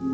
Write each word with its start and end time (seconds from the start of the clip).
My 0.00 0.06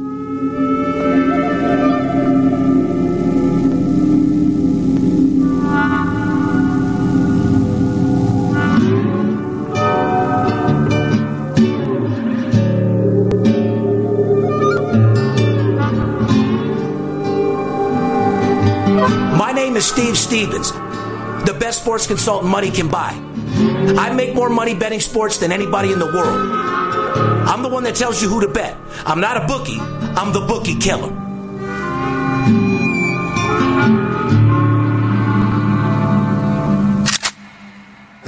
name 19.54 19.76
is 19.76 19.84
Steve 19.84 20.16
Stevens, 20.16 20.72
the 20.72 21.54
best 21.60 21.82
sports 21.82 22.06
consultant 22.06 22.50
money 22.50 22.70
can 22.70 22.88
buy. 22.88 23.33
I 23.98 24.12
make 24.14 24.34
more 24.34 24.48
money 24.48 24.74
betting 24.74 25.00
sports 25.00 25.38
than 25.38 25.52
anybody 25.52 25.92
in 25.92 25.98
the 25.98 26.06
world. 26.06 26.50
I'm 27.48 27.62
the 27.62 27.68
one 27.68 27.84
that 27.84 27.94
tells 27.94 28.20
you 28.20 28.28
who 28.28 28.40
to 28.40 28.48
bet. 28.48 28.76
I'm 29.06 29.20
not 29.20 29.36
a 29.36 29.46
bookie, 29.46 29.78
I'm 29.80 30.32
the 30.32 30.40
bookie 30.40 30.76
killer. 30.78 31.12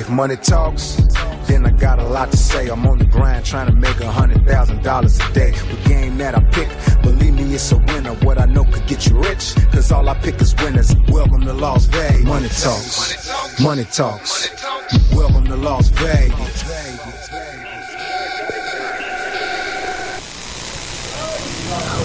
If 0.06 0.12
money 0.12 0.36
talks, 0.36 0.94
then 1.48 1.66
I 1.66 1.72
got 1.72 1.98
a 1.98 2.04
lot 2.04 2.30
to 2.30 2.36
say. 2.36 2.68
I'm 2.68 2.86
on 2.86 2.98
the 2.98 3.06
grind 3.06 3.44
trying 3.44 3.66
to 3.66 3.72
make 3.72 3.98
a 3.98 4.08
hundred 4.08 4.46
thousand 4.46 4.84
dollars 4.84 5.18
a 5.18 5.32
day. 5.32 5.50
The 5.50 5.88
game 5.88 6.16
that 6.18 6.36
I 6.36 6.44
pick, 6.44 6.68
believe 7.02 7.34
me, 7.34 7.52
it's 7.52 7.72
a 7.72 7.78
winner. 7.78 8.14
What 8.24 8.38
I 8.38 8.44
know 8.44 8.62
could 8.62 8.86
get 8.86 9.08
you 9.08 9.18
rich, 9.18 9.56
cause 9.72 9.90
all 9.90 10.08
I 10.08 10.14
pick 10.14 10.40
is 10.40 10.54
winners. 10.62 10.94
Welcome 11.08 11.40
to 11.40 11.52
Las 11.52 11.86
Vegas. 11.86 12.24
Money 12.24 12.48
talks, 12.50 13.60
money 13.60 13.82
talks. 13.82 14.48
Welcome 15.12 15.44
to 15.46 15.56
Las 15.56 15.88
Vegas. 15.88 16.62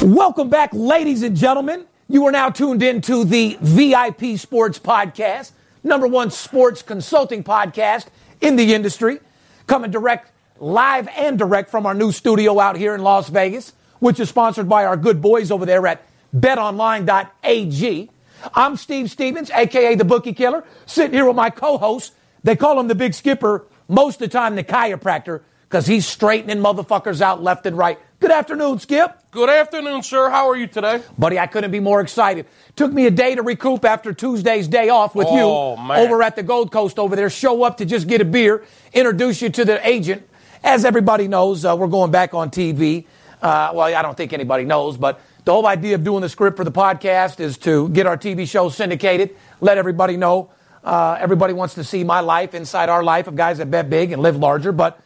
Welcome 0.02 0.50
back, 0.50 0.72
ladies 0.74 1.22
and 1.22 1.38
gentlemen. 1.38 1.86
You 2.10 2.26
are 2.26 2.32
now 2.32 2.50
tuned 2.50 2.82
in 2.82 3.02
to 3.02 3.24
the 3.26 3.60
VIP 3.62 4.40
Sports 4.40 4.80
Podcast, 4.80 5.52
number 5.84 6.08
one 6.08 6.32
sports 6.32 6.82
consulting 6.82 7.44
podcast 7.44 8.08
in 8.40 8.56
the 8.56 8.74
industry, 8.74 9.20
coming 9.68 9.92
direct, 9.92 10.32
live 10.60 11.08
and 11.10 11.38
direct 11.38 11.70
from 11.70 11.86
our 11.86 11.94
new 11.94 12.12
studio 12.12 12.60
out 12.60 12.76
here 12.76 12.94
in 12.96 13.02
Las 13.02 13.30
Vegas, 13.30 13.74
which 14.00 14.20
is 14.20 14.30
sponsored 14.30 14.70
by 14.70 14.86
our 14.86 14.98
good 14.98 15.22
boys 15.22 15.52
over 15.52 15.66
there 15.66 15.86
at 15.88 16.04
betonline.ag. 16.36 18.10
I'm 18.56 18.76
Steve 18.76 19.12
Stevens, 19.12 19.52
aka 19.52 19.96
the 19.96 20.06
Bookie 20.06 20.34
Killer, 20.34 20.64
sitting 20.86 21.14
here 21.14 21.26
with 21.26 21.36
my 21.36 21.50
co-host. 21.50 22.14
They 22.44 22.56
call 22.56 22.80
him 22.80 22.88
the 22.88 22.96
Big 22.96 23.14
Skipper, 23.14 23.66
most 23.88 24.16
of 24.16 24.20
the 24.22 24.28
time 24.30 24.56
the 24.56 24.64
chiropractor, 24.64 25.42
because 25.70 25.86
he's 25.86 26.08
straightening 26.08 26.58
motherfuckers 26.58 27.22
out 27.22 27.44
left 27.44 27.66
and 27.66 27.78
right. 27.78 28.00
Good 28.22 28.32
afternoon, 28.32 28.78
Skip. 28.78 29.18
Good 29.32 29.50
afternoon, 29.50 30.04
sir. 30.04 30.30
How 30.30 30.48
are 30.48 30.56
you 30.56 30.68
today? 30.68 31.02
Buddy, 31.18 31.40
I 31.40 31.48
couldn't 31.48 31.72
be 31.72 31.80
more 31.80 32.02
excited. 32.02 32.46
Took 32.76 32.94
me 32.94 33.08
a 33.08 33.12
day 33.12 33.34
to 33.34 33.42
recoup 33.42 33.84
after 33.84 34.14
Tuesday's 34.14 34.68
day 34.68 34.90
off 34.90 35.16
with 35.16 35.26
Oh, 35.28 35.72
you 35.76 35.82
man. 35.82 35.98
over 36.06 36.22
at 36.22 36.36
the 36.36 36.44
Gold 36.44 36.72
Coast 36.72 37.00
over 37.00 37.16
there. 37.16 37.32
Show 37.32 37.64
up 37.64 37.78
to 37.78 37.86
just 37.86 38.06
get 38.08 38.22
a 38.22 38.26
beer, 38.26 38.64
introduce 38.94 39.42
you 39.42 39.50
to 39.50 39.66
the 39.66 39.86
agent. 39.88 40.30
As 40.64 40.86
everybody 40.86 41.28
knows, 41.28 41.66
uh, 41.66 41.76
we're 41.76 41.88
going 41.88 42.12
back 42.12 42.36
on 42.36 42.52
TV. 42.52 43.08
Uh, 43.42 43.72
well, 43.74 43.88
I 43.96 44.04
don't 44.04 44.16
think 44.16 44.34
anybody 44.34 44.66
knows, 44.66 44.98
but 44.98 45.20
the 45.46 45.52
whole 45.52 45.66
idea 45.66 45.96
of 45.96 46.04
doing 46.04 46.22
the 46.22 46.30
script 46.30 46.58
for 46.58 46.64
the 46.64 46.72
podcast 46.72 47.40
is 47.40 47.58
to 47.60 47.90
get 47.90 48.06
our 48.06 48.18
TV 48.18 48.48
show 48.48 48.70
syndicated, 48.70 49.36
let 49.62 49.80
everybody 49.80 50.16
know. 50.16 50.52
Uh, 50.84 51.18
everybody 51.20 51.54
wants 51.54 51.74
to 51.74 51.84
see 51.84 52.04
my 52.04 52.20
life 52.20 52.54
inside 52.54 52.88
our 52.88 53.04
life 53.04 53.26
of 53.26 53.36
guys 53.36 53.58
that 53.58 53.72
bet 53.72 53.90
big 53.90 54.12
and 54.12 54.22
live 54.22 54.36
larger, 54.38 54.72
but 54.72 55.00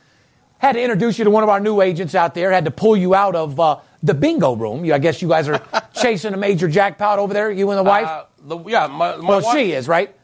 had 0.65 0.73
to 0.73 0.81
introduce 0.81 1.19
you 1.19 1.25
to 1.25 1.29
one 1.29 1.43
of 1.43 1.49
our 1.49 1.59
new 1.59 1.81
agents 1.81 2.15
out 2.15 2.33
there. 2.33 2.51
Had 2.51 2.65
to 2.65 2.71
pull 2.71 2.97
you 2.97 3.13
out 3.13 3.35
of 3.35 3.59
uh, 3.59 3.79
the 4.01 4.13
bingo 4.13 4.55
room. 4.55 4.83
You, 4.83 4.93
I 4.93 4.99
guess 4.99 5.21
you 5.21 5.27
guys 5.27 5.47
are 5.47 5.61
chasing 5.93 6.33
a 6.33 6.37
major 6.37 6.67
jackpot 6.67 7.19
over 7.19 7.33
there. 7.33 7.51
You 7.51 7.69
and 7.69 7.77
the 7.77 7.83
wife. 7.83 8.07
Uh, 8.07 8.25
the, 8.39 8.57
yeah, 8.65 8.87
my, 8.87 9.15
my 9.15 9.27
well, 9.27 9.41
wife, 9.41 9.55
she 9.55 9.73
is 9.73 9.87
right. 9.87 10.15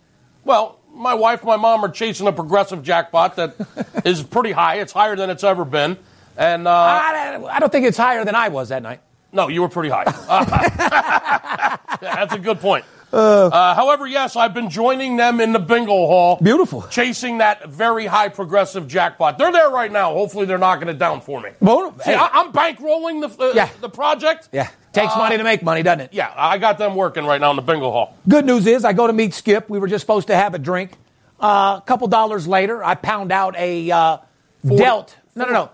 Well, 0.43 0.79
my 0.93 1.13
wife, 1.13 1.41
and 1.41 1.47
my 1.47 1.57
mom 1.57 1.85
are 1.85 1.89
chasing 1.89 2.27
a 2.27 2.31
progressive 2.31 2.83
jackpot 2.83 3.35
that 3.35 4.01
is 4.05 4.23
pretty 4.23 4.51
high. 4.51 4.75
It's 4.79 4.91
higher 4.91 5.15
than 5.15 5.29
it's 5.29 5.43
ever 5.43 5.63
been. 5.63 5.97
And 6.37 6.67
uh, 6.67 6.71
I, 6.71 7.39
I 7.49 7.59
don't 7.59 7.71
think 7.71 7.85
it's 7.85 7.97
higher 7.97 8.25
than 8.25 8.35
I 8.35 8.49
was 8.49 8.69
that 8.69 8.81
night. 8.81 9.01
no, 9.31 9.47
you 9.47 9.61
were 9.61 9.69
pretty 9.69 9.89
high. 9.89 10.05
Uh, 10.07 11.77
that's 12.01 12.33
a 12.33 12.39
good 12.39 12.59
point. 12.59 12.85
Uh, 13.13 13.73
however, 13.75 14.07
yes, 14.07 14.35
I've 14.35 14.53
been 14.53 14.69
joining 14.69 15.17
them 15.17 15.41
in 15.41 15.51
the 15.53 15.59
bingo 15.59 15.91
hall. 15.91 16.37
Beautiful. 16.41 16.83
Chasing 16.89 17.39
that 17.39 17.67
very 17.69 18.05
high 18.05 18.29
progressive 18.29 18.87
jackpot. 18.87 19.37
They're 19.37 19.51
there 19.51 19.69
right 19.69 19.91
now. 19.91 20.13
Hopefully, 20.13 20.45
they're 20.45 20.57
knocking 20.57 20.87
it 20.87 20.97
down 20.97 21.21
for 21.21 21.41
me. 21.41 21.49
Well, 21.59 21.93
See, 21.99 22.11
hey. 22.11 22.15
I, 22.15 22.27
I'm 22.33 22.51
bankrolling 22.53 23.21
the, 23.37 23.43
uh, 23.43 23.51
Yeah. 23.53 23.69
the 23.81 23.89
project. 23.89 24.49
Yeah, 24.51 24.69
takes 24.93 25.13
Uh, 25.15 25.19
money 25.19 25.37
to 25.37 25.43
make 25.43 25.61
money, 25.63 25.83
doesn't 25.83 26.01
it? 26.01 26.09
Yeah, 26.13 26.31
I 26.35 26.57
got 26.57 26.77
them 26.77 26.95
working 26.95 27.25
right 27.25 27.41
now 27.41 27.49
in 27.49 27.55
the 27.57 27.61
bingo 27.61 27.91
hall. 27.91 28.15
Good 28.27 28.45
news 28.45 28.65
is 28.67 28.85
I 28.85 28.93
go 28.93 29.07
to 29.07 29.13
meet 29.13 29.33
Skip. 29.33 29.69
We 29.69 29.79
were 29.79 29.87
just 29.87 30.01
supposed 30.01 30.27
to 30.27 30.35
have 30.35 30.53
a 30.53 30.59
drink. 30.59 30.91
Uh, 31.39 31.79
a 31.79 31.83
couple 31.85 32.07
dollars 32.07 32.47
later, 32.47 32.83
I 32.83 32.95
pound 32.95 33.31
out 33.31 33.55
a 33.57 33.89
uh, 33.91 34.17
dealt. 34.65 35.15
No, 35.35 35.45
no, 35.45 35.51
no. 35.51 35.69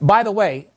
By 0.00 0.22
the 0.22 0.32
way, 0.32 0.68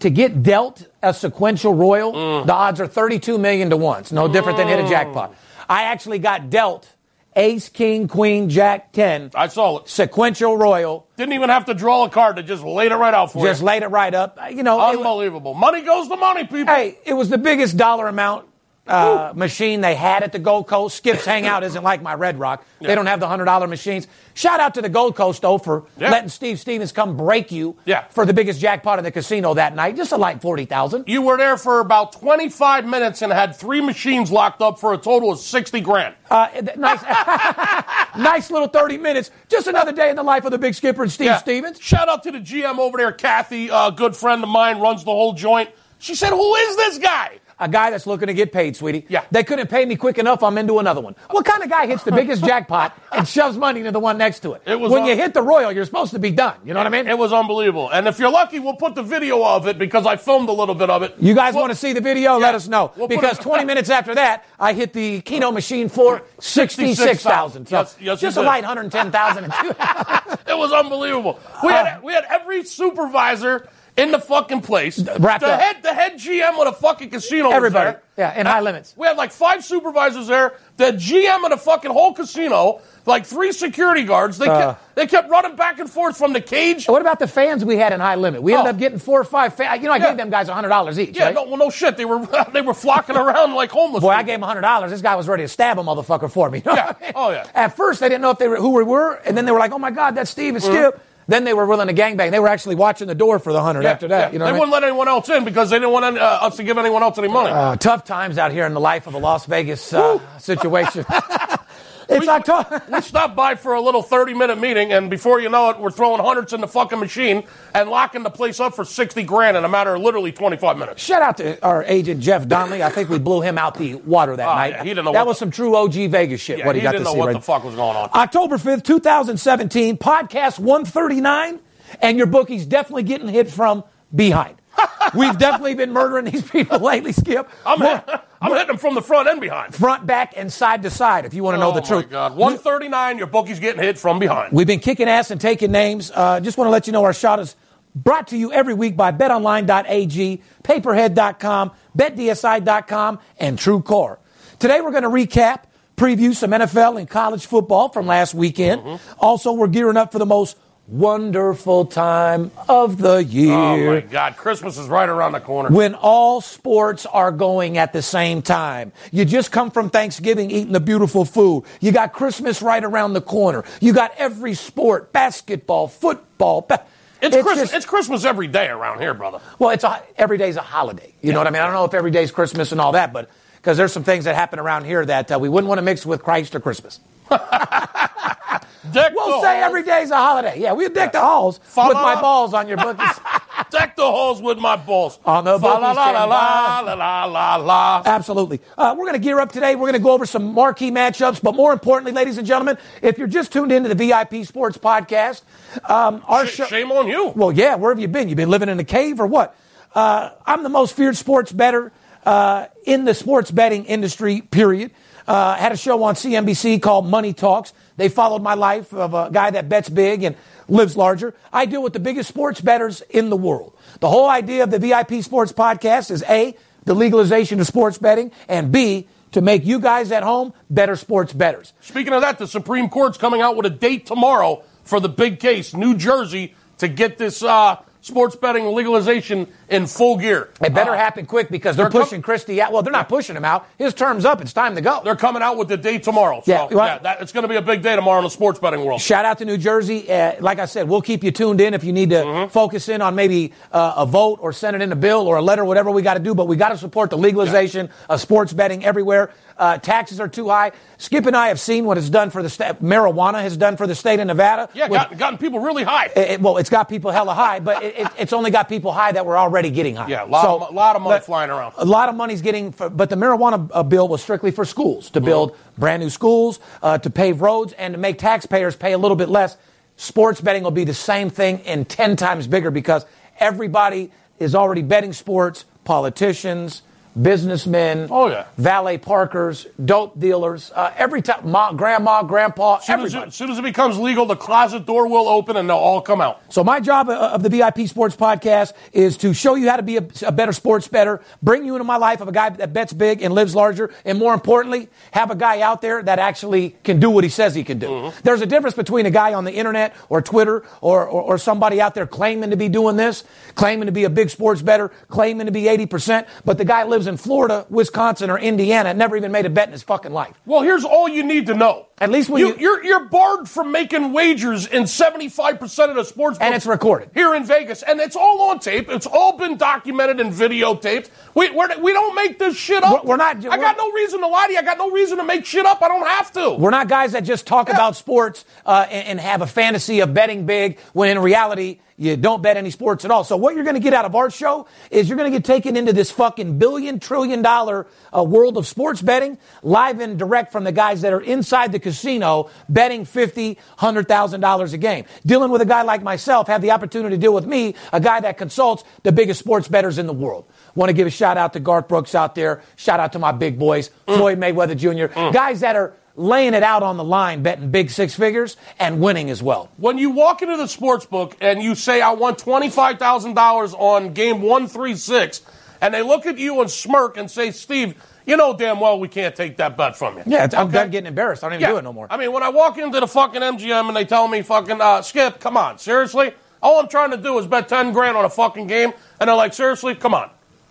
to 0.00 0.10
get 0.10 0.42
dealt 0.44 0.86
a 1.02 1.12
sequential 1.14 1.74
royal, 1.74 2.12
Mm. 2.12 2.46
the 2.46 2.52
odds 2.52 2.80
are 2.80 2.86
32 2.86 3.38
million 3.38 3.70
to 3.70 3.76
one. 3.76 4.00
It's 4.00 4.12
no 4.12 4.28
different 4.28 4.58
than 4.58 4.68
hit 4.68 4.78
a 4.84 4.88
jackpot. 4.88 5.34
I 5.68 5.84
actually 5.84 6.18
got 6.18 6.50
dealt 6.50 6.94
ace, 7.36 7.68
king, 7.68 8.08
queen, 8.08 8.50
jack, 8.50 8.92
10, 8.92 9.30
I 9.34 9.48
saw 9.48 9.78
it. 9.78 9.88
sequential 9.88 10.56
royal. 10.56 11.06
Didn't 11.16 11.34
even 11.34 11.50
have 11.50 11.66
to 11.66 11.74
draw 11.74 12.04
a 12.04 12.10
card. 12.10 12.36
to 12.36 12.42
just 12.42 12.64
laid 12.64 12.90
it 12.90 12.96
right 12.96 13.14
out 13.14 13.32
for 13.32 13.38
Just 13.38 13.42
you. 13.44 13.48
Just 13.50 13.62
laid 13.62 13.82
it 13.82 13.88
right 13.88 14.12
up. 14.12 14.38
You 14.50 14.62
know, 14.62 14.80
Unbelievable. 14.80 15.54
Money 15.54 15.82
goes 15.82 16.08
to 16.08 16.16
money, 16.16 16.44
people. 16.44 16.74
Hey, 16.74 16.98
it 17.04 17.14
was 17.14 17.28
the 17.28 17.38
biggest 17.38 17.76
dollar 17.76 18.08
amount 18.08 18.47
uh, 18.88 19.32
machine 19.36 19.80
they 19.80 19.94
had 19.94 20.22
at 20.22 20.32
the 20.32 20.38
Gold 20.38 20.66
Coast. 20.66 20.96
Skip's 20.96 21.24
Hangout 21.24 21.62
isn't 21.64 21.84
like 21.84 22.02
my 22.02 22.14
Red 22.14 22.38
Rock. 22.38 22.64
They 22.80 22.94
don't 22.94 23.06
have 23.06 23.20
the 23.20 23.28
hundred 23.28 23.44
dollar 23.46 23.66
machines. 23.66 24.06
Shout 24.34 24.60
out 24.60 24.74
to 24.74 24.82
the 24.82 24.88
Gold 24.88 25.14
Coast 25.16 25.42
though 25.42 25.58
for 25.58 25.84
Yeah. 25.98 26.10
letting 26.10 26.28
Steve 26.28 26.58
Stevens 26.60 26.92
come 26.92 27.16
break 27.16 27.52
you 27.52 27.76
Yeah. 27.84 28.04
for 28.10 28.24
the 28.24 28.32
biggest 28.32 28.60
jackpot 28.60 28.98
in 28.98 29.04
the 29.04 29.10
casino 29.10 29.54
that 29.54 29.74
night. 29.74 29.96
Just 29.96 30.12
a 30.12 30.16
light 30.16 30.40
forty 30.40 30.64
thousand. 30.64 31.04
You 31.06 31.22
were 31.22 31.36
there 31.36 31.56
for 31.58 31.80
about 31.80 32.12
25 32.12 32.86
minutes 32.86 33.20
and 33.22 33.32
had 33.32 33.54
three 33.56 33.80
machines 33.80 34.30
locked 34.30 34.62
up 34.62 34.78
for 34.80 34.92
a 34.94 34.98
total 34.98 35.30
of 35.32 35.38
60 35.38 35.80
grand. 35.80 36.14
Uh, 36.30 36.48
nice, 36.76 37.02
nice 38.16 38.50
little 38.50 38.68
thirty 38.68 38.98
minutes. 38.98 39.30
Just 39.48 39.66
another 39.66 39.92
day 39.92 40.10
in 40.10 40.16
the 40.16 40.22
life 40.22 40.44
of 40.44 40.50
the 40.50 40.58
Big 40.58 40.74
Skipper 40.74 41.02
and 41.02 41.12
Steve 41.12 41.26
Yeah. 41.26 41.38
Stevens. 41.38 41.80
Shout 41.80 42.08
out 42.08 42.22
to 42.24 42.30
the 42.32 42.38
GM 42.40 42.78
over 42.78 42.96
there, 42.98 43.12
Kathy, 43.12 43.68
a 43.72 43.90
good 43.94 44.14
friend 44.16 44.42
of 44.42 44.48
mine, 44.48 44.78
runs 44.78 45.04
the 45.04 45.10
whole 45.10 45.32
joint. 45.32 45.70
She 45.98 46.14
said, 46.14 46.30
Who 46.30 46.54
is 46.54 46.76
this 46.76 46.98
guy? 46.98 47.38
A 47.60 47.68
guy 47.68 47.90
that's 47.90 48.06
looking 48.06 48.28
to 48.28 48.34
get 48.34 48.52
paid, 48.52 48.76
sweetie. 48.76 49.04
Yeah. 49.08 49.24
They 49.32 49.42
couldn't 49.42 49.68
pay 49.68 49.84
me 49.84 49.96
quick 49.96 50.18
enough. 50.18 50.42
I'm 50.44 50.56
into 50.58 50.78
another 50.78 51.00
one. 51.00 51.16
What 51.30 51.44
kind 51.44 51.62
of 51.62 51.68
guy 51.68 51.86
hits 51.86 52.04
the 52.04 52.12
biggest 52.12 52.44
jackpot 52.44 52.96
and 53.12 53.26
shoves 53.26 53.56
money 53.56 53.80
into 53.80 53.90
the 53.90 53.98
one 53.98 54.16
next 54.16 54.40
to 54.40 54.52
it? 54.52 54.62
It 54.64 54.78
was 54.78 54.92
when 54.92 55.02
un- 55.02 55.08
you 55.08 55.16
hit 55.16 55.34
the 55.34 55.42
royal, 55.42 55.72
you're 55.72 55.84
supposed 55.84 56.12
to 56.12 56.18
be 56.20 56.30
done. 56.30 56.54
You 56.64 56.72
know 56.74 56.80
what 56.80 56.86
I 56.86 56.90
mean? 56.90 57.08
It 57.08 57.18
was 57.18 57.32
unbelievable. 57.32 57.90
And 57.90 58.06
if 58.06 58.18
you're 58.20 58.30
lucky, 58.30 58.60
we'll 58.60 58.76
put 58.76 58.94
the 58.94 59.02
video 59.02 59.44
of 59.44 59.66
it 59.66 59.76
because 59.78 60.06
I 60.06 60.16
filmed 60.16 60.48
a 60.48 60.52
little 60.52 60.74
bit 60.76 60.88
of 60.88 61.02
it. 61.02 61.16
You 61.18 61.34
guys 61.34 61.54
Well, 61.54 61.62
want 61.64 61.72
to 61.72 61.78
see 61.78 61.92
the 61.92 62.00
video? 62.00 62.38
Let 62.38 62.54
us 62.54 62.68
know. 62.68 62.92
We'll 62.96 63.08
because 63.08 63.38
20 63.38 63.64
minutes 63.64 63.90
after 63.90 64.14
that, 64.14 64.44
I 64.60 64.72
hit 64.72 64.92
the 64.92 65.20
Keno 65.22 65.50
machine 65.50 65.88
for 65.88 66.22
66,000. 66.38 67.66
So 67.66 67.76
Yes, 67.78 67.96
yes, 68.00 68.20
just 68.20 68.36
a 68.36 68.42
light 68.42 68.62
110,000. 68.64 69.52
It 70.48 70.56
was 70.56 70.72
unbelievable. 70.72 71.38
We 71.62 71.72
had 71.72 72.02
we 72.02 72.12
had 72.14 72.24
every 72.28 72.64
supervisor 72.64 73.68
in 73.98 74.10
the 74.12 74.18
fucking 74.18 74.62
place. 74.62 74.98
wrapped 75.18 75.42
the 75.42 75.48
up. 75.52 75.60
head, 75.60 75.76
the 75.82 75.92
head 75.92 76.14
GM 76.14 76.58
of 76.58 76.64
the 76.64 76.72
fucking 76.72 77.10
casino. 77.10 77.46
was 77.48 77.54
Everybody. 77.54 77.98
Yeah, 78.16 78.32
and 78.34 78.48
high 78.48 78.60
limits. 78.60 78.94
We 78.96 79.06
had 79.06 79.16
like 79.16 79.30
five 79.30 79.64
supervisors 79.64 80.26
there. 80.26 80.54
The 80.76 80.92
GM 80.92 81.44
of 81.44 81.50
the 81.50 81.56
fucking 81.56 81.90
whole 81.92 82.14
casino, 82.14 82.80
like 83.06 83.26
three 83.26 83.52
security 83.52 84.02
guards. 84.04 84.38
They 84.38 84.48
Uh. 84.48 84.58
kept, 84.74 84.94
they 84.96 85.06
kept 85.06 85.30
running 85.30 85.54
back 85.54 85.78
and 85.78 85.88
forth 85.88 86.16
from 86.16 86.32
the 86.32 86.40
cage. 86.40 86.88
What 86.88 87.00
about 87.00 87.20
the 87.20 87.28
fans 87.28 87.64
we 87.64 87.76
had 87.76 87.92
in 87.92 88.00
high 88.00 88.16
limit? 88.16 88.42
We 88.42 88.54
ended 88.54 88.66
Oh. 88.66 88.70
up 88.70 88.78
getting 88.78 88.98
four 88.98 89.20
or 89.20 89.24
five 89.24 89.54
fans. 89.54 89.80
You 89.82 89.86
know, 89.88 89.92
I 89.94 89.98
Yeah. 89.98 90.08
gave 90.08 90.16
them 90.16 90.30
guys 90.30 90.48
hundred 90.48 90.70
dollars 90.70 90.98
each. 90.98 91.16
Yeah, 91.16 91.26
right? 91.26 91.34
no, 91.34 91.44
well, 91.44 91.56
no 91.58 91.70
shit. 91.70 91.96
They 91.96 92.04
were 92.04 92.26
they 92.52 92.60
were 92.62 92.74
flocking 92.74 93.16
around 93.16 93.54
like 93.54 93.70
homeless. 93.70 94.02
Boy, 94.02 94.10
I 94.10 94.16
people. 94.16 94.26
gave 94.26 94.34
him 94.36 94.42
hundred 94.42 94.62
dollars. 94.62 94.90
This 94.90 95.02
guy 95.02 95.14
was 95.14 95.28
ready 95.28 95.44
to 95.44 95.48
stab 95.48 95.78
a 95.78 95.82
motherfucker 95.84 96.30
for 96.30 96.50
me. 96.50 96.58
You 96.64 96.72
know 96.72 96.76
Yeah. 96.76 96.92
I 97.00 97.02
mean? 97.04 97.12
Oh, 97.14 97.30
yeah. 97.30 97.46
At 97.54 97.76
first, 97.76 98.00
they 98.00 98.08
didn't 98.08 98.22
know 98.22 98.30
if 98.30 98.38
they 98.38 98.48
were, 98.48 98.56
who 98.56 98.70
we 98.70 98.82
were, 98.82 99.12
and 99.24 99.36
then 99.36 99.44
they 99.44 99.52
were 99.52 99.58
like, 99.60 99.72
"Oh 99.72 99.78
my 99.78 99.90
God, 99.92 100.14
that's 100.16 100.30
Steve 100.30 100.54
and 100.54 100.62
Skip." 100.64 101.00
Then 101.28 101.44
they 101.44 101.52
were 101.52 101.66
willing 101.66 101.88
to 101.88 101.94
gangbang. 101.94 102.30
They 102.30 102.40
were 102.40 102.48
actually 102.48 102.74
watching 102.76 103.06
the 103.06 103.14
door 103.14 103.38
for 103.38 103.52
the 103.52 103.60
hundred 103.62 103.82
Yeah, 103.84 103.90
after 103.90 104.08
that. 104.08 104.18
yeah. 104.28 104.32
You 104.32 104.38
know, 104.38 104.46
they 104.46 104.52
what 104.52 104.52
I 104.52 104.52
mean? 104.52 104.60
wouldn't 104.60 104.72
let 104.72 104.84
anyone 104.84 105.08
else 105.08 105.28
in 105.28 105.44
because 105.44 105.68
they 105.68 105.76
didn't 105.76 105.92
want 105.92 106.06
any, 106.06 106.18
uh, 106.18 106.46
us 106.46 106.56
to 106.56 106.64
give 106.64 106.78
anyone 106.78 107.02
else 107.02 107.18
any 107.18 107.28
money. 107.28 107.50
Uh, 107.50 107.76
tough 107.76 108.02
times 108.04 108.38
out 108.38 108.50
here 108.50 108.64
in 108.64 108.72
the 108.72 108.80
life 108.80 109.06
of 109.06 109.12
a 109.14 109.18
Las 109.18 109.44
Vegas 109.44 109.92
uh, 109.92 110.18
situation. 110.38 111.04
it's 112.08 112.26
October. 112.28 112.82
we 112.92 113.00
stopped 113.00 113.36
by 113.36 113.54
for 113.54 113.74
a 113.74 113.80
little 113.80 114.02
30 114.02 114.34
minute 114.34 114.58
meeting, 114.58 114.92
and 114.92 115.10
before 115.10 115.40
you 115.40 115.48
know 115.48 115.70
it, 115.70 115.78
we're 115.78 115.90
throwing 115.90 116.20
hundreds 116.22 116.52
in 116.52 116.60
the 116.60 116.68
fucking 116.68 116.98
machine 116.98 117.44
and 117.74 117.90
locking 117.90 118.22
the 118.22 118.30
place 118.30 118.60
up 118.60 118.74
for 118.74 118.84
60 118.84 119.22
grand 119.24 119.56
in 119.56 119.64
a 119.64 119.68
matter 119.68 119.94
of 119.94 120.02
literally 120.02 120.32
25 120.32 120.78
minutes. 120.78 121.02
Shout 121.02 121.22
out 121.22 121.36
to 121.38 121.62
our 121.64 121.84
agent 121.84 122.20
Jeff 122.20 122.48
Donnelly. 122.48 122.82
I 122.82 122.88
think 122.90 123.08
we 123.10 123.18
blew 123.18 123.40
him 123.42 123.58
out 123.58 123.76
the 123.76 123.96
water 123.96 124.36
that 124.36 124.48
Oh, 124.48 124.54
night. 124.54 124.70
yeah, 124.72 124.82
he 124.82 124.88
didn't 124.90 125.04
know 125.04 125.12
that 125.12 125.26
was 125.26 125.36
the- 125.36 125.40
some 125.40 125.50
true 125.50 125.76
OG 125.76 126.08
Vegas 126.08 126.40
shit. 126.40 126.58
Yeah, 126.58 126.66
what 126.66 126.74
he, 126.74 126.80
he 126.80 126.84
got 126.84 126.92
didn't 126.92 127.04
to 127.06 127.10
know 127.10 127.12
see 127.14 127.18
what 127.18 127.26
right 127.26 127.32
the 127.34 127.40
fuck 127.40 127.64
was 127.64 127.74
going 127.74 127.96
on. 127.96 128.10
October 128.14 128.56
5th, 128.56 128.84
2017, 128.84 129.98
podcast 129.98 130.58
139, 130.58 131.60
and 132.00 132.16
your 132.18 132.26
bookie's 132.26 132.66
definitely 132.66 133.02
getting 133.02 133.28
hit 133.28 133.50
from 133.50 133.84
behind. 134.14 134.56
We've 135.14 135.36
definitely 135.38 135.74
been 135.74 135.92
murdering 135.92 136.24
these 136.26 136.48
people 136.48 136.78
lately, 136.78 137.12
Skip. 137.12 137.48
I'm, 137.66 137.78
More- 137.80 138.04
I'm 138.40 138.52
hitting 138.52 138.68
them 138.68 138.76
from 138.78 138.94
the 138.94 139.02
front 139.02 139.28
and 139.28 139.40
behind. 139.40 139.74
front, 139.74 140.06
back, 140.06 140.34
and 140.36 140.52
side 140.52 140.82
to 140.82 140.90
side, 140.90 141.24
if 141.24 141.34
you 141.34 141.42
want 141.42 141.56
to 141.56 141.58
know 141.58 141.70
oh 141.70 141.74
the 141.74 141.80
truth. 141.80 142.06
my 142.06 142.10
God. 142.10 142.36
139, 142.36 143.18
your 143.18 143.26
bookie's 143.26 143.58
getting 143.58 143.82
hit 143.82 143.98
from 143.98 144.18
behind. 144.18 144.52
We've 144.52 144.66
been 144.66 144.80
kicking 144.80 145.08
ass 145.08 145.30
and 145.30 145.40
taking 145.40 145.72
names. 145.72 146.12
Uh, 146.14 146.40
just 146.40 146.56
want 146.56 146.68
to 146.68 146.72
let 146.72 146.86
you 146.86 146.92
know 146.92 147.04
our 147.04 147.12
shot 147.12 147.40
is 147.40 147.56
brought 147.94 148.28
to 148.28 148.36
you 148.36 148.52
every 148.52 148.74
week 148.74 148.96
by 148.96 149.12
betonline.ag, 149.12 150.42
payperhead.com, 150.62 151.72
betdsi.com, 151.96 153.18
and 153.38 153.58
TrueCar. 153.58 154.18
Today 154.58 154.80
we're 154.80 154.92
going 154.92 155.02
to 155.02 155.08
recap, 155.08 155.64
preview 155.96 156.34
some 156.34 156.50
NFL 156.52 156.98
and 156.98 157.08
college 157.08 157.46
football 157.46 157.88
from 157.88 158.06
last 158.06 158.34
weekend. 158.34 158.82
Mm-hmm. 158.82 159.14
Also, 159.18 159.52
we're 159.52 159.68
gearing 159.68 159.96
up 159.96 160.12
for 160.12 160.18
the 160.18 160.26
most 160.26 160.56
wonderful 160.88 161.84
time 161.86 162.50
of 162.68 162.98
the 162.98 163.22
year. 163.22 163.52
Oh 163.54 163.94
my 163.94 164.00
God, 164.00 164.36
Christmas 164.36 164.78
is 164.78 164.88
right 164.88 165.08
around 165.08 165.32
the 165.32 165.40
corner. 165.40 165.68
when 165.68 165.94
all 165.94 166.40
sports 166.40 167.06
are 167.06 167.30
going 167.30 167.78
at 167.78 167.92
the 167.92 168.02
same 168.02 168.42
time. 168.42 168.92
You 169.12 169.24
just 169.24 169.52
come 169.52 169.70
from 169.70 169.90
Thanksgiving 169.90 170.50
eating 170.50 170.72
the 170.72 170.80
beautiful 170.80 171.24
food. 171.24 171.64
You 171.80 171.92
got 171.92 172.12
Christmas 172.12 172.62
right 172.62 172.82
around 172.82 173.12
the 173.12 173.20
corner. 173.20 173.64
You 173.80 173.92
got 173.92 174.12
every 174.16 174.54
sport, 174.54 175.12
basketball, 175.12 175.88
football. 175.88 176.62
Ba- 176.62 176.82
It's, 177.20 177.34
Christmas. 177.36 177.56
just- 177.58 177.74
it's 177.74 177.86
Christmas 177.86 178.24
every 178.24 178.46
day 178.48 178.68
around 178.68 179.00
here, 179.00 179.12
brother. 179.14 179.40
well, 179.58 179.70
it's 179.70 179.84
a, 179.84 180.02
every 180.16 180.38
day's 180.38 180.56
a 180.56 180.62
holiday. 180.62 181.12
You 181.20 181.32
know 181.32 181.38
what 181.40 181.46
I 181.46 181.50
mean? 181.50 181.60
I 181.62 181.66
don't 181.66 181.74
know 181.74 181.84
if 181.84 181.94
every 181.94 182.10
day's 182.10 182.30
Christmas 182.30 182.72
and 182.72 182.80
all 182.80 182.92
that, 182.92 183.12
but 183.12 183.28
because 183.56 183.76
there's 183.76 183.92
some 183.92 184.04
things 184.04 184.24
that 184.24 184.34
happen 184.36 184.58
around 184.58 184.84
here 184.84 185.04
that 185.04 185.30
uh, 185.32 185.38
we 185.38 185.48
wouldn't 185.48 185.68
want 185.68 185.78
to 185.78 185.82
mix 185.82 186.06
with 186.06 186.22
Christ 186.22 186.54
or 186.54 186.60
Christmas. 186.60 187.00
Deck 188.92 189.12
We'll 189.14 189.26
the 189.26 189.40
say 189.42 189.60
halls- 189.60 189.64
every 189.64 189.82
day's 189.82 190.10
a 190.10 190.16
holiday. 190.16 190.60
Yeah, 190.60 190.72
we'll 190.72 190.88
deck 190.88 191.12
the 191.12 191.20
halls 191.20 191.58
Fa 191.62 191.84
with 191.88 191.94
my 191.96 192.18
balls 192.20 192.54
on 192.54 192.68
your 192.68 192.78
bookies. 192.78 193.10
Deck 193.70 193.96
the 193.96 194.02
halls 194.02 194.40
with 194.40 194.56
my 194.58 194.76
balls. 194.76 195.18
On 195.26 195.44
the 195.44 195.58
bookies 195.58 195.66
la 195.82 195.88
la 195.88 196.24
la 196.24 196.80
la 196.80 196.94
la 196.94 197.24
la 197.26 197.56
la. 197.56 198.02
Absolutely. 198.06 198.60
Uh, 198.78 198.94
we're 198.96 199.04
going 199.04 199.12
to 199.14 199.18
gear 199.18 199.40
up 199.40 199.52
today. 199.52 199.74
We're 199.74 199.90
going 199.90 199.92
to 199.94 199.98
go 199.98 200.12
over 200.12 200.24
some 200.24 200.54
marquee 200.54 200.90
matchups, 200.90 201.42
but 201.42 201.54
more 201.54 201.72
importantly, 201.74 202.12
ladies 202.12 202.38
and 202.38 202.46
gentlemen, 202.46 202.78
if 203.02 203.18
you're 203.18 203.26
just 203.26 203.52
tuned 203.52 203.72
into 203.72 203.92
the 203.92 203.94
VIP 203.94 204.46
Sports 204.46 204.78
Podcast, 204.78 205.42
um, 205.86 206.22
our 206.26 206.46
Sh- 206.46 206.54
show. 206.54 206.64
Shame 206.66 206.90
on 206.92 207.08
you. 207.08 207.28
Well, 207.36 207.52
yeah, 207.52 207.74
where 207.74 207.90
have 207.92 208.00
you 208.00 208.08
been? 208.08 208.28
You've 208.30 208.36
been 208.36 208.48
living 208.50 208.70
in 208.70 208.78
a 208.80 208.84
cave 208.84 209.20
or 209.20 209.26
what? 209.26 209.54
Uh, 209.94 210.30
I'm 210.46 210.62
the 210.62 210.70
most 210.70 210.96
feared 210.96 211.16
sports 211.16 211.52
better 211.52 211.92
uh, 212.24 212.66
in 212.84 213.04
the 213.04 213.12
sports 213.12 213.50
betting 213.50 213.84
industry, 213.84 214.40
period. 214.40 214.92
Uh, 215.28 215.56
had 215.56 215.72
a 215.72 215.76
show 215.76 216.02
on 216.04 216.14
CNBC 216.14 216.80
called 216.80 217.06
Money 217.06 217.34
Talks. 217.34 217.74
They 217.98 218.08
followed 218.08 218.42
my 218.42 218.54
life 218.54 218.94
of 218.94 219.12
a 219.12 219.28
guy 219.30 219.50
that 219.50 219.68
bets 219.68 219.90
big 219.90 220.22
and 220.22 220.34
lives 220.68 220.96
larger. 220.96 221.34
I 221.52 221.66
deal 221.66 221.82
with 221.82 221.92
the 221.92 222.00
biggest 222.00 222.30
sports 222.30 222.62
bettors 222.62 223.02
in 223.10 223.28
the 223.28 223.36
world. 223.36 223.76
The 224.00 224.08
whole 224.08 224.26
idea 224.30 224.62
of 224.62 224.70
the 224.70 224.78
VIP 224.78 225.22
Sports 225.22 225.52
Podcast 225.52 226.10
is 226.10 226.24
A, 226.30 226.56
the 226.86 226.94
legalization 226.94 227.60
of 227.60 227.66
sports 227.66 227.98
betting, 227.98 228.32
and 228.48 228.72
B, 228.72 229.06
to 229.32 229.42
make 229.42 229.66
you 229.66 229.80
guys 229.80 230.10
at 230.12 230.22
home 230.22 230.54
better 230.70 230.96
sports 230.96 231.34
bettors. 231.34 231.74
Speaking 231.82 232.14
of 232.14 232.22
that, 232.22 232.38
the 232.38 232.46
Supreme 232.46 232.88
Court's 232.88 233.18
coming 233.18 233.42
out 233.42 233.54
with 233.54 233.66
a 233.66 233.70
date 233.70 234.06
tomorrow 234.06 234.62
for 234.84 234.98
the 234.98 235.10
big 235.10 235.40
case, 235.40 235.74
New 235.74 235.94
Jersey, 235.94 236.54
to 236.78 236.88
get 236.88 237.18
this 237.18 237.42
uh, 237.42 237.76
sports 238.00 238.36
betting 238.36 238.66
legalization 238.74 239.46
in 239.68 239.86
full 239.86 240.16
gear. 240.16 240.48
It 240.62 240.72
better 240.74 240.92
Uh, 240.92 240.96
happen 240.96 241.26
quick 241.26 241.50
because 241.50 241.76
they're, 241.76 241.84
they're 241.86 241.90
com- 241.90 242.02
pushing 242.02 242.22
Christie 242.22 242.60
out. 242.62 242.72
Well, 242.72 242.82
they're 242.82 242.92
not 242.92 243.08
pushing 243.08 243.36
him 243.36 243.44
out. 243.44 243.66
His 243.76 243.92
term's 243.92 244.24
up. 244.24 244.40
It's 244.40 244.52
time 244.52 244.74
to 244.76 244.80
go. 244.80 245.00
They're 245.04 245.16
coming 245.16 245.42
out 245.42 245.58
with 245.58 245.68
the 245.68 245.76
date 245.76 246.02
tomorrow. 246.04 246.42
So, 246.44 246.52
Yeah, 246.52 246.68
yeah, 246.70 246.98
that, 246.98 247.20
it's 247.20 247.32
going 247.32 247.42
to 247.42 247.48
be 247.48 247.56
a 247.56 247.62
big 247.62 247.82
day 247.82 247.96
tomorrow 247.96 248.18
in 248.18 248.24
the 248.24 248.30
sports 248.30 248.58
betting 248.58 248.84
world. 248.84 249.00
Shout 249.00 249.24
out 249.24 249.38
to 249.38 249.44
New 249.44 249.58
Jersey. 249.58 250.10
Uh, 250.10 250.34
like 250.40 250.58
I 250.58 250.64
said, 250.66 250.88
we'll 250.88 251.02
keep 251.02 251.22
you 251.22 251.30
tuned 251.32 251.60
in 251.60 251.74
if 251.74 251.84
you 251.84 251.92
need 251.92 252.10
to 252.10 252.18
Mm-hmm. 252.18 252.50
focus 252.50 252.88
in 252.88 253.00
on 253.02 253.14
maybe 253.14 253.52
uh, 253.72 253.94
a 253.98 254.06
vote 254.06 254.38
or 254.42 254.52
send 254.52 254.74
it 254.76 254.82
in 254.82 254.90
a 254.92 254.96
bill 254.96 255.26
or 255.26 255.36
a 255.36 255.42
letter, 255.42 255.64
whatever 255.64 255.90
we 255.90 256.02
got 256.02 256.14
to 256.14 256.20
do. 256.20 256.34
But 256.34 256.46
we 256.48 256.56
got 256.56 256.70
to 256.70 256.78
support 256.78 257.10
the 257.10 257.18
legalization 257.18 257.90
of 258.08 258.20
sports 258.20 258.52
betting 258.52 258.84
everywhere. 258.84 259.30
Uh, 259.58 259.76
taxes 259.76 260.20
are 260.20 260.28
too 260.28 260.48
high. 260.48 260.70
Skip 260.98 261.26
and 261.26 261.36
I 261.36 261.48
have 261.48 261.58
seen 261.58 261.84
what 261.84 261.98
it's 261.98 262.08
done 262.08 262.30
for 262.30 262.42
the 262.44 262.48
state. 262.48 262.80
Marijuana 262.80 263.42
has 263.42 263.56
done 263.56 263.76
for 263.76 263.86
the 263.88 263.94
state 263.94 264.20
of 264.20 264.26
Nevada. 264.28 264.68
Yeah, 264.72 264.86
With- 264.88 265.00
got, 265.00 265.18
gotten 265.18 265.38
people 265.38 265.58
really 265.58 265.82
high. 265.82 266.06
it- 266.14 266.30
it- 266.30 266.40
well, 266.40 266.58
it's 266.58 266.70
got 266.70 266.88
people 266.88 267.10
hella 267.10 267.34
high, 267.34 267.58
but 267.58 267.82
it, 267.82 267.98
it, 267.98 268.06
it's 268.18 268.32
only 268.32 268.50
got 268.52 268.68
people 268.68 268.92
high 268.92 269.10
that 269.12 269.26
were 269.26 269.36
already 269.36 269.70
getting 269.70 269.96
high. 269.96 270.06
Yeah, 270.08 270.24
a 270.24 270.26
lot 270.26 270.44
of 270.46 270.60
mo- 270.60 270.76
lot 270.76 270.94
of 270.96 271.02
money 271.02 271.20
flying 271.20 271.50
around. 271.50 271.74
A 271.76 271.84
lot 271.84 272.08
of 272.08 272.14
money's 272.14 272.40
getting, 272.40 272.70
for, 272.70 272.88
but 272.88 273.10
the 273.10 273.16
marijuana 273.16 273.68
uh, 273.74 273.82
bill 273.82 274.06
was 274.06 274.22
strictly 274.22 274.52
for 274.52 274.64
schools 274.64 275.10
to 275.10 275.20
build 275.20 275.56
brand 275.76 276.02
new 276.02 276.10
schools, 276.10 276.60
uh, 276.82 276.98
to 276.98 277.10
pave 277.10 277.40
roads, 277.42 277.72
and 277.72 277.94
to 277.94 277.98
make 277.98 278.18
taxpayers 278.18 278.76
pay 278.76 278.92
a 278.92 278.98
little 278.98 279.16
bit 279.16 279.28
less. 279.28 279.56
Sports 279.96 280.40
betting 280.40 280.62
will 280.62 280.70
be 280.70 280.84
the 280.84 280.94
same 280.94 281.30
thing 281.30 281.60
and 281.66 281.88
ten 281.88 282.14
times 282.14 282.46
bigger 282.46 282.70
because 282.70 283.04
everybody 283.40 284.12
is 284.38 284.54
already 284.54 284.82
betting 284.82 285.12
sports. 285.12 285.64
Politicians. 285.84 286.82
Businessmen, 287.20 288.08
Oh, 288.10 288.28
yeah. 288.28 288.44
valet 288.56 288.96
parkers, 288.98 289.66
dope 289.84 290.18
dealers, 290.18 290.70
uh, 290.74 290.92
every 290.96 291.20
time, 291.20 291.50
ma, 291.50 291.72
grandma, 291.72 292.22
grandpa, 292.22 292.76
As 292.76 292.86
soon 292.86 293.00
as, 293.00 293.06
everybody. 293.14 293.28
as 293.28 293.34
soon 293.34 293.50
as 293.50 293.58
it 293.58 293.62
becomes 293.62 293.98
legal, 293.98 294.24
the 294.26 294.36
closet 294.36 294.86
door 294.86 295.08
will 295.08 295.28
open 295.28 295.56
and 295.56 295.68
they'll 295.68 295.76
all 295.76 296.00
come 296.00 296.20
out. 296.20 296.40
So 296.48 296.62
my 296.62 296.78
job 296.80 297.08
uh, 297.08 297.30
of 297.32 297.42
the 297.42 297.48
VIP 297.48 297.88
Sports 297.88 298.14
Podcast 298.16 298.72
is 298.92 299.16
to 299.18 299.34
show 299.34 299.56
you 299.56 299.68
how 299.68 299.76
to 299.76 299.82
be 299.82 299.96
a, 299.96 300.06
a 300.26 300.32
better 300.32 300.52
sports 300.52 300.86
better, 300.86 301.20
bring 301.42 301.64
you 301.66 301.74
into 301.74 301.84
my 301.84 301.96
life 301.96 302.20
of 302.20 302.28
a 302.28 302.32
guy 302.32 302.50
that 302.50 302.72
bets 302.72 302.92
big 302.92 303.20
and 303.22 303.34
lives 303.34 303.54
larger, 303.54 303.90
and 304.04 304.16
more 304.18 304.32
importantly, 304.32 304.88
have 305.10 305.30
a 305.32 305.36
guy 305.36 305.60
out 305.60 305.82
there 305.82 306.02
that 306.02 306.18
actually 306.20 306.76
can 306.84 307.00
do 307.00 307.10
what 307.10 307.24
he 307.24 307.30
says 307.30 307.54
he 307.54 307.64
can 307.64 307.78
do. 307.78 308.12
There's 308.22 308.42
a 308.42 308.46
difference 308.46 308.76
between 308.76 309.06
a 309.06 309.10
guy 309.10 309.34
on 309.34 309.44
the 309.44 309.52
internet 309.52 309.94
or 310.08 310.22
Twitter 310.22 310.64
or, 310.80 311.06
or, 311.06 311.22
or 311.22 311.38
somebody 311.38 311.80
out 311.80 311.94
there 311.94 312.06
claiming 312.06 312.50
to 312.50 312.56
be 312.56 312.68
doing 312.68 312.96
this, 312.96 313.24
claiming 313.56 313.86
to 313.86 313.92
be 313.92 314.04
a 314.04 314.10
big 314.10 314.30
sports 314.30 314.62
better, 314.62 314.88
claiming 315.08 315.46
to 315.46 315.52
be 315.52 315.62
80%, 315.64 316.26
but 316.44 316.58
the 316.58 316.64
guy 316.64 316.84
lives 316.84 317.07
in 317.08 317.16
Florida, 317.16 317.66
Wisconsin, 317.70 318.30
or 318.30 318.38
Indiana, 318.38 318.94
never 318.94 319.16
even 319.16 319.32
made 319.32 319.46
a 319.46 319.50
bet 319.50 319.66
in 319.68 319.72
his 319.72 319.82
fucking 319.82 320.12
life. 320.12 320.34
Well, 320.46 320.62
here's 320.62 320.84
all 320.84 321.08
you 321.08 321.24
need 321.24 321.46
to 321.46 321.54
know. 321.54 321.86
At 322.00 322.10
least 322.10 322.28
when 322.30 322.40
you, 322.40 322.50
you- 322.50 322.56
you're 322.60 322.84
you're 322.84 323.04
barred 323.08 323.48
from 323.48 323.72
making 323.72 324.12
wagers 324.12 324.66
in 324.68 324.84
75% 324.84 325.88
of 325.90 325.96
the 325.96 326.04
sports 326.04 326.38
And 326.40 326.54
it's 326.54 326.66
recorded. 326.66 327.10
here 327.14 327.34
in 327.34 327.44
Vegas, 327.44 327.82
and 327.82 327.98
it's 328.00 328.14
all 328.14 328.42
on 328.50 328.60
tape. 328.60 328.88
It's 328.88 329.06
all 329.06 329.36
been 329.36 329.56
documented 329.56 330.20
and 330.20 330.32
videotaped. 330.32 331.10
We 331.34 331.50
we're, 331.50 331.76
we 331.80 331.92
don't 331.92 332.14
make 332.14 332.38
this 332.38 332.56
shit 332.56 332.84
up. 332.84 332.92
We're- 332.92 333.02
we're 333.04 333.16
not- 333.16 333.44
I 333.46 333.56
got 333.56 333.76
no 333.76 333.90
reason 333.92 334.20
to 334.20 334.28
lie 334.28 334.46
to 334.46 334.52
you. 334.52 334.58
I 334.58 334.62
got 334.62 334.78
no 334.78 334.90
reason 334.90 335.18
to 335.18 335.24
make 335.24 335.44
shit 335.44 335.66
up. 335.66 335.82
I 335.82 335.88
don't 335.88 336.06
have 336.06 336.30
to. 336.32 336.50
We're 336.58 336.70
not 336.70 336.88
guys 336.88 337.12
that 337.12 337.24
just 337.24 337.46
talk 337.46 337.68
about 337.68 337.96
sports 337.96 338.44
uh, 338.64 338.86
and, 338.90 339.08
and 339.08 339.20
have 339.20 339.42
a 339.42 339.46
fantasy 339.48 340.00
of 340.00 340.14
betting 340.14 340.46
big 340.46 340.78
when 340.92 341.10
in 341.10 341.18
reality 341.18 341.80
you 341.98 342.16
don't 342.16 342.42
bet 342.42 342.56
any 342.56 342.70
sports 342.70 343.04
at 343.04 343.10
all. 343.10 343.24
So 343.24 343.36
what 343.36 343.56
you're 343.56 343.64
going 343.64 343.74
to 343.74 343.80
get 343.80 343.92
out 343.92 344.04
of 344.04 344.14
our 344.14 344.30
show 344.30 344.66
is 344.90 345.08
you're 345.08 345.18
going 345.18 345.30
to 345.30 345.36
get 345.36 345.44
taken 345.44 345.76
into 345.76 345.92
this 345.92 346.10
fucking 346.12 346.56
billion 346.58 347.00
trillion 347.00 347.42
dollar 347.42 347.88
uh, 348.16 348.22
world 348.22 348.56
of 348.56 348.66
sports 348.66 349.02
betting 349.02 349.36
live 349.62 350.00
and 350.00 350.18
direct 350.18 350.52
from 350.52 350.62
the 350.62 350.70
guys 350.72 351.00
that 351.02 351.12
are 351.12 351.20
inside 351.20 351.72
the 351.72 351.80
casino 351.80 352.50
betting 352.68 353.04
fifty, 353.04 353.58
hundred 353.76 354.06
thousand 354.06 354.40
dollars 354.40 354.72
a 354.72 354.78
game. 354.78 355.04
Dealing 355.26 355.50
with 355.50 355.60
a 355.60 355.66
guy 355.66 355.82
like 355.82 356.02
myself, 356.02 356.46
have 356.46 356.62
the 356.62 356.70
opportunity 356.70 357.16
to 357.16 357.20
deal 357.20 357.34
with 357.34 357.46
me, 357.46 357.74
a 357.92 358.00
guy 358.00 358.20
that 358.20 358.38
consults 358.38 358.84
the 359.02 359.10
biggest 359.10 359.40
sports 359.40 359.66
bettors 359.66 359.98
in 359.98 360.06
the 360.06 360.12
world. 360.12 360.46
Want 360.76 360.90
to 360.90 360.92
give 360.94 361.08
a 361.08 361.10
shout 361.10 361.36
out 361.36 361.52
to 361.54 361.60
Garth 361.60 361.88
Brooks 361.88 362.14
out 362.14 362.36
there. 362.36 362.62
Shout 362.76 363.00
out 363.00 363.12
to 363.14 363.18
my 363.18 363.32
big 363.32 363.58
boys, 363.58 363.90
Floyd 364.06 364.38
Mayweather 364.38 364.76
Jr. 364.76 365.12
Guys 365.32 365.60
that 365.60 365.74
are 365.74 365.94
laying 366.18 366.52
it 366.54 366.62
out 366.62 366.82
on 366.82 366.96
the 366.96 367.04
line, 367.04 367.42
betting 367.42 367.70
big 367.70 367.90
six 367.90 368.14
figures 368.14 368.56
and 368.78 369.00
winning 369.00 369.30
as 369.30 369.42
well. 369.42 369.70
When 369.76 369.96
you 369.98 370.10
walk 370.10 370.42
into 370.42 370.56
the 370.56 370.66
sports 370.66 371.06
book 371.06 371.36
and 371.40 371.62
you 371.62 371.74
say, 371.74 372.00
I 372.02 372.10
want 372.12 372.38
$25,000 372.38 373.74
on 373.78 374.12
game 374.12 374.42
136, 374.42 375.42
and 375.80 375.94
they 375.94 376.02
look 376.02 376.26
at 376.26 376.38
you 376.38 376.60
and 376.60 376.70
smirk 376.70 377.16
and 377.16 377.30
say, 377.30 377.52
Steve, 377.52 377.94
you 378.26 378.36
know 378.36 378.54
damn 378.54 378.80
well 378.80 378.98
we 379.00 379.08
can't 379.08 379.34
take 379.34 379.56
that 379.56 379.76
bet 379.76 379.96
from 379.96 380.18
you. 380.18 380.24
Yeah, 380.26 380.44
it's, 380.44 380.54
I'm 380.54 380.70
done 380.70 380.90
getting 380.90 381.06
embarrassed. 381.06 381.44
I 381.44 381.48
don't 381.48 381.60
even 381.60 381.70
do 381.70 381.78
it 381.78 381.84
no 381.84 381.92
more. 381.92 382.08
I 382.10 382.16
mean, 382.16 382.32
when 382.32 382.42
I 382.42 382.50
walk 382.50 382.76
into 382.76 383.00
the 383.00 383.06
fucking 383.06 383.40
MGM 383.40 383.88
and 383.88 383.96
they 383.96 384.04
tell 384.04 384.28
me, 384.28 384.42
fucking, 384.42 384.80
uh, 384.80 385.02
Skip, 385.02 385.40
come 385.40 385.56
on, 385.56 385.78
seriously? 385.78 386.34
All 386.60 386.80
I'm 386.80 386.88
trying 386.88 387.12
to 387.12 387.16
do 387.16 387.38
is 387.38 387.46
bet 387.46 387.68
10 387.68 387.92
grand 387.92 388.16
on 388.16 388.24
a 388.24 388.30
fucking 388.30 388.66
game, 388.66 388.92
and 389.20 389.28
they're 389.28 389.36
like, 389.36 389.54
seriously, 389.54 389.94
come 389.94 390.12
on. 390.12 390.30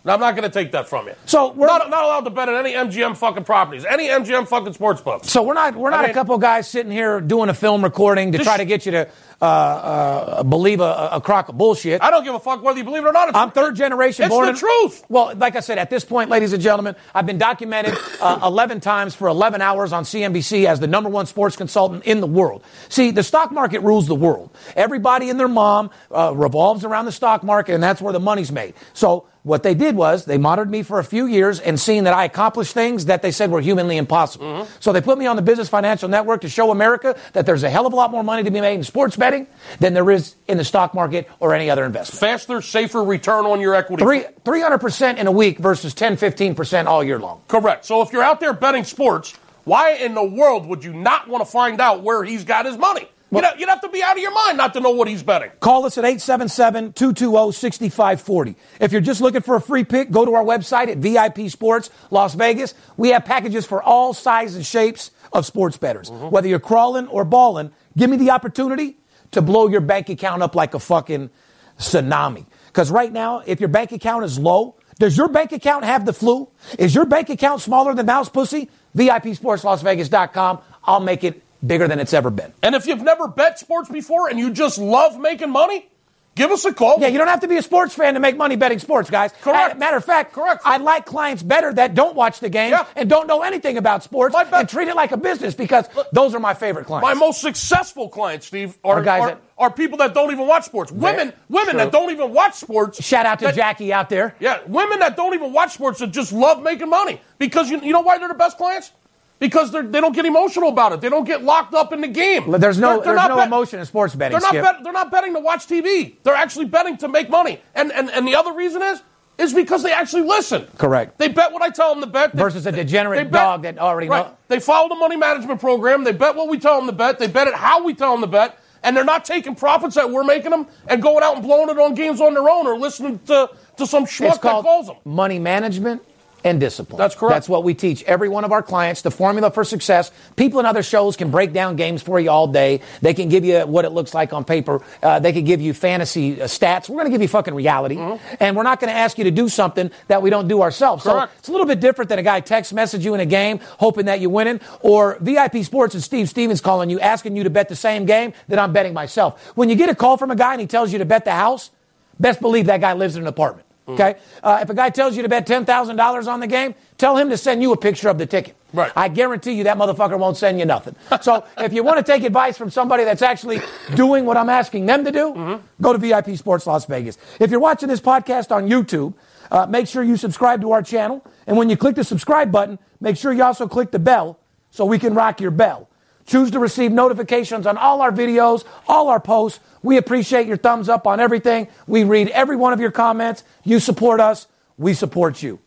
I'm 0.09 0.19
not 0.19 0.35
going 0.35 0.49
to 0.49 0.53
take 0.53 0.71
that 0.71 0.87
from 0.87 1.07
you. 1.07 1.13
So 1.25 1.51
we're 1.53 1.67
not, 1.67 1.89
not 1.89 2.03
allowed 2.03 2.21
to 2.21 2.29
bet 2.29 2.49
at 2.49 2.55
any 2.55 2.73
MGM 2.73 3.17
fucking 3.17 3.43
properties, 3.43 3.85
any 3.85 4.07
MGM 4.07 4.47
fucking 4.47 4.73
sports 4.73 5.01
books. 5.01 5.29
So 5.29 5.43
we're 5.43 5.53
not 5.53 5.75
we're 5.75 5.89
not 5.89 5.99
I 5.99 6.03
mean- 6.03 6.11
a 6.11 6.13
couple 6.13 6.37
guys 6.37 6.67
sitting 6.67 6.91
here 6.91 7.21
doing 7.21 7.49
a 7.49 7.53
film 7.53 7.83
recording 7.83 8.31
to 8.33 8.37
try 8.39 8.57
to 8.57 8.65
get 8.65 8.85
you 8.85 8.91
to 8.93 9.09
uh, 9.39 9.45
uh, 9.45 10.43
believe 10.43 10.79
a, 10.79 11.09
a 11.13 11.21
crock 11.21 11.47
of 11.49 11.57
bullshit. 11.57 12.01
I 12.01 12.09
don't 12.09 12.23
give 12.23 12.33
a 12.33 12.39
fuck 12.39 12.63
whether 12.63 12.77
you 12.79 12.83
believe 12.83 13.03
it 13.03 13.07
or 13.07 13.11
not. 13.13 13.29
It's, 13.29 13.37
I'm 13.37 13.51
third 13.51 13.75
generation 13.75 14.25
It's 14.25 14.33
born. 14.33 14.45
the 14.45 14.51
in- 14.51 14.57
truth. 14.57 15.05
Well, 15.09 15.33
like 15.35 15.55
I 15.55 15.59
said, 15.59 15.77
at 15.77 15.89
this 15.91 16.03
point, 16.03 16.29
ladies 16.31 16.53
and 16.53 16.61
gentlemen, 16.63 16.95
I've 17.13 17.27
been 17.27 17.37
documented 17.37 17.95
uh, 18.19 18.39
11 18.43 18.79
times 18.79 19.13
for 19.13 19.27
11 19.27 19.61
hours 19.61 19.93
on 19.93 20.05
CNBC 20.05 20.65
as 20.65 20.79
the 20.79 20.87
number 20.87 21.09
one 21.09 21.27
sports 21.27 21.55
consultant 21.55 22.03
in 22.05 22.19
the 22.19 22.27
world. 22.27 22.63
See, 22.89 23.11
the 23.11 23.21
stock 23.23 23.51
market 23.51 23.81
rules 23.81 24.07
the 24.07 24.15
world. 24.15 24.49
Everybody 24.75 25.29
and 25.29 25.39
their 25.39 25.47
mom 25.47 25.91
uh, 26.11 26.33
revolves 26.35 26.83
around 26.83 27.05
the 27.05 27.11
stock 27.11 27.43
market, 27.43 27.73
and 27.75 27.83
that's 27.83 28.01
where 28.01 28.13
the 28.13 28.19
money's 28.19 28.51
made. 28.51 28.73
So 28.93 29.27
what 29.43 29.63
they 29.63 29.73
did 29.73 29.95
was 29.95 30.25
they 30.25 30.37
monitored 30.37 30.69
me 30.69 30.83
for 30.83 30.99
a 30.99 31.03
few 31.03 31.25
years 31.25 31.59
and 31.59 31.79
seeing 31.79 32.03
that 32.03 32.13
I 32.13 32.25
accomplished 32.25 32.73
things 32.73 33.05
that 33.05 33.21
they 33.21 33.31
said 33.31 33.51
were 33.51 33.61
humanly 33.61 33.97
impossible. 33.97 34.45
Mm-hmm. 34.45 34.71
So 34.79 34.91
they 34.91 35.01
put 35.01 35.17
me 35.17 35.25
on 35.25 35.35
the 35.35 35.41
Business 35.41 35.69
Financial 35.69 36.09
Network 36.09 36.41
to 36.41 36.49
show 36.49 36.71
America 36.71 37.17
that 37.33 37.45
there's 37.45 37.63
a 37.63 37.69
hell 37.69 37.85
of 37.85 37.93
a 37.93 37.95
lot 37.95 38.11
more 38.11 38.23
money 38.23 38.43
to 38.43 38.51
be 38.51 38.61
made 38.61 38.75
in 38.75 38.83
sports 38.83 39.15
betting 39.15 39.47
than 39.79 39.93
there 39.93 40.09
is 40.11 40.35
in 40.47 40.57
the 40.57 40.65
stock 40.65 40.93
market 40.93 41.29
or 41.39 41.53
any 41.53 41.69
other 41.69 41.85
investment. 41.85 42.19
Faster, 42.19 42.61
safer 42.61 43.03
return 43.03 43.45
on 43.45 43.61
your 43.61 43.75
equity. 43.75 44.03
Three, 44.03 44.25
300% 44.43 45.17
in 45.17 45.27
a 45.27 45.31
week 45.31 45.59
versus 45.59 45.93
10, 45.93 46.17
15% 46.17 46.85
all 46.85 47.03
year 47.03 47.19
long. 47.19 47.41
Correct. 47.47 47.85
So 47.85 48.01
if 48.01 48.11
you're 48.11 48.23
out 48.23 48.39
there 48.39 48.53
betting 48.53 48.83
sports, 48.83 49.33
why 49.63 49.91
in 49.91 50.13
the 50.13 50.23
world 50.23 50.65
would 50.65 50.83
you 50.83 50.93
not 50.93 51.27
want 51.27 51.45
to 51.45 51.51
find 51.51 51.81
out 51.81 52.01
where 52.01 52.23
he's 52.23 52.43
got 52.43 52.65
his 52.65 52.77
money? 52.77 53.09
You'd, 53.31 53.43
have, 53.43 53.59
you'd 53.59 53.69
have 53.69 53.81
to 53.81 53.89
be 53.89 54.03
out 54.03 54.15
of 54.15 54.21
your 54.21 54.33
mind 54.33 54.57
not 54.57 54.73
to 54.73 54.79
know 54.79 54.91
what 54.91 55.07
he's 55.07 55.23
betting. 55.23 55.51
Call 55.59 55.85
us 55.85 55.97
at 55.97 56.03
877-220-6540. 56.03 58.55
If 58.79 58.91
you're 58.91 59.01
just 59.01 59.21
looking 59.21 59.41
for 59.41 59.55
a 59.55 59.61
free 59.61 59.83
pick, 59.83 60.11
go 60.11 60.25
to 60.25 60.33
our 60.33 60.43
website 60.43 60.87
at 60.87 60.97
VIP 60.97 61.49
Sports 61.49 61.89
Las 62.11 62.35
Vegas. 62.35 62.73
We 62.95 63.09
have 63.09 63.25
packages 63.25 63.65
for 63.65 63.81
all 63.81 64.13
sizes 64.13 64.55
and 64.55 64.65
shapes 64.65 65.11
of 65.33 65.45
sports 65.45 65.77
bettors. 65.77 66.09
Mm-hmm. 66.09 66.29
Whether 66.29 66.47
you're 66.47 66.59
crawling 66.59 67.07
or 67.07 67.25
balling, 67.25 67.71
give 67.95 68.09
me 68.09 68.17
the 68.17 68.31
opportunity 68.31 68.97
to 69.31 69.41
blow 69.41 69.67
your 69.67 69.81
bank 69.81 70.09
account 70.09 70.41
up 70.41 70.55
like 70.55 70.73
a 70.73 70.79
fucking 70.79 71.29
tsunami. 71.77 72.45
Because 72.67 72.91
right 72.91 73.11
now, 73.11 73.43
if 73.45 73.59
your 73.59 73.69
bank 73.69 73.91
account 73.91 74.23
is 74.23 74.39
low, 74.39 74.75
does 74.99 75.17
your 75.17 75.27
bank 75.27 75.51
account 75.51 75.85
have 75.85 76.05
the 76.05 76.13
flu? 76.13 76.49
Is 76.79 76.95
your 76.95 77.05
bank 77.05 77.29
account 77.29 77.61
smaller 77.61 77.93
than 77.93 78.05
mouse 78.05 78.29
pussy? 78.29 78.69
VIPSportsLasVegas.com. 78.95 80.59
I'll 80.83 80.99
make 80.99 81.23
it 81.23 81.43
bigger 81.65 81.87
than 81.87 81.99
it's 81.99 82.13
ever 82.13 82.29
been. 82.29 82.53
And 82.61 82.75
if 82.75 82.85
you've 82.85 83.01
never 83.01 83.27
bet 83.27 83.59
sports 83.59 83.89
before 83.89 84.29
and 84.29 84.37
you 84.39 84.51
just 84.51 84.77
love 84.77 85.19
making 85.19 85.49
money, 85.51 85.87
give 86.35 86.51
us 86.51 86.65
a 86.65 86.73
call. 86.73 86.97
Yeah, 86.99 87.07
you 87.07 87.17
don't 87.17 87.27
have 87.29 87.39
to 87.39 87.47
be 87.47 87.57
a 87.57 87.63
sports 87.63 87.95
fan 87.95 88.13
to 88.13 88.19
make 88.19 88.37
money 88.37 88.55
betting 88.55 88.77
sports, 88.77 89.09
guys. 89.09 89.31
Correct. 89.41 89.79
Matter 89.79 89.97
of 89.97 90.05
fact, 90.05 90.33
Correct. 90.33 90.61
I 90.65 90.77
like 90.77 91.05
clients 91.07 91.41
better 91.41 91.73
that 91.73 91.95
don't 91.95 92.15
watch 92.15 92.39
the 92.39 92.49
games 92.49 92.71
Yeah. 92.71 92.85
and 92.95 93.09
don't 93.09 93.25
know 93.25 93.41
anything 93.41 93.77
about 93.77 94.03
sports 94.03 94.35
bet- 94.35 94.53
and 94.53 94.69
treat 94.69 94.87
it 94.87 94.95
like 94.95 95.11
a 95.11 95.17
business 95.17 95.55
because 95.55 95.85
those 96.13 96.35
are 96.35 96.39
my 96.39 96.53
favorite 96.53 96.85
clients. 96.85 97.07
My 97.07 97.15
most 97.15 97.41
successful 97.41 98.07
clients, 98.07 98.45
Steve, 98.45 98.77
are, 98.83 98.99
Are 98.99 99.01
guys 99.01 99.21
are, 99.23 99.27
that- 99.29 99.41
are 99.57 99.71
people 99.71 99.97
that 99.97 100.13
don't 100.13 100.31
even 100.31 100.45
watch 100.45 100.65
sports. 100.65 100.91
Women, 100.91 101.33
women 101.49 101.71
true. 101.71 101.79
that 101.79 101.91
don't 101.91 102.11
even 102.11 102.31
watch 102.33 102.53
sports. 102.53 103.03
Shout 103.03 103.25
out 103.25 103.39
to 103.39 103.45
that- 103.45 103.55
Jackie 103.55 103.91
out 103.91 104.09
there. 104.09 104.35
Yeah, 104.39 104.59
women 104.67 104.99
that 104.99 105.17
don't 105.17 105.33
even 105.33 105.51
watch 105.53 105.73
sports 105.73 105.97
that 106.01 106.11
just 106.11 106.31
love 106.31 106.61
making 106.61 106.89
money 106.91 107.19
because 107.39 107.71
you, 107.71 107.81
you 107.81 107.93
know 107.93 108.01
why 108.01 108.19
they're 108.19 108.27
the 108.27 108.35
best 108.35 108.57
clients? 108.57 108.91
Because 109.39 109.71
they're, 109.71 109.83
don't 109.83 110.15
get 110.15 110.25
emotional 110.25 110.69
about 110.69 110.93
it. 110.93 111.01
They 111.01 111.09
don't 111.09 111.23
get 111.25 111.43
locked 111.43 111.75
up 111.75 111.93
in 111.93 112.01
the 112.01 112.07
game. 112.07 112.49
There's 112.59 112.79
no, 112.79 112.95
They're- 112.95 112.97
they're 112.97 113.03
there's 113.03 113.15
not 113.17 113.29
no 113.29 113.35
bet- 113.37 113.47
emotion 113.47 113.79
in 113.79 113.85
sports 113.85 114.15
betting. 114.15 114.39
They're 114.39 114.51
not, 114.61 114.73
bet, 114.75 114.83
they're 114.83 114.93
not 114.93 115.11
betting 115.11 115.33
to 115.35 115.39
watch 115.39 115.67
TV. 115.67 116.15
They're 116.23 116.33
actually 116.33 116.65
betting 116.65 116.97
to 116.97 117.07
make 117.07 117.29
money. 117.29 117.61
And, 117.75 117.91
and, 117.91 118.09
and 118.09 118.27
the 118.27 118.35
other 118.35 118.53
reason 118.53 118.81
is, 118.81 119.01
is 119.37 119.53
because 119.53 119.83
they 119.83 119.91
actually 119.91 120.23
listen. 120.23 120.65
Correct. 120.79 121.19
They 121.19 121.27
bet 121.27 121.51
what 121.53 121.61
I 121.61 121.69
tell 121.69 121.93
them 121.93 122.01
to 122.03 122.09
bet. 122.09 122.33
They- 122.35 122.41
Versus 122.41 122.65
a 122.65 122.71
degenerate 122.71 123.19
they 123.19 123.23
bet- 123.25 123.31
dog 123.33 123.61
that 123.63 123.77
already 123.77 124.09
right. 124.09 124.25
know- 124.25 124.37
They 124.47 124.59
follow 124.59 124.89
the 124.89 124.95
money 124.95 125.17
management 125.17 125.59
program. 125.59 126.03
They 126.03 126.13
bet 126.13 126.35
what 126.35 126.47
we 126.49 126.57
tell 126.57 126.77
them 126.77 126.87
to 126.87 126.93
bet. 126.93 127.19
They 127.19 127.27
bet 127.27 127.47
it 127.47 127.53
how 127.53 127.83
we 127.83 127.93
tell 127.93 128.13
them 128.13 128.21
to 128.21 128.27
bet. 128.27 128.57
And 128.81 128.95
they're 128.97 129.03
not 129.03 129.25
taking 129.25 129.53
profits 129.53 129.95
that 129.95 130.09
we're 130.09 130.23
making 130.23 130.49
them 130.51 130.65
and 130.87 131.01
going 131.01 131.23
out 131.23 131.35
and 131.35 131.43
blowing 131.43 131.69
it 131.69 131.77
on 131.77 131.93
games 131.93 132.21
on 132.21 132.33
their 132.33 132.47
own 132.49 132.65
or 132.65 132.77
listening 132.77 133.19
to, 133.25 133.49
to 133.77 133.85
some 133.85 134.05
schmuck 134.05 134.41
that 134.41 134.63
calls 134.63 134.87
them. 134.87 134.95
money 135.05 135.39
management 135.39 136.01
and 136.47 136.59
discipline. 136.59 136.97
That's 136.97 137.15
correct. 137.15 137.33
That's 137.33 137.49
what 137.49 137.63
we 137.63 137.73
teach 137.73 138.03
every 138.03 138.29
one 138.29 138.45
of 138.45 138.51
our 138.51 138.63
clients. 138.63 139.01
The 139.01 139.11
formula 139.11 139.51
for 139.51 139.63
success. 139.63 140.11
People 140.35 140.59
in 140.59 140.65
other 140.65 140.83
shows 140.83 141.17
can 141.17 141.29
break 141.29 141.53
down 141.53 141.75
games 141.75 142.01
for 142.01 142.19
you 142.19 142.29
all 142.29 142.47
day. 142.47 142.81
They 143.01 143.13
can 143.13 143.29
give 143.29 143.43
you 143.43 143.59
what 143.61 143.85
it 143.85 143.89
looks 143.89 144.13
like 144.13 144.33
on 144.33 144.45
paper. 144.45 144.81
Uh, 145.03 145.19
they 145.19 145.33
can 145.33 145.43
give 145.43 145.61
you 145.61 145.73
fantasy 145.73 146.41
uh, 146.41 146.45
stats. 146.45 146.89
We're 146.89 146.95
going 146.95 147.07
to 147.07 147.11
give 147.11 147.21
you 147.21 147.27
fucking 147.27 147.53
reality, 147.53 147.97
and 148.39 148.55
we're 148.55 148.63
not 148.63 148.79
going 148.79 148.91
to 148.91 148.97
ask 148.97 149.17
you 149.17 149.25
to 149.25 149.31
do 149.31 149.49
something 149.49 149.91
that 150.07 150.21
we 150.21 150.29
don't 150.29 150.47
do 150.47 150.61
ourselves. 150.61 151.03
Mm-hmm. 151.03 151.17
Correct. 151.17 151.33
So 151.33 151.39
it's 151.39 151.49
a 151.49 151.51
little 151.51 151.67
bit 151.67 151.79
different 151.79 152.09
than 152.09 152.19
a 152.19 152.23
guy 152.23 152.39
text 152.39 152.73
message 152.73 153.03
you 153.03 153.13
in 153.13 153.19
a 153.19 153.25
game 153.25 153.59
hoping 153.79 154.05
that 154.05 154.21
you're 154.21 154.29
winning, 154.29 154.61
or 154.81 155.17
VIP 155.19 155.63
Sports 155.63 155.93
and 155.93 156.03
Steve 156.03 156.29
Stevens 156.29 156.61
calling 156.61 156.89
you 156.89 156.99
asking 156.99 157.35
you 157.35 157.43
to 157.43 157.49
bet 157.49 157.69
the 157.69 157.75
same 157.75 158.05
game 158.05 158.33
that 158.47 158.59
I'm 158.59 158.73
betting 158.73 158.93
myself. 158.93 159.41
When 159.55 159.69
you 159.69 159.75
get 159.75 159.89
a 159.89 159.95
call 159.95 160.17
from 160.17 160.31
a 160.31 160.35
guy 160.35 160.53
and 160.53 160.61
he 160.61 160.67
tells 160.67 160.91
you 160.91 160.99
to 160.99 161.05
bet 161.05 161.25
the 161.25 161.31
house, 161.31 161.71
best 162.19 162.39
believe 162.39 162.67
that 162.67 162.81
guy 162.81 162.93
lives 162.93 163.15
in 163.15 163.23
an 163.23 163.27
apartment. 163.27 163.66
Okay? 163.87 164.15
Uh, 164.43 164.59
if 164.61 164.69
a 164.69 164.73
guy 164.73 164.89
tells 164.89 165.15
you 165.15 165.23
to 165.23 165.29
bet 165.29 165.47
$10,000 165.47 166.27
on 166.27 166.39
the 166.39 166.47
game, 166.47 166.75
tell 166.97 167.15
him 167.17 167.29
to 167.29 167.37
send 167.37 167.61
you 167.61 167.71
a 167.71 167.77
picture 167.77 168.09
of 168.09 168.17
the 168.17 168.25
ticket. 168.25 168.55
Right. 168.73 168.91
I 168.95 169.07
guarantee 169.07 169.53
you 169.53 169.63
that 169.63 169.77
motherfucker 169.77 170.19
won't 170.19 170.35
send 170.35 170.59
you 170.59 170.65
nothing. 170.65 170.95
So 171.21 171.45
if 171.57 171.73
you 171.73 171.83
want 171.83 171.97
to 171.97 172.03
take 172.03 172.23
advice 172.23 172.57
from 172.57 172.69
somebody 172.69 173.03
that's 173.03 173.21
actually 173.21 173.61
doing 173.95 174.25
what 174.25 174.37
I'm 174.37 174.49
asking 174.49 174.85
them 174.85 175.05
to 175.05 175.11
do, 175.11 175.61
go 175.81 175.93
to 175.93 175.99
VIP 175.99 176.35
Sports 176.37 176.67
Las 176.67 176.85
Vegas. 176.85 177.17
If 177.39 177.49
you're 177.49 177.59
watching 177.59 177.89
this 177.89 178.01
podcast 178.01 178.51
on 178.51 178.67
YouTube, 178.69 179.13
uh, 179.51 179.65
make 179.65 179.87
sure 179.87 180.03
you 180.03 180.17
subscribe 180.17 180.61
to 180.61 180.71
our 180.71 180.81
channel. 180.81 181.25
And 181.47 181.57
when 181.57 181.69
you 181.69 181.77
click 181.77 181.95
the 181.95 182.03
subscribe 182.03 182.51
button, 182.51 182.77
make 182.99 183.17
sure 183.17 183.31
you 183.31 183.43
also 183.43 183.67
click 183.67 183.91
the 183.91 183.99
bell 183.99 184.39
so 184.69 184.85
we 184.85 184.99
can 184.99 185.13
rock 185.13 185.39
your 185.41 185.51
bell. 185.51 185.89
Choose 186.27 186.51
to 186.51 186.59
receive 186.59 186.91
notifications 186.91 187.65
on 187.65 187.77
all 187.77 188.01
our 188.01 188.11
videos, 188.11 188.65
all 188.87 189.09
our 189.09 189.19
posts. 189.19 189.59
We 189.81 189.97
appreciate 189.97 190.45
your 190.45 190.57
thumbs 190.57 190.89
up 190.89 191.07
on 191.07 191.19
everything. 191.19 191.67
We 191.87 192.03
read 192.03 192.27
every 192.29 192.55
one 192.57 192.73
of 192.73 192.79
your 192.79 192.91
comments. 192.91 193.43
You 193.63 193.79
support 193.79 194.19
us. 194.19 194.47
We 194.77 194.93
support 194.93 195.41
you. 195.41 195.59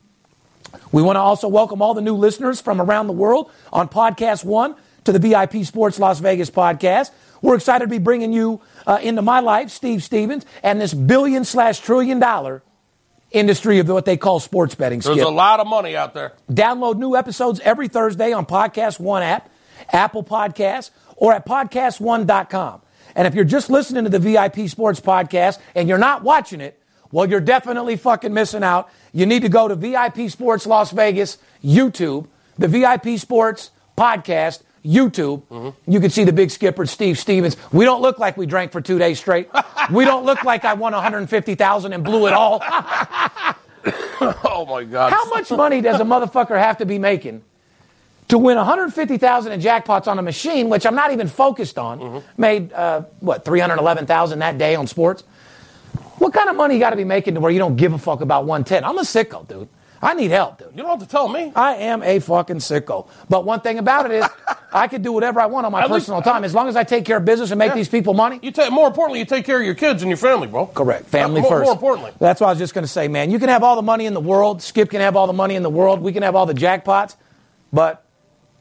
We 0.93 1.03
want 1.03 1.17
to 1.17 1.21
also 1.21 1.49
welcome 1.49 1.83
all 1.83 1.95
the 1.95 2.03
new 2.03 2.15
listeners 2.15 2.61
from 2.61 2.81
around 2.81 3.07
the 3.07 3.13
world 3.13 3.51
on 3.73 3.89
Podcast 3.89 4.45
One 4.45 4.77
to 5.05 5.13
the 5.13 5.19
VIP 5.19 5.65
Sports 5.65 5.99
Las 5.99 6.21
Vegas 6.21 6.51
podcast. 6.51 7.11
We're 7.43 7.57
excited 7.57 7.87
to 7.87 7.91
be 7.91 7.99
bringing 7.99 8.33
you 8.33 8.61
uh, 8.87 8.99
into 9.03 9.23
my 9.23 9.41
life, 9.41 9.71
Steve 9.71 10.03
Stevens, 10.03 10.45
and 10.63 10.81
this 10.81 10.93
billion 10.93 11.45
slash 11.45 11.81
trillion 11.81 12.19
dollar 12.19 12.63
industry 13.31 13.79
of 13.79 13.89
what 13.89 14.05
they 14.05 14.17
call 14.17 14.41
sports 14.41 14.75
betting. 14.75 15.01
There's 15.01 15.19
a 15.21 15.29
lot 15.29 15.61
of 15.61 15.67
money 15.67 15.97
out 15.97 16.15
there. 16.15 16.35
Download 16.51 16.99
new 16.99 17.17
episodes 17.17 17.61
every 17.61 17.89
Thursday 17.89 18.33
on 18.33 18.45
Podcast 18.45 19.01
One 19.01 19.23
app, 19.23 19.49
Apple 19.93 20.23
Podcasts, 20.23 20.91
or 21.17 21.33
at 21.33 21.47
podcastone.com. 21.47 22.83
And 23.15 23.27
if 23.27 23.35
you're 23.35 23.45
just 23.45 23.71
listening 23.71 24.05
to 24.05 24.11
the 24.11 24.19
VIP 24.19 24.69
Sports 24.69 25.01
Podcast 25.01 25.59
and 25.75 25.89
you're 25.89 25.99
not 25.99 26.23
watching 26.23 26.61
it, 26.61 26.81
well, 27.13 27.29
you're 27.29 27.41
definitely 27.41 27.97
fucking 27.97 28.33
missing 28.33 28.63
out. 28.63 28.89
You 29.13 29.27
need 29.27 29.43
to 29.43 29.49
go 29.49 29.67
to 29.67 29.75
VIP 29.75 30.31
Sports 30.31 30.67
Las 30.67 30.93
Vegas 30.93 31.39
YouTube, 31.63 32.29
the 32.57 32.69
VIP 32.69 33.19
Sports 33.19 33.71
Podcast 33.99 34.63
YouTube. 34.85 35.43
Mm-hmm. 35.49 35.91
You 35.91 36.01
can 36.01 36.11
see 36.11 36.25
the 36.25 36.33
big 36.33 36.51
skipper, 36.51 36.87
Steve 36.87 37.19
Stevens. 37.19 37.57
We 37.73 37.85
don't 37.85 38.01
look 38.01 38.19
like 38.19 38.37
we 38.37 38.47
drank 38.47 38.73
for 38.73 38.81
two 38.81 38.99
days 38.99 39.19
straight. 39.19 39.49
we 39.91 40.05
don't 40.05 40.25
look 40.25 40.45
like 40.45 40.65
I 40.65 40.75
won 40.75 40.93
150,000 40.93 41.93
and 41.93 42.05
blew 42.05 42.27
it 42.27 42.33
all. 42.33 42.63
Oh 44.23 44.67
my 44.69 44.85
God! 44.85 45.11
How 45.11 45.25
much 45.31 45.51
money 45.51 45.81
does 45.81 46.01
a 46.01 46.05
motherfucker 46.05 46.59
have 46.59 46.77
to 46.79 46.85
be 46.85 46.99
making 46.99 47.43
to 48.31 48.39
win 48.39 48.57
150,000 48.57 49.53
in 49.53 49.61
jackpots 49.61 50.07
on 50.09 50.19
a 50.19 50.23
machine, 50.23 50.69
which 50.69 50.87
I'm 50.87 50.95
not 50.95 51.13
even 51.13 51.29
focused 51.29 51.79
on? 51.79 52.23
Made 52.37 52.73
uh, 52.73 53.03
what 53.21 53.45
311,000 53.45 54.39
that 54.41 54.59
day 54.59 54.75
on 54.75 54.87
sports. 54.87 55.23
What 56.19 56.33
kind 56.33 56.49
of 56.51 56.57
money 56.57 56.75
you 56.75 56.81
got 56.81 56.91
to 56.91 56.97
be 56.97 57.05
making 57.05 57.35
to 57.35 57.41
where 57.41 57.51
you 57.51 57.59
don't 57.59 57.77
give 57.77 57.93
a 57.93 57.99
fuck 57.99 58.21
about 58.21 58.45
110? 58.45 58.85
I'm 58.85 58.99
a 58.99 59.03
sicko, 59.03 59.47
dude. 59.47 59.69
I 60.03 60.15
need 60.15 60.31
help, 60.31 60.59
dude. 60.59 60.69
You 60.75 60.79
don't 60.83 60.89
have 60.99 61.01
to 61.01 61.07
tell 61.07 61.29
me. 61.29 61.53
I 61.55 61.75
am 61.77 62.03
a 62.03 62.21
fucking 62.21 62.57
sicko. 62.57 63.07
But 63.29 63.45
one 63.45 63.61
thing 63.61 63.79
about 63.79 64.07
it 64.11 64.13
is, 64.13 64.25
I 64.73 64.89
can 64.89 65.03
do 65.03 65.13
whatever 65.13 65.41
I 65.41 65.47
want 65.47 65.67
on 65.67 65.73
my 65.73 65.81
At 65.83 65.91
least- 65.91 66.07
personal 66.07 66.23
time 66.23 66.43
as 66.45 66.55
long 66.55 66.69
as 66.69 66.77
I 66.77 66.85
take 66.85 67.05
care 67.05 67.19
of 67.19 67.25
business 67.27 67.51
and 67.51 67.59
make 67.59 67.71
Yeah. 67.71 67.75
these 67.75 67.89
people 67.91 68.15
money. 68.15 68.39
You 68.43 68.51
take 68.51 68.71
more 68.73 68.87
importantly, 68.87 69.19
you 69.19 69.27
take 69.27 69.45
care 69.45 69.59
of 69.59 69.65
your 69.67 69.75
kids 69.75 70.03
and 70.03 70.09
your 70.11 70.17
family, 70.17 70.47
bro. 70.47 70.67
Correct. 70.67 71.07
Family 71.07 71.43
more, 71.43 71.51
first. 71.51 71.65
More 71.67 71.73
importantly, 71.75 72.13
That's 72.19 72.41
what 72.41 72.47
I 72.47 72.51
was 72.51 72.59
just 72.59 72.73
going 72.73 72.85
to 72.85 72.89
say, 72.89 73.09
man. 73.09 73.31
You 73.31 73.39
can 73.39 73.51
have 73.51 73.63
all 73.63 73.77
the 73.77 73.83
money 73.83 74.07
in 74.07 74.15
the 74.15 74.21
world. 74.21 74.63
Skip 74.63 74.89
can 74.91 75.01
have 75.03 75.17
all 75.17 75.27
the 75.27 75.33
money 75.35 75.55
in 75.55 75.63
the 75.63 75.71
world. 75.71 76.01
We 76.01 76.13
can 76.13 76.23
have 76.23 76.35
all 76.35 76.47
the 76.47 76.55
jackpots. 76.55 77.17
But 77.73 78.03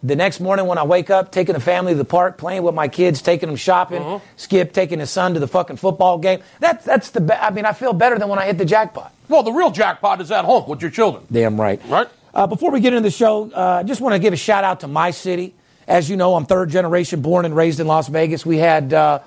the 0.02 0.16
next 0.16 0.40
morning 0.40 0.66
when 0.66 0.78
I 0.78 0.84
wake 0.84 1.10
up, 1.10 1.32
taking 1.32 1.54
the 1.54 1.60
family 1.60 1.92
to 1.94 1.98
the 1.98 2.06
park, 2.06 2.38
playing 2.38 2.64
with 2.64 2.74
my 2.74 2.88
kids, 2.88 3.22
taking 3.22 3.48
them 3.48 3.56
shopping, 3.58 4.02
Uh-huh. 4.02 4.20
Skip 4.38 4.72
taking 4.74 5.00
his 5.00 5.10
son 5.10 5.34
to 5.34 5.40
the 5.40 5.48
fucking 5.48 5.76
football 5.78 6.18
game. 6.18 6.42
That's 6.60 6.86
that's 6.86 7.10
the. 7.10 7.22
Be- 7.22 7.34
I 7.34 7.50
mean, 7.50 7.66
I 7.66 7.74
feel 7.74 7.92
better 7.94 8.18
than 8.18 8.30
when 8.30 8.40
I 8.40 8.46
hit 8.46 8.58
the 8.58 8.66
jackpot. 8.66 9.14
Well, 9.28 9.44
the 9.44 9.52
real 9.52 9.72
jackpot 9.72 10.22
is 10.22 10.32
at 10.32 10.46
home 10.46 10.70
with 10.70 10.82
your 10.82 10.92
children. 10.92 11.26
Damn 11.32 11.60
right. 11.60 11.82
Right. 11.88 12.08
Uh, 12.34 12.48
before 12.48 12.72
we 12.72 12.80
get 12.80 12.94
into 12.94 13.08
the 13.08 13.12
show, 13.12 13.52
uh, 13.52 13.80
I 13.80 13.84
just 13.84 14.00
want 14.02 14.14
to 14.14 14.20
give 14.20 14.34
a 14.34 14.38
shout 14.38 14.64
out 14.64 14.80
to 14.82 14.88
my 14.88 15.12
city. 15.12 15.54
As 15.88 16.10
you 16.10 16.16
know, 16.16 16.36
I'm 16.36 16.46
third 16.46 16.70
generation 16.70 17.22
born 17.22 17.46
and 17.46 17.56
raised 17.56 17.80
in 17.80 17.88
Las 17.88 18.08
Vegas. 18.08 18.46
We 18.46 18.58
had 18.58 18.94
uh, 18.94 19.20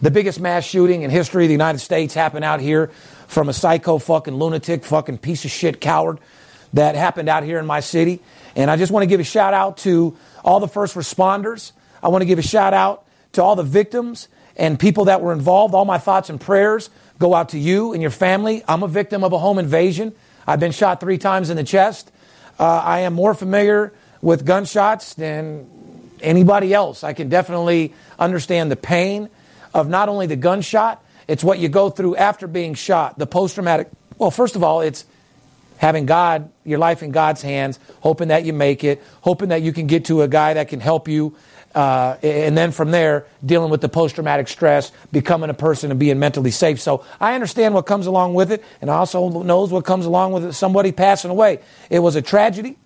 the 0.00 0.10
biggest 0.12 0.40
mass 0.40 0.64
shooting 0.64 1.02
in 1.02 1.10
history 1.10 1.44
of 1.44 1.48
the 1.48 1.54
United 1.54 1.78
States 1.80 2.14
happen 2.14 2.42
out 2.44 2.60
here 2.60 2.90
from 3.26 3.48
a 3.48 3.52
psycho 3.52 3.98
fucking 3.98 4.34
lunatic, 4.34 4.84
fucking 4.84 5.18
piece 5.18 5.44
of 5.44 5.50
shit 5.50 5.80
coward 5.80 6.18
that 6.72 6.94
happened 6.94 7.28
out 7.28 7.42
here 7.42 7.58
in 7.58 7.66
my 7.66 7.80
city. 7.80 8.20
And 8.56 8.70
I 8.70 8.76
just 8.76 8.92
want 8.92 9.02
to 9.02 9.06
give 9.06 9.20
a 9.20 9.24
shout 9.24 9.54
out 9.54 9.78
to 9.78 10.16
all 10.44 10.60
the 10.60 10.68
first 10.68 10.94
responders. 10.94 11.72
I 12.02 12.08
want 12.08 12.22
to 12.22 12.26
give 12.26 12.38
a 12.38 12.42
shout 12.42 12.74
out 12.74 13.04
to 13.32 13.42
all 13.42 13.56
the 13.56 13.62
victims 13.62 14.28
and 14.56 14.78
people 14.78 15.06
that 15.06 15.20
were 15.20 15.32
involved. 15.32 15.74
All 15.74 15.84
my 15.84 15.98
thoughts 15.98 16.30
and 16.30 16.40
prayers 16.40 16.90
go 17.18 17.34
out 17.34 17.50
to 17.50 17.58
you 17.58 17.92
and 17.92 18.02
your 18.02 18.10
family. 18.10 18.62
I'm 18.68 18.82
a 18.82 18.88
victim 18.88 19.24
of 19.24 19.32
a 19.32 19.38
home 19.38 19.58
invasion. 19.58 20.14
I've 20.46 20.60
been 20.60 20.72
shot 20.72 21.00
three 21.00 21.18
times 21.18 21.50
in 21.50 21.56
the 21.56 21.64
chest. 21.64 22.10
Uh, 22.58 22.64
I 22.64 23.00
am 23.00 23.14
more 23.14 23.34
familiar 23.34 23.92
with 24.20 24.44
gunshots 24.44 25.14
than 25.14 25.68
anybody 26.20 26.72
else. 26.72 27.02
I 27.02 27.12
can 27.12 27.28
definitely 27.28 27.92
understand 28.18 28.70
the 28.70 28.76
pain 28.76 29.28
of 29.72 29.88
not 29.88 30.08
only 30.08 30.26
the 30.26 30.36
gunshot, 30.36 31.04
it's 31.26 31.42
what 31.42 31.58
you 31.58 31.68
go 31.68 31.90
through 31.90 32.16
after 32.16 32.46
being 32.46 32.74
shot, 32.74 33.18
the 33.18 33.26
post 33.26 33.54
traumatic. 33.54 33.88
Well, 34.18 34.30
first 34.30 34.56
of 34.56 34.62
all, 34.62 34.80
it's 34.80 35.04
having 35.78 36.06
God, 36.06 36.50
your 36.64 36.78
life 36.78 37.02
in 37.02 37.10
God's 37.10 37.42
hands, 37.42 37.78
hoping 38.00 38.28
that 38.28 38.44
you 38.44 38.52
make 38.52 38.84
it, 38.84 39.02
hoping 39.20 39.48
that 39.50 39.62
you 39.62 39.72
can 39.72 39.86
get 39.86 40.06
to 40.06 40.22
a 40.22 40.28
guy 40.28 40.54
that 40.54 40.68
can 40.68 40.80
help 40.80 41.08
you. 41.08 41.36
Uh, 41.74 42.16
and 42.22 42.56
then 42.56 42.70
from 42.70 42.92
there, 42.92 43.26
dealing 43.44 43.68
with 43.68 43.80
the 43.80 43.88
post 43.88 44.14
traumatic 44.14 44.46
stress, 44.46 44.92
becoming 45.10 45.50
a 45.50 45.54
person 45.54 45.90
and 45.90 45.98
being 45.98 46.20
mentally 46.20 46.52
safe. 46.52 46.80
So 46.80 47.04
I 47.20 47.34
understand 47.34 47.74
what 47.74 47.84
comes 47.84 48.06
along 48.06 48.34
with 48.34 48.52
it, 48.52 48.62
and 48.80 48.88
I 48.88 48.94
also 48.94 49.42
knows 49.42 49.72
what 49.72 49.84
comes 49.84 50.06
along 50.06 50.32
with 50.32 50.44
it, 50.44 50.52
somebody 50.52 50.92
passing 50.92 51.32
away. 51.32 51.58
It 51.90 51.98
was 51.98 52.14
a 52.14 52.22
tragedy, 52.22 52.76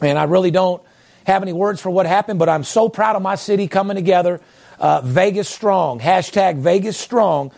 and 0.00 0.16
I 0.16 0.24
really 0.24 0.52
don't 0.52 0.80
have 1.26 1.42
any 1.42 1.52
words 1.52 1.80
for 1.80 1.90
what 1.90 2.06
happened, 2.06 2.38
but 2.38 2.48
I'm 2.48 2.64
so 2.64 2.88
proud 2.88 3.16
of 3.16 3.22
my 3.22 3.34
city 3.34 3.66
coming 3.66 3.96
together. 3.96 4.40
Uh, 4.78 5.00
Vegas 5.00 5.48
strong, 5.48 5.98
hashtag 5.98 6.58
Vegas 6.58 6.96
strong. 6.96 7.50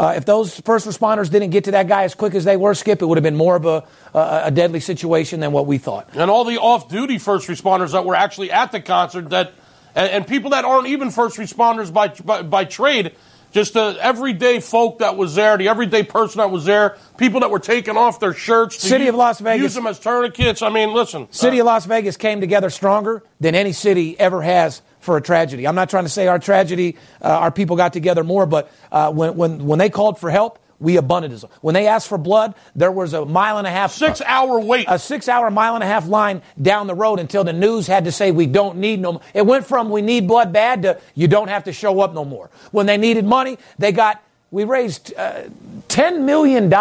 Uh, 0.00 0.14
if 0.16 0.24
those 0.24 0.58
first 0.60 0.86
responders 0.86 1.30
didn't 1.30 1.50
get 1.50 1.64
to 1.64 1.72
that 1.72 1.86
guy 1.86 2.04
as 2.04 2.14
quick 2.14 2.34
as 2.34 2.44
they 2.44 2.56
were, 2.56 2.72
Skip, 2.72 3.02
it 3.02 3.04
would 3.04 3.18
have 3.18 3.22
been 3.22 3.36
more 3.36 3.54
of 3.54 3.66
a, 3.66 3.84
a, 4.14 4.42
a 4.44 4.50
deadly 4.50 4.80
situation 4.80 5.40
than 5.40 5.52
what 5.52 5.66
we 5.66 5.76
thought. 5.76 6.08
And 6.14 6.30
all 6.30 6.44
the 6.44 6.56
off-duty 6.56 7.18
first 7.18 7.48
responders 7.48 7.92
that 7.92 8.06
were 8.06 8.14
actually 8.14 8.50
at 8.50 8.72
the 8.72 8.80
concert 8.80 9.28
that, 9.28 9.52
and, 9.94 10.10
and 10.10 10.26
people 10.26 10.52
that 10.52 10.64
aren't 10.64 10.86
even 10.86 11.10
first 11.10 11.36
responders 11.36 11.92
by, 11.92 12.08
by, 12.08 12.40
by 12.40 12.64
trade, 12.64 13.14
just 13.52 13.74
the 13.74 13.98
everyday 14.00 14.60
folk 14.60 15.00
that 15.00 15.18
was 15.18 15.34
there, 15.34 15.58
the 15.58 15.68
everyday 15.68 16.02
person 16.02 16.38
that 16.38 16.50
was 16.50 16.64
there, 16.64 16.96
people 17.18 17.40
that 17.40 17.50
were 17.50 17.58
taking 17.58 17.98
off 17.98 18.20
their 18.20 18.32
shirts. 18.32 18.78
City 18.78 19.04
use, 19.04 19.10
of 19.10 19.16
Las 19.16 19.38
Vegas. 19.40 19.62
Use 19.64 19.74
them 19.74 19.86
as 19.86 19.98
tourniquets. 19.98 20.62
I 20.62 20.70
mean, 20.70 20.94
listen. 20.94 21.30
City 21.30 21.58
uh, 21.58 21.64
of 21.64 21.66
Las 21.66 21.84
Vegas 21.84 22.16
came 22.16 22.40
together 22.40 22.70
stronger 22.70 23.22
than 23.38 23.54
any 23.54 23.72
city 23.72 24.18
ever 24.18 24.40
has 24.40 24.80
for 25.10 25.16
a 25.16 25.20
tragedy. 25.20 25.66
I'm 25.66 25.74
not 25.74 25.90
trying 25.90 26.04
to 26.04 26.08
say 26.08 26.28
our 26.28 26.38
tragedy, 26.38 26.96
uh, 27.20 27.26
our 27.26 27.50
people 27.50 27.74
got 27.74 27.92
together 27.92 28.22
more, 28.22 28.46
but 28.46 28.70
uh, 28.92 29.12
when, 29.12 29.34
when, 29.34 29.66
when 29.66 29.80
they 29.80 29.90
called 29.90 30.20
for 30.20 30.30
help, 30.30 30.60
we 30.78 30.98
abundantly. 30.98 31.48
When 31.62 31.74
they 31.74 31.88
asked 31.88 32.06
for 32.06 32.16
blood, 32.16 32.54
there 32.76 32.92
was 32.92 33.12
a 33.12 33.24
mile 33.24 33.58
and 33.58 33.66
a 33.66 33.70
half. 33.70 33.90
Six 33.90 34.22
hour 34.24 34.60
wait. 34.60 34.86
A 34.88 35.00
six 35.00 35.28
hour, 35.28 35.50
mile 35.50 35.74
and 35.74 35.82
a 35.82 35.86
half 35.88 36.06
line 36.06 36.42
down 36.62 36.86
the 36.86 36.94
road 36.94 37.18
until 37.18 37.42
the 37.42 37.52
news 37.52 37.88
had 37.88 38.04
to 38.04 38.12
say 38.12 38.30
we 38.30 38.46
don't 38.46 38.78
need 38.78 39.00
no 39.00 39.14
more. 39.14 39.20
It 39.34 39.44
went 39.44 39.66
from 39.66 39.90
we 39.90 40.00
need 40.00 40.28
blood 40.28 40.52
bad 40.52 40.82
to 40.82 41.00
you 41.16 41.26
don't 41.26 41.48
have 41.48 41.64
to 41.64 41.72
show 41.72 42.00
up 42.02 42.14
no 42.14 42.24
more. 42.24 42.48
When 42.70 42.86
they 42.86 42.96
needed 42.96 43.24
money, 43.24 43.58
they 43.80 43.90
got, 43.90 44.22
we 44.52 44.62
raised 44.62 45.12
uh, 45.16 45.42
$10 45.88 46.22
million 46.22 46.72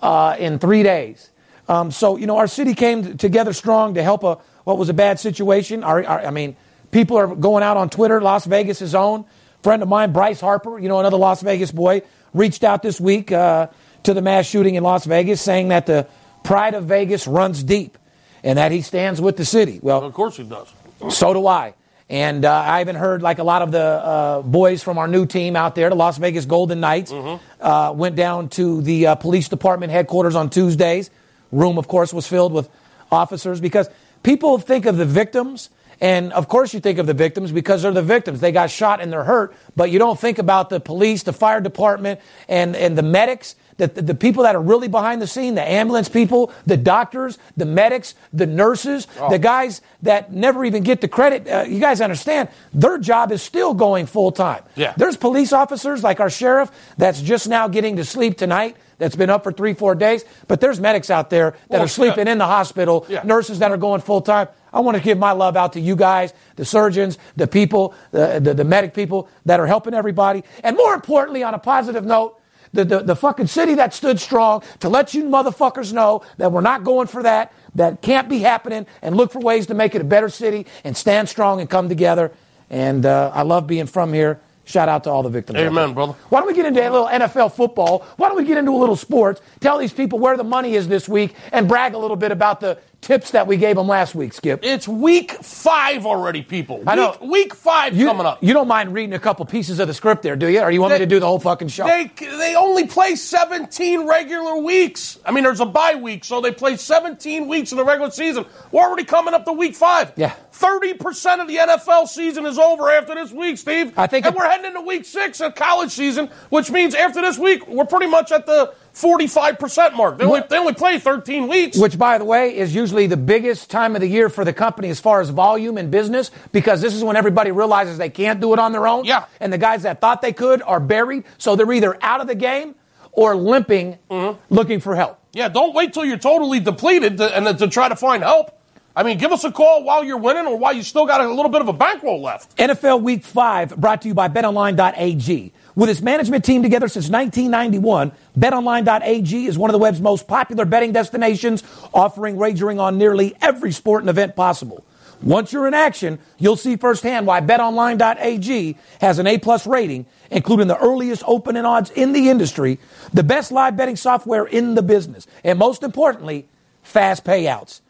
uh, 0.00 0.36
in 0.38 0.58
three 0.58 0.82
days. 0.82 1.28
Um, 1.68 1.90
so, 1.90 2.16
you 2.16 2.26
know, 2.26 2.38
our 2.38 2.46
city 2.46 2.74
came 2.74 3.18
together 3.18 3.52
strong 3.52 3.94
to 3.94 4.02
help 4.02 4.24
a, 4.24 4.38
what 4.64 4.78
was 4.78 4.88
a 4.88 4.94
bad 4.94 5.20
situation. 5.20 5.84
Our, 5.84 6.02
our, 6.06 6.20
I 6.24 6.30
mean, 6.30 6.56
people 6.90 7.16
are 7.16 7.34
going 7.34 7.62
out 7.62 7.76
on 7.76 7.90
Twitter. 7.90 8.20
Las 8.20 8.44
Vegas' 8.44 8.82
is 8.82 8.94
own. 8.94 9.24
Friend 9.62 9.82
of 9.82 9.88
mine, 9.88 10.12
Bryce 10.12 10.40
Harper, 10.40 10.78
you 10.78 10.88
know, 10.88 11.00
another 11.00 11.16
Las 11.16 11.42
Vegas 11.42 11.72
boy, 11.72 12.02
reached 12.32 12.62
out 12.64 12.82
this 12.82 13.00
week 13.00 13.32
uh, 13.32 13.68
to 14.04 14.14
the 14.14 14.22
mass 14.22 14.46
shooting 14.46 14.76
in 14.76 14.82
Las 14.84 15.04
Vegas 15.04 15.40
saying 15.40 15.68
that 15.68 15.86
the 15.86 16.06
pride 16.44 16.74
of 16.74 16.84
Vegas 16.84 17.26
runs 17.26 17.62
deep 17.64 17.98
and 18.44 18.56
that 18.58 18.70
he 18.70 18.82
stands 18.82 19.20
with 19.20 19.36
the 19.36 19.44
city. 19.44 19.80
Well, 19.82 20.04
of 20.04 20.14
course 20.14 20.36
he 20.36 20.44
does. 20.44 20.72
so 21.10 21.32
do 21.34 21.46
I. 21.46 21.74
And 22.10 22.44
uh, 22.44 22.52
I 22.52 22.80
even 22.80 22.96
heard 22.96 23.20
like 23.20 23.38
a 23.38 23.42
lot 23.42 23.60
of 23.60 23.70
the 23.70 23.82
uh, 23.82 24.42
boys 24.42 24.82
from 24.82 24.96
our 24.96 25.08
new 25.08 25.26
team 25.26 25.56
out 25.56 25.74
there, 25.74 25.90
the 25.90 25.94
Las 25.96 26.16
Vegas 26.16 26.46
Golden 26.46 26.80
Knights, 26.80 27.12
uh, 27.12 27.92
went 27.94 28.16
down 28.16 28.48
to 28.50 28.80
the 28.80 29.08
uh, 29.08 29.14
police 29.16 29.48
department 29.48 29.92
headquarters 29.92 30.34
on 30.34 30.48
Tuesdays. 30.48 31.10
Room, 31.52 31.76
of 31.76 31.86
course, 31.88 32.14
was 32.14 32.26
filled 32.26 32.52
with 32.52 32.70
officers 33.10 33.60
because 33.60 33.90
people 34.22 34.58
think 34.58 34.86
of 34.86 34.96
the 34.96 35.04
victims. 35.04 35.68
And 36.00 36.32
of 36.32 36.48
course, 36.48 36.72
you 36.74 36.80
think 36.80 36.98
of 36.98 37.06
the 37.06 37.14
victims 37.14 37.50
because 37.52 37.82
they're 37.82 37.92
the 37.92 38.02
victims. 38.02 38.40
They 38.40 38.52
got 38.52 38.70
shot 38.70 39.00
and 39.00 39.12
they're 39.12 39.24
hurt, 39.24 39.54
but 39.74 39.90
you 39.90 39.98
don't 39.98 40.18
think 40.18 40.38
about 40.38 40.70
the 40.70 40.78
police, 40.80 41.24
the 41.24 41.32
fire 41.32 41.60
department, 41.60 42.20
and, 42.48 42.76
and 42.76 42.96
the 42.96 43.02
medics 43.02 43.56
the, 43.78 43.86
the, 43.86 44.02
the 44.02 44.14
people 44.14 44.42
that 44.42 44.54
are 44.54 44.60
really 44.60 44.88
behind 44.88 45.22
the 45.22 45.26
scene, 45.26 45.54
the 45.54 45.62
ambulance 45.62 46.08
people, 46.08 46.52
the 46.66 46.76
doctors, 46.76 47.38
the 47.56 47.64
medics, 47.64 48.14
the 48.32 48.46
nurses, 48.46 49.06
the 49.30 49.38
guys 49.38 49.80
that 50.02 50.32
never 50.32 50.64
even 50.64 50.82
get 50.82 51.00
the 51.00 51.08
credit. 51.08 51.48
Uh, 51.48 51.64
you 51.66 51.80
guys 51.80 52.00
understand, 52.00 52.48
their 52.74 52.98
job 52.98 53.32
is 53.32 53.40
still 53.40 53.72
going 53.74 54.06
full 54.06 54.32
time. 54.32 54.62
Yeah. 54.74 54.92
There's 54.96 55.16
police 55.16 55.52
officers 55.52 56.02
like 56.02 56.20
our 56.20 56.30
sheriff 56.30 56.70
that's 56.98 57.22
just 57.22 57.48
now 57.48 57.68
getting 57.68 57.96
to 57.96 58.04
sleep 58.04 58.36
tonight. 58.36 58.76
That's 58.98 59.14
been 59.14 59.30
up 59.30 59.44
for 59.44 59.52
three, 59.52 59.74
four 59.74 59.94
days. 59.94 60.24
But 60.48 60.60
there's 60.60 60.80
medics 60.80 61.08
out 61.08 61.30
there 61.30 61.52
that 61.68 61.76
Well, 61.76 61.84
are 61.84 61.88
sleeping 61.88 62.26
yeah. 62.26 62.32
in 62.32 62.38
the 62.38 62.46
hospital, 62.46 63.06
Yeah. 63.08 63.22
nurses 63.22 63.60
that 63.60 63.70
are 63.70 63.76
going 63.76 64.00
full 64.00 64.22
time. 64.22 64.48
I 64.72 64.80
want 64.80 64.96
to 64.96 65.02
give 65.02 65.18
my 65.18 65.32
love 65.32 65.56
out 65.56 65.72
to 65.74 65.80
you 65.80 65.96
guys, 65.96 66.32
the 66.56 66.64
surgeons, 66.64 67.18
the 67.36 67.46
people, 67.46 67.94
the, 68.10 68.40
the, 68.40 68.54
the 68.54 68.64
medic 68.64 68.94
people 68.94 69.28
that 69.46 69.60
are 69.60 69.66
helping 69.66 69.94
everybody. 69.94 70.44
And 70.62 70.76
more 70.76 70.94
importantly, 70.94 71.42
on 71.42 71.54
a 71.54 71.58
positive 71.58 72.04
note, 72.04 72.38
the, 72.72 72.84
the, 72.84 73.00
the 73.00 73.16
fucking 73.16 73.46
city 73.46 73.74
that 73.76 73.94
stood 73.94 74.20
strong 74.20 74.62
to 74.80 74.88
let 74.88 75.14
you 75.14 75.24
motherfuckers 75.24 75.92
know 75.92 76.22
that 76.36 76.52
we're 76.52 76.60
not 76.60 76.84
going 76.84 77.06
for 77.06 77.22
that, 77.22 77.52
that 77.74 78.02
can't 78.02 78.28
be 78.28 78.40
happening, 78.40 78.86
and 79.02 79.16
look 79.16 79.32
for 79.32 79.40
ways 79.40 79.66
to 79.68 79.74
make 79.74 79.94
it 79.94 80.00
a 80.00 80.04
better 80.04 80.28
city 80.28 80.66
and 80.84 80.96
stand 80.96 81.28
strong 81.28 81.60
and 81.60 81.70
come 81.70 81.88
together. 81.88 82.32
And 82.70 83.06
uh, 83.06 83.30
I 83.34 83.42
love 83.42 83.66
being 83.66 83.86
from 83.86 84.12
here. 84.12 84.40
Shout 84.64 84.90
out 84.90 85.04
to 85.04 85.10
all 85.10 85.22
the 85.22 85.30
victims. 85.30 85.58
Amen, 85.58 85.94
brother. 85.94 86.12
Why 86.28 86.40
don't 86.40 86.46
we 86.46 86.52
get 86.52 86.66
into 86.66 86.86
a 86.86 86.90
little 86.90 87.06
NFL 87.06 87.54
football? 87.54 88.04
Why 88.18 88.28
don't 88.28 88.36
we 88.36 88.44
get 88.44 88.58
into 88.58 88.72
a 88.72 88.76
little 88.76 88.96
sports? 88.96 89.40
Tell 89.60 89.78
these 89.78 89.94
people 89.94 90.18
where 90.18 90.36
the 90.36 90.44
money 90.44 90.74
is 90.74 90.88
this 90.88 91.08
week 91.08 91.34
and 91.52 91.66
brag 91.66 91.94
a 91.94 91.98
little 91.98 92.18
bit 92.18 92.32
about 92.32 92.60
the 92.60 92.78
tips 93.00 93.30
that 93.30 93.46
we 93.46 93.56
gave 93.56 93.76
them 93.76 93.86
last 93.86 94.14
week, 94.14 94.32
Skip. 94.32 94.60
It's 94.62 94.86
week 94.88 95.32
five 95.32 96.04
already, 96.04 96.42
people. 96.42 96.82
I 96.86 96.94
know. 96.96 97.16
Week, 97.20 97.30
week 97.30 97.54
five 97.54 97.96
You, 97.96 98.06
coming 98.06 98.26
up. 98.26 98.42
you 98.42 98.52
don't 98.52 98.68
mind 98.68 98.92
reading 98.92 99.14
a 99.14 99.18
couple 99.18 99.44
pieces 99.46 99.78
of 99.78 99.86
the 99.88 99.94
script 99.94 100.22
there, 100.22 100.36
do 100.36 100.48
you? 100.48 100.60
Or 100.60 100.70
you 100.70 100.80
want 100.80 100.92
me 100.94 100.98
to 100.98 101.06
do 101.06 101.20
the 101.20 101.26
whole 101.26 101.38
fucking 101.38 101.68
show? 101.68 101.86
They 101.86 102.10
they 102.18 102.54
only 102.56 102.86
play 102.86 103.14
17 103.14 104.06
regular 104.06 104.56
weeks. 104.58 105.18
I 105.24 105.30
mean, 105.32 105.44
there's 105.44 105.60
a 105.60 105.66
bye 105.66 105.94
week, 105.94 106.24
so 106.24 106.40
they 106.40 106.52
play 106.52 106.76
17 106.76 107.46
weeks 107.48 107.70
in 107.72 107.78
the 107.78 107.84
regular 107.84 108.10
season. 108.10 108.44
We're 108.72 108.82
already 108.82 109.04
coming 109.04 109.32
up 109.32 109.44
to 109.46 109.52
week 109.52 109.74
five. 109.76 110.12
Yeah. 110.16 110.34
30% 110.52 111.40
of 111.40 111.46
the 111.46 111.56
NFL 111.56 112.08
season 112.08 112.44
is 112.44 112.58
over 112.58 112.90
after 112.90 113.14
this 113.14 113.30
week, 113.32 113.58
Steve. 113.58 113.92
I 113.96 114.08
think 114.08 114.26
and 114.26 114.34
it- 114.34 114.38
we're 114.38 114.48
heading 114.48 114.66
into 114.66 114.80
week 114.80 115.04
six 115.04 115.40
of 115.40 115.54
college 115.54 115.92
season, 115.92 116.30
which 116.50 116.70
means 116.70 116.94
after 116.96 117.20
this 117.20 117.38
week, 117.38 117.66
we're 117.68 117.84
pretty 117.84 118.08
much 118.08 118.32
at 118.32 118.44
the 118.46 118.74
45% 118.94 119.94
mark. 119.94 120.18
They 120.18 120.24
only, 120.24 120.42
they 120.48 120.58
only 120.58 120.74
play 120.74 120.98
13 120.98 121.48
weeks. 121.48 121.78
Which, 121.78 121.98
by 121.98 122.18
the 122.18 122.24
way, 122.24 122.56
is 122.56 122.74
usually 122.74 123.06
the 123.06 123.16
biggest 123.16 123.70
time 123.70 123.94
of 123.94 124.00
the 124.00 124.08
year 124.08 124.28
for 124.28 124.44
the 124.44 124.52
company 124.52 124.88
as 124.88 125.00
far 125.00 125.20
as 125.20 125.30
volume 125.30 125.78
and 125.78 125.90
business, 125.90 126.30
because 126.52 126.80
this 126.80 126.94
is 126.94 127.04
when 127.04 127.16
everybody 127.16 127.50
realizes 127.50 127.98
they 127.98 128.10
can't 128.10 128.40
do 128.40 128.52
it 128.52 128.58
on 128.58 128.72
their 128.72 128.86
own. 128.86 129.04
Yeah. 129.04 129.26
And 129.40 129.52
the 129.52 129.58
guys 129.58 129.82
that 129.82 130.00
thought 130.00 130.22
they 130.22 130.32
could 130.32 130.62
are 130.62 130.80
buried, 130.80 131.24
so 131.38 131.56
they're 131.56 131.72
either 131.72 131.96
out 132.02 132.20
of 132.20 132.26
the 132.26 132.34
game 132.34 132.74
or 133.12 133.36
limping, 133.36 133.98
mm-hmm. 134.10 134.38
looking 134.54 134.80
for 134.80 134.94
help. 134.94 135.18
Yeah, 135.32 135.48
don't 135.48 135.74
wait 135.74 135.92
till 135.92 136.04
you're 136.04 136.18
totally 136.18 136.60
depleted 136.60 137.18
to, 137.18 137.36
and 137.36 137.58
to 137.58 137.68
try 137.68 137.88
to 137.88 137.96
find 137.96 138.22
help. 138.22 138.57
I 138.98 139.04
mean, 139.04 139.16
give 139.16 139.30
us 139.30 139.44
a 139.44 139.52
call 139.52 139.84
while 139.84 140.02
you're 140.02 140.16
winning 140.16 140.46
or 140.46 140.58
while 140.58 140.72
you 140.72 140.82
still 140.82 141.06
got 141.06 141.20
a 141.20 141.28
little 141.32 141.52
bit 141.52 141.60
of 141.60 141.68
a 141.68 141.72
bankroll 141.72 142.20
left. 142.20 142.56
NFL 142.56 143.00
Week 143.02 143.22
5 143.22 143.76
brought 143.76 144.02
to 144.02 144.08
you 144.08 144.14
by 144.14 144.26
betonline.ag. 144.26 145.52
With 145.76 145.88
its 145.88 146.00
management 146.00 146.44
team 146.44 146.64
together 146.64 146.88
since 146.88 147.08
1991, 147.08 148.10
betonline.ag 148.36 149.46
is 149.46 149.56
one 149.56 149.70
of 149.70 149.72
the 149.72 149.78
web's 149.78 150.00
most 150.00 150.26
popular 150.26 150.64
betting 150.64 150.90
destinations, 150.90 151.62
offering 151.94 152.34
wagering 152.34 152.80
on 152.80 152.98
nearly 152.98 153.36
every 153.40 153.70
sport 153.70 154.02
and 154.02 154.10
event 154.10 154.34
possible. 154.34 154.84
Once 155.22 155.52
you're 155.52 155.68
in 155.68 155.74
action, 155.74 156.18
you'll 156.38 156.56
see 156.56 156.74
firsthand 156.74 157.24
why 157.24 157.40
betonline.ag 157.40 158.76
has 159.00 159.20
an 159.20 159.28
A-plus 159.28 159.64
rating, 159.64 160.06
including 160.32 160.66
the 160.66 160.76
earliest 160.76 161.22
opening 161.24 161.64
odds 161.64 161.92
in 161.92 162.12
the 162.12 162.30
industry, 162.30 162.80
the 163.12 163.22
best 163.22 163.52
live 163.52 163.76
betting 163.76 163.94
software 163.94 164.44
in 164.44 164.74
the 164.74 164.82
business, 164.82 165.28
and 165.44 165.56
most 165.56 165.84
importantly, 165.84 166.48
fast 166.82 167.24
payouts. 167.24 167.80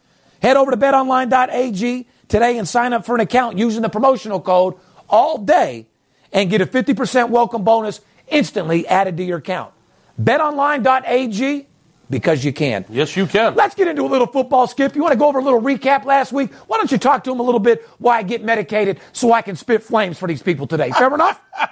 Head 0.43 0.57
over 0.57 0.71
to 0.71 0.77
betonline.ag 0.77 2.07
today 2.29 2.59
and 2.59 2.69
sign 2.69 2.93
up 2.93 3.05
for 3.05 3.15
an 3.15 3.21
account 3.21 3.59
using 3.59 3.83
the 3.83 3.89
promotional 3.89 4.41
code 4.41 4.75
all 5.09 5.39
day 5.39 5.87
and 6.33 6.51
get 6.51 6.61
a 6.61 6.67
50% 6.67 7.31
welcome 7.31 7.65
bonus 7.65 8.01
instantly 8.29 8.87
added 8.87 9.17
to 9.17 9.25
your 9.25 9.39
account. 9.39 9.73
BetOnline.ag 10.21 11.67
because 12.11 12.45
you 12.45 12.53
can. 12.53 12.85
Yes, 12.89 13.17
you 13.17 13.27
can. 13.27 13.55
Let's 13.55 13.75
get 13.75 13.89
into 13.89 14.03
a 14.03 14.09
little 14.09 14.27
football, 14.27 14.67
Skip. 14.67 14.95
You 14.95 15.03
want 15.03 15.13
to 15.13 15.19
go 15.19 15.27
over 15.27 15.39
a 15.39 15.43
little 15.43 15.61
recap 15.61 16.05
last 16.05 16.33
week? 16.33 16.53
Why 16.67 16.79
don't 16.79 16.91
you 16.91 16.99
talk 16.99 17.25
to 17.25 17.33
him 17.33 17.41
a 17.41 17.43
little 17.43 17.61
bit 17.61 17.87
why 17.99 18.19
I 18.19 18.23
get 18.23 18.43
medicated 18.43 19.01
so 19.13 19.33
I 19.33 19.43
can 19.43 19.57
spit 19.57 19.83
flames 19.83 20.19
for 20.19 20.27
these 20.27 20.43
people 20.43 20.67
today? 20.67 20.91
Fair 20.91 21.13
enough? 21.13 21.41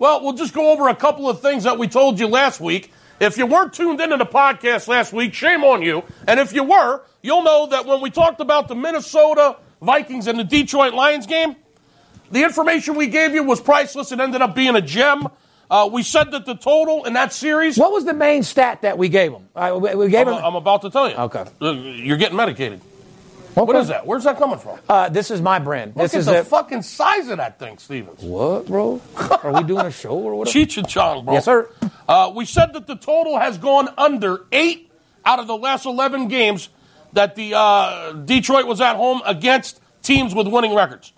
Well, 0.00 0.22
we'll 0.22 0.34
just 0.34 0.54
go 0.54 0.70
over 0.70 0.88
a 0.88 0.94
couple 0.94 1.28
of 1.28 1.42
things 1.42 1.64
that 1.64 1.76
we 1.76 1.88
told 1.88 2.20
you 2.20 2.28
last 2.28 2.60
week. 2.60 2.92
If 3.20 3.36
you 3.36 3.46
weren't 3.46 3.72
tuned 3.72 4.00
into 4.00 4.16
the 4.16 4.26
podcast 4.26 4.86
last 4.86 5.12
week, 5.12 5.34
shame 5.34 5.64
on 5.64 5.82
you. 5.82 6.04
And 6.26 6.38
if 6.38 6.52
you 6.52 6.62
were, 6.62 7.02
you'll 7.22 7.42
know 7.42 7.66
that 7.66 7.84
when 7.84 8.00
we 8.00 8.10
talked 8.10 8.40
about 8.40 8.68
the 8.68 8.76
Minnesota 8.76 9.56
Vikings 9.82 10.26
and 10.26 10.38
the 10.38 10.44
Detroit 10.44 10.94
Lions 10.94 11.26
game, 11.26 11.56
the 12.30 12.44
information 12.44 12.94
we 12.94 13.08
gave 13.08 13.34
you 13.34 13.42
was 13.42 13.60
priceless. 13.60 14.12
It 14.12 14.20
ended 14.20 14.42
up 14.42 14.54
being 14.54 14.76
a 14.76 14.82
gem. 14.82 15.28
Uh, 15.70 15.88
we 15.92 16.02
said 16.02 16.30
that 16.30 16.46
the 16.46 16.54
total 16.54 17.04
in 17.04 17.12
that 17.14 17.32
series. 17.32 17.76
What 17.76 17.92
was 17.92 18.04
the 18.04 18.14
main 18.14 18.42
stat 18.42 18.82
that 18.82 18.96
we 18.96 19.08
gave 19.08 19.32
them? 19.32 19.48
Uh, 19.54 19.78
we, 19.80 20.08
gave 20.08 20.26
I'm, 20.26 20.34
him. 20.34 20.44
I'm 20.44 20.54
about 20.54 20.82
to 20.82 20.90
tell 20.90 21.08
you. 21.08 21.16
Okay. 21.16 21.44
Uh, 21.60 21.72
You're 21.72 22.16
getting 22.16 22.36
medicated. 22.36 22.80
Okay. 23.56 23.62
What 23.62 23.76
is 23.76 23.88
that? 23.88 24.06
Where's 24.06 24.24
that 24.24 24.38
coming 24.38 24.58
from? 24.58 24.78
Uh, 24.88 25.08
this 25.08 25.30
is 25.30 25.40
my 25.40 25.58
brand. 25.58 25.96
Look 25.96 26.04
this 26.04 26.14
at 26.14 26.20
is 26.20 26.26
the 26.26 26.40
a, 26.40 26.44
fucking 26.44 26.82
size 26.82 27.28
of 27.28 27.38
that 27.38 27.58
thing, 27.58 27.78
Stevens. 27.78 28.22
what, 28.22 28.66
bro? 28.66 29.00
Are 29.42 29.52
we 29.52 29.62
doing 29.64 29.86
a 29.86 29.90
show 29.90 30.10
or 30.10 30.34
what? 30.36 30.48
Cheech 30.48 30.78
and 30.78 30.88
Chong, 30.88 31.24
bro. 31.24 31.34
Yes, 31.34 31.44
sir. 31.44 31.68
Uh, 32.08 32.32
we 32.34 32.44
said 32.44 32.72
that 32.74 32.86
the 32.86 32.96
total 32.96 33.38
has 33.38 33.58
gone 33.58 33.88
under 33.98 34.46
eight 34.52 34.90
out 35.24 35.38
of 35.40 35.46
the 35.46 35.56
last 35.56 35.86
11 35.86 36.28
games 36.28 36.68
that 37.14 37.34
the 37.36 37.54
uh, 37.54 38.12
Detroit 38.12 38.66
was 38.66 38.80
at 38.80 38.96
home 38.96 39.22
against 39.24 39.80
teams 40.02 40.34
with 40.34 40.46
winning 40.46 40.74
records. 40.74 41.12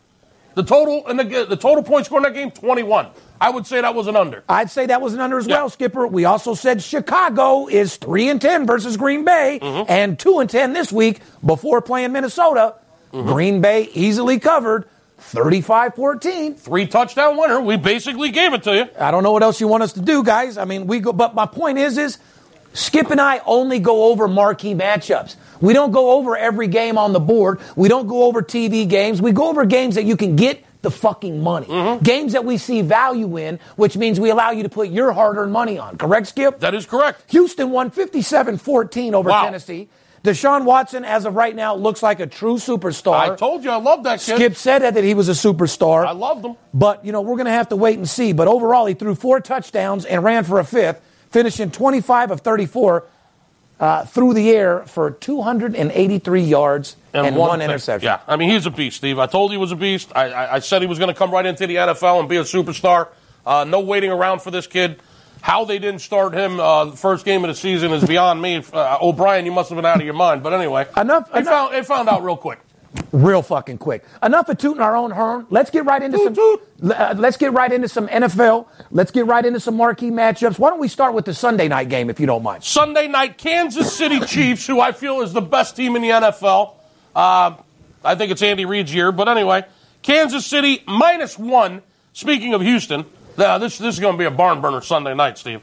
The 0.54 0.62
total 0.64 1.06
in 1.08 1.16
the, 1.16 1.46
the 1.48 1.56
total 1.56 1.82
point 1.82 2.06
score 2.06 2.18
in 2.18 2.24
that 2.24 2.34
game, 2.34 2.50
21. 2.50 3.08
I 3.40 3.50
would 3.50 3.66
say 3.66 3.80
that 3.80 3.94
was 3.94 4.06
an 4.06 4.16
under. 4.16 4.42
I'd 4.48 4.70
say 4.70 4.86
that 4.86 5.00
was 5.00 5.14
an 5.14 5.20
under 5.20 5.38
as 5.38 5.46
Yeah. 5.46 5.56
well, 5.56 5.70
Skipper. 5.70 6.06
We 6.06 6.24
also 6.26 6.54
said 6.54 6.82
Chicago 6.82 7.68
is 7.68 7.96
three 7.96 8.28
and 8.28 8.40
ten 8.40 8.66
versus 8.66 8.96
Green 8.96 9.24
Bay, 9.24 9.58
Mm-hmm. 9.62 9.90
and 9.90 10.18
two 10.18 10.40
and 10.40 10.50
ten 10.50 10.72
this 10.72 10.92
week 10.92 11.20
before 11.44 11.80
playing 11.80 12.12
Minnesota. 12.12 12.74
Mm-hmm. 13.12 13.28
Green 13.28 13.60
Bay 13.60 13.88
easily 13.94 14.38
covered 14.38 14.86
35-14. 15.20 16.56
Three 16.58 16.86
touchdown 16.86 17.36
winner. 17.36 17.60
We 17.60 17.76
basically 17.76 18.30
gave 18.30 18.52
it 18.54 18.62
to 18.64 18.74
you. 18.74 18.86
I 18.98 19.10
don't 19.10 19.22
know 19.22 19.32
what 19.32 19.42
else 19.42 19.60
you 19.60 19.68
want 19.68 19.82
us 19.82 19.92
to 19.94 20.00
do, 20.00 20.22
guys. 20.22 20.56
I 20.58 20.64
mean, 20.64 20.86
we 20.86 21.00
go, 21.00 21.12
but 21.12 21.34
my 21.34 21.46
point 21.46 21.78
is, 21.78 21.98
is 21.98 22.18
Skip 22.72 23.10
and 23.10 23.20
I 23.20 23.40
only 23.46 23.78
go 23.78 24.04
over 24.10 24.28
marquee 24.28 24.74
matchups. 24.74 25.36
We 25.60 25.72
don't 25.72 25.90
go 25.90 26.12
over 26.12 26.36
every 26.36 26.68
game 26.68 26.96
on 26.98 27.12
the 27.12 27.20
board. 27.20 27.60
We 27.76 27.88
don't 27.88 28.06
go 28.06 28.24
over 28.24 28.42
TV 28.42 28.88
games. 28.88 29.20
We 29.20 29.32
go 29.32 29.48
over 29.48 29.64
games 29.64 29.96
that 29.96 30.04
you 30.04 30.16
can 30.16 30.36
get 30.36 30.64
the 30.82 30.90
fucking 30.90 31.42
money. 31.42 31.66
Mm-hmm. 31.66 32.02
Games 32.02 32.32
that 32.32 32.44
we 32.44 32.56
see 32.56 32.80
value 32.82 33.36
in, 33.36 33.58
which 33.76 33.96
means 33.96 34.18
we 34.18 34.30
allow 34.30 34.50
you 34.50 34.62
to 34.62 34.68
put 34.68 34.88
your 34.88 35.12
hard-earned 35.12 35.52
money 35.52 35.78
on. 35.78 35.98
Correct, 35.98 36.28
Skip? 36.28 36.60
That 36.60 36.74
is 36.74 36.86
correct. 36.86 37.30
Houston 37.32 37.70
won 37.70 37.90
57-14 37.90 39.12
over 39.12 39.28
Wow. 39.30 39.44
Tennessee. 39.44 39.88
Deshaun 40.22 40.64
Watson, 40.64 41.04
as 41.04 41.24
of 41.24 41.34
right 41.34 41.54
now, 41.56 41.74
looks 41.74 42.02
like 42.02 42.20
a 42.20 42.26
true 42.26 42.56
superstar. 42.56 43.14
I 43.14 43.36
told 43.36 43.64
you 43.64 43.70
I 43.70 43.76
love 43.76 44.04
that 44.04 44.20
kid. 44.20 44.36
Skip 44.36 44.56
said 44.56 44.80
that 44.80 45.02
he 45.02 45.14
was 45.14 45.30
a 45.30 45.32
superstar. 45.32 46.06
I 46.06 46.12
love 46.12 46.44
him. 46.44 46.56
But, 46.74 47.04
you 47.06 47.12
know, 47.12 47.22
we're 47.22 47.36
going 47.36 47.46
to 47.46 47.52
have 47.52 47.70
to 47.70 47.76
wait 47.76 47.96
and 47.96 48.08
see. 48.08 48.32
But 48.34 48.46
overall, 48.46 48.84
he 48.84 48.92
threw 48.94 49.14
four 49.14 49.40
touchdowns 49.40 50.04
and 50.04 50.22
ran 50.22 50.44
for 50.44 50.60
a 50.60 50.64
fifth, 50.64 51.00
finishing 51.30 51.70
25 51.70 52.30
of 52.32 52.40
34 52.40 53.04
uh, 53.78 54.04
through 54.04 54.34
the 54.34 54.50
air 54.50 54.80
for 54.86 55.10
283 55.10 56.42
yards 56.42 56.96
and, 57.14 57.34
one, 57.34 57.58
thing. 57.60 57.68
interception. 57.68 58.06
Yeah, 58.06 58.20
I 58.28 58.36
mean, 58.36 58.50
he's 58.50 58.66
a 58.66 58.70
beast, 58.70 58.98
Steve. 58.98 59.18
I 59.18 59.26
told 59.26 59.50
you 59.50 59.58
he 59.58 59.60
was 59.60 59.72
a 59.72 59.76
beast. 59.76 60.12
I, 60.14 60.30
I, 60.30 60.54
I 60.56 60.58
said 60.58 60.82
he 60.82 60.86
was 60.88 60.98
going 60.98 61.08
to 61.08 61.14
come 61.18 61.30
right 61.30 61.46
into 61.46 61.66
the 61.66 61.76
NFL 61.76 62.20
and 62.20 62.28
be 62.28 62.36
a 62.36 62.42
superstar. 62.42 63.08
Uh, 63.46 63.64
no 63.64 63.80
waiting 63.80 64.10
around 64.10 64.42
for 64.42 64.50
this 64.50 64.66
kid. 64.66 65.00
How 65.40 65.64
they 65.64 65.78
didn't 65.78 66.00
start 66.00 66.34
him 66.34 66.60
uh, 66.60 66.84
the 66.84 66.96
first 66.96 67.24
game 67.24 67.42
of 67.44 67.48
the 67.48 67.54
season 67.54 67.92
is 67.92 68.04
beyond 68.06 68.42
me. 68.42 68.62
Uh, 68.72 68.98
O'Brien, 69.00 69.46
you 69.46 69.52
must 69.52 69.70
have 69.70 69.76
been 69.76 69.86
out 69.86 69.96
of 69.98 70.04
your 70.04 70.12
mind. 70.12 70.42
But 70.42 70.52
anyway, 70.52 70.86
Enough- 70.98 71.32
They 71.32 71.38
enough- 71.40 71.50
found, 71.50 71.74
they 71.74 71.82
found 71.82 72.08
out 72.10 72.22
real 72.22 72.36
quick. 72.36 72.60
Real 73.12 73.42
fucking 73.42 73.78
quick. 73.78 74.04
Enough 74.22 74.48
of 74.48 74.58
tooting 74.58 74.82
our 74.82 74.96
own 74.96 75.12
horn. 75.12 75.46
Let's 75.48 75.70
get 75.70 75.84
right 75.84 76.02
into 76.02 76.18
Toot, 76.18 76.24
some. 76.24 76.34
toot. 76.34 76.92
Uh, 76.92 77.14
let's 77.16 77.36
get 77.36 77.52
right 77.52 77.70
into 77.70 77.88
some 77.88 78.08
NFL. 78.08 78.66
Let's 78.90 79.10
get 79.12 79.26
right 79.26 79.44
into 79.44 79.60
some 79.60 79.76
marquee 79.76 80.10
matchups. 80.10 80.58
Why 80.58 80.70
don't 80.70 80.80
we 80.80 80.88
start 80.88 81.14
with 81.14 81.24
the 81.24 81.34
Sunday 81.34 81.68
night 81.68 81.88
game, 81.88 82.10
if 82.10 82.18
you 82.18 82.26
don't 82.26 82.42
mind? 82.42 82.64
Sunday 82.64 83.06
night, 83.06 83.38
Kansas 83.38 83.96
City 83.96 84.18
Chiefs, 84.20 84.66
who 84.66 84.80
I 84.80 84.90
feel 84.92 85.20
is 85.20 85.32
the 85.32 85.40
best 85.40 85.76
team 85.76 85.94
in 85.94 86.02
the 86.02 86.10
NFL. 86.10 86.74
Uh, 87.14 87.54
I 88.04 88.14
think 88.16 88.32
it's 88.32 88.42
Andy 88.42 88.64
Reid's 88.64 88.92
year, 88.92 89.12
but 89.12 89.28
anyway, 89.28 89.64
Kansas 90.02 90.44
City 90.46 90.82
minus 90.86 91.38
one. 91.38 91.82
Speaking 92.12 92.54
of 92.54 92.60
Houston, 92.60 93.04
uh, 93.38 93.58
this 93.58 93.78
this 93.78 93.94
is 93.94 94.00
going 94.00 94.14
to 94.14 94.18
be 94.18 94.24
a 94.24 94.30
barn 94.32 94.60
burner 94.60 94.80
Sunday 94.80 95.14
night, 95.14 95.38
Steve. 95.38 95.60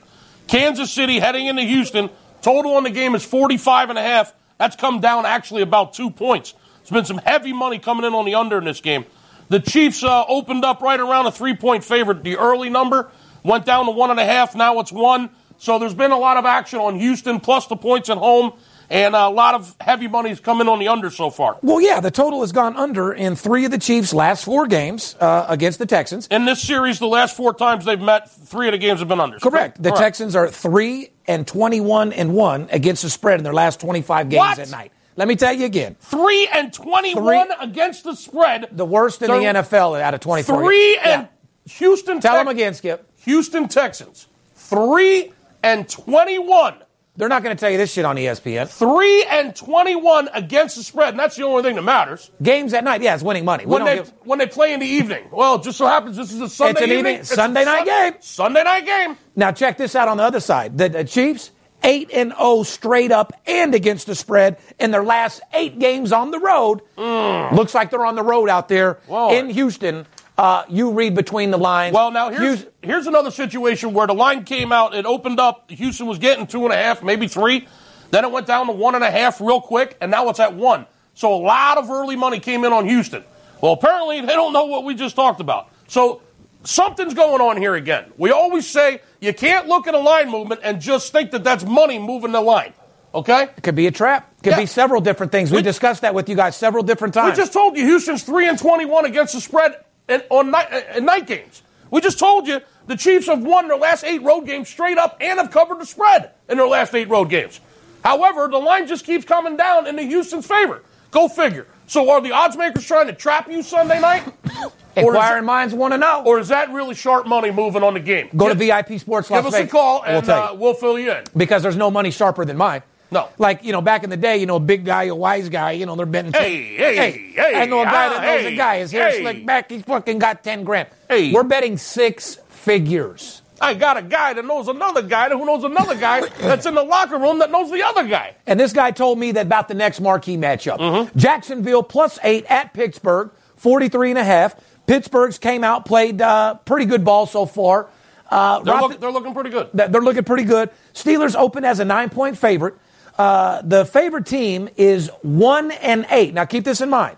Kansas 0.48 0.92
City 0.92 1.20
heading 1.20 1.48
into 1.48 1.64
Houston. 1.64 2.10
Total 2.42 2.76
on 2.76 2.84
the 2.84 2.90
game 2.90 3.16
is 3.16 3.26
45 3.26 3.90
and 3.90 4.00
a 4.00 4.02
half. 4.02 4.34
That's 4.58 4.76
come 4.78 5.02
down 5.02 5.26
actually 5.26 5.62
about 5.62 5.94
two 5.94 6.10
points. 6.10 6.54
There's 6.88 7.02
been 7.02 7.06
some 7.06 7.18
heavy 7.26 7.52
money 7.52 7.80
coming 7.80 8.06
in 8.06 8.14
on 8.14 8.26
the 8.26 8.36
under 8.36 8.58
in 8.58 8.64
this 8.64 8.80
game. 8.80 9.06
The 9.50 9.60
Chiefs 9.60 10.04
uh, 10.04 10.26
opened 10.28 10.64
up 10.64 10.82
right 10.82 11.00
around 11.00 11.26
a 11.26 11.32
three 11.32 11.56
point 11.56 11.84
favorite. 11.84 12.24
The 12.24 12.38
early 12.38 12.70
number 12.70 13.12
went 13.44 13.66
down 13.66 13.86
to 13.86 13.92
one 13.92 14.10
and 14.10 14.20
a 14.20 14.26
half. 14.26 14.56
Now 14.56 14.80
it's 14.80 14.92
one. 14.92 15.30
So 15.58 15.80
there's 15.80 15.94
been 15.94 16.12
a 16.12 16.18
lot 16.18 16.38
of 16.38 16.46
action 16.46 16.80
on 16.80 17.00
Houston 17.00 17.40
plus 17.40 17.68
the 17.68 17.76
points 17.76 18.10
at 18.10 18.18
home, 18.18 18.54
and 18.90 19.16
a 19.16 19.28
lot 19.28 19.56
of 19.56 19.76
heavy 19.82 20.08
money's 20.08 20.40
come 20.40 20.62
in 20.62 20.68
on 20.68 20.78
the 20.80 20.88
under 20.88 21.10
so 21.10 21.30
far. 21.30 21.58
Well, 21.64 21.82
yeah, 21.82 22.00
the 22.00 22.12
total 22.12 22.42
has 22.42 22.52
gone 22.52 22.76
under 22.76 23.12
in 23.12 23.36
three 23.36 23.66
of 23.66 23.72
the 23.72 23.80
Chiefs' 23.80 24.14
last 24.14 24.46
four 24.46 24.68
games 24.68 25.16
uh, 25.20 25.46
against 25.50 25.80
the 25.80 25.86
Texans. 25.86 26.28
In 26.28 26.46
this 26.46 26.62
series, 26.62 27.00
the 27.00 27.08
last 27.08 27.36
four 27.36 27.54
times 27.54 27.86
they've 27.86 28.00
met, 28.00 28.30
three 28.30 28.68
of 28.68 28.74
the 28.74 28.78
games 28.78 29.00
have 29.00 29.08
been 29.10 29.20
under. 29.20 29.40
Correct. 29.40 29.82
The 29.82 29.90
right. 29.90 30.00
Texans 30.00 30.36
are 30.36 30.48
three 30.48 31.10
and 31.26 31.48
twenty-one 31.48 32.14
and 32.14 32.34
one 32.34 32.68
against 32.72 33.02
the 33.02 33.10
spread 33.10 33.40
in 33.40 33.44
their 33.44 33.54
last 33.54 33.80
twenty-five 33.80 34.30
games 34.30 34.40
What? 34.40 34.60
at 34.60 34.70
night. 34.70 34.92
Let 35.18 35.28
me 35.28 35.36
tell 35.36 35.52
you 35.54 35.66
again, 35.66 35.96
Three 36.00 36.48
and 36.54 36.72
21 36.72 37.48
Three- 37.48 37.56
against 37.60 38.04
the 38.06 38.16
spread. 38.16 38.68
the 38.72 38.86
worst 38.86 39.22
in 39.22 39.28
They're 39.30 39.40
the 39.40 39.60
NFL 39.62 40.00
out 40.00 40.14
of 40.14 40.20
twenty-four. 40.22 40.64
Three 40.64 40.94
Yeah. 40.96 41.20
and 41.22 41.28
Houston. 41.72 42.20
Tell 42.22 42.34
Tex- 42.36 42.42
them 42.42 42.48
again, 42.48 42.74
Skip. 42.76 43.06
Houston 43.26 43.68
Texans. 43.68 44.28
Three 44.56 45.34
and 45.64 45.90
21. 45.90 46.76
They're 47.18 47.30
not 47.30 47.42
going 47.42 47.56
to 47.56 47.60
tell 47.60 47.72
you 47.72 47.80
this 47.80 47.92
shit 47.92 48.06
on 48.06 48.16
ESPN. 48.16 48.68
Three 48.70 49.24
and 49.24 49.56
21 49.56 50.30
against 50.36 50.76
the 50.76 50.84
spread, 50.84 51.10
and 51.10 51.20
that's 51.20 51.36
the 51.36 51.44
only 51.46 51.64
thing 51.64 51.76
that 51.76 51.82
matters. 51.82 52.30
Games 52.44 52.76
at 52.76 52.84
night, 52.84 53.02
yeah, 53.02 53.16
it's 53.16 53.24
winning 53.24 53.44
money. 53.44 53.66
We 53.66 53.72
When 53.72 53.80
don't 53.80 53.86
they 53.88 53.96
give- 54.04 54.14
when 54.24 54.38
they 54.38 54.46
play 54.46 54.72
in 54.72 54.80
the 54.80 54.86
evening. 54.86 55.24
Well, 55.32 55.56
it 55.56 55.64
just 55.64 55.80
so 55.80 55.88
happens 55.88 56.16
this 56.16 56.32
is 56.32 56.40
a 56.42 56.48
Sunday 56.48 56.84
an 56.84 56.90
evening. 56.92 57.00
evening- 57.00 57.16
It's 57.22 57.32
a 57.32 57.36
Sunday 57.36 57.66
night 57.66 57.88
Sun- 57.88 58.12
game. 58.12 58.14
Sunday 58.20 58.64
night 58.64 58.86
game. 58.86 59.18
Now 59.36 59.52
check 59.52 59.78
this 59.78 59.96
out 59.96 60.08
on 60.08 60.18
the 60.18 60.24
other 60.24 60.40
side. 60.40 60.78
The, 60.78 60.90
the 60.90 61.04
Chiefs 61.04 61.50
eight 61.88 62.12
and 62.14 62.32
zero 62.34 62.62
straight 62.64 63.12
up 63.12 63.34
and 63.48 63.74
against 63.74 64.06
the 64.06 64.14
spread 64.14 64.58
in 64.80 64.92
their 64.92 65.04
last 65.04 65.42
eight 65.54 65.80
games 65.80 66.12
on 66.12 66.30
the 66.30 66.40
road. 66.40 66.82
Looks 66.98 67.74
like 67.74 67.90
they're 67.90 68.06
on 68.06 68.16
the 68.16 68.24
road 68.24 68.50
out 68.50 68.68
there 68.68 68.96
Mm. 68.96 69.08
Whoa. 69.08 69.30
in 69.34 69.50
Houston. 69.50 70.06
Uh, 70.38 70.64
you 70.70 70.92
read 70.92 71.16
between 71.16 71.50
the 71.50 71.58
lines. 71.58 71.96
Well, 71.96 72.12
now 72.12 72.30
here's 72.30 72.42
Houston- 72.42 72.70
here's 72.84 73.08
another 73.08 73.32
situation 73.32 73.94
where 73.94 74.06
the 74.06 74.14
line 74.14 74.44
came 74.44 74.72
out. 74.72 74.94
It 74.94 75.06
opened 75.08 75.40
up. 75.40 75.72
Houston 75.72 76.06
was 76.06 76.20
getting 76.20 76.46
two 76.46 76.64
and 76.66 76.72
a 76.74 76.78
half, 76.78 77.02
maybe 77.02 77.28
three. 77.28 77.68
Then 78.12 78.24
it 78.24 78.32
went 78.32 78.46
down 78.46 78.68
to 78.68 78.72
one 78.74 78.94
and 78.94 79.04
a 79.04 79.10
half 79.10 79.42
real 79.42 79.60
quick, 79.62 79.98
and 80.00 80.12
now 80.12 80.30
it's 80.30 80.40
at 80.40 80.54
one. 80.54 80.86
So 81.16 81.34
a 81.34 81.42
lot 81.42 81.80
of 81.80 81.90
early 81.90 82.16
money 82.16 82.40
came 82.40 82.64
in 82.66 82.72
on 82.74 82.86
Houston. 82.88 83.24
Well, 83.62 83.72
apparently 83.72 84.22
they 84.22 84.34
don't 84.34 84.54
know 84.54 84.66
what 84.66 84.84
we 84.84 84.94
just 84.94 85.16
talked 85.16 85.40
about. 85.42 85.70
So 85.88 86.22
something's 86.68 87.14
going 87.14 87.42
on 87.42 87.58
here 87.58 87.76
again. 87.76 88.12
We 88.18 88.32
always 88.32 88.68
say 88.68 89.02
you 89.22 89.34
can't 89.34 89.68
look 89.68 89.88
at 89.88 89.94
a 89.94 90.00
line 90.00 90.30
movement 90.30 90.62
and 90.64 90.82
just 90.82 91.12
think 91.12 91.32
that 91.32 91.44
that's 91.44 91.64
money 91.64 91.98
moving 92.00 92.32
the 92.34 92.42
line. 92.42 92.74
Okay? 93.16 93.44
It 93.44 93.64
could 93.64 93.76
be 93.76 93.88
a 93.88 93.92
trap. 93.92 94.32
It 94.40 94.44
Could 94.44 94.52
Yeah. 94.52 94.58
be 94.60 94.66
several 94.66 95.02
different 95.02 95.32
things. 95.32 95.50
We, 95.50 95.58
We- 95.58 95.64
discussed 95.64 96.02
that 96.02 96.14
with 96.14 96.28
you 96.30 96.36
guys 96.36 96.56
several 96.56 96.84
different 96.84 97.14
times. 97.14 97.38
We 97.38 97.42
just 97.42 97.54
told 97.54 97.78
you 97.78 97.86
Houston's 97.86 98.24
three 98.24 98.48
and 98.48 98.60
twenty-one 98.60 99.06
against 99.06 99.34
the 99.34 99.42
spread 99.42 99.76
in, 100.10 100.22
on 100.30 100.52
night, 100.52 100.68
uh, 100.72 100.98
in 100.98 101.06
night 101.06 101.26
games. 101.26 101.62
We 101.90 102.02
just 102.02 102.20
told 102.20 102.48
you 102.48 102.60
the 102.86 102.98
Chiefs 102.98 103.28
have 103.28 103.42
won 103.44 103.70
their 103.70 103.78
last 103.78 104.04
eight 104.04 104.22
road 104.22 104.42
games 104.42 104.68
straight 104.68 104.98
up 104.98 105.18
and 105.22 105.40
have 105.40 105.52
covered 105.52 105.80
the 105.80 105.86
spread 105.86 106.32
in 106.50 106.58
their 106.58 106.68
last 106.68 106.94
eight 106.94 107.08
road 107.10 107.30
games. 107.30 107.60
However, 108.04 108.48
the 108.52 108.58
line 108.60 108.88
just 108.88 109.06
keeps 109.06 109.24
coming 109.26 109.56
down 109.58 109.88
in 109.88 109.96
the 109.96 110.04
Houston's 110.04 110.46
favor. 110.46 110.84
Go 111.12 111.28
figure. 111.30 111.66
So 111.88 112.10
are 112.10 112.22
the 112.22 112.34
odds 112.34 112.58
makers 112.58 112.86
trying 112.86 113.08
to 113.08 113.14
trap 113.14 113.50
you 113.50 113.64
Sunday 113.64 114.00
night? 114.00 114.32
Inquiring 114.98 115.46
minds 115.46 115.74
want 115.74 115.94
to 115.94 115.98
know. 115.98 116.24
or 116.26 116.40
is 116.40 116.50
that 116.50 116.72
really 116.72 116.96
sharp 116.96 117.28
money 117.28 117.52
moving 117.52 117.84
on 117.84 117.94
the 117.94 118.00
game? 118.00 118.30
Go 118.36 118.50
to 118.50 118.56
VIP 118.56 119.00
Sports 119.00 119.30
Las 119.30 119.40
Give 119.40 119.46
us 119.48 119.54
a 119.54 119.58
Vegas. 119.58 119.72
call 119.72 120.02
We'll 120.06 120.18
and 120.18 120.26
tell 120.26 120.44
uh, 120.44 120.54
we'll 120.54 120.74
fill 120.74 121.00
you 121.00 121.12
in. 121.12 121.24
because 121.36 121.64
there's 121.64 121.78
no 121.78 121.90
money 121.90 122.12
sharper 122.12 122.46
than 122.46 122.58
mine. 122.58 122.82
No. 123.10 123.30
Like, 123.38 123.64
you 123.64 123.72
know, 123.72 123.82
back 123.82 124.04
in 124.04 124.10
the 124.10 124.18
day, 124.18 124.38
you 124.38 124.46
know, 124.46 124.58
a 124.58 124.60
big 124.60 124.84
guy, 124.84 125.06
a 125.06 125.16
wise 125.16 125.48
guy, 125.50 125.72
you 125.72 125.86
know, 125.86 125.96
they're 125.96 126.06
betting. 126.06 126.34
Hey, 126.34 126.76
hey, 126.76 127.32
hey, 127.34 127.56
I 127.56 127.66
know 127.66 127.82
a 127.82 127.86
guy 127.86 128.08
ah, 128.08 128.10
that 128.10 128.22
knows 128.22 128.42
hey, 128.42 128.54
a 128.54 128.58
guy. 128.58 128.80
His 128.80 128.92
hair 128.92 129.10
hey. 129.10 129.22
slicked 129.22 129.46
back. 129.46 129.70
He's 129.72 129.84
fucking 129.84 130.20
got 130.20 130.44
10 130.44 130.64
grand. 130.66 130.90
Hey. 131.08 131.32
We're 131.32 131.44
betting 131.44 131.78
six 131.78 132.36
figures. 132.50 133.44
I 133.60 133.74
got 133.74 133.98
a 133.98 134.02
guy 134.02 134.34
that 134.34 134.46
knows 134.46 134.68
another 134.68 135.02
guy 135.02 135.30
who 135.30 135.46
knows 135.46 135.64
another 135.64 135.96
guy 135.96 136.22
that's 136.40 136.66
in 136.66 136.76
the 136.76 136.84
locker 136.84 137.18
room 137.18 137.40
that 137.40 137.52
knows 137.52 137.72
the 137.72 137.84
other 137.84 138.08
guy. 138.08 138.36
And 138.46 138.60
this 138.60 138.74
guy 138.74 138.92
told 138.92 139.18
me 139.20 139.32
that 139.34 139.46
about 139.48 139.68
the 139.68 139.74
next 139.74 140.00
marquee 140.00 140.38
matchup. 140.38 140.78
Mm-hmm. 140.78 141.18
Jacksonville 141.18 141.84
plus 141.84 142.20
eight 142.24 142.46
at 142.50 142.74
Pittsburgh, 142.74 143.32
43 143.56 144.12
and 144.12 144.20
a 144.20 144.24
half. 144.24 144.56
Pittsburgh's 144.86 145.38
came 145.38 145.64
out, 145.64 145.86
played 145.86 146.22
uh, 146.22 146.56
pretty 146.66 146.86
good 146.86 147.04
ball 147.04 147.26
so 147.26 147.46
far. 147.46 147.88
Uh, 148.30 148.60
They're, 148.60 148.76
look, 148.80 149.00
they're 149.00 149.12
looking 149.12 149.34
pretty 149.34 149.50
good. 149.50 149.70
They're 149.74 150.02
looking 150.02 150.24
pretty 150.26 150.44
good. 150.44 150.70
Steelers 150.94 151.36
open 151.36 151.64
as 151.64 151.80
a 151.80 151.86
nine 151.86 152.10
point 152.10 152.38
favorite. 152.38 152.76
Uh, 153.18 153.62
the 153.64 153.86
favorite 153.86 154.26
team 154.26 154.70
is 154.78 155.10
one 155.24 155.72
and 155.72 156.06
eight. 156.10 156.34
Now 156.34 156.46
keep 156.46 156.64
this 156.64 156.82
in 156.82 156.90
mind. 156.90 157.18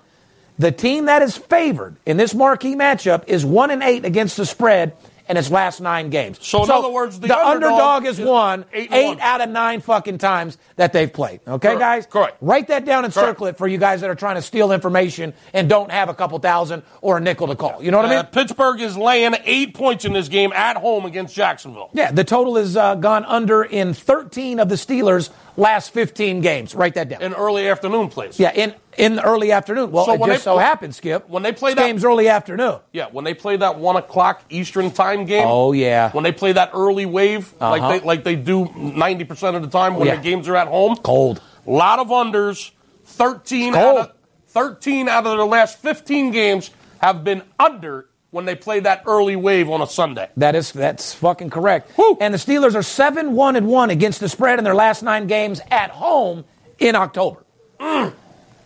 The 0.60 0.72
team 0.72 1.06
that 1.06 1.22
is 1.22 1.38
favored 1.38 1.96
in 2.06 2.18
this 2.18 2.36
marquee 2.36 2.76
matchup 2.76 3.24
is 3.28 3.46
one 3.46 3.72
and 3.72 3.82
eight 3.82 4.06
against 4.06 4.38
the 4.38 4.46
spread 4.46 4.96
in 5.30 5.38
its 5.38 5.50
last 5.52 5.80
nine 5.80 6.10
games. 6.10 6.40
So 6.46 6.64
in 6.64 6.72
other 6.72 6.90
words, 6.90 7.20
the 7.20 7.28
underdog, 7.38 7.72
underdog 7.72 8.06
is 8.06 8.20
is 8.20 8.26
won 8.26 8.66
eight 8.74 8.92
eight, 8.92 9.20
out 9.20 9.40
of 9.42 9.50
nine 9.50 9.80
fucking 9.82 10.18
times 10.18 10.58
that 10.76 10.92
they've 10.92 11.12
played. 11.14 11.40
Okay, 11.48 11.68
Correct. 11.70 11.80
guys? 11.80 12.06
Correct. 12.08 12.38
Write 12.42 12.68
that 12.70 12.84
down 12.84 13.06
and 13.06 13.14
Correct. 13.14 13.28
circle 13.30 13.48
it 13.48 13.58
for 13.58 13.68
you 13.68 13.78
guys 13.78 14.02
that 14.02 14.10
are 14.10 14.16
trying 14.16 14.36
to 14.36 14.42
steal 14.42 14.72
information 14.72 15.34
and 15.54 15.70
don't 15.70 15.92
have 15.92 16.10
a 16.10 16.14
couple 16.16 16.40
thousand 16.40 16.82
or 17.02 17.18
a 17.18 17.22
nickel 17.22 17.48
to 17.48 17.56
call. 17.56 17.84
You 17.84 17.92
know 17.92 17.98
what 17.98 18.08
I 18.08 18.16
Uh, 18.18 18.24
mean? 18.24 18.32
Pittsburgh 18.32 18.82
is 18.82 18.98
laying 18.98 19.36
eight 19.46 19.76
points 19.76 20.04
in 20.04 20.14
this 20.14 20.28
game 20.30 20.52
at 20.54 20.78
home 20.78 21.06
against 21.06 21.36
Jacksonville. 21.36 21.92
Yeah, 21.94 22.12
the 22.12 22.24
total 22.24 22.56
has 22.56 22.76
uh, 22.76 22.96
gone 22.96 23.24
under 23.26 23.62
in 23.64 23.94
13 23.94 24.60
of 24.60 24.68
the 24.70 24.76
Steelers' 24.76 25.30
last 25.58 25.92
15 25.94 26.42
games. 26.42 26.74
Write 26.74 26.96
that 26.96 27.08
down. 27.10 27.22
in 27.22 27.34
early 27.36 27.70
afternoon 27.70 28.10
plays. 28.10 28.40
yeah, 28.40 28.52
in 28.52 28.74
in 29.00 29.16
the 29.16 29.24
early 29.24 29.52
afternoon. 29.52 29.92
Well, 29.92 30.06
So 30.06 30.14
it 30.14 30.20
when 30.20 30.30
just 30.30 30.46
they- 30.46 30.52
so 30.52 30.58
happens, 30.58 30.98
Skip. 30.98 31.30
when 31.30 31.42
they 31.44 31.52
play 31.52 31.74
that- 31.74 31.82
game's 31.86 32.04
early 32.04 32.28
afternoon. 32.28 32.80
Yeah, 32.92 33.06
when 33.12 33.24
they 33.26 33.34
play 33.34 33.56
that 33.58 33.80
one 33.80 33.96
o'clock 33.96 34.42
Eastern 34.50 34.92
time 34.92 35.26
game. 35.26 35.46
Oh, 35.48 35.72
yeah. 35.72 36.12
When 36.12 36.24
they 36.24 36.32
play 36.32 36.52
that 36.52 36.72
early 36.74 37.06
wave, 37.06 37.54
Uh-huh. 37.60 37.72
like 37.72 38.02
they 38.02 38.06
like 38.08 38.24
they 38.24 38.36
do 38.36 38.70
ninety 38.76 39.24
percent 39.24 39.56
of 39.56 39.62
the 39.62 39.70
time 39.70 39.96
when 39.96 40.08
Yeah. 40.08 40.16
the 40.16 40.22
games 40.22 40.48
are 40.50 40.56
at 40.56 40.68
home. 40.68 40.98
Cold. 40.98 41.42
A 41.66 41.72
lot 41.72 42.00
of 42.00 42.08
unders. 42.10 42.72
Thirteen 43.06 43.76
out 43.76 43.98
of 43.98 44.12
thirteen 44.48 45.08
out 45.10 45.26
of 45.26 45.38
their 45.38 45.46
last 45.48 45.80
fifteen 45.80 46.32
games 46.32 46.70
have 47.02 47.24
been 47.24 47.42
under 47.60 48.06
when 48.32 48.46
they 48.46 48.54
play 48.56 48.80
that 48.82 49.02
early 49.08 49.36
wave 49.36 49.70
on 49.70 49.82
a 49.82 49.88
Sunday. 49.88 50.28
That 50.38 50.56
is 50.56 50.72
that's 50.72 51.14
fucking 51.14 51.50
correct. 51.50 51.92
Whew. 51.96 52.18
And 52.22 52.34
the 52.34 52.38
Steelers 52.38 52.76
are 52.76 52.84
seven 52.84 53.34
one 53.36 53.56
and 53.56 53.68
one 53.68 53.90
against 53.90 54.20
the 54.20 54.30
spread 54.30 54.60
in 54.60 54.64
their 54.66 54.76
last 54.76 55.02
nine 55.02 55.26
games 55.28 55.62
at 55.72 55.90
home 55.90 56.46
in 56.78 56.96
October. 56.96 57.44
Mm. 57.80 58.14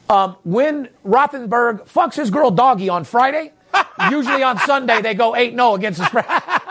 Um, 0.09 0.35
when 0.43 0.89
Roethlisberger 1.05 1.87
fucks 1.87 2.15
his 2.15 2.29
girl 2.29 2.51
doggy 2.51 2.89
on 2.89 3.03
Friday, 3.03 3.53
usually 4.11 4.43
on 4.43 4.57
Sunday 4.59 5.01
they 5.01 5.13
go 5.13 5.35
eight 5.35 5.51
0 5.51 5.75
against 5.75 5.99
the 5.99 6.07
spread. 6.07 6.25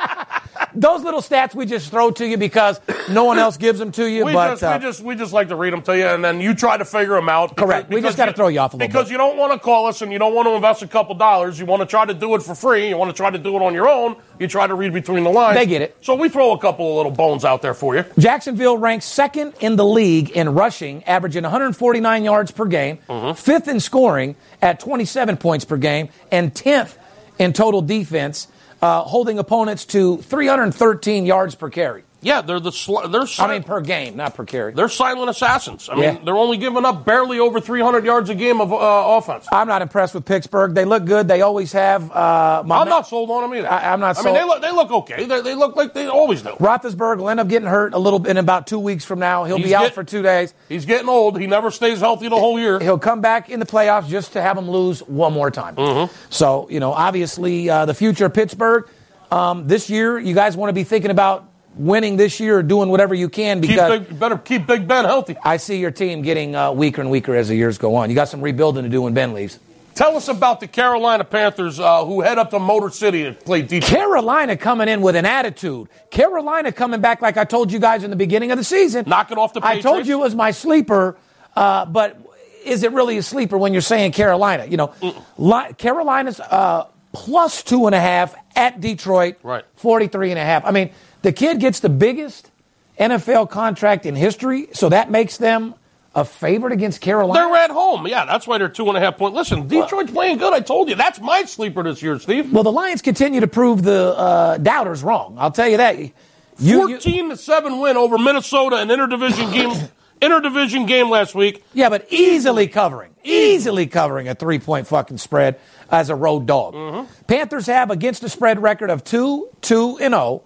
Those 0.74 1.02
little 1.02 1.20
stats 1.20 1.54
we 1.54 1.66
just 1.66 1.90
throw 1.90 2.10
to 2.12 2.26
you 2.26 2.36
because 2.36 2.80
no 3.10 3.24
one 3.24 3.38
else 3.38 3.56
gives 3.56 3.78
them 3.78 3.92
to 3.92 4.06
you. 4.08 4.24
We, 4.24 4.32
but 4.32 4.50
just, 4.52 4.62
uh, 4.62 4.78
we 4.80 4.86
just 4.86 5.00
we 5.02 5.14
just 5.16 5.32
like 5.32 5.48
to 5.48 5.56
read 5.56 5.72
them 5.72 5.82
to 5.82 5.96
you, 5.96 6.06
and 6.06 6.24
then 6.24 6.40
you 6.40 6.54
try 6.54 6.76
to 6.76 6.84
figure 6.84 7.14
them 7.14 7.28
out. 7.28 7.50
because- 7.50 7.66
Correct. 7.68 7.90
We 7.90 8.00
just 8.00 8.16
gotta 8.16 8.32
throw 8.32 8.48
you 8.48 8.60
off 8.60 8.74
a 8.74 8.76
little 8.76 8.88
because 8.88 9.06
bit. 9.06 9.12
you 9.12 9.18
don't 9.18 9.36
want 9.36 9.52
to 9.52 9.58
call 9.58 9.86
us 9.86 10.02
and 10.02 10.12
you 10.12 10.18
don't 10.18 10.34
want 10.34 10.46
to 10.48 10.52
invest 10.54 10.82
a 10.82 10.86
couple 10.88 11.14
dollars. 11.14 11.58
You 11.58 11.66
want 11.66 11.80
to 11.80 11.86
try 11.86 12.04
to 12.04 12.14
do 12.14 12.34
it 12.34 12.42
for 12.42 12.54
free. 12.54 12.88
You 12.88 12.96
want 12.96 13.10
to 13.10 13.16
try 13.16 13.30
to 13.30 13.38
do 13.38 13.54
it 13.56 13.62
on 13.62 13.74
your 13.74 13.88
own. 13.88 14.16
You 14.38 14.48
try 14.48 14.66
to 14.66 14.74
read 14.74 14.92
between 14.92 15.24
the 15.24 15.30
lines. 15.30 15.56
They 15.56 15.66
get 15.66 15.82
it. 15.82 15.96
So 16.00 16.14
we 16.14 16.28
throw 16.28 16.52
a 16.52 16.58
couple 16.58 16.88
of 16.90 16.96
little 16.96 17.12
bones 17.12 17.44
out 17.44 17.62
there 17.62 17.74
for 17.74 17.94
you. 17.94 18.04
Jacksonville 18.18 18.76
ranks 18.78 19.04
second 19.04 19.52
in 19.60 19.76
the 19.76 19.84
league 19.84 20.30
in 20.30 20.54
rushing, 20.54 21.04
averaging 21.04 21.42
149 21.44 22.24
yards 22.24 22.50
per 22.50 22.66
game, 22.66 22.98
Mm-hmm. 23.08 23.32
fifth 23.34 23.68
in 23.68 23.78
scoring 23.80 24.34
at 24.60 24.80
27 24.80 25.36
points 25.36 25.64
per 25.64 25.76
game, 25.76 26.08
and 26.30 26.52
10th 26.54 26.96
in 27.38 27.52
total 27.52 27.82
defense, 27.82 28.48
uh, 28.82 29.02
holding 29.02 29.38
opponents 29.38 29.84
to 29.86 30.18
313 30.18 31.24
yards 31.24 31.54
per 31.54 31.70
carry. 31.70 32.02
Yeah, 32.22 32.40
they're 32.40 32.60
the 32.60 32.70
sl- 32.72 33.06
they're 33.08 33.26
si- 33.26 33.42
I 33.42 33.48
mean, 33.48 33.62
per 33.64 33.80
game, 33.80 34.16
not 34.16 34.34
per 34.34 34.44
carry. 34.44 34.72
they're 34.72 34.88
silent 34.88 35.28
assassins. 35.28 35.88
I 35.88 35.96
Yeah. 35.96 36.12
mean, 36.12 36.24
they're 36.24 36.36
only 36.36 36.56
giving 36.56 36.84
up 36.84 37.04
barely 37.04 37.38
over 37.40 37.60
300 37.60 38.04
yards 38.04 38.30
a 38.30 38.34
game 38.34 38.60
of 38.60 38.72
uh, 38.72 38.76
offense. 38.76 39.46
I'm 39.52 39.66
not 39.66 39.82
impressed 39.82 40.14
with 40.14 40.24
Pittsburgh. 40.24 40.74
They 40.74 40.84
look 40.84 41.04
good. 41.04 41.26
They 41.28 41.42
always 41.42 41.72
have. 41.72 42.10
Uh, 42.12 42.62
my 42.64 42.78
I'm 42.80 42.88
not 42.88 43.08
sold 43.08 43.30
on 43.30 43.42
them 43.42 43.54
either. 43.58 43.70
I- 43.70 43.92
I'm 43.92 44.00
not 44.00 44.16
Sold. 44.16 44.28
I 44.28 44.30
mean, 44.30 44.40
they 44.40 44.46
look 44.48 44.62
they 44.62 44.70
look 44.72 44.90
okay. 44.92 45.24
They, 45.24 45.40
they 45.40 45.54
look 45.54 45.74
like 45.76 45.94
they 45.94 46.06
always 46.06 46.42
do. 46.42 46.50
Roethlisberger 46.60 47.18
will 47.18 47.28
end 47.28 47.40
up 47.40 47.48
getting 47.48 47.68
hurt 47.68 47.92
a 47.92 47.98
little 47.98 48.18
bit 48.20 48.30
in 48.30 48.36
about 48.38 48.66
two 48.68 48.78
weeks 48.78 49.04
from 49.04 49.18
now. 49.18 49.44
He'll 49.44 49.56
He's 49.56 49.66
be 49.66 49.74
out 49.74 49.82
get- 49.82 49.94
for 49.94 50.04
two 50.04 50.22
days. 50.22 50.54
He's 50.68 50.84
getting 50.86 51.08
old. 51.08 51.40
He 51.40 51.46
never 51.48 51.70
stays 51.72 51.98
healthy 52.00 52.28
the 52.28 52.38
whole 52.38 52.58
year. 52.58 52.78
He'll 52.78 52.98
come 52.98 53.20
back 53.20 53.50
in 53.50 53.58
the 53.60 53.66
playoffs 53.66 54.06
just 54.08 54.32
to 54.34 54.42
have 54.42 54.56
him 54.56 54.70
lose 54.70 55.00
one 55.00 55.32
more 55.32 55.50
time. 55.50 55.74
Mm-hmm. 55.74 56.14
So, 56.30 56.68
you 56.70 56.78
know, 56.78 56.92
obviously 56.92 57.68
uh, 57.68 57.84
the 57.86 57.94
future 57.94 58.26
of 58.26 58.34
Pittsburgh 58.34 58.88
um, 59.30 59.66
this 59.66 59.90
year, 59.90 60.18
you 60.18 60.34
guys 60.34 60.56
want 60.56 60.68
to 60.68 60.74
be 60.74 60.84
thinking 60.84 61.10
about 61.10 61.48
winning 61.76 62.16
this 62.16 62.38
year 62.40 62.58
or 62.58 62.62
doing 62.62 62.88
whatever 62.88 63.14
you 63.14 63.28
can 63.28 63.60
Keep 63.60 63.70
because 63.70 64.00
big, 64.00 64.18
better 64.18 64.36
keep 64.38 64.66
Big 64.66 64.86
Ben 64.86 65.04
healthy. 65.04 65.36
I 65.42 65.56
see 65.56 65.78
your 65.78 65.90
team 65.90 66.22
getting 66.22 66.54
uh, 66.54 66.72
weaker 66.72 67.00
and 67.00 67.10
weaker 67.10 67.34
as 67.34 67.48
the 67.48 67.54
years 67.56 67.78
go 67.78 67.94
on. 67.96 68.10
You 68.10 68.14
got 68.14 68.28
some 68.28 68.40
rebuilding 68.42 68.84
to 68.84 68.88
do 68.90 69.02
when 69.02 69.14
Ben 69.14 69.32
leaves. 69.32 69.58
Tell 69.94 70.16
us 70.16 70.28
about 70.28 70.60
the 70.60 70.66
Carolina 70.66 71.22
Panthers 71.22 71.78
uh, 71.78 72.04
who 72.06 72.22
head 72.22 72.38
up 72.38 72.50
to 72.50 72.58
Motor 72.58 72.88
City 72.88 73.24
to 73.24 73.32
play 73.34 73.60
Detroit. 73.60 73.90
Carolina 73.90 74.56
coming 74.56 74.88
in 74.88 75.02
with 75.02 75.16
an 75.16 75.26
attitude. 75.26 75.88
Carolina 76.10 76.72
coming 76.72 77.00
back, 77.02 77.20
like 77.20 77.36
I 77.36 77.44
told 77.44 77.70
you 77.70 77.78
guys 77.78 78.02
in 78.02 78.08
the 78.10 78.16
beginning 78.16 78.50
of 78.52 78.58
the 78.58 78.64
season. 78.64 79.04
Knocking 79.06 79.36
off 79.36 79.52
the 79.52 79.60
I 79.62 79.80
told 79.80 80.06
you 80.06 80.18
it 80.18 80.22
was 80.22 80.34
my 80.34 80.50
sleeper, 80.50 81.18
uh, 81.54 81.84
but 81.84 82.16
is 82.64 82.84
it 82.84 82.92
really 82.92 83.18
a 83.18 83.22
sleeper 83.22 83.58
when 83.58 83.72
you're 83.74 83.82
saying 83.82 84.12
Carolina? 84.12 84.64
You 84.64 84.78
know, 84.78 84.94
li- 85.36 85.74
Carolina's 85.76 86.40
uh, 86.40 86.86
plus 87.12 87.62
two 87.62 87.84
and 87.84 87.94
a 87.94 88.00
half 88.00 88.34
at 88.56 88.80
Detroit, 88.80 89.36
Right. 89.42 89.64
43 89.76 90.30
and 90.30 90.38
a 90.38 90.44
half. 90.44 90.64
I 90.64 90.70
mean, 90.70 90.90
the 91.22 91.32
kid 91.32 91.60
gets 91.60 91.80
the 91.80 91.88
biggest 91.88 92.50
NFL 92.98 93.50
contract 93.50 94.06
in 94.06 94.14
history, 94.14 94.68
so 94.72 94.88
that 94.90 95.10
makes 95.10 95.36
them 95.38 95.74
a 96.14 96.24
favorite 96.24 96.72
against 96.74 97.00
Carolina. 97.00 97.46
They're 97.48 97.56
at 97.64 97.70
home. 97.70 98.06
Yeah, 98.06 98.26
that's 98.26 98.46
why 98.46 98.58
they're 98.58 98.68
two 98.68 98.88
and 98.88 98.96
a 98.96 99.00
half 99.00 99.16
point. 99.16 99.34
Listen, 99.34 99.66
Detroit's 99.66 100.10
playing 100.12 100.36
good. 100.38 100.52
I 100.52 100.60
told 100.60 100.90
you. 100.90 100.94
That's 100.94 101.18
my 101.20 101.44
sleeper 101.44 101.82
this 101.82 102.02
year, 102.02 102.18
Steve. 102.18 102.52
well, 102.52 102.62
the 102.64 102.72
Lions 102.72 103.00
continue 103.00 103.40
to 103.40 103.46
prove 103.46 103.82
the 103.82 104.14
uh, 104.16 104.58
doubters 104.58 105.02
wrong. 105.02 105.36
I'll 105.38 105.50
tell 105.50 105.68
you 105.68 105.78
that. 105.78 105.98
You- 105.98 106.10
you- 106.58 106.88
14 106.96 107.30
to 107.30 107.36
7 107.38 107.80
win 107.80 107.96
over 107.96 108.18
Minnesota, 108.18 108.76
an 108.76 108.88
interdivision 108.88 109.52
game. 109.54 109.88
Interdivision 110.20 110.86
game 110.86 111.08
last 111.10 111.34
week. 111.34 111.64
Yeah, 111.72 111.88
but 111.88 112.06
easily 112.10 112.68
covering, 112.68 113.12
easily 113.24 113.86
covering 113.88 114.28
a 114.28 114.34
three 114.36 114.60
point 114.60 114.86
fucking 114.86 115.18
spread 115.18 115.58
as 115.90 116.10
a 116.10 116.14
road 116.14 116.46
dog. 116.46 117.08
Panthers 117.26 117.66
have 117.66 117.90
against 117.90 118.20
the 118.20 118.28
spread 118.28 118.62
record 118.62 118.90
of 118.90 119.02
2 119.02 119.48
2 119.62 119.98
and 120.00 120.14
0, 120.14 120.42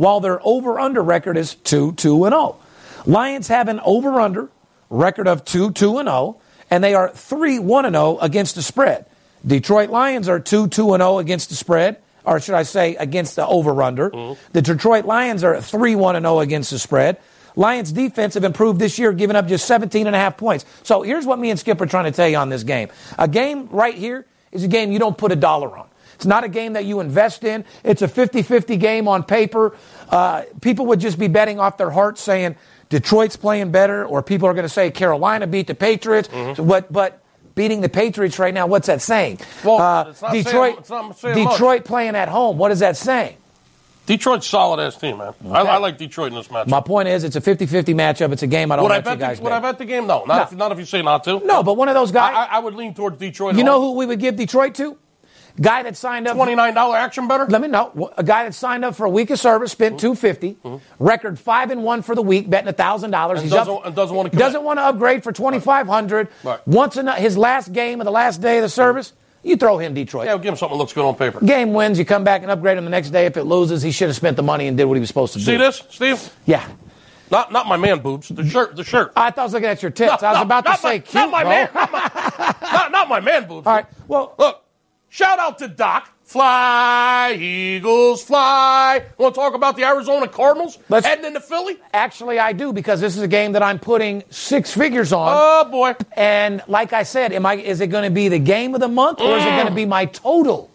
while 0.00 0.20
their 0.20 0.40
over 0.42 0.80
under 0.80 1.02
record 1.02 1.36
is 1.36 1.54
2 1.56 1.92
2 1.92 2.24
and 2.24 2.32
0. 2.32 2.56
Lions 3.04 3.48
have 3.48 3.68
an 3.68 3.80
over 3.84 4.18
under 4.18 4.48
record 4.88 5.28
of 5.28 5.44
2 5.44 5.72
2 5.72 5.98
and 5.98 6.08
0, 6.08 6.40
and 6.70 6.82
they 6.82 6.94
are 6.94 7.10
3 7.10 7.58
1 7.58 7.84
and 7.84 7.94
0 7.94 8.16
against 8.22 8.54
the 8.54 8.62
spread. 8.62 9.04
Detroit 9.46 9.90
Lions 9.90 10.26
are 10.26 10.40
2 10.40 10.68
2 10.68 10.94
and 10.94 11.02
0 11.02 11.18
against 11.18 11.50
the 11.50 11.54
spread, 11.54 11.98
or 12.24 12.40
should 12.40 12.54
I 12.54 12.62
say 12.62 12.96
against 12.96 13.36
the 13.36 13.46
over 13.46 13.82
under. 13.82 14.08
Mm-hmm. 14.08 14.40
The 14.54 14.62
Detroit 14.62 15.04
Lions 15.04 15.44
are 15.44 15.60
3 15.60 15.94
1 15.96 16.16
and 16.16 16.24
0 16.24 16.40
against 16.40 16.70
the 16.70 16.78
spread. 16.78 17.18
Lions 17.54 17.92
defense 17.92 18.32
have 18.34 18.44
improved 18.44 18.80
this 18.80 18.98
year, 18.98 19.12
giving 19.12 19.36
up 19.36 19.48
just 19.48 19.66
17 19.66 20.06
and 20.06 20.16
a 20.16 20.18
half 20.18 20.38
points. 20.38 20.64
So 20.82 21.02
here's 21.02 21.26
what 21.26 21.38
me 21.38 21.50
and 21.50 21.60
Skip 21.60 21.78
are 21.78 21.84
trying 21.84 22.04
to 22.04 22.12
tell 22.12 22.28
you 22.28 22.38
on 22.38 22.48
this 22.48 22.62
game. 22.62 22.88
A 23.18 23.28
game 23.28 23.68
right 23.70 23.94
here 23.94 24.24
is 24.50 24.64
a 24.64 24.68
game 24.68 24.92
you 24.92 24.98
don't 24.98 25.18
put 25.18 25.30
a 25.30 25.36
dollar 25.36 25.76
on. 25.76 25.89
It's 26.20 26.26
not 26.26 26.44
a 26.44 26.50
game 26.50 26.74
that 26.74 26.84
you 26.84 27.00
invest 27.00 27.44
in. 27.44 27.64
It's 27.82 28.02
a 28.02 28.06
50-50 28.06 28.78
game 28.78 29.08
on 29.08 29.22
paper. 29.22 29.74
Uh, 30.10 30.42
people 30.60 30.84
would 30.86 31.00
just 31.00 31.18
be 31.18 31.28
betting 31.28 31.58
off 31.58 31.78
their 31.78 31.88
hearts 31.88 32.20
saying 32.20 32.56
Detroit's 32.90 33.36
playing 33.36 33.70
better, 33.70 34.04
or 34.04 34.22
people 34.22 34.46
are 34.46 34.52
going 34.52 34.64
to 34.66 34.68
say 34.68 34.90
Carolina 34.90 35.46
beat 35.46 35.66
the 35.66 35.74
Patriots. 35.74 36.28
So 36.30 36.62
what, 36.62 36.92
but 36.92 37.22
beating 37.54 37.80
the 37.80 37.88
Patriots 37.88 38.38
right 38.38 38.52
now, 38.52 38.66
what's 38.66 38.88
that 38.88 39.00
saying? 39.00 39.38
Well, 39.64 39.80
Uh, 39.80 40.10
it's 40.10 40.20
not 40.20 40.32
saying- 40.32 40.44
Detroit, 40.44 40.78
it's 40.80 40.90
not 40.90 41.08
much. 41.08 41.20
Detroit 41.22 41.84
playing 41.86 42.16
at 42.16 42.28
home. 42.28 42.58
What 42.58 42.70
is 42.70 42.80
that 42.80 42.98
saying? 42.98 43.36
Detroit's 44.04 44.46
solid 44.46 44.78
ass 44.78 44.96
team, 44.96 45.16
man. 45.18 45.32
I, 45.50 45.60
I 45.60 45.76
like 45.78 45.96
Detroit 45.96 46.32
in 46.32 46.34
this 46.38 46.50
match. 46.50 46.66
My 46.66 46.80
point 46.82 47.08
is, 47.08 47.24
it's 47.24 47.36
a 47.36 47.40
50-50 47.40 47.94
matchup. 47.94 48.30
It's 48.32 48.42
a 48.42 48.46
game 48.46 48.70
I 48.72 48.76
don't 48.76 48.82
would 48.82 48.92
I 48.92 48.96
let 48.96 49.04
you 49.06 49.10
bet? 49.12 49.18
guys 49.20 49.38
The, 49.38 49.44
would 49.44 49.52
I 49.52 49.60
bet. 49.60 49.62
bet 49.72 49.78
the 49.78 49.84
game? 49.86 50.06
No, 50.06 50.24
not, 50.26 50.36
No. 50.36 50.42
If, 50.42 50.52
not 50.52 50.72
if 50.72 50.78
you 50.80 50.84
say 50.84 51.00
not 51.00 51.24
to. 51.24 51.38
No, 51.46 51.62
but 51.62 51.78
one 51.78 51.88
of 51.88 51.94
those 51.94 52.12
guys. 52.12 52.34
I, 52.34 52.56
I 52.56 52.58
would 52.58 52.74
lean 52.74 52.92
towards 52.92 53.16
Detroit. 53.18 53.56
you 53.56 53.64
know 53.64 53.80
who 53.80 53.92
we 53.96 54.04
would 54.04 54.20
give 54.20 54.36
Detroit 54.36 54.74
to? 54.76 54.98
Guy 55.60 55.82
that 55.84 55.96
signed 55.96 56.26
up. 56.28 56.36
Twenty 56.36 56.54
nine 56.54 56.74
dollar 56.74 56.96
action 56.96 57.28
better. 57.28 57.46
Let 57.46 57.60
me 57.62 57.68
know. 57.68 58.12
A 58.16 58.22
guy 58.22 58.44
that 58.44 58.54
signed 58.54 58.84
up 58.84 58.94
for 58.94 59.06
a 59.06 59.10
week 59.10 59.30
of 59.30 59.38
service, 59.38 59.72
spent 59.72 59.94
Mm-hmm. 59.96 59.98
two 60.06 60.14
fifty, 60.14 60.56
record 60.98 61.38
five 61.38 61.70
and 61.70 61.82
one 61.84 62.02
for 62.02 62.14
the 62.14 62.22
week, 62.22 62.48
betting 62.50 62.72
thousand 62.74 63.10
dollars. 63.10 63.40
And 63.42 63.50
doesn't- 63.50 63.84
and 63.86 63.94
doesn't 63.94 64.14
wanna 64.16 64.30
doesn't 64.30 64.62
want 64.62 64.78
to 64.78 64.82
upgrade 64.84 65.22
for 65.24 65.32
twenty 65.32 65.60
five 65.60 65.86
hundred. 65.86 66.28
Right. 66.44 66.66
Once 66.66 66.96
in 66.96 67.06
his 67.08 67.36
last 67.38 67.72
game 67.72 68.00
of 68.00 68.04
the 68.04 68.10
last 68.10 68.40
day 68.40 68.58
of 68.58 68.62
the 68.62 68.68
service, 68.68 69.12
you 69.42 69.56
throw 69.56 69.78
him 69.78 69.94
Detroit. 69.94 70.26
Yeah, 70.26 70.36
give 70.36 70.46
him 70.52 70.56
something 70.56 70.76
that 70.76 70.80
looks 70.82 70.92
good 70.92 71.04
on 71.06 71.14
paper. 71.16 71.40
Game 71.44 71.72
wins, 71.72 71.98
you 71.98 72.04
come 72.04 72.24
back 72.24 72.42
and 72.42 72.50
upgrade 72.50 72.76
him 72.78 72.84
the 72.84 72.90
next 72.90 73.10
day. 73.10 73.26
If 73.26 73.36
it 73.36 73.44
loses, 73.44 73.82
he 73.82 73.90
should 73.90 74.08
have 74.08 74.16
spent 74.16 74.36
the 74.36 74.42
money 74.42 74.66
and 74.66 74.76
did 74.76 74.84
what 74.84 74.94
he 74.94 75.00
was 75.00 75.08
supposed 75.08 75.32
to 75.34 75.38
See 75.40 75.46
do. 75.46 75.52
See 75.52 75.56
this, 75.58 75.82
Steve? 75.90 76.32
Yeah. 76.46 76.66
Not 77.30 77.52
not 77.52 77.66
my 77.68 77.76
man 77.76 78.00
boobs. 78.00 78.28
The 78.28 78.44
shirt. 78.44 78.74
The 78.76 78.82
shirt. 78.84 79.12
I 79.14 79.30
thought 79.30 79.42
I 79.42 79.44
was 79.44 79.52
looking 79.52 79.68
at 79.68 79.82
your 79.82 79.92
tits. 79.92 80.22
I 80.22 80.30
was 80.32 80.38
No, 80.38 80.42
about 80.42 80.64
to 80.64 80.70
not 80.70 80.80
say 80.80 80.88
my, 80.88 80.98
cute, 80.98 81.14
not 81.14 81.30
my 81.30 81.42
bro. 81.42 81.50
man. 81.50 81.68
Not 81.74 81.92
my, 81.92 82.54
not, 82.72 82.92
not 82.92 83.08
my 83.08 83.20
man 83.20 83.46
boobs. 83.46 83.66
All 83.68 83.72
right. 83.72 83.86
Well, 84.08 84.34
Look, 84.36 84.64
shout 85.10 85.38
out 85.38 85.58
to 85.58 85.68
Doc. 85.68 86.08
Fly, 86.24 87.36
Eagles, 87.40 88.22
fly. 88.22 89.04
Want 89.18 89.34
to 89.34 89.40
talk 89.40 89.54
about 89.54 89.76
the 89.76 89.82
Arizona 89.84 90.28
Cardinals 90.28 90.78
Let's- 90.88 91.04
heading 91.04 91.24
into 91.24 91.40
Philly? 91.40 91.76
Actually, 91.92 92.38
I 92.38 92.52
do 92.52 92.72
because 92.72 93.00
this 93.00 93.16
is 93.16 93.22
a 93.22 93.28
game 93.28 93.52
that 93.52 93.62
I'm 93.64 93.80
putting 93.80 94.22
six 94.30 94.72
figures 94.72 95.12
on. 95.12 95.28
Oh 95.36 95.68
boy. 95.68 95.96
And 96.12 96.62
like 96.68 96.92
I 96.92 97.02
said, 97.02 97.32
am 97.32 97.44
I 97.44 97.54
is 97.56 97.80
it 97.80 97.88
going 97.88 98.04
to 98.04 98.10
be 98.10 98.28
the 98.28 98.38
game 98.38 98.74
of 98.74 98.80
the 98.80 98.86
month 98.88 99.20
or 99.20 99.36
is 99.36 99.44
it 99.44 99.50
going 99.50 99.66
to 99.66 99.74
be 99.74 99.86
my 99.86 100.04
total 100.06 100.70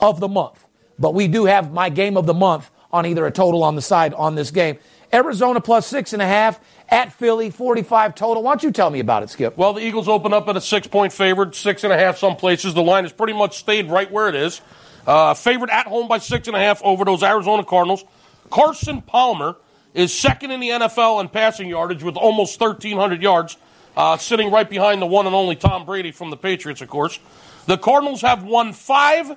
of 0.00 0.20
the 0.20 0.28
month? 0.28 0.64
But 1.00 1.14
we 1.14 1.26
do 1.26 1.46
have 1.46 1.72
my 1.72 1.88
game 1.88 2.16
of 2.16 2.26
the 2.26 2.34
month 2.34 2.70
on 2.92 3.04
either 3.04 3.26
a 3.26 3.32
total 3.32 3.64
on 3.64 3.74
the 3.74 3.82
side 3.82 4.14
on 4.14 4.36
this 4.36 4.52
game. 4.52 4.78
Arizona 5.12 5.60
plus 5.60 5.84
six 5.86 6.12
and 6.12 6.22
a 6.22 6.26
half 6.26 6.60
at 6.92 7.10
Philly, 7.14 7.48
45 7.48 8.14
total. 8.14 8.42
Why 8.42 8.52
don't 8.52 8.62
you 8.62 8.70
tell 8.70 8.90
me 8.90 9.00
about 9.00 9.22
it, 9.22 9.30
Skip? 9.30 9.56
Well, 9.56 9.72
the 9.72 9.80
Eagles 9.80 10.08
open 10.08 10.34
up 10.34 10.46
at 10.48 10.58
a 10.58 10.60
six 10.60 10.86
point 10.86 11.10
favorite, 11.10 11.54
six 11.54 11.84
and 11.84 11.92
a 11.92 11.98
half 11.98 12.18
some 12.18 12.36
places. 12.36 12.74
The 12.74 12.82
line 12.82 13.04
has 13.04 13.12
pretty 13.14 13.32
much 13.32 13.56
stayed 13.56 13.88
right 13.88 14.10
where 14.10 14.28
it 14.28 14.34
is. 14.34 14.60
Uh, 15.06 15.32
favored 15.32 15.70
at 15.70 15.86
home 15.86 16.06
by 16.06 16.18
six 16.18 16.48
and 16.48 16.56
a 16.56 16.60
half 16.60 16.82
over 16.84 17.06
those 17.06 17.22
Arizona 17.22 17.64
Cardinals. 17.64 18.04
Carson 18.50 19.00
Palmer 19.00 19.56
is 19.94 20.12
second 20.12 20.50
in 20.50 20.60
the 20.60 20.68
NFL 20.68 21.22
in 21.22 21.30
passing 21.30 21.66
yardage 21.66 22.02
with 22.02 22.16
almost 22.16 22.60
1,300 22.60 23.22
yards, 23.22 23.56
uh, 23.96 24.18
sitting 24.18 24.50
right 24.50 24.68
behind 24.68 25.00
the 25.00 25.06
one 25.06 25.26
and 25.26 25.34
only 25.34 25.56
Tom 25.56 25.86
Brady 25.86 26.12
from 26.12 26.28
the 26.28 26.36
Patriots, 26.36 26.82
of 26.82 26.88
course. 26.88 27.18
The 27.66 27.78
Cardinals 27.78 28.20
have 28.20 28.44
won 28.44 28.74
five 28.74 29.34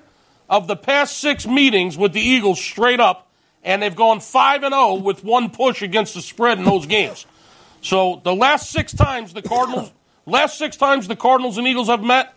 of 0.50 0.66
the 0.66 0.76
past 0.76 1.16
six 1.16 1.46
meetings 1.46 1.96
with 1.96 2.12
the 2.12 2.20
Eagles 2.20 2.60
straight 2.60 3.00
up, 3.00 3.28
and 3.64 3.82
they've 3.82 3.96
gone 3.96 4.20
5 4.20 4.62
and 4.62 4.74
0 4.74 4.96
with 4.96 5.24
one 5.24 5.50
push 5.50 5.80
against 5.80 6.14
the 6.14 6.20
spread 6.20 6.58
in 6.58 6.64
those 6.64 6.84
games. 6.86 7.26
So 7.86 8.20
the 8.24 8.34
last 8.34 8.70
six 8.70 8.92
times 8.92 9.32
the 9.32 9.42
Cardinals, 9.42 9.92
last 10.26 10.58
six 10.58 10.76
times 10.76 11.06
the 11.06 11.14
Cardinals 11.14 11.56
and 11.56 11.68
Eagles 11.68 11.86
have 11.86 12.02
met, 12.02 12.34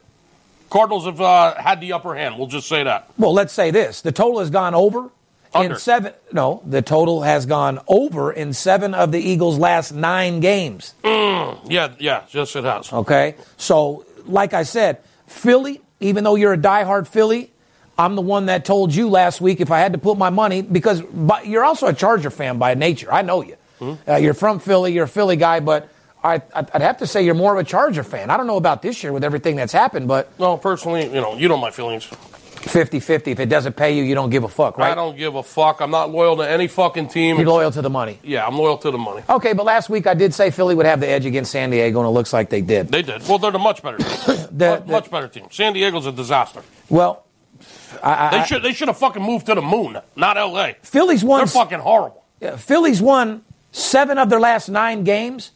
Cardinals 0.70 1.06
have 1.06 1.20
uh, 1.20 1.56
had 1.56 1.82
the 1.82 1.94
upper 1.94 2.14
hand. 2.14 2.38
We'll 2.38 2.46
just 2.46 2.68
say 2.68 2.84
that. 2.84 3.10
Well, 3.18 3.34
let's 3.34 3.52
say 3.52 3.72
this. 3.72 4.02
The 4.02 4.12
total 4.12 4.42
has 4.42 4.52
gone 4.52 4.76
over 4.76 5.10
Under. 5.56 5.74
in 5.74 5.80
seven. 5.80 6.14
No, 6.32 6.62
the 6.68 6.84
total 6.84 7.24
has 7.24 7.48
gone 7.48 7.80
over 7.88 8.32
in 8.32 8.54
seven 8.54 8.94
of 8.94 9.12
the 9.12 9.20
Eagles' 9.20 9.58
last 9.58 9.92
nine 9.92 10.40
games. 10.40 10.94
Yeah, 11.04 11.96
yeah, 11.98 12.26
yes, 12.30 12.56
it 12.56 12.64
has. 12.64 12.94
Okay. 12.94 13.34
So, 13.58 14.06
like 14.26 14.54
I 14.54 14.62
said, 14.62 15.00
Philly, 15.26 15.82
even 16.00 16.24
though 16.24 16.36
you're 16.36 16.54
a 16.54 16.58
diehard 16.58 17.08
Philly, 17.08 17.52
I'm 17.98 18.14
the 18.16 18.22
one 18.22 18.46
that 18.46 18.66
told 18.66 18.94
you 18.94 19.10
last 19.10 19.42
week 19.42 19.62
if 19.62 19.72
I 19.72 19.80
had 19.80 19.94
to 19.94 20.00
put 20.00 20.16
my 20.16 20.30
money, 20.30 20.62
because 20.62 21.02
you're 21.44 21.66
also 21.66 21.88
a 21.88 21.94
Charger 21.94 22.30
fan 22.30 22.60
by 22.60 22.76
nature. 22.76 23.12
I 23.12 23.24
know 23.24 23.42
you. 23.42 23.56
Uh, 23.82 24.16
you're 24.16 24.34
from 24.34 24.60
Philly, 24.60 24.94
you're 24.94 25.06
a 25.06 25.08
Philly 25.08 25.36
guy, 25.36 25.60
but 25.60 25.90
I, 26.24 26.42
I'd 26.54 26.70
I'd 26.74 26.82
have 26.82 26.98
to 26.98 27.08
say 27.08 27.24
you're 27.24 27.34
more 27.36 27.54
of 27.54 27.60
a 27.60 27.64
Charger 27.64 28.04
fan. 28.04 28.30
I 28.30 28.38
don't 28.38 28.48
know 28.48 28.58
about 28.58 28.82
this 28.82 29.02
year 29.04 29.14
with 29.14 29.24
everything 29.24 29.56
that's 29.56 29.74
happened, 29.74 30.08
but 30.08 30.38
No, 30.40 30.58
personally, 30.58 31.06
you 31.06 31.22
know, 31.22 31.36
you 31.38 31.48
know 31.48 31.58
my 31.58 31.72
feelings. 31.72 32.10
50 32.60 33.00
50. 33.00 33.32
If 33.32 33.40
it 33.40 33.46
doesn't 33.48 33.78
pay 33.78 33.96
you, 33.96 34.04
you 34.04 34.16
don't 34.16 34.30
give 34.30 34.44
a 34.44 34.50
fuck, 34.50 34.78
right? 34.78 34.92
I 34.92 34.96
don't 34.96 35.16
give 35.16 35.34
a 35.36 35.44
fuck. 35.44 35.80
I'm 35.80 35.92
not 35.92 36.12
loyal 36.12 36.36
to 36.38 36.48
any 36.50 36.68
fucking 36.68 37.08
team. 37.08 37.38
You're 37.38 37.48
loyal 37.48 37.72
to 37.72 37.82
the 37.82 37.90
money. 37.90 38.20
Yeah, 38.22 38.46
I'm 38.46 38.58
loyal 38.58 38.78
to 38.80 38.92
the 38.92 38.98
money. 38.98 39.24
Okay, 39.30 39.54
but 39.54 39.66
last 39.66 39.90
week 39.90 40.06
I 40.08 40.14
did 40.14 40.34
say 40.34 40.52
Philly 40.52 40.76
would 40.76 40.86
have 40.86 41.00
the 41.00 41.08
edge 41.08 41.26
against 41.26 41.52
San 41.54 41.70
Diego, 41.70 42.00
and 42.02 42.08
it 42.08 42.12
looks 42.12 42.34
like 42.34 42.50
they 42.50 42.62
did. 42.62 42.90
They 42.90 43.02
did. 43.02 43.26
Well, 43.30 43.38
they're 43.40 43.52
the 43.52 43.60
much 43.60 43.82
better 43.82 43.98
team. 43.98 44.48
The- 44.52 44.80
much, 44.82 44.88
much 44.88 45.10
better 45.12 45.30
team. 45.30 45.48
San 45.52 45.72
Diego's 45.72 46.06
a 46.06 46.12
disaster. 46.12 46.62
Well, 46.90 47.26
I, 48.04 48.30
They 48.32 48.38
I, 48.40 48.46
should 48.46 48.62
they 48.64 48.74
should 48.74 48.90
have 48.90 48.98
fucking 48.98 49.24
moved 49.24 49.46
to 49.46 49.56
the 49.56 49.62
moon, 49.62 49.98
not 50.18 50.36
L.A. 50.38 50.76
Philly's 50.82 51.24
won. 51.24 51.40
They're 51.40 51.48
fucking 51.48 51.80
horrible. 51.80 52.26
Yeah, 52.42 52.58
Philly's 52.58 53.02
won 53.02 53.44
seven 53.72 54.18
of 54.18 54.30
their 54.30 54.40
last 54.40 54.70
nine 54.70 55.04
games 55.04 55.52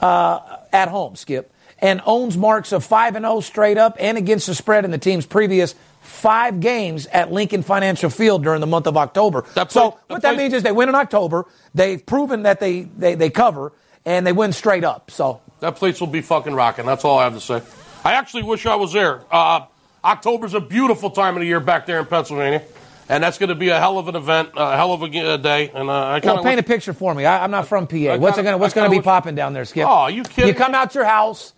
uh, 0.00 0.40
at 0.72 0.88
home, 0.88 1.16
Skip, 1.16 1.52
and 1.78 2.00
owns 2.06 2.36
marks 2.36 2.72
of 2.72 2.84
5 2.84 3.16
and 3.16 3.24
0 3.24 3.40
straight 3.40 3.78
up 3.78 3.96
and 3.98 4.18
against 4.18 4.46
the 4.46 4.54
spread 4.54 4.84
in 4.84 4.90
the 4.90 4.98
team's 4.98 5.26
previous 5.26 5.74
five 6.00 6.60
games 6.60 7.06
at 7.06 7.32
Lincoln 7.32 7.62
Financial 7.62 8.10
Field 8.10 8.42
during 8.42 8.60
the 8.60 8.66
month 8.66 8.86
of 8.86 8.96
October. 8.96 9.44
That 9.54 9.70
so, 9.70 9.90
place- 9.90 10.02
what 10.08 10.22
that 10.22 10.32
that 10.32 10.38
means 10.38 10.54
is 10.54 10.62
they 10.62 10.72
win 10.72 10.88
in 10.88 10.94
October, 10.94 11.46
they've 11.74 12.04
proven 12.04 12.44
that 12.44 12.60
they, 12.60 12.82
they, 12.82 13.14
they 13.14 13.30
cover, 13.30 13.72
and 14.04 14.26
they 14.26 14.32
win 14.32 14.52
straight 14.52 14.84
up. 14.84 15.10
So, 15.10 15.40
That 15.60 15.76
place 15.76 16.00
will 16.00 16.06
be 16.06 16.22
fucking 16.22 16.54
rocking. 16.54 16.86
That's 16.86 17.04
all 17.04 17.18
I 17.18 17.24
have 17.24 17.34
to 17.34 17.40
say. 17.40 17.62
I 18.04 18.14
actually 18.14 18.44
wish 18.44 18.64
I 18.64 18.76
was 18.76 18.92
there. 18.92 19.22
Uh, 19.30 19.66
October's 20.02 20.54
a 20.54 20.60
beautiful 20.60 21.10
time 21.10 21.34
of 21.36 21.40
the 21.40 21.46
year 21.46 21.60
back 21.60 21.84
there 21.84 21.98
in 21.98 22.06
Pennsylvania, 22.06 22.62
and 23.08 23.22
that's 23.22 23.38
going 23.38 23.48
to 23.48 23.54
be 23.54 23.68
a 23.70 23.78
hell 23.78 23.98
of 23.98 24.08
an 24.08 24.16
event, 24.16 24.50
a 24.56 24.76
hell 24.76 24.92
of 24.92 25.02
a 25.02 25.08
day. 25.38 25.70
And 25.74 25.88
uh, 25.90 26.08
I 26.12 26.20
kind 26.20 26.36
well, 26.36 26.44
paint 26.44 26.60
a 26.60 26.62
picture 26.62 26.92
for 26.92 27.14
me. 27.14 27.24
I, 27.24 27.42
I'm 27.44 27.50
not 27.50 27.66
from 27.68 27.86
PA. 27.86 27.96
what's 28.16 28.36
kinda- 28.36 28.42
gonna, 28.42 28.58
what's 28.58 28.74
going 28.74 28.86
to 28.86 28.90
be 28.90 28.98
wish- 28.98 29.04
popping 29.04 29.34
down 29.34 29.52
there, 29.52 29.64
Skip? 29.64 29.86
Oh, 29.88 30.06
you 30.08 30.22
kidding 30.22 30.48
You 30.48 30.54
come 30.54 30.74
out 30.74 30.94
your 30.94 31.04
house. 31.04 31.52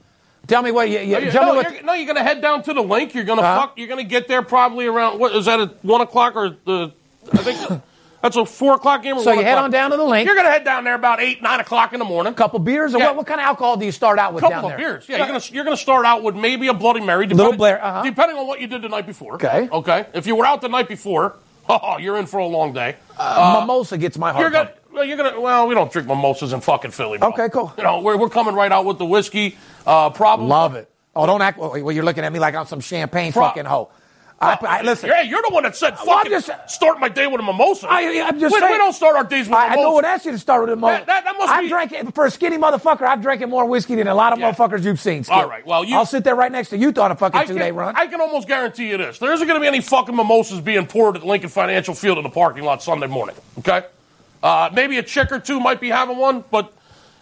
Tell 0.47 0.63
me 0.63 0.73
what 0.73 0.89
you, 0.89 0.99
you, 1.01 1.31
tell 1.31 1.47
no, 1.47 1.55
what. 1.57 1.71
you're, 1.71 1.83
no, 1.83 1.93
you're 1.93 2.07
going 2.07 2.17
to 2.17 2.23
head 2.23 2.41
down 2.41 2.63
to 2.63 2.73
the 2.73 2.81
link. 2.83 3.15
You're 3.15 3.25
going 3.25 3.39
to 3.39 3.45
Uh-huh. 3.45 3.61
fuck. 3.69 3.79
You're 3.79 3.89
going 3.89 4.03
to 4.03 4.09
get 4.09 4.27
there 4.27 4.43
probably 4.43 4.87
around 4.87 5.19
what 5.19 5.35
is 5.37 5.45
that 5.45 5.61
at 5.61 5.85
one 5.85 6.01
o'clock 6.01 6.35
or 6.35 6.57
the? 6.65 6.93
I 7.33 7.37
think 7.39 7.83
that's 8.23 8.37
a 8.37 8.45
four 8.45 8.75
o'clock 8.75 9.03
game. 9.03 9.17
Or 9.17 9.23
So 9.23 9.33
you 9.33 9.43
head 9.43 9.53
o'clock? 9.53 9.65
on 9.65 9.71
down 9.71 9.91
to 9.91 9.97
the 9.97 10.05
link. 10.05 10.27
You're 10.27 10.35
going 10.35 10.47
to 10.47 10.53
head 10.53 10.65
down 10.65 10.85
there 10.85 10.95
about 10.95 11.21
eight, 11.21 11.43
nine 11.43 11.61
o'clock 11.61 11.93
in 11.93 11.99
the 11.99 12.05
morning. 12.05 12.33
A 12.33 12.37
couple 12.37 12.59
beers, 12.59 12.95
or 12.95 12.99
Yeah. 12.99 13.07
what, 13.09 13.17
what 13.17 13.27
kind 13.27 13.41
of 13.41 13.47
alcohol 13.47 13.77
do 13.77 13.85
you 13.87 13.93
start 13.93 14.19
out 14.19 14.35
with 14.35 14.43
A 14.45 14.47
couple 14.49 14.63
down 14.63 14.73
of 14.73 14.79
there? 14.79 14.93
beers. 14.93 15.09
Yeah, 15.09 15.19
you're 15.19 15.27
gonna 15.27 15.41
you're 15.51 15.65
gonna 15.65 15.77
start 15.77 16.05
out 16.07 16.23
with 16.23 16.35
maybe 16.37 16.69
a 16.69 16.75
Bloody 16.75 17.01
Mary, 17.01 17.27
Little 17.27 17.37
depending, 17.39 17.59
Blair, 17.59 17.85
uh-huh. 17.85 18.03
depending 18.03 18.37
on 18.37 18.47
what 18.47 18.61
you 18.61 18.67
did 18.67 18.83
the 18.83 18.89
night 18.89 19.07
before. 19.07 19.35
Okay. 19.35 19.69
Okay. 19.73 20.07
If 20.15 20.27
you 20.27 20.37
were 20.37 20.45
out 20.47 20.61
the 20.61 20.69
night 20.69 20.89
before, 20.89 21.37
oh, 21.69 21.99
you're 21.99 22.17
in 22.19 22.27
for 22.27 22.39
a 22.39 22.47
long 22.47 22.73
day. 22.73 22.97
Mimosa 23.19 23.99
gets 23.99 24.19
my 24.19 24.33
heart. 24.33 24.43
you're 24.43 24.51
gonna. 24.51 24.73
Well, 24.93 25.05
you're 25.05 25.17
gonna. 25.17 25.41
Well, 25.41 25.67
we 25.69 25.75
don't 25.75 25.91
drink 25.93 26.09
mimosas 26.09 26.53
in 26.53 26.61
fucking 26.61 26.91
Philly. 26.91 27.19
Bro. 27.19 27.29
Okay, 27.31 27.49
cool. 27.49 27.73
You 27.79 27.85
know, 27.85 28.01
we're, 28.01 28.17
we're 28.17 28.29
coming 28.29 28.55
right 28.55 28.73
out 28.73 28.85
with 28.85 28.99
the 28.99 29.05
whiskey. 29.07 29.57
Uh, 29.87 30.11
problem. 30.11 30.49
Love 30.49 30.75
it. 30.75 30.91
Oh, 31.15 31.27
don't 31.27 31.43
act. 31.43 31.59
Well, 31.59 31.71
well, 31.71 31.93
you're 31.93 32.05
looking 32.05 32.25
at 32.25 32.33
me 32.33 32.39
like 32.39 32.55
I'm 32.55 32.67
some 32.67 32.81
champagne 32.81 33.33
Pro- 33.33 33.45
fucking 33.45 33.65
hoe. 33.67 33.91
I, 34.43 34.57
I, 34.63 34.83
listen. 34.83 35.11
Yeah, 35.11 35.21
you're 35.21 35.43
the 35.43 35.53
one 35.53 35.65
that 35.65 35.77
said 35.77 35.95
Well, 36.07 36.17
fucking 36.19 36.31
just- 36.33 36.51
start 36.71 36.99
my 36.99 37.11
day 37.11 37.27
with 37.27 37.41
a 37.41 37.45
mimosa. 37.45 37.87
I, 37.91 38.23
I'm 38.23 38.41
just 38.41 38.55
we, 38.55 38.59
saying. 38.61 38.73
we 38.73 38.79
don't 38.79 38.95
start 38.95 39.15
our 39.15 39.25
days 39.25 39.47
with 39.47 39.53
a 39.55 39.59
I, 39.59 39.65
I 39.65 39.69
mimosa. 39.71 39.83
know 39.83 39.93
what 39.93 40.05
asked 40.07 40.25
you 40.25 40.33
to 40.33 40.39
start 40.39 40.63
with 40.63 40.71
a 40.73 40.77
mimosa. 40.77 41.05
That- 41.05 41.07
that- 41.09 41.25
that 41.25 41.37
must 41.37 41.53
I'm 41.53 41.65
be- 41.65 41.69
drinking 41.69 42.13
for 42.13 42.25
a 42.25 42.31
skinny 42.31 42.57
motherfucker. 42.57 43.03
I've 43.03 43.21
drinking 43.21 43.51
more 43.51 43.67
whiskey 43.67 43.97
than 43.97 44.09
a 44.09 44.15
lot 44.15 44.33
of 44.33 44.39
Yeah. 44.39 44.51
motherfuckers 44.53 44.83
you've 44.83 44.99
seen. 44.99 45.25
Skip. 45.25 45.37
All 45.37 45.47
right, 45.47 45.67
well, 45.67 45.85
you- 45.85 45.95
I'll 45.95 46.07
sit 46.07 46.25
there 46.25 46.35
right 46.35 46.51
next 46.51 46.71
to 46.71 46.79
you 46.79 46.89
on 46.97 47.11
a 47.13 47.17
fucking 47.17 47.39
I 47.39 47.45
two 47.45 47.59
day 47.59 47.71
run. 47.71 47.95
I 47.97 48.07
can 48.07 48.19
almost 48.23 48.49
guarantee 48.49 48.89
you 48.89 48.97
this. 48.97 49.19
There 49.19 49.31
isn't 49.31 49.47
going 49.47 49.59
to 49.59 49.63
be 49.63 49.67
any 49.69 49.83
fucking 49.83 50.17
mimosas 50.17 50.61
being 50.63 50.87
poured 50.87 51.17
at 51.17 51.27
Lincoln 51.27 51.51
Financial 51.51 51.95
Field 51.95 52.17
in 52.17 52.25
the 52.25 52.31
parking 52.31 52.65
lot 52.65 52.83
Sunday 52.83 53.09
morning. 53.09 53.37
Okay? 53.59 53.83
Uh, 54.43 54.71
maybe 54.73 54.97
a 54.97 55.03
chick 55.03 55.31
or 55.33 55.39
two 55.39 55.61
might 55.61 55.83
be 55.83 55.91
having 55.91 56.17
one, 56.17 56.45
but 56.51 56.73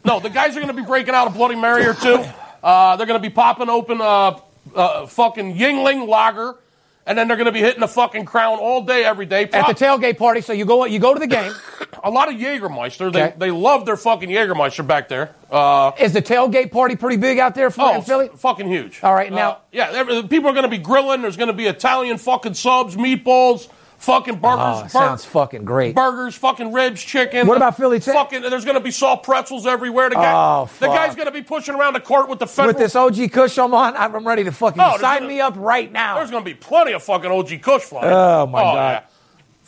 no, 0.05 0.21
the 0.21 0.31
guys 0.31 0.53
are 0.57 0.61
going 0.61 0.69
to 0.69 0.81
be 0.81 0.87
breaking 0.87 1.15
out 1.17 1.27
a 1.27 1.31
Bloody 1.31 1.57
Mary 1.57 1.85
or 1.85 1.95
two. 1.95 2.25
Uh, 2.63 2.95
they're 2.95 3.07
going 3.09 3.21
to 3.21 3.29
be 3.29 3.33
popping 3.35 3.69
open 3.69 4.01
a, 4.01 4.37
a 4.77 5.07
fucking 5.09 5.57
Yuengling 5.57 6.07
lager, 6.07 6.55
and 7.09 7.19
then 7.19 7.27
they're 7.27 7.37
going 7.37 7.47
to 7.47 7.53
be 7.53 7.59
hitting 7.61 7.81
the 7.81 7.89
fucking 7.89 8.25
crown 8.27 8.59
all 8.59 8.83
day, 8.83 9.03
every 9.05 9.27
day. 9.27 9.45
at 9.45 9.67
the 9.67 9.75
tailgate 9.75 10.19
party, 10.19 10.41
so 10.43 10.53
you 10.53 10.65
go 10.65 10.85
you 10.85 10.99
go 11.01 11.15
to 11.15 11.19
the 11.21 11.27
game. 11.27 11.53
a 12.05 12.11
lot 12.11 12.29
of 12.33 12.39
Jägermeister. 12.39 13.13
They, 13.13 13.23
Okay. 13.25 13.35
they 13.39 13.51
love 13.51 13.85
their 13.87 13.97
fucking 13.97 14.29
Jägermeister 14.29 14.87
back 14.87 15.09
there. 15.09 15.35
Uh, 15.51 15.93
Is 15.99 16.13
the 16.13 16.23
tailgate 16.23 16.71
party 16.71 16.95
pretty 16.95 17.17
big 17.17 17.39
out 17.39 17.55
there 17.55 17.73
Oh, 17.79 17.95
in 17.97 18.03
Philly? 18.03 18.27
f- 18.33 18.39
fucking 18.39 18.69
huge. 18.69 19.01
All 19.03 19.15
right, 19.15 19.33
Uh, 19.33 19.35
now- 19.35 19.59
yeah, 19.73 20.23
people 20.29 20.51
are 20.51 20.53
going 20.53 20.63
to 20.65 20.69
be 20.69 20.79
grilling. 20.79 21.23
There's 21.23 21.37
going 21.39 21.49
to 21.49 21.53
be 21.55 21.67
Italian 21.67 22.19
fucking 22.19 22.55
subs, 22.55 22.95
meatballs, 22.97 23.69
fucking 23.99 24.35
oh, 24.35 24.39
burgers. 24.39 24.61
Oh, 24.61 24.83
bur- 24.85 24.89
sounds 24.89 25.25
fucking 25.25 25.65
great. 25.65 25.95
burgers, 25.95 26.35
fucking 26.35 26.73
ribs, 26.73 27.03
chicken. 27.03 27.47
What 27.47 27.57
about 27.57 27.77
Philly? 27.77 28.01
Fucking, 28.01 28.43
there's 28.43 28.65
going 28.65 28.77
to 28.77 28.83
be 28.83 28.91
salt 28.91 29.23
pretzels 29.23 29.67
everywhere. 29.67 30.09
The, 30.09 30.15
guy, 30.17 30.33
Oh, 30.33 30.71
the 30.81 30.87
guy's 30.87 31.15
going 31.15 31.27
to 31.27 31.33
be 31.33 31.43
pushing 31.43 31.75
around 31.75 31.93
the 31.95 32.01
court 32.01 32.29
with 32.29 32.39
the 32.39 32.47
federal. 32.47 32.75
With 32.75 32.79
this 32.79 32.97
OG 32.97 33.31
Kush 33.33 33.59
I'm 33.59 33.75
on, 33.75 33.97
I'm 33.97 34.27
ready 34.27 34.45
to 34.45 34.53
fucking 34.53 34.81
Oh, 34.81 34.97
sign 34.99 35.21
gonna- 35.21 35.29
me 35.29 35.41
up 35.41 35.55
right 35.57 35.91
now. 35.91 36.17
there's 36.17 36.31
going 36.31 36.45
to 36.45 36.51
be 36.51 36.55
plenty 36.55 36.93
of 36.93 37.03
fucking 37.03 37.31
OG 37.31 37.61
Kush 37.63 37.83
flying. 37.83 38.07
Oh, 38.13 38.47
my 38.47 38.61
oh, 38.61 38.65
God. 38.65 38.75
yeah. 39.03 39.03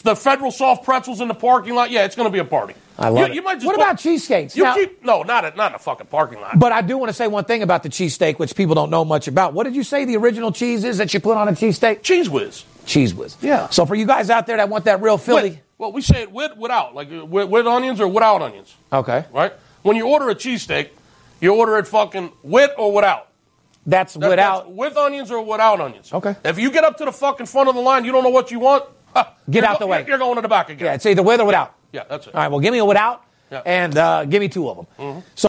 The 0.03 0.17
federal 0.17 0.51
soft 0.51 0.85
pretzels 0.85 1.21
in 1.21 1.29
the 1.29 1.35
parking 1.35 1.75
lot. 1.75 1.91
Yeah, 1.91 2.05
it's 2.05 2.17
going 2.17 2.27
to 2.29 2.33
be 2.33 2.39
a 2.39 2.45
party. 2.45 2.75
I 2.99 3.09
love 3.09 3.19
you, 3.29 3.33
it. 3.33 3.35
You 3.35 3.43
might 3.43 3.55
just 3.57 3.67
what 3.67 3.77
put- 3.77 3.83
about 3.83 3.97
cheesesteaks? 3.97 4.57
You 4.57 4.65
Now- 4.65 4.75
keep 4.75 5.05
no, 5.05 5.23
not 5.23 5.45
at, 5.45 5.57
not 5.57 5.73
in 5.73 5.77
a 5.77 5.79
fucking 5.79 6.07
parking 6.09 6.41
lot. 6.41 6.59
But 6.59 6.73
I 6.73 6.81
do 6.83 6.97
want 6.99 7.11
to 7.11 7.15
say 7.15 7.27
one 7.27 7.45
thing 7.45 7.63
about 7.63 7.83
the 7.83 7.89
cheesesteak, 7.89 8.39
which 8.39 8.55
people 8.55 8.75
don't 8.75 8.91
know 8.91 9.05
much 9.05 9.29
about. 9.29 9.53
What 9.53 9.65
did 9.65 9.75
you 9.77 9.83
say 9.83 10.05
the 10.05 10.17
original 10.17 10.53
cheese 10.53 10.85
is 10.85 10.99
that 10.99 11.13
you 11.15 11.21
put 11.21 11.37
on 11.37 11.49
a 11.49 11.53
cheesesteak? 11.53 12.01
Cheez 12.01 12.29
Whiz. 12.29 12.65
Cheez 12.87 13.13
Whiz. 13.15 13.37
Yeah. 13.43 13.69
So 13.69 13.85
for 13.87 13.95
you 13.95 14.07
guys 14.07 14.31
out 14.31 14.47
there 14.47 14.57
that 14.57 14.69
want 14.69 14.85
that 14.87 15.01
real 15.03 15.19
Philly, 15.19 15.61
well, 15.79 15.93
we 15.93 16.03
say 16.03 16.23
it 16.23 16.33
with, 16.33 16.57
without, 16.57 16.95
like 16.95 17.11
uh, 17.13 17.25
with, 17.25 17.49
with 17.49 17.67
onions 17.67 18.01
or 18.01 18.09
without 18.09 18.43
onions. 18.43 18.75
okay, 18.93 19.25
right? 19.33 19.53
When 19.83 19.97
you 19.97 20.07
order 20.09 20.29
a 20.29 20.35
cheesesteak, 20.35 20.91
you 21.41 21.55
order 21.55 21.79
it 21.79 21.87
fucking 21.87 22.33
with 22.43 22.71
or 22.77 22.93
without. 22.93 23.29
that's 23.87 24.13
That- 24.15 24.29
without. 24.29 24.65
that's 24.67 24.77
with 24.77 24.97
onions 24.99 25.31
or 25.31 25.43
without 25.43 25.81
onions. 25.81 26.13
Okay. 26.13 26.37
If 26.45 26.59
you 26.59 26.71
get 26.71 26.85
up 26.85 26.99
to 26.99 27.07
the 27.07 27.13
fucking 27.13 27.47
front 27.47 27.69
of 27.71 27.75
the 27.75 27.81
line, 27.81 28.05
you 28.05 28.13
don't 28.13 28.23
know 28.25 28.29
what 28.31 28.51
you 28.51 28.59
want. 28.61 28.85
Get 29.51 29.65
out 29.65 29.79
the 29.81 29.87
way. 29.87 30.05
You're 30.07 30.19
going 30.19 30.37
to 30.37 30.43
the 30.43 30.49
back 30.49 30.71
again. 30.71 30.87
yeah, 30.87 30.95
it's 30.95 31.07
either 31.07 31.23
with 31.23 31.41
or 31.41 31.47
without. 31.47 31.75
Yeah, 31.93 32.05
that's 32.09 32.27
it. 32.29 32.35
All 32.35 32.41
right. 32.41 32.49
Well, 32.51 32.61
give 32.61 32.73
me 32.73 32.79
a 32.79 32.85
without, 32.85 33.25
Yeah. 33.51 33.63
and 33.67 33.97
uh, 33.99 34.25
give 34.25 34.41
me 34.41 34.49
two 34.49 34.69
of 34.69 34.87
them. 34.99 35.23
So 35.35 35.49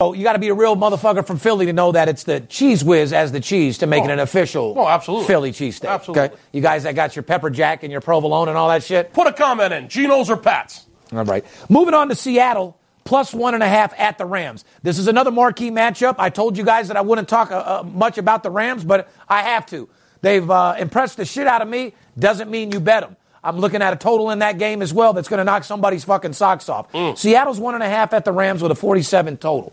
Oh, 0.00 0.12
you 0.12 0.22
got 0.22 0.34
to 0.34 0.38
be 0.38 0.48
a 0.48 0.54
real 0.54 0.76
motherfucker 0.76 1.26
from 1.26 1.38
Philly 1.38 1.66
to 1.66 1.72
know 1.72 1.92
that 1.92 2.08
it's 2.08 2.24
the 2.24 2.40
Cheez 2.40 2.82
Whiz 2.84 3.12
as 3.12 3.32
the 3.32 3.40
cheese 3.40 3.78
to 3.78 3.86
make 3.86 4.04
it 4.04 4.10
Oh. 4.10 4.12
an 4.12 4.18
official 4.20 4.74
Oh, 4.76 4.86
absolutely. 4.88 5.26
Philly 5.26 5.52
cheesesteak. 5.52 5.88
Absolutely. 5.88 6.22
Okay? 6.22 6.34
You 6.52 6.60
guys 6.60 6.84
that 6.84 6.94
got 6.94 7.16
your 7.16 7.22
pepper 7.24 7.50
jack 7.50 7.82
and 7.82 7.90
your 7.92 8.00
provolone 8.00 8.48
and 8.48 8.56
all 8.56 8.68
that 8.68 8.82
shit. 8.84 9.12
Put 9.12 9.26
a 9.26 9.32
comment 9.32 9.72
in. 9.72 9.88
Geno's 9.88 10.30
or 10.30 10.36
Pat's? 10.36 10.86
All 11.12 11.24
right. 11.24 11.44
Moving 11.68 11.94
on 11.94 12.08
to 12.10 12.14
Seattle, 12.14 12.78
plus 13.04 13.32
one 13.32 13.54
and 13.54 13.62
a 13.62 13.68
half 13.68 13.92
at 13.98 14.18
the 14.18 14.24
Rams. 14.26 14.64
This 14.82 14.98
is 14.98 15.08
another 15.08 15.30
marquee 15.30 15.70
matchup. 15.70 16.16
I 16.18 16.30
told 16.30 16.56
you 16.58 16.64
guys 16.64 16.88
that 16.88 16.96
I 16.96 17.00
wouldn't 17.00 17.28
talk 17.28 17.50
uh, 17.50 17.56
uh, 17.56 17.82
much 17.82 18.18
about 18.18 18.42
the 18.42 18.50
Rams, 18.50 18.84
but 18.84 19.08
I 19.28 19.42
have 19.42 19.66
to. 19.66 19.88
They've 20.20 20.48
uh, 20.50 20.74
impressed 20.78 21.16
the 21.16 21.24
shit 21.24 21.46
out 21.46 21.62
of 21.62 21.68
me. 21.68 21.94
Doesn't 22.18 22.50
mean 22.50 22.72
you 22.72 22.80
bet 22.80 23.02
them. 23.04 23.16
I'm 23.48 23.58
looking 23.58 23.80
at 23.80 23.92
a 23.92 23.96
total 23.96 24.30
in 24.30 24.40
that 24.40 24.58
game 24.58 24.82
as 24.82 24.92
well 24.92 25.14
that's 25.14 25.28
going 25.28 25.38
to 25.38 25.44
knock 25.44 25.64
somebody's 25.64 26.04
fucking 26.04 26.34
socks 26.34 26.68
off. 26.68 26.92
Seattle's 27.16 27.58
one 27.58 27.74
and 27.74 27.82
a 27.82 27.88
half 27.88 28.12
at 28.12 28.24
the 28.24 28.32
Rams 28.32 28.62
with 28.62 28.70
a 28.70 28.74
47 28.74 29.38
total. 29.38 29.72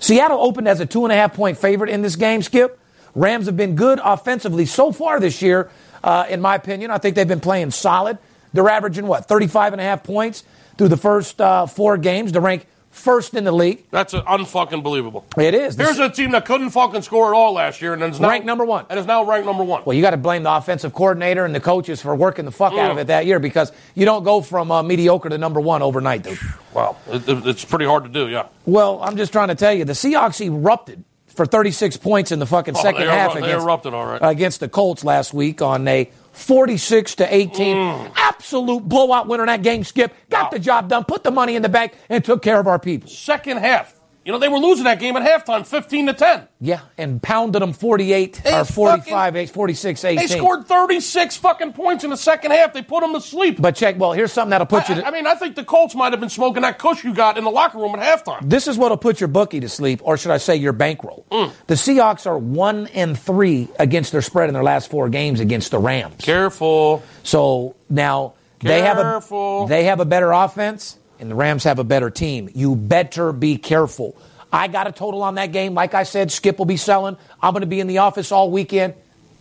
Seattle 0.00 0.40
opened 0.40 0.68
as 0.68 0.78
a 0.78 0.86
two 0.86 1.04
and 1.04 1.12
a 1.12 1.16
half 1.16 1.34
point 1.34 1.58
favorite 1.58 1.90
in 1.90 2.02
this 2.02 2.14
game, 2.14 2.42
Skip. 2.42 2.78
Rams 3.14 3.46
have 3.46 3.56
been 3.56 3.74
good 3.74 3.98
offensively 4.04 4.64
so 4.66 4.92
far 4.92 5.18
this 5.18 5.42
year, 5.42 5.70
uh, 6.04 6.26
in 6.28 6.40
my 6.40 6.54
opinion. 6.54 6.92
I 6.92 6.98
think 6.98 7.16
they've 7.16 7.26
been 7.26 7.40
playing 7.40 7.72
solid. 7.72 8.18
They're 8.52 8.68
averaging, 8.68 9.06
what, 9.08 9.26
35 9.26 9.72
and 9.72 9.80
a 9.80 9.84
half 9.84 10.04
points 10.04 10.44
through 10.76 10.88
the 10.88 10.96
first 10.96 11.40
uh, 11.40 11.66
four 11.66 11.98
games 11.98 12.32
to 12.32 12.40
rank 12.40 12.66
first 12.98 13.34
in 13.34 13.44
the 13.44 13.52
league. 13.52 13.84
That's 13.90 14.12
unfucking 14.12 14.82
believable. 14.82 15.24
It 15.38 15.54
is. 15.54 15.76
This- 15.76 15.86
Here's 15.96 15.98
a 15.98 16.10
team 16.10 16.32
that 16.32 16.44
couldn't 16.44 16.70
fucking 16.70 17.02
score 17.02 17.32
at 17.32 17.36
all 17.36 17.52
last 17.54 17.80
year 17.80 17.94
and 17.94 18.02
is 18.02 18.20
now 18.20 18.28
Ranked 18.28 18.46
number 18.46 18.64
one. 18.64 18.84
And 18.90 18.98
is 18.98 19.06
now 19.06 19.24
ranked 19.24 19.46
number 19.46 19.64
one. 19.64 19.82
Well, 19.84 19.94
you 19.96 20.02
got 20.02 20.10
to 20.10 20.16
blame 20.16 20.42
the 20.42 20.52
offensive 20.54 20.92
coordinator 20.92 21.44
and 21.44 21.54
the 21.54 21.60
coaches 21.60 22.02
for 22.02 22.14
working 22.14 22.44
the 22.44 22.50
fuck 22.50 22.74
out 22.74 22.90
of 22.90 22.98
it 22.98 23.06
that 23.06 23.24
year 23.26 23.38
because 23.38 23.72
you 23.94 24.04
don't 24.04 24.24
go 24.24 24.40
from 24.42 24.70
uh, 24.70 24.82
mediocre 24.82 25.28
to 25.28 25.38
number 25.38 25.60
one 25.60 25.82
overnight, 25.82 26.22
dude. 26.24 26.38
Wow, 26.74 26.96
it, 27.08 27.26
it- 27.28 27.46
it's 27.46 27.64
pretty 27.64 27.86
hard 27.86 28.04
to 28.04 28.10
do. 28.10 28.28
Yeah. 28.28 28.48
Well, 28.66 29.00
I'm 29.02 29.16
just 29.16 29.32
trying 29.32 29.48
to 29.48 29.54
tell 29.54 29.72
you, 29.72 29.84
the 29.84 29.94
Seahawks 29.94 30.40
erupted 30.44 31.02
for 31.26 31.46
36 31.46 31.96
points 31.96 32.30
in 32.30 32.38
the 32.40 32.46
fucking 32.46 32.76
Oh, 32.76 32.82
second 32.82 33.00
they 33.02 33.08
half 33.08 33.34
eru- 33.34 33.40
they 33.42 33.52
erupted, 33.52 33.94
all 33.94 34.04
right. 34.06 34.20
against 34.22 34.60
the 34.60 34.68
Colts 34.68 35.02
last 35.04 35.32
week 35.32 35.62
on 35.62 35.88
a 35.88 36.10
46 36.32 37.14
to 37.16 37.34
18 37.34 37.76
Mm. 37.76 38.10
absolute 38.16 38.88
blowout 38.88 39.26
winner 39.28 39.42
in 39.44 39.46
that 39.48 39.62
game. 39.62 39.84
Skip 39.84 40.12
got 40.30 40.44
Wow. 40.44 40.50
the 40.52 40.58
job 40.58 40.88
done, 40.88 41.04
put 41.04 41.24
the 41.24 41.30
money 41.30 41.56
in 41.56 41.62
the 41.62 41.68
bank, 41.68 41.92
and 42.08 42.24
took 42.24 42.42
care 42.42 42.60
of 42.60 42.66
our 42.66 42.78
people. 42.78 43.08
Second 43.10 43.58
half. 43.58 43.94
You 44.28 44.32
know 44.32 44.38
they 44.40 44.48
were 44.48 44.58
losing 44.58 44.84
that 44.84 45.00
game 45.00 45.16
at 45.16 45.22
halftime, 45.22 45.66
15 45.66 46.08
to 46.08 46.12
10. 46.12 46.48
Yeah, 46.60 46.80
and 46.98 47.22
pounded 47.22 47.62
them 47.62 47.72
48 47.72 48.42
They 48.44 48.50
or 48.50 48.62
fucking- 48.66 48.74
45, 48.74 49.36
8, 49.36 49.48
46 49.48 50.04
18. 50.04 50.18
They 50.18 50.36
scored 50.36 50.66
36 50.66 51.36
fucking 51.38 51.72
points 51.72 52.04
in 52.04 52.10
the 52.10 52.16
second 52.18 52.50
half. 52.50 52.74
They 52.74 52.82
put 52.82 53.00
them 53.00 53.14
to 53.14 53.22
sleep. 53.22 53.56
But 53.58 53.74
check, 53.74 53.98
well, 53.98 54.12
here's 54.12 54.30
something 54.30 54.50
that'll 54.50 54.66
put 54.66 54.86
you 54.90 54.96
I, 54.96 54.98
to. 54.98 55.06
I 55.06 55.10
mean, 55.12 55.26
I 55.26 55.34
think 55.34 55.56
the 55.56 55.64
Colts 55.64 55.94
might 55.94 56.12
have 56.12 56.20
been 56.20 56.28
smoking 56.28 56.60
that 56.60 56.78
kush 56.78 57.04
you 57.04 57.14
got 57.14 57.38
in 57.38 57.44
the 57.44 57.50
locker 57.50 57.78
room 57.78 57.94
at 57.94 58.00
halftime. 58.00 58.40
This 58.42 58.68
is 58.68 58.76
what'll 58.76 58.98
put 58.98 59.18
your 59.18 59.28
bookie 59.28 59.60
to 59.60 59.68
sleep, 59.70 60.02
or 60.04 60.18
should 60.18 60.30
I 60.30 60.36
say 60.36 60.56
your 60.56 60.74
bankroll. 60.74 61.24
Mm. 61.32 61.52
The 61.66 61.74
Seahawks 61.76 62.26
are 62.26 62.36
one 62.36 62.88
and 62.88 63.18
three 63.18 63.68
against 63.78 64.12
their 64.12 64.20
spread 64.20 64.50
in 64.50 64.52
their 64.52 64.62
last 64.62 64.90
four 64.90 65.08
games 65.08 65.40
against 65.40 65.70
the 65.70 65.78
Rams. 65.78 66.16
Careful. 66.18 67.02
So 67.22 67.76
now 67.88 68.34
they 68.60 68.82
have 68.82 68.98
a 68.98 69.66
they 69.70 69.84
have 69.84 70.00
a 70.00 70.04
better 70.04 70.32
offense, 70.32 70.98
and 71.20 71.30
the 71.30 71.34
Rams 71.34 71.64
have 71.64 71.78
a 71.78 71.84
better 71.84 72.10
team. 72.10 72.48
You 72.54 72.76
better 72.76 73.32
be 73.32 73.56
careful. 73.58 74.16
I 74.52 74.68
got 74.68 74.86
a 74.86 74.92
total 74.92 75.22
on 75.22 75.34
that 75.34 75.52
game. 75.52 75.74
Like 75.74 75.94
I 75.94 76.04
said, 76.04 76.32
Skip 76.32 76.58
will 76.58 76.64
be 76.66 76.76
selling. 76.78 77.16
I'm 77.42 77.52
going 77.52 77.60
to 77.60 77.66
be 77.66 77.80
in 77.80 77.86
the 77.86 77.98
office 77.98 78.32
all 78.32 78.50
weekend. 78.50 78.94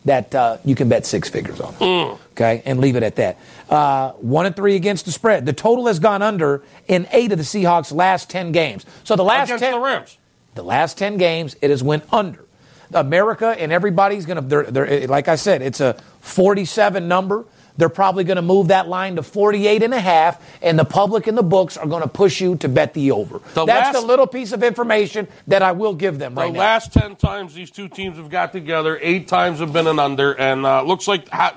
That 0.05 0.33
uh, 0.33 0.57
you 0.63 0.73
can 0.75 0.87
bet 0.87 1.05
six 1.05 1.27
figures 1.29 1.59
on. 1.59 1.73
Mm. 1.75 2.17
Okay, 2.31 2.61
and 2.65 2.79
leave 2.79 2.95
it 2.95 3.03
at 3.03 3.17
that. 3.17 3.37
Uh, 3.69 4.11
one 4.13 4.45
and 4.45 4.55
three 4.55 4.75
against 4.77 5.03
the 5.05 5.11
spread. 5.11 5.45
The 5.45 5.51
total 5.53 5.87
has 5.87 5.99
gone 5.99 6.21
under 6.21 6.63
in 6.87 7.07
eight 7.11 7.31
of 7.33 7.37
the 7.37 7.43
Seahawks' 7.43 7.91
last 7.93 8.29
ten 8.29 8.53
games. 8.53 8.85
So 9.03 9.15
the 9.17 9.23
last 9.23 9.49
Against 9.49 9.63
ten 9.63 9.73
the 9.73 9.79
Rams. 9.79 10.17
the 10.55 10.63
last 10.63 10.97
10 10.97 11.17
games, 11.17 11.55
it 11.61 11.69
has 11.71 11.83
went 11.83 12.05
under. 12.13 12.45
America 12.93 13.53
and 13.59 13.71
everybody's 13.73 14.25
going 14.25 14.37
to, 14.41 14.41
they're, 14.41 14.63
they're, 14.63 15.07
like 15.07 15.27
I 15.27 15.35
said, 15.35 15.61
it's 15.61 15.81
a 15.81 15.97
47 16.21 17.07
number. 17.09 17.43
They're 17.77 17.89
probably 17.89 18.23
going 18.23 18.37
to 18.37 18.41
move 18.41 18.69
that 18.69 18.87
line 18.87 19.15
to 19.17 19.23
48 19.23 19.83
and 19.83 19.93
a 19.93 19.99
half, 19.99 20.41
and 20.61 20.77
the 20.79 20.83
public 20.85 21.27
and 21.27 21.37
the 21.37 21.43
books 21.43 21.77
are 21.77 21.85
going 21.87 22.01
to 22.01 22.07
push 22.09 22.41
you 22.41 22.55
to 22.57 22.67
bet 22.69 22.93
the 22.93 23.11
over. 23.11 23.39
The 23.53 23.65
That's 23.65 23.93
last- 23.93 24.01
the 24.01 24.07
little 24.07 24.27
piece 24.27 24.51
of 24.51 24.63
information 24.63 25.27
that 25.47 25.61
I 25.61 25.71
will 25.73 25.93
give 25.93 26.17
them 26.19 26.35
The 26.35 26.41
right 26.41 26.53
now. 26.53 26.59
last 26.59 26.91
10 26.93 27.15
times 27.17 27.53
these 27.53 27.69
two 27.71 27.87
teams 27.87 28.17
have 28.17 28.29
got 28.29 28.51
together, 28.51 28.97
eight 29.01 29.27
times 29.27 29.59
have 29.59 29.71
been 29.73 29.87
an 29.87 29.99
under, 29.99 30.33
and 30.33 30.65
uh, 30.65 30.81
looks 30.81 31.07
like, 31.07 31.29
ha- 31.29 31.55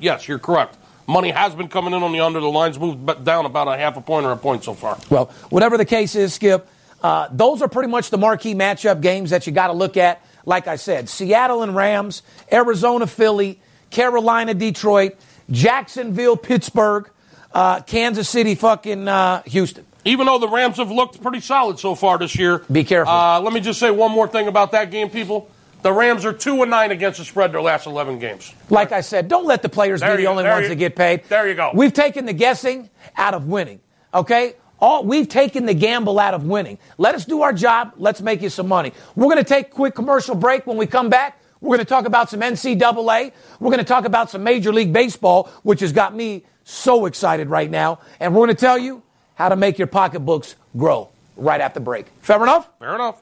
yes, 0.00 0.28
you're 0.28 0.38
correct. 0.38 0.76
Money 1.08 1.30
has 1.30 1.54
been 1.54 1.68
coming 1.68 1.94
in 1.94 2.02
on 2.02 2.12
the 2.12 2.20
under. 2.20 2.40
The 2.40 2.46
line's 2.48 2.78
moved 2.80 3.24
down 3.24 3.46
about 3.46 3.68
a 3.68 3.76
half 3.76 3.96
a 3.96 4.00
point 4.00 4.26
or 4.26 4.32
a 4.32 4.36
point 4.36 4.64
so 4.64 4.74
far. 4.74 4.98
Well, 5.08 5.26
whatever 5.50 5.76
the 5.76 5.84
case 5.84 6.16
is, 6.16 6.34
Skip, 6.34 6.68
uh, 7.02 7.28
those 7.30 7.62
are 7.62 7.68
pretty 7.68 7.88
much 7.90 8.10
the 8.10 8.18
marquee 8.18 8.54
matchup 8.54 9.00
games 9.00 9.30
that 9.30 9.46
you 9.46 9.52
got 9.52 9.68
to 9.68 9.72
look 9.72 9.96
at. 9.96 10.20
Like 10.44 10.66
I 10.66 10.76
said, 10.76 11.08
Seattle 11.08 11.62
and 11.62 11.76
Rams, 11.76 12.22
Arizona, 12.52 13.06
Philly, 13.06 13.60
Carolina, 13.90 14.52
Detroit, 14.54 15.16
Jacksonville, 15.50 16.36
Pittsburgh, 16.36 17.10
uh, 17.52 17.80
Kansas 17.82 18.28
City, 18.28 18.54
fucking 18.54 19.08
uh, 19.08 19.42
Houston. 19.46 19.86
Even 20.04 20.26
though 20.26 20.38
the 20.38 20.48
Rams 20.48 20.76
have 20.76 20.90
looked 20.90 21.20
pretty 21.20 21.40
solid 21.40 21.78
so 21.80 21.94
far 21.94 22.18
this 22.18 22.36
year. 22.38 22.58
Be 22.70 22.84
careful. 22.84 23.12
Uh, 23.12 23.40
let 23.40 23.52
me 23.52 23.60
just 23.60 23.80
say 23.80 23.90
one 23.90 24.12
more 24.12 24.28
thing 24.28 24.46
about 24.46 24.72
that 24.72 24.90
game, 24.90 25.10
people. 25.10 25.50
The 25.82 25.92
Rams 25.92 26.24
are 26.24 26.32
2 26.32 26.62
and 26.62 26.70
9 26.70 26.90
against 26.90 27.18
the 27.18 27.24
spread 27.24 27.52
their 27.52 27.60
last 27.62 27.86
11 27.86 28.18
games. 28.18 28.52
Like 28.70 28.92
I 28.92 29.00
said, 29.00 29.28
don't 29.28 29.46
let 29.46 29.62
the 29.62 29.68
players 29.68 30.00
There 30.00 30.16
be 30.16 30.22
the 30.22 30.28
only 30.28 30.44
ones 30.44 30.62
you- 30.64 30.68
that 30.70 30.74
get 30.76 30.96
paid. 30.96 31.24
there 31.28 31.48
you 31.48 31.54
go. 31.54 31.70
We've 31.74 31.92
taken 31.92 32.24
the 32.26 32.32
guessing 32.32 32.88
out 33.16 33.34
of 33.34 33.46
winning. 33.46 33.80
Okay? 34.14 34.54
All, 34.80 35.04
we've 35.04 35.28
taken 35.28 35.64
the 35.66 35.74
gamble 35.74 36.18
out 36.18 36.34
of 36.34 36.44
winning. 36.44 36.78
Let 36.98 37.14
us 37.14 37.24
do 37.24 37.42
our 37.42 37.52
job. 37.52 37.92
Let's 37.96 38.20
make 38.20 38.42
you 38.42 38.50
some 38.50 38.68
money. 38.68 38.92
We're 39.14 39.26
going 39.26 39.38
to 39.38 39.44
take 39.44 39.68
a 39.68 39.70
quick 39.70 39.94
commercial 39.94 40.34
break. 40.34 40.66
When 40.66 40.76
we 40.76 40.86
come 40.86 41.08
back, 41.08 41.38
we're 41.66 41.76
going 41.76 41.86
to 41.86 41.90
talk 41.90 42.06
about 42.06 42.30
some 42.30 42.40
NCAA. 42.40 43.32
We're 43.60 43.70
going 43.70 43.78
to 43.78 43.84
talk 43.84 44.04
about 44.04 44.30
some 44.30 44.42
Major 44.42 44.72
League 44.72 44.92
Baseball, 44.92 45.50
which 45.62 45.80
has 45.80 45.92
got 45.92 46.14
me 46.14 46.44
so 46.64 47.06
excited 47.06 47.48
right 47.48 47.70
now. 47.70 48.00
And 48.20 48.34
we're 48.34 48.46
going 48.46 48.56
to 48.56 48.60
tell 48.60 48.78
you 48.78 49.02
how 49.34 49.48
to 49.48 49.56
make 49.56 49.78
your 49.78 49.88
pocketbooks 49.88 50.56
grow 50.76 51.10
right 51.36 51.60
after 51.60 51.80
break. 51.80 52.06
Fair 52.20 52.42
enough? 52.42 52.68
Fair 52.78 52.94
enough. 52.94 53.20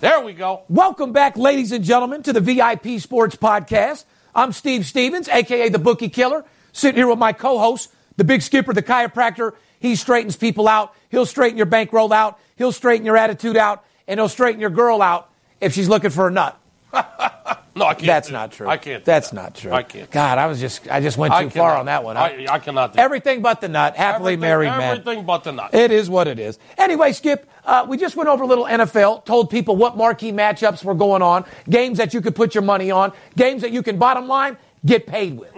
There 0.00 0.20
we 0.20 0.32
go. 0.32 0.62
Welcome 0.68 1.12
back, 1.12 1.36
ladies 1.36 1.72
and 1.72 1.84
gentlemen, 1.84 2.22
to 2.22 2.32
the 2.32 2.40
VIP 2.40 3.00
Sports 3.00 3.34
Podcast. 3.36 4.04
I'm 4.34 4.52
Steve 4.52 4.86
Stevens, 4.86 5.28
aka 5.28 5.68
the 5.68 5.78
Bookie 5.78 6.08
Killer, 6.08 6.44
sitting 6.72 6.96
here 6.96 7.08
with 7.08 7.18
my 7.18 7.32
co-host, 7.32 7.92
the 8.16 8.24
Big 8.24 8.42
Skipper, 8.42 8.72
the 8.72 8.82
chiropractor. 8.82 9.54
He 9.78 9.96
straightens 9.96 10.36
people 10.36 10.68
out. 10.68 10.94
He'll 11.10 11.26
straighten 11.26 11.56
your 11.56 11.66
bankroll 11.66 12.12
out. 12.12 12.38
He'll 12.56 12.72
straighten 12.72 13.06
your 13.06 13.16
attitude 13.16 13.56
out, 13.56 13.84
and 14.06 14.18
he'll 14.18 14.28
straighten 14.28 14.60
your 14.60 14.70
girl 14.70 15.00
out 15.00 15.30
if 15.60 15.72
she's 15.72 15.88
looking 15.88 16.10
for 16.10 16.28
a 16.28 16.30
nut. 16.30 16.58
No, 17.78 17.86
I 17.86 17.94
can't. 17.94 18.06
That's 18.06 18.30
not 18.30 18.52
true. 18.52 18.68
I 18.68 18.76
can't. 18.76 19.04
That's 19.04 19.30
that. 19.30 19.36
not 19.36 19.54
true. 19.54 19.72
I 19.72 19.82
can't. 19.84 20.10
God, 20.10 20.38
I 20.38 20.46
was 20.46 20.60
just 20.60 20.88
I 20.90 21.00
just 21.00 21.16
went 21.16 21.32
too 21.34 21.50
far 21.50 21.76
on 21.76 21.86
that 21.86 22.02
one. 22.02 22.16
I, 22.16 22.46
I 22.50 22.58
cannot. 22.58 22.98
Everything 22.98 23.40
but 23.40 23.60
the 23.60 23.68
nut. 23.68 23.96
Happily 23.96 24.32
Everything- 24.32 24.40
married 24.40 24.70
man. 24.70 24.98
Everything 24.98 25.24
but 25.24 25.44
the 25.44 25.52
nut. 25.52 25.72
It 25.74 25.92
is 25.92 26.10
what 26.10 26.26
it 26.26 26.38
is. 26.38 26.58
Anyway, 26.76 27.12
Skip, 27.12 27.48
uh, 27.64 27.86
we 27.88 27.96
just 27.96 28.16
went 28.16 28.28
over 28.28 28.42
a 28.42 28.46
little 28.46 28.64
NFL, 28.64 29.24
told 29.24 29.50
people 29.50 29.76
what 29.76 29.96
marquee 29.96 30.32
matchups 30.32 30.82
were 30.82 30.94
going 30.94 31.22
on, 31.22 31.44
games 31.70 31.98
that 31.98 32.12
you 32.12 32.20
could 32.20 32.34
put 32.34 32.54
your 32.54 32.62
money 32.62 32.90
on, 32.90 33.12
games 33.36 33.62
that 33.62 33.70
you 33.70 33.82
can 33.82 33.96
bottom 33.98 34.26
line 34.26 34.56
get 34.86 35.06
paid 35.06 35.38
with. 35.38 35.50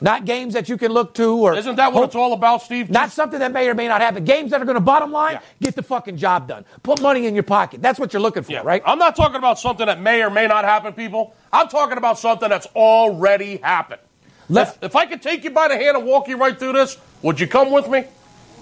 Not 0.00 0.24
games 0.24 0.54
that 0.54 0.68
you 0.68 0.76
can 0.76 0.92
look 0.92 1.14
to 1.14 1.36
or 1.38 1.52
Mm. 1.52 1.58
Isn't 1.58 1.76
that 1.76 1.92
what 1.92 2.00
hope- 2.00 2.08
it's 2.08 2.16
all 2.16 2.32
about, 2.32 2.62
Steve? 2.62 2.90
not 2.90 3.10
something 3.10 3.38
that 3.40 3.52
may 3.52 3.68
or 3.68 3.74
may 3.74 3.88
not 3.88 4.00
happen. 4.00 4.24
Games 4.24 4.50
that 4.50 4.60
are 4.62 4.64
going 4.64 4.76
to 4.76 4.80
bottom 4.80 5.12
line, 5.12 5.34
Yeah. 5.34 5.40
get 5.60 5.76
the 5.76 5.82
fucking 5.82 6.16
job 6.16 6.48
done. 6.48 6.64
Put 6.82 7.00
money 7.00 7.26
in 7.26 7.34
your 7.34 7.42
pocket. 7.42 7.82
That's 7.82 7.98
what 8.00 8.12
you're 8.12 8.22
looking 8.22 8.42
for, 8.42 8.52
Yeah. 8.52 8.62
right? 8.64 8.82
I'm 8.86 8.98
not 8.98 9.14
talking 9.16 9.36
about 9.36 9.58
something 9.58 9.86
that 9.86 10.00
may 10.00 10.22
or 10.22 10.30
may 10.30 10.46
not 10.46 10.64
happen, 10.64 10.92
people. 10.94 11.34
I'm 11.52 11.68
talking 11.68 11.98
about 11.98 12.18
something 12.18 12.48
that's 12.48 12.66
already 12.74 13.58
happened. 13.58 14.00
If, 14.50 14.76
if 14.82 14.96
I 14.96 15.06
could 15.06 15.22
take 15.22 15.44
you 15.44 15.50
by 15.50 15.68
the 15.68 15.76
hand 15.76 15.96
and 15.96 16.04
walk 16.06 16.28
you 16.28 16.36
right 16.36 16.58
through 16.58 16.72
this, 16.74 16.98
would 17.22 17.40
you 17.40 17.46
come 17.46 17.70
with 17.70 17.88
me? 17.88 18.04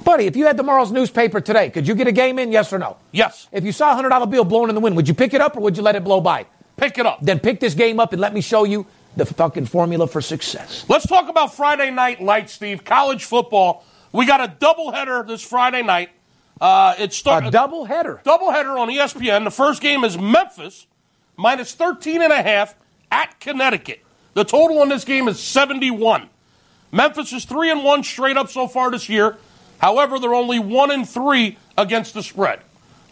Buddy, 0.05 0.27
if 0.27 0.37
you 0.37 0.47
had 0.47 0.57
tomorrow's 0.57 0.91
newspaper 0.93 1.41
today, 1.41 1.69
could 1.71 1.87
you 1.87 1.95
get 1.95 2.07
a 2.07 2.13
game 2.13 2.39
in? 2.39 2.53
Yes 2.53 2.73
or 2.73 2.79
no? 2.79 2.97
Yes. 3.13 3.49
If 3.53 3.65
you 3.65 3.73
saw 3.73 3.93
a 3.93 3.95
$100 4.03 4.27
bill 4.31 4.45
blowing 4.45 4.69
in 4.69 4.75
the 4.75 4.81
wind, 4.81 4.97
would 4.97 5.09
you 5.09 5.15
pick 5.15 5.35
it 5.35 5.41
up 5.41 5.57
or 5.57 5.61
would 5.61 5.77
you 5.77 5.83
let 5.83 5.97
it 5.97 6.05
blow 6.05 6.21
by? 6.21 6.47
Pick 6.77 6.97
it 6.99 7.07
up. 7.07 7.19
Then 7.21 7.39
pick 7.41 7.61
this 7.61 7.75
game 7.75 8.01
up 8.01 8.13
and 8.13 8.21
let 8.21 8.33
me 8.33 8.41
show 8.41 8.65
you 8.65 8.87
the 9.17 9.27
fucking 9.27 9.67
formula 9.67 10.07
for 10.07 10.21
success. 10.21 10.85
Let's 10.89 11.07
talk 11.07 11.29
about 11.29 11.55
Friday 11.55 11.91
night 11.91 12.23
light, 12.23 12.49
Steve. 12.51 12.85
College 12.85 13.25
football. 13.25 13.85
We 14.13 14.27
got 14.27 14.41
a 14.41 14.49
doubleheader 14.49 15.27
this 15.27 15.43
Friday 15.43 15.83
night. 15.83 16.11
Uh, 16.61 16.95
it 16.99 17.11
A 17.11 17.15
started 17.15 17.53
double 17.53 17.85
header. 17.87 18.21
doubleheader 18.25 18.79
on 18.79 18.89
ESPN. 18.89 19.45
The 19.45 19.51
first 19.51 19.81
game 19.81 20.05
is 20.05 20.19
Memphis 20.19 20.87
minus 21.37 21.73
13 21.75 22.21
and 22.23 22.33
a 22.33 22.43
half 22.43 22.75
at 23.11 23.41
Connecticut. 23.41 24.05
The 24.35 24.45
total 24.45 24.81
on 24.81 24.89
this 24.89 25.05
game 25.05 25.27
is 25.27 25.41
71. 25.41 26.29
Memphis 26.93 27.33
is 27.33 27.45
3 27.45 27.71
and 27.71 27.85
1 27.85 28.03
straight 28.05 28.37
up 28.37 28.51
so 28.51 28.67
far 28.67 28.91
this 28.91 29.09
year. 29.09 29.39
However, 29.79 30.19
they're 30.19 30.35
only 30.35 30.59
1 30.59 30.91
and 30.91 31.09
3 31.09 31.57
against 31.79 32.15
the 32.15 32.23
spread. 32.23 32.61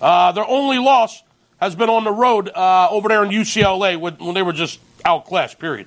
Uh, 0.00 0.32
their 0.32 0.46
only 0.46 0.78
loss 0.78 1.22
has 1.60 1.74
been 1.74 1.88
on 1.88 2.04
the 2.04 2.12
road 2.12 2.50
uh, 2.50 2.88
over 2.90 3.08
there 3.08 3.24
in 3.24 3.30
UCLA 3.30 3.98
when, 3.98 4.14
when 4.16 4.34
they 4.34 4.42
were 4.42 4.52
just 4.52 4.78
outclassed, 5.04 5.58
period. 5.58 5.86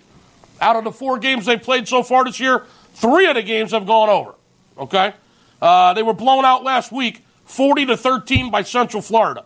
Out 0.60 0.76
of 0.76 0.84
the 0.84 0.92
four 0.92 1.18
games 1.18 1.46
they've 1.46 1.62
played 1.62 1.88
so 1.88 2.04
far 2.04 2.24
this 2.26 2.40
year, 2.40 2.66
three 2.94 3.28
of 3.28 3.36
the 3.36 3.42
games 3.42 3.72
have 3.72 3.86
gone 3.86 4.10
over. 4.10 4.36
Okay? 4.78 5.14
Uh, 5.62 5.94
they 5.94 6.04
were 6.04 6.14
blown 6.14 6.46
out 6.46 6.64
last 6.64 6.92
week, 6.92 7.24
40 7.46 7.88
to 7.88 7.98
13 7.98 8.52
by 8.52 8.64
Central 8.64 9.02
Florida. 9.02 9.46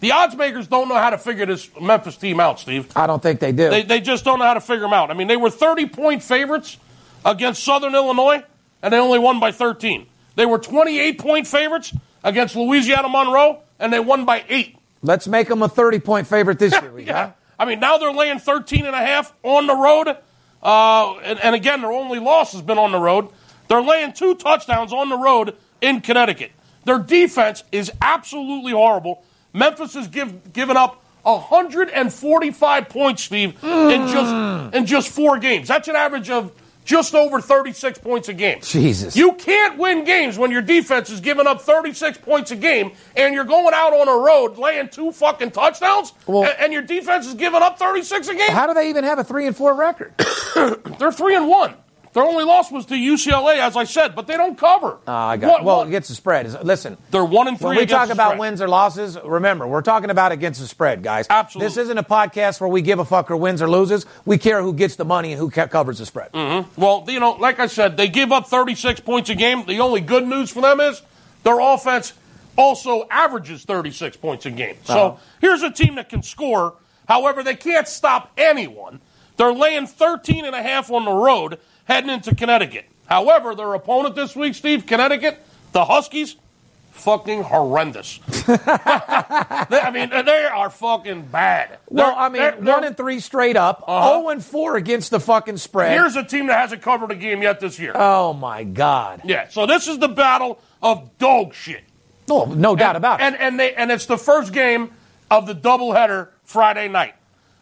The 0.00 0.12
odds 0.12 0.36
makers 0.36 0.68
don't 0.68 0.88
know 0.88 0.94
how 0.94 1.10
to 1.10 1.18
figure 1.18 1.44
this 1.44 1.68
Memphis 1.80 2.16
team 2.16 2.38
out, 2.38 2.60
Steve. 2.60 2.88
I 2.96 3.06
don't 3.06 3.22
think 3.22 3.40
they 3.40 3.50
do. 3.50 3.68
They, 3.68 3.82
they 3.82 4.00
just 4.00 4.24
don't 4.24 4.38
know 4.38 4.44
how 4.44 4.54
to 4.54 4.60
figure 4.60 4.82
them 4.82 4.92
out. 4.92 5.10
I 5.10 5.14
mean, 5.14 5.26
they 5.26 5.36
were 5.36 5.50
30 5.50 5.86
point 5.86 6.22
favorites 6.22 6.76
against 7.24 7.64
Southern 7.64 7.94
Illinois, 7.94 8.44
and 8.80 8.92
they 8.92 8.98
only 8.98 9.18
won 9.18 9.40
by 9.40 9.50
13. 9.50 10.06
They 10.36 10.46
were 10.46 10.58
28 10.58 11.18
point 11.18 11.46
favorites 11.48 11.92
against 12.22 12.54
Louisiana 12.54 13.08
Monroe, 13.08 13.60
and 13.80 13.92
they 13.92 13.98
won 13.98 14.24
by 14.24 14.44
8. 14.48 14.76
Let's 15.02 15.26
make 15.26 15.48
them 15.48 15.62
a 15.62 15.68
30 15.68 15.98
point 15.98 16.26
favorite 16.28 16.60
this 16.60 16.72
year. 16.80 16.98
Yeah. 17.00 17.26
huh? 17.26 17.32
I 17.58 17.64
mean, 17.64 17.80
now 17.80 17.98
they're 17.98 18.12
laying 18.12 18.38
13 18.38 18.86
and 18.86 18.94
a 18.94 18.98
half 18.98 19.32
on 19.42 19.66
the 19.66 19.74
road. 19.74 20.16
Uh, 20.62 21.16
and, 21.18 21.40
and 21.40 21.54
again, 21.54 21.80
their 21.80 21.92
only 21.92 22.18
loss 22.18 22.52
has 22.52 22.62
been 22.62 22.78
on 22.78 22.92
the 22.92 22.98
road. 22.98 23.28
They're 23.68 23.82
laying 23.82 24.12
two 24.12 24.34
touchdowns 24.34 24.92
on 24.92 25.08
the 25.08 25.16
road 25.16 25.56
in 25.80 26.00
Connecticut. 26.00 26.52
Their 26.84 26.98
defense 26.98 27.64
is 27.70 27.92
absolutely 28.00 28.72
horrible. 28.72 29.24
Memphis 29.52 29.94
has 29.94 30.08
give, 30.08 30.52
given 30.52 30.76
up 30.76 31.02
145 31.22 32.88
points, 32.88 33.22
Steve, 33.24 33.62
in 33.62 34.08
just 34.08 34.74
in 34.74 34.86
just 34.86 35.08
four 35.08 35.38
games. 35.38 35.68
That's 35.68 35.88
an 35.88 35.96
average 35.96 36.30
of 36.30 36.52
just 36.88 37.14
over 37.14 37.38
36 37.38 37.98
points 37.98 38.30
a 38.30 38.32
game. 38.32 38.60
Jesus. 38.62 39.14
You 39.14 39.34
can't 39.34 39.76
win 39.76 40.04
games 40.04 40.38
when 40.38 40.50
your 40.50 40.62
defense 40.62 41.10
is 41.10 41.20
giving 41.20 41.46
up 41.46 41.60
36 41.60 42.16
points 42.18 42.50
a 42.50 42.56
game 42.56 42.92
and 43.14 43.34
you're 43.34 43.44
going 43.44 43.74
out 43.74 43.92
on 43.92 44.08
a 44.08 44.24
road 44.24 44.56
laying 44.56 44.88
two 44.88 45.12
fucking 45.12 45.50
touchdowns 45.50 46.14
Well- 46.26 46.44
and, 46.44 46.58
and 46.58 46.72
your 46.72 46.80
defense 46.80 47.26
is 47.26 47.34
giving 47.34 47.60
up 47.60 47.78
36 47.78 48.28
a 48.28 48.34
game. 48.34 48.50
How 48.52 48.66
do 48.66 48.72
they 48.72 48.88
even 48.88 49.04
have 49.04 49.18
a 49.18 49.24
3 49.24 49.46
and 49.46 49.54
4 49.54 49.74
record? 49.74 50.14
They're 50.98 51.12
3 51.12 51.36
and 51.36 51.46
1. 51.46 51.74
Their 52.14 52.22
only 52.24 52.44
loss 52.44 52.70
was 52.72 52.86
to 52.86 52.94
UCLA, 52.94 53.58
as 53.58 53.76
I 53.76 53.84
said, 53.84 54.14
but 54.14 54.26
they 54.26 54.36
don't 54.36 54.56
cover. 54.58 54.96
Ah, 55.06 55.28
I 55.28 55.36
got 55.36 55.48
What- 55.50 55.64
Well, 55.64 55.76
what- 55.78 55.86
against 55.88 56.08
the 56.08 56.14
spread. 56.14 56.64
Listen, 56.64 56.96
they're 57.10 57.24
1 57.24 57.48
and 57.48 57.58
3 57.58 57.66
when 57.68 57.76
we 57.76 57.86
talk 57.86 58.10
about 58.10 58.28
spread. 58.30 58.38
wins 58.38 58.62
or 58.62 58.68
losses, 58.68 59.18
remember, 59.24 59.66
we're 59.66 59.82
talking 59.82 60.10
about 60.10 60.32
against 60.32 60.60
the 60.60 60.66
spread, 60.66 61.02
guys. 61.02 61.26
Absolutely. 61.28 61.68
This 61.68 61.76
isn't 61.76 61.98
a 61.98 62.02
podcast 62.02 62.60
where 62.60 62.68
we 62.68 62.80
give 62.82 62.98
a 62.98 63.04
fuck 63.04 63.28
who 63.28 63.36
wins 63.36 63.60
or 63.62 63.68
loses. 63.68 64.06
We 64.24 64.38
care 64.38 64.62
who 64.62 64.72
gets 64.72 64.96
the 64.96 65.04
money 65.04 65.32
and 65.32 65.38
who 65.38 65.50
covers 65.50 65.98
the 65.98 66.06
spread. 66.06 66.30
Well, 66.76 67.04
you 67.08 67.20
know, 67.20 67.32
like 67.32 67.60
I 67.60 67.66
said, 67.66 67.96
they 67.96 68.08
give 68.08 68.32
up 68.32 68.46
36 68.46 69.00
points 69.00 69.28
a 69.30 69.34
game. 69.34 69.64
The 69.66 69.80
only 69.80 70.00
good 70.00 70.26
news 70.26 70.50
for 70.50 70.60
them 70.62 70.80
is 70.80 71.02
their 71.44 71.60
offense 71.60 72.14
also 72.56 73.06
averages 73.10 73.64
36 73.64 74.16
points 74.16 74.46
a 74.46 74.50
game. 74.50 74.76
So 74.84 74.94
Uh-huh. 74.98 75.16
here's 75.40 75.62
a 75.62 75.70
team 75.70 75.94
that 75.96 76.08
can 76.08 76.22
score. 76.22 76.74
However, 77.06 77.42
they 77.42 77.54
can't 77.54 77.86
stop 77.86 78.30
anyone. 78.36 79.00
They're 79.36 79.52
laying 79.52 79.86
13 79.86 80.44
and 80.44 80.54
a 80.56 80.62
half 80.62 80.90
on 80.90 81.04
the 81.04 81.12
road 81.12 81.58
heading 81.88 82.10
into 82.10 82.34
Connecticut. 82.34 82.84
However, 83.06 83.54
their 83.54 83.72
opponent 83.74 84.14
this 84.14 84.36
week, 84.36 84.54
Steve, 84.54 84.86
Connecticut, 84.86 85.42
the 85.72 85.86
Huskies, 85.86 86.36
fucking 86.92 87.42
horrendous. 87.44 88.20
They- 89.70 89.80
I 89.80 89.90
mean, 89.92 90.10
they 90.10 90.44
are 90.44 90.70
fucking 90.70 91.22
bad. 91.32 91.78
Well, 91.88 92.06
They're- 92.06 92.14
I 92.16 92.28
mean, 92.28 92.42
they're- 92.42 92.56
they're- 92.60 92.74
one 92.74 92.84
and 92.84 92.96
three 92.96 93.20
straight 93.20 93.56
up, 93.56 93.84
Uh-huh. 93.86 94.18
0 94.20 94.28
and 94.30 94.44
four 94.44 94.76
against 94.76 95.10
the 95.10 95.20
fucking 95.20 95.56
spread. 95.58 95.92
Here's 95.92 96.16
a 96.16 96.22
team 96.24 96.46
that 96.46 96.58
hasn't 96.58 96.82
covered 96.82 97.10
a 97.10 97.14
game 97.14 97.42
yet 97.42 97.60
this 97.60 97.78
year. 97.78 97.92
oh 97.94 98.32
my 98.32 98.64
God! 98.64 99.22
Yeah, 99.24 99.48
so 99.48 99.66
this 99.66 99.86
is 99.86 99.98
the 99.98 100.08
battle 100.08 100.58
of 100.82 101.16
dog 101.18 101.54
shit. 101.54 101.82
No, 102.28 102.44
no 102.44 102.76
doubt 102.76 102.96
about 102.96 103.20
it. 103.20 103.24
And 103.24 103.36
and 103.36 103.58
they 103.60 103.74
and 103.74 103.90
it's 103.90 104.06
the 104.06 104.18
first 104.18 104.52
game 104.52 104.90
of 105.30 105.46
the 105.46 105.54
doubleheader 105.54 106.28
Friday 106.44 106.88
night. 106.88 107.14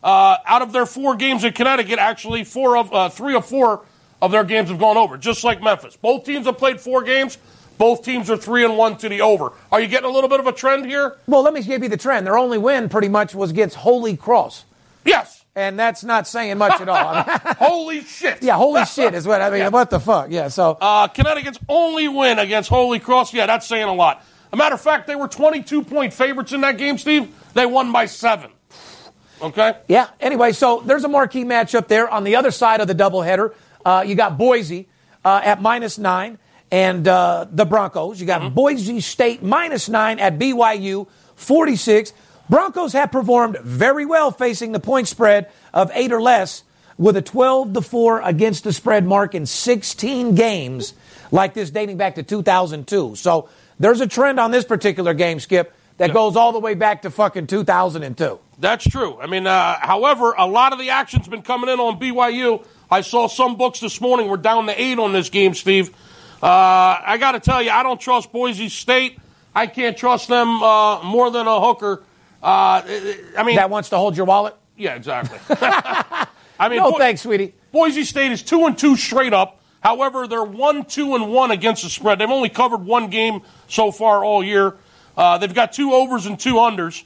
Uh, 0.03 0.37
out 0.47 0.63
of 0.63 0.73
their 0.73 0.87
four 0.87 1.17
games 1.17 1.43
in 1.45 1.53
Connecticut, 1.53 1.99
actually 1.99 2.45
four 2.45 2.77
of 2.77 2.93
uh, 2.93 3.09
three 3.09 3.35
of 3.35 3.45
four 3.47 3.83
of 4.27 4.33
their 4.33 4.45
games 4.45 4.69
have 4.69 4.79
gone 4.79 4.97
over, 4.99 5.17
just 5.17 5.43
like 5.45 5.63
Memphis. 5.63 5.97
Both 5.97 6.25
teams 6.25 6.45
have 6.47 6.59
played 6.59 6.81
four 6.81 7.03
games. 7.03 7.39
Both 7.79 8.05
teams 8.05 8.29
are 8.31 8.37
three 8.37 8.65
and 8.65 8.77
one 8.77 8.97
to 8.99 9.09
the 9.09 9.21
over. 9.23 9.53
Are 9.73 9.81
you 9.81 9.87
getting 9.87 10.09
a 10.09 10.13
little 10.13 10.29
bit 10.31 10.41
of 10.41 10.47
a 10.47 10.53
trend 10.53 10.87
here? 10.87 11.17
well, 11.27 11.43
let 11.43 11.53
me 11.55 11.63
give 11.63 11.83
you 11.83 11.89
the 11.89 11.97
trend. 11.97 12.27
Their 12.27 12.39
only 12.39 12.59
win, 12.59 12.89
pretty 12.89 13.09
much, 13.09 13.35
was 13.35 13.51
against 13.51 13.77
Holy 13.77 14.17
Cross, 14.17 14.65
Yes. 15.05 15.45
and 15.55 15.79
that's 15.79 16.03
not 16.03 16.27
saying 16.27 16.57
much 16.59 16.81
at 16.81 16.89
all. 16.89 16.97
I 16.97 17.43
mean, 17.45 17.55
Holy 17.59 18.01
shit. 18.03 18.43
yeah, 18.43 18.57
holy 18.57 18.85
shit 18.87 19.15
is 19.15 19.27
what 19.27 19.41
I 19.43 19.51
mean. 19.51 19.71
What 19.73 19.91
the 19.91 20.01
fuck? 20.01 20.29
Yeah. 20.31 20.49
So 20.49 20.79
Uh, 20.81 21.09
Connecticut's 21.09 21.59
only 21.69 22.09
win 22.09 22.39
against 22.39 22.69
Holy 22.71 22.99
Cross, 22.99 23.35
yeah, 23.35 23.47
that's 23.47 23.67
saying 23.67 23.85
a 23.89 23.95
lot. 23.95 24.25
A 24.53 24.57
matter 24.57 24.75
of 24.75 24.81
fact, 24.81 25.07
they 25.07 25.17
were 25.17 25.29
22 25.29 25.83
point 25.85 26.15
favorites 26.15 26.53
in 26.53 26.63
that 26.63 26.79
game, 26.79 26.97
Steve. 26.99 27.29
They 27.53 27.67
won 27.67 27.93
by 27.93 28.07
seven. 28.07 28.51
Okay? 29.43 29.75
Yeah. 29.87 30.09
Anyway, 30.19 30.53
so 30.53 30.81
there's 30.87 31.05
a 31.05 31.09
marquee 31.09 31.45
matchup 31.45 31.89
there 31.89 32.09
on 32.09 32.25
the 32.25 32.37
other 32.37 32.51
side 32.51 32.81
of 32.81 32.89
the 32.89 32.95
doubleheader. 32.95 33.53
Uh, 33.87 34.03
you 34.03 34.17
got 34.17 34.37
Boise 34.37 34.89
uh, 35.25 35.41
at 35.45 35.63
minus 35.63 35.97
nine 35.97 36.39
and 36.73 37.07
uh, 37.07 37.47
the 37.49 37.65
Broncos. 37.65 38.21
You 38.21 38.27
got 38.27 38.53
Boise 38.53 38.99
State 38.99 39.45
minus 39.45 39.89
nine 39.89 40.19
at 40.19 40.41
BYU 40.41 41.07
46. 41.37 42.13
Broncos 42.51 42.93
have 42.95 43.13
performed 43.13 43.59
very 43.61 44.05
well 44.05 44.33
facing 44.33 44.73
the 44.73 44.81
point 44.81 45.07
spread 45.07 45.53
of 45.73 45.93
eight 45.95 46.11
or 46.11 46.21
less 46.21 46.65
with 46.99 47.17
a 47.17 47.23
12 47.23 47.75
to 47.75 47.81
4 47.81 48.23
against 48.23 48.65
the 48.65 48.73
spread 48.73 49.07
mark 49.07 49.37
in 49.37 49.47
16 49.47 50.35
games 50.35 50.95
like 51.31 51.55
this 51.55 51.71
dating 51.71 51.97
back 51.97 52.17
to 52.17 52.25
2002. 52.25 53.15
So 53.15 53.49
there's 53.79 54.01
a 54.01 54.09
trend 54.09 54.41
on 54.41 54.51
this 54.51 54.65
particular 54.65 55.15
game, 55.15 55.39
Skip, 55.39 55.73
that 55.99 56.13
goes 56.13 56.35
all 56.35 56.51
the 56.51 56.59
way 56.59 56.75
back 56.75 57.03
to 57.03 57.11
fucking 57.11 57.47
2002. 57.47 58.41
That's 58.59 58.85
true. 58.85 59.19
I 59.21 59.27
mean, 59.27 59.47
uh, 59.47 59.79
however, 59.81 60.35
a 60.37 60.47
lot 60.47 60.73
of 60.73 60.79
the 60.81 60.91
action's 60.91 61.29
been 61.29 61.43
coming 61.43 61.71
in 61.71 61.79
on 61.79 62.01
BYU. 62.01 62.65
I 62.91 63.01
saw 63.01 63.27
some 63.27 63.57
books 63.57 63.81
this 63.81 64.01
morning 64.01 64.29
were 64.29 64.37
down 64.37 64.67
to 64.67 64.81
eight 64.81 64.99
on 64.99 65.13
this 65.13 65.29
game, 65.31 65.55
Steve. 65.55 65.91
Uh, 66.43 66.47
I 66.47 67.17
got 67.19 67.33
to 67.33 67.41
tell 67.41 67.61
you, 67.63 67.71
I 67.71 67.83
don't 67.83 68.01
trust 68.01 68.31
Boise 68.33 68.69
State. 68.69 69.19
I 69.55 69.67
can't 69.67 69.97
trust 69.97 70.29
them 70.29 70.63
uh, 70.63 71.03
more 71.03 71.31
than 71.31 71.47
a 71.47 71.61
hooker. 71.61 72.03
Uh, 72.43 72.83
I 72.87 73.43
mean, 73.45 73.57
That 73.57 73.71
wants 73.71 73.89
to 73.91 73.97
hold 73.97 74.17
your 74.17 74.27
wallet? 74.27 74.55
yeah, 74.77 74.95
exactly. 74.95 75.39
I 76.59 76.69
mean, 76.69 76.79
No, 76.79 76.93
Bo- 76.93 76.99
thanks, 76.99 77.23
sweetie. 77.23 77.55
Boise 77.73 78.05
State 78.05 78.33
is 78.33 78.43
two 78.43 78.67
and 78.67 78.79
two 78.79 78.97
straight 78.97 79.33
up. 79.33 79.61
However, 79.81 80.27
they're 80.27 80.45
one, 80.45 80.85
two, 80.85 81.15
and 81.15 81.33
one 81.33 81.51
against 81.51 81.83
the 81.85 81.89
spread. 81.91 82.19
They've 82.19 82.31
only 82.31 82.49
covered 82.49 82.85
one 82.85 83.09
game 83.09 83.43
so 83.69 83.91
far 83.93 84.25
all 84.25 84.43
year. 84.45 84.77
Uh, 85.17 85.39
they've 85.39 85.53
got 85.55 85.73
two 85.73 85.93
overs 85.93 86.27
and 86.27 86.39
two 86.39 86.55
unders. 86.55 87.05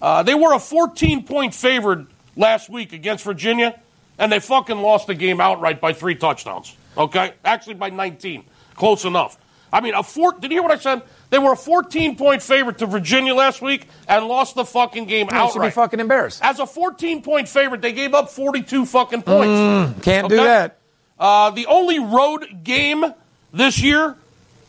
Uh, 0.00 0.22
they 0.22 0.34
were 0.34 0.52
a 0.54 0.58
14 0.58 1.24
point 1.24 1.54
favorite 1.54 2.06
last 2.36 2.68
week 2.68 2.92
against 2.92 3.24
Virginia, 3.24 3.80
and 4.18 4.30
they 4.30 4.40
fucking 4.40 4.78
lost 4.78 5.06
the 5.06 5.14
game 5.14 5.40
outright 5.40 5.80
by 5.80 5.92
three 5.92 6.14
touchdowns. 6.14 6.76
Okay? 6.96 7.34
Actually, 7.44 7.74
by 7.74 7.90
19. 7.90 8.44
Close 8.74 9.04
enough. 9.04 9.38
I 9.72 9.80
mean, 9.80 9.94
a 9.94 10.02
four. 10.02 10.32
Did 10.32 10.50
you 10.50 10.56
hear 10.56 10.62
what 10.62 10.72
I 10.72 10.78
said? 10.78 11.02
They 11.28 11.38
were 11.38 11.52
a 11.52 11.56
14 11.56 12.16
point 12.16 12.40
favorite 12.42 12.78
to 12.78 12.86
Virginia 12.86 13.34
last 13.34 13.60
week 13.60 13.88
and 14.08 14.26
lost 14.26 14.54
the 14.54 14.64
fucking 14.64 15.06
game 15.06 15.28
You 15.32 15.50
should 15.50 15.60
be 15.60 15.70
fucking 15.70 16.00
embarrassed. 16.00 16.40
As 16.42 16.60
a 16.60 16.66
14 16.66 17.22
point 17.22 17.48
favorite, 17.48 17.82
they 17.82 17.92
gave 17.92 18.14
up 18.14 18.30
42 18.30 18.86
fucking 18.86 19.22
points. 19.22 20.02
Can't 20.02 20.28
do 20.28 20.36
that. 20.36 20.78
Uh, 21.18 21.50
the 21.50 21.66
only 21.66 21.98
road 21.98 22.62
game 22.62 23.04
this 23.52 23.82
year 23.82 24.16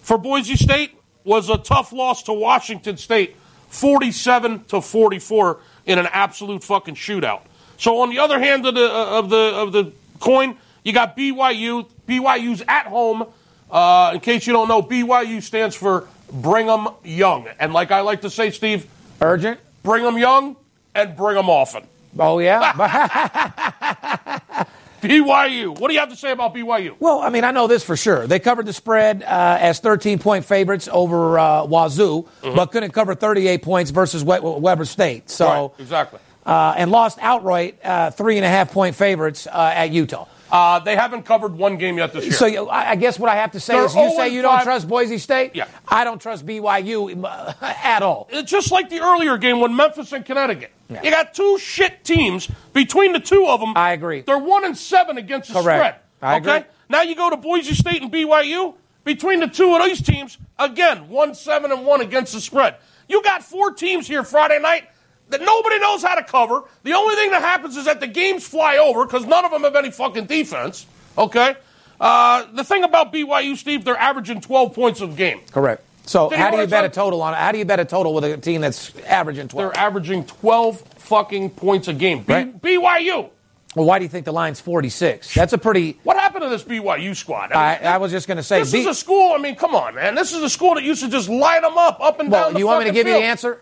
for 0.02 0.18
Boise 0.18 0.56
State 0.56 0.98
was 1.24 1.50
a 1.50 1.58
tough 1.58 1.92
loss 1.92 2.24
to 2.24 2.34
Washington 2.34 2.98
State, 2.98 3.36
47 3.70 4.64
to 4.66 4.82
44 4.82 5.60
in 5.86 6.00
an 6.00 6.08
absolute 6.12 6.64
fucking 6.64 6.96
shootout. 6.96 7.42
So 7.78 8.02
on 8.02 8.10
the 8.10 8.20
other 8.20 8.40
hand 8.40 8.66
of 8.66 8.76
the 8.76 8.86
uh, 8.86 9.20
of 9.20 9.30
the 9.30 9.38
of 9.56 9.72
the 9.72 9.92
coin, 10.20 10.58
you 10.84 10.94
got 10.94 11.16
BYU. 11.18 11.88
BYU's 12.08 12.64
at 12.68 12.88
home. 12.88 13.26
Uh, 13.70 14.12
in 14.14 14.20
case 14.22 14.48
you 14.48 14.54
don't 14.54 14.68
know, 14.70 14.82
BYU 14.82 15.42
stands 15.44 15.76
for 15.76 16.08
Brigham 16.32 16.88
Young, 17.04 17.48
and 17.60 17.74
like 17.74 17.92
I 17.92 18.00
like 18.02 18.22
to 18.22 18.30
say, 18.30 18.50
Steve, 18.52 18.88
Urgent. 19.22 19.60
bring 19.84 20.04
them 20.04 20.18
young 20.18 20.56
and 20.96 21.16
bring 21.16 21.36
them 21.36 21.50
often. 21.50 21.84
Oh 22.18 22.40
yeah. 22.40 22.72
BYU. 25.02 25.78
What 25.80 25.90
do 25.90 25.94
you 25.94 26.00
have 26.00 26.10
to 26.10 26.16
say 26.16 26.32
about 26.32 26.56
BYU? 26.56 26.96
well, 27.00 27.20
I 27.22 27.30
mean, 27.30 27.44
I 27.44 27.52
know 27.52 27.68
this 27.68 27.84
for 27.84 27.96
sure. 27.96 28.26
They 28.26 28.40
covered 28.40 28.66
the 28.66 28.74
spread 28.74 29.22
uh, 29.24 29.58
as 29.60 29.80
13 29.80 30.18
point 30.20 30.44
favorites 30.46 30.90
over 30.92 31.38
uh, 31.38 31.64
Wazzu, 31.64 32.28
but 32.42 32.68
couldn't 32.72 32.92
cover 32.92 33.14
38 33.14 33.62
points 33.62 33.92
versus 33.92 34.24
We- 34.24 34.40
Weber 34.40 34.86
State. 34.86 35.30
So 35.30 35.46
Right, 35.48 35.72
exactly. 35.82 36.20
Uh, 36.48 36.74
and 36.78 36.90
lost 36.90 37.20
outright 37.22 37.78
uh, 37.84 38.10
three 38.10 38.38
and 38.38 38.46
a 38.46 38.50
half 38.50 38.72
point 38.72 38.96
favorites 38.96 39.46
uh, 39.48 39.72
at 39.76 39.92
Utah. 39.92 40.28
Uh, 40.50 40.80
they 40.80 40.96
haven't 40.96 41.24
covered 41.24 41.54
one 41.58 41.78
game 41.78 41.98
yet 41.98 42.14
this 42.14 42.24
year. 42.24 42.34
So 42.34 42.46
you, 42.46 42.70
I 42.70 42.96
guess 42.96 43.20
what 43.20 43.30
I 43.30 43.36
have 43.36 43.52
to 43.52 43.60
say 43.60 43.74
They're 43.74 43.86
is, 43.86 43.96
you 43.96 44.12
say 44.12 44.28
and 44.28 44.34
you 44.34 44.42
don't 44.42 44.64
trust 44.64 44.88
Boise 44.88 45.18
State. 45.18 45.56
Yeah. 45.56 45.68
I 45.86 46.06
don't 46.06 46.22
trust 46.22 46.46
BYU 46.46 47.22
uh, 47.22 47.54
at 47.62 48.02
all. 48.02 48.30
It's 48.32 48.50
just 48.50 48.72
like 48.72 48.90
the 48.90 49.02
earlier 49.02 49.38
game 49.38 49.60
when 49.60 49.76
Memphis 49.76 50.14
and 50.14 50.26
Connecticut. 50.26 50.72
Yeah. 50.90 51.04
You 51.04 51.12
got 51.12 51.34
two 51.34 51.58
shit 51.60 52.06
teams 52.06 52.50
between 52.72 53.12
the 53.12 53.20
two 53.20 53.46
of 53.46 53.60
them. 53.60 53.74
I 53.76 53.92
agree. 53.92 54.22
They're 54.22 54.38
one 54.38 54.64
and 54.64 54.78
seven 54.78 55.18
against 55.18 55.50
the 55.52 55.62
Correct. 55.62 55.80
spread. 55.80 55.96
I 56.22 56.38
okay. 56.38 56.58
agree. 56.58 56.70
Now 56.88 57.02
you 57.02 57.16
go 57.16 57.30
to 57.30 57.36
Boise 57.36 57.74
State 57.74 58.02
and 58.02 58.12
BYU. 58.12 58.76
Between 59.04 59.40
the 59.40 59.48
two 59.48 59.74
of 59.74 59.86
these 59.86 60.02
teams, 60.02 60.38
again, 60.60 61.08
one 61.08 61.34
seven 61.34 61.72
and 61.72 61.86
one 61.86 62.02
against 62.02 62.34
the 62.34 62.42
spread. 62.42 62.76
You 63.08 63.24
got 63.24 63.42
four 63.42 63.72
teams 63.72 64.06
here 64.06 64.22
Friday 64.22 64.60
night 64.60 64.90
that 65.30 65.42
nobody 65.42 65.80
knows 65.80 66.04
how 66.04 66.16
to 66.16 66.24
cover. 66.24 66.64
The 66.84 66.94
only 66.94 67.16
thing 67.16 67.32
that 67.32 67.42
happens 67.42 67.76
is 67.78 67.86
that 67.86 68.00
the 68.00 68.08
games 68.08 68.48
fly 68.48 68.78
over 68.78 69.06
because 69.06 69.26
none 69.26 69.44
of 69.46 69.52
them 69.52 69.64
have 69.64 69.76
any 69.76 69.92
fucking 69.92 70.26
defense. 70.26 70.86
Okay. 71.18 71.56
Uh, 72.00 72.46
the 72.54 72.64
thing 72.64 72.84
about 72.84 73.12
BYU, 73.12 73.58
Steve, 73.58 73.84
they're 73.84 73.98
averaging 73.98 74.40
12 74.42 74.74
points 74.74 75.02
a 75.02 75.08
game. 75.08 75.42
Correct. 75.52 75.84
So 76.06 76.30
how 76.30 76.52
do 76.52 76.58
you 76.58 76.68
bet 76.68 76.86
a 76.86 76.90
total 76.90 77.22
on 77.22 77.34
it? 77.34 77.38
How 77.38 77.52
do 77.52 77.58
you 77.58 77.66
bet 77.66 77.80
a 77.82 77.86
total 77.86 78.14
with 78.14 78.24
a 78.24 78.38
team 78.38 78.62
that's 78.62 78.96
averaging 79.00 79.50
12? 79.50 79.74
They're 79.74 79.82
averaging 79.82 80.26
12 80.26 80.80
fucking 80.80 81.50
points 81.52 81.88
a 81.90 81.94
game. 81.94 82.20
B- 82.24 82.34
Right. 82.34 82.62
BYU. 82.62 83.30
well, 83.76 83.86
why 83.86 84.00
do 84.00 84.06
you 84.06 84.10
think 84.10 84.26
the 84.26 84.32
line's 84.32 84.62
46? 84.62 85.34
That's 85.34 85.52
a 85.52 85.58
pretty. 85.58 86.00
What 86.04 86.16
happened 86.18 86.44
to 86.44 86.50
this 86.50 86.64
BYU 86.64 87.14
squad? 87.16 87.52
I, 87.52 87.78
mean, 87.80 87.88
I 87.88 87.98
was 87.98 88.12
just 88.12 88.26
going 88.28 88.38
to 88.38 88.44
say. 88.44 88.60
this 88.60 88.72
B- 88.72 88.80
is 88.82 88.86
a 88.88 88.94
school. 88.94 89.34
I 89.34 89.38
mean, 89.40 89.56
come 89.58 89.76
on, 89.76 89.96
man. 89.96 90.16
This 90.16 90.34
is 90.34 90.42
a 90.42 90.50
school 90.50 90.76
that 90.76 90.84
used 90.84 91.04
to 91.04 91.10
just 91.10 91.28
light 91.28 91.62
them 91.64 91.78
up, 91.78 92.00
up 92.00 92.20
and 92.22 92.32
well, 92.32 92.46
down 92.46 92.54
the 92.54 92.60
you 92.60 92.68
want 92.68 92.80
me 92.80 92.86
to 92.86 92.94
give 92.94 93.06
you 93.08 93.14
the 93.14 93.20
answer? 93.24 93.62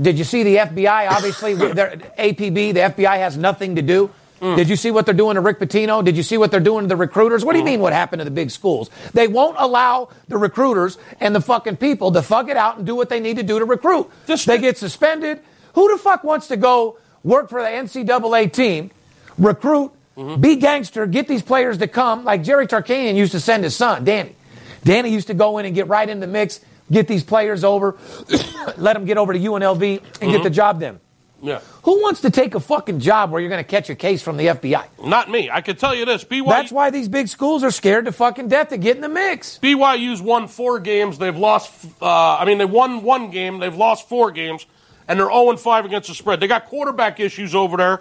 Did 0.00 0.18
you 0.18 0.24
see 0.24 0.42
the 0.42 0.56
FBI? 0.56 1.10
Obviously, 1.16 1.54
their 1.54 1.96
APB, 2.18 2.74
the 2.74 2.80
FBI 2.80 3.16
has 3.18 3.36
nothing 3.36 3.76
to 3.76 3.82
do. 3.82 4.10
Mm. 4.40 4.56
Did 4.56 4.68
you 4.68 4.76
see 4.76 4.90
what 4.90 5.06
they're 5.06 5.14
doing 5.14 5.36
to 5.36 5.40
Rick 5.40 5.60
Pitino? 5.60 6.04
Did 6.04 6.16
you 6.16 6.22
see 6.24 6.36
what 6.36 6.50
they're 6.50 6.58
doing 6.60 6.84
to 6.84 6.88
the 6.88 6.96
recruiters? 6.96 7.44
What 7.44 7.52
do 7.52 7.58
you 7.60 7.64
Mm. 7.64 7.68
mean 7.68 7.80
what 7.80 7.92
happened 7.92 8.18
to 8.20 8.24
the 8.24 8.30
big 8.32 8.50
schools? 8.50 8.90
They 9.12 9.28
won't 9.28 9.56
allow 9.58 10.08
the 10.28 10.36
recruiters 10.36 10.98
and 11.20 11.34
the 11.34 11.40
fucking 11.40 11.76
people 11.76 12.10
to 12.12 12.22
fuck 12.22 12.48
it 12.48 12.56
out 12.56 12.76
and 12.76 12.86
do 12.86 12.94
what 12.96 13.08
they 13.08 13.20
need 13.20 13.36
to 13.36 13.42
do 13.44 13.58
to 13.60 13.64
recruit. 13.64 14.10
They 14.26 14.58
get 14.58 14.76
suspended. 14.76 15.40
Who 15.74 15.90
the 15.92 15.98
fuck 15.98 16.24
wants 16.24 16.48
to 16.48 16.56
go 16.56 16.98
work 17.22 17.48
for 17.48 17.62
the 17.62 17.68
NCAA 17.68 18.52
team, 18.52 18.90
recruit, 19.38 19.92
Mm-hmm. 20.16 20.40
be 20.40 20.54
gangster, 20.56 21.06
get 21.06 21.26
these 21.26 21.42
players 21.42 21.78
to 21.78 21.88
come? 21.88 22.22
Like 22.24 22.44
Jerry 22.44 22.68
Tarkanian 22.68 23.16
used 23.16 23.32
to 23.32 23.40
send 23.40 23.64
his 23.64 23.74
son, 23.74 24.04
Danny. 24.04 24.36
Danny 24.84 25.08
used 25.08 25.26
to 25.26 25.34
go 25.34 25.58
in 25.58 25.66
and 25.66 25.74
get 25.74 25.88
right 25.88 26.08
in 26.08 26.20
the 26.20 26.28
mix, 26.28 26.60
get 26.90 27.08
these 27.08 27.24
players 27.24 27.64
over, 27.64 27.96
let 28.76 28.94
them 28.94 29.04
get 29.04 29.18
over 29.18 29.32
to 29.32 29.38
UNLV 29.38 30.02
and 30.20 30.30
get 30.30 30.42
the 30.42 30.50
job 30.50 30.80
done. 30.80 31.00
Yeah. 31.44 31.60
Who 31.82 32.00
wants 32.00 32.22
to 32.22 32.30
take 32.30 32.54
a 32.54 32.60
fucking 32.60 33.00
job 33.00 33.30
where 33.30 33.38
you're 33.38 33.50
going 33.50 33.62
to 33.62 33.68
catch 33.68 33.90
a 33.90 33.94
case 33.94 34.22
from 34.22 34.38
the 34.38 34.46
FBI? 34.46 34.86
Not 35.04 35.30
me. 35.30 35.50
I 35.50 35.60
can 35.60 35.76
tell 35.76 35.94
you 35.94 36.06
this. 36.06 36.24
BYU, 36.24 36.48
That's 36.48 36.72
why 36.72 36.88
these 36.88 37.06
big 37.06 37.28
schools 37.28 37.62
are 37.62 37.70
scared 37.70 38.06
to 38.06 38.12
fucking 38.12 38.48
death 38.48 38.70
to 38.70 38.78
get 38.78 38.96
in 38.96 39.02
the 39.02 39.10
mix. 39.10 39.58
BYU's 39.62 40.22
won 40.22 40.48
four 40.48 40.80
games. 40.80 41.18
They've 41.18 41.36
lost, 41.36 41.70
uh, 42.00 42.36
I 42.36 42.46
mean, 42.46 42.56
they 42.56 42.64
won 42.64 43.02
one 43.02 43.30
game. 43.30 43.58
They've 43.58 43.74
lost 43.74 44.08
four 44.08 44.30
games, 44.30 44.64
and 45.06 45.20
they're 45.20 45.30
0 45.30 45.56
5 45.58 45.84
against 45.84 46.08
the 46.08 46.14
spread. 46.14 46.40
They 46.40 46.46
got 46.46 46.64
quarterback 46.64 47.20
issues 47.20 47.54
over 47.54 47.76
there. 47.76 48.00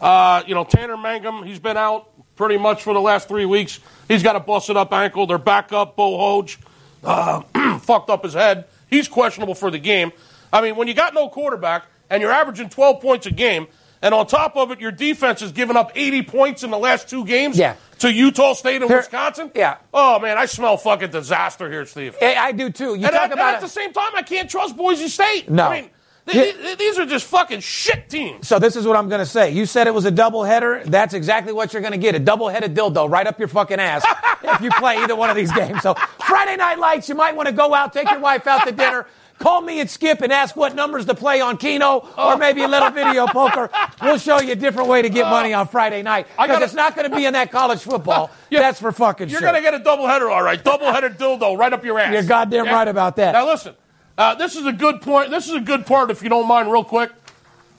Uh, 0.00 0.42
you 0.46 0.54
know, 0.54 0.64
Tanner 0.64 0.96
Mangum, 0.96 1.42
he's 1.42 1.58
been 1.58 1.76
out 1.76 2.08
pretty 2.36 2.56
much 2.56 2.82
for 2.84 2.94
the 2.94 3.00
last 3.00 3.28
three 3.28 3.44
weeks. 3.44 3.80
He's 4.06 4.22
got 4.22 4.34
a 4.34 4.40
busted 4.40 4.78
up 4.78 4.94
ankle. 4.94 5.26
Their 5.26 5.36
backup, 5.36 5.94
Beau 5.94 6.16
Hoge, 6.16 6.58
uh, 7.04 7.78
fucked 7.80 8.10
up 8.10 8.24
his 8.24 8.34
head. 8.34 8.64
He's 8.88 9.08
questionable 9.08 9.54
for 9.54 9.70
the 9.70 9.78
game. 9.78 10.12
I 10.52 10.62
mean, 10.62 10.76
when 10.76 10.88
you 10.88 10.94
got 10.94 11.14
no 11.14 11.28
quarterback 11.28 11.84
and 12.10 12.22
you're 12.22 12.32
averaging 12.32 12.68
12 12.70 13.00
points 13.00 13.26
a 13.26 13.30
game, 13.30 13.66
and 14.00 14.14
on 14.14 14.26
top 14.26 14.56
of 14.56 14.70
it, 14.70 14.80
your 14.80 14.92
defense 14.92 15.40
has 15.40 15.50
given 15.52 15.76
up 15.76 15.92
80 15.94 16.22
points 16.22 16.62
in 16.62 16.70
the 16.70 16.78
last 16.78 17.08
two 17.10 17.24
games 17.24 17.58
Yeah. 17.58 17.74
to 17.98 18.12
Utah 18.12 18.52
State 18.52 18.80
and 18.80 18.88
There- 18.90 18.98
Wisconsin. 18.98 19.50
yeah. 19.54 19.78
Oh 19.92 20.18
man, 20.20 20.38
I 20.38 20.46
smell 20.46 20.76
fucking 20.76 21.10
disaster 21.10 21.68
here, 21.70 21.84
Steve. 21.84 22.16
I, 22.22 22.36
I 22.36 22.52
do 22.52 22.70
too. 22.70 22.94
You 22.94 23.06
and, 23.06 23.12
talk 23.12 23.14
at, 23.14 23.22
and 23.24 23.32
about 23.32 23.54
at 23.56 23.60
the 23.60 23.68
same 23.68 23.92
time, 23.92 24.12
I 24.14 24.22
can't 24.22 24.48
trust 24.48 24.76
Boise 24.76 25.08
State. 25.08 25.50
No. 25.50 25.66
I 25.66 25.80
mean, 25.82 25.90
th- 26.28 26.56
Yeah. 26.60 26.74
these 26.74 26.98
are 26.98 27.06
just 27.06 27.26
fucking 27.26 27.60
shit 27.60 28.08
teams. 28.08 28.46
So 28.46 28.58
this 28.58 28.76
is 28.76 28.86
what 28.86 28.96
I'm 28.96 29.08
going 29.08 29.20
to 29.20 29.26
say. 29.26 29.50
You 29.50 29.66
said 29.66 29.86
it 29.86 29.94
was 29.94 30.04
a 30.04 30.10
double 30.10 30.44
header. 30.44 30.82
That's 30.84 31.14
exactly 31.14 31.52
what 31.52 31.72
you're 31.72 31.82
going 31.82 31.92
to 31.92 31.98
get. 31.98 32.14
A 32.14 32.18
double-headed 32.18 32.74
dildo 32.74 33.10
right 33.10 33.26
up 33.26 33.38
your 33.38 33.48
fucking 33.48 33.80
ass 33.80 34.04
if 34.42 34.60
you 34.60 34.70
play 34.70 34.98
either 34.98 35.16
one 35.16 35.30
of 35.30 35.36
these 35.36 35.52
games. 35.52 35.82
So 35.82 35.94
Friday 36.26 36.56
Night 36.56 36.78
Lights, 36.78 37.08
you 37.08 37.14
might 37.14 37.34
want 37.34 37.48
to 37.48 37.54
go 37.54 37.74
out, 37.74 37.92
take 37.92 38.10
your 38.10 38.20
wife 38.20 38.46
out 38.46 38.66
to 38.66 38.72
dinner. 38.72 39.06
Call 39.38 39.60
me 39.60 39.80
and 39.80 39.88
Skip 39.88 40.20
and 40.20 40.32
ask 40.32 40.56
what 40.56 40.74
numbers 40.74 41.06
to 41.06 41.14
play 41.14 41.40
on 41.40 41.58
Keno 41.58 41.98
or 41.98 42.08
oh. 42.16 42.36
maybe 42.36 42.62
a 42.62 42.68
little 42.68 42.90
video 42.90 43.26
poker. 43.26 43.70
We'll 44.02 44.18
show 44.18 44.40
you 44.40 44.52
a 44.52 44.56
different 44.56 44.88
way 44.88 45.02
to 45.02 45.08
get 45.08 45.28
money 45.30 45.54
on 45.54 45.68
Friday 45.68 46.02
night. 46.02 46.26
Because 46.36 46.62
it's 46.62 46.74
not 46.74 46.96
going 46.96 47.08
to 47.08 47.16
be 47.16 47.24
in 47.24 47.34
that 47.34 47.50
college 47.50 47.80
football. 47.80 48.30
Yeah. 48.50 48.60
That's 48.60 48.80
for 48.80 48.92
fucking 48.92 49.26
shit. 49.26 49.32
You're 49.32 49.40
sure. 49.40 49.48
gonna 49.50 49.60
get 49.60 49.74
a 49.74 49.78
double 49.78 50.06
header, 50.06 50.30
all 50.30 50.42
right? 50.42 50.62
Double 50.62 50.90
headed 50.90 51.18
dildo 51.18 51.58
right 51.58 51.70
up 51.70 51.84
your 51.84 51.98
ass. 51.98 52.14
You're 52.14 52.22
goddamn 52.22 52.64
right 52.64 52.88
about 52.88 53.16
that. 53.16 53.32
Now 53.32 53.46
listen, 53.46 53.74
uh, 54.18 54.34
this 54.34 54.56
is 54.56 54.66
a 54.66 54.72
good 54.72 55.00
point. 55.00 55.30
This 55.30 55.48
is 55.48 55.54
a 55.54 55.60
good 55.60 55.86
part, 55.86 56.10
if 56.10 56.22
you 56.22 56.28
don't 56.28 56.46
mind, 56.46 56.70
real 56.70 56.84
quick. 56.84 57.10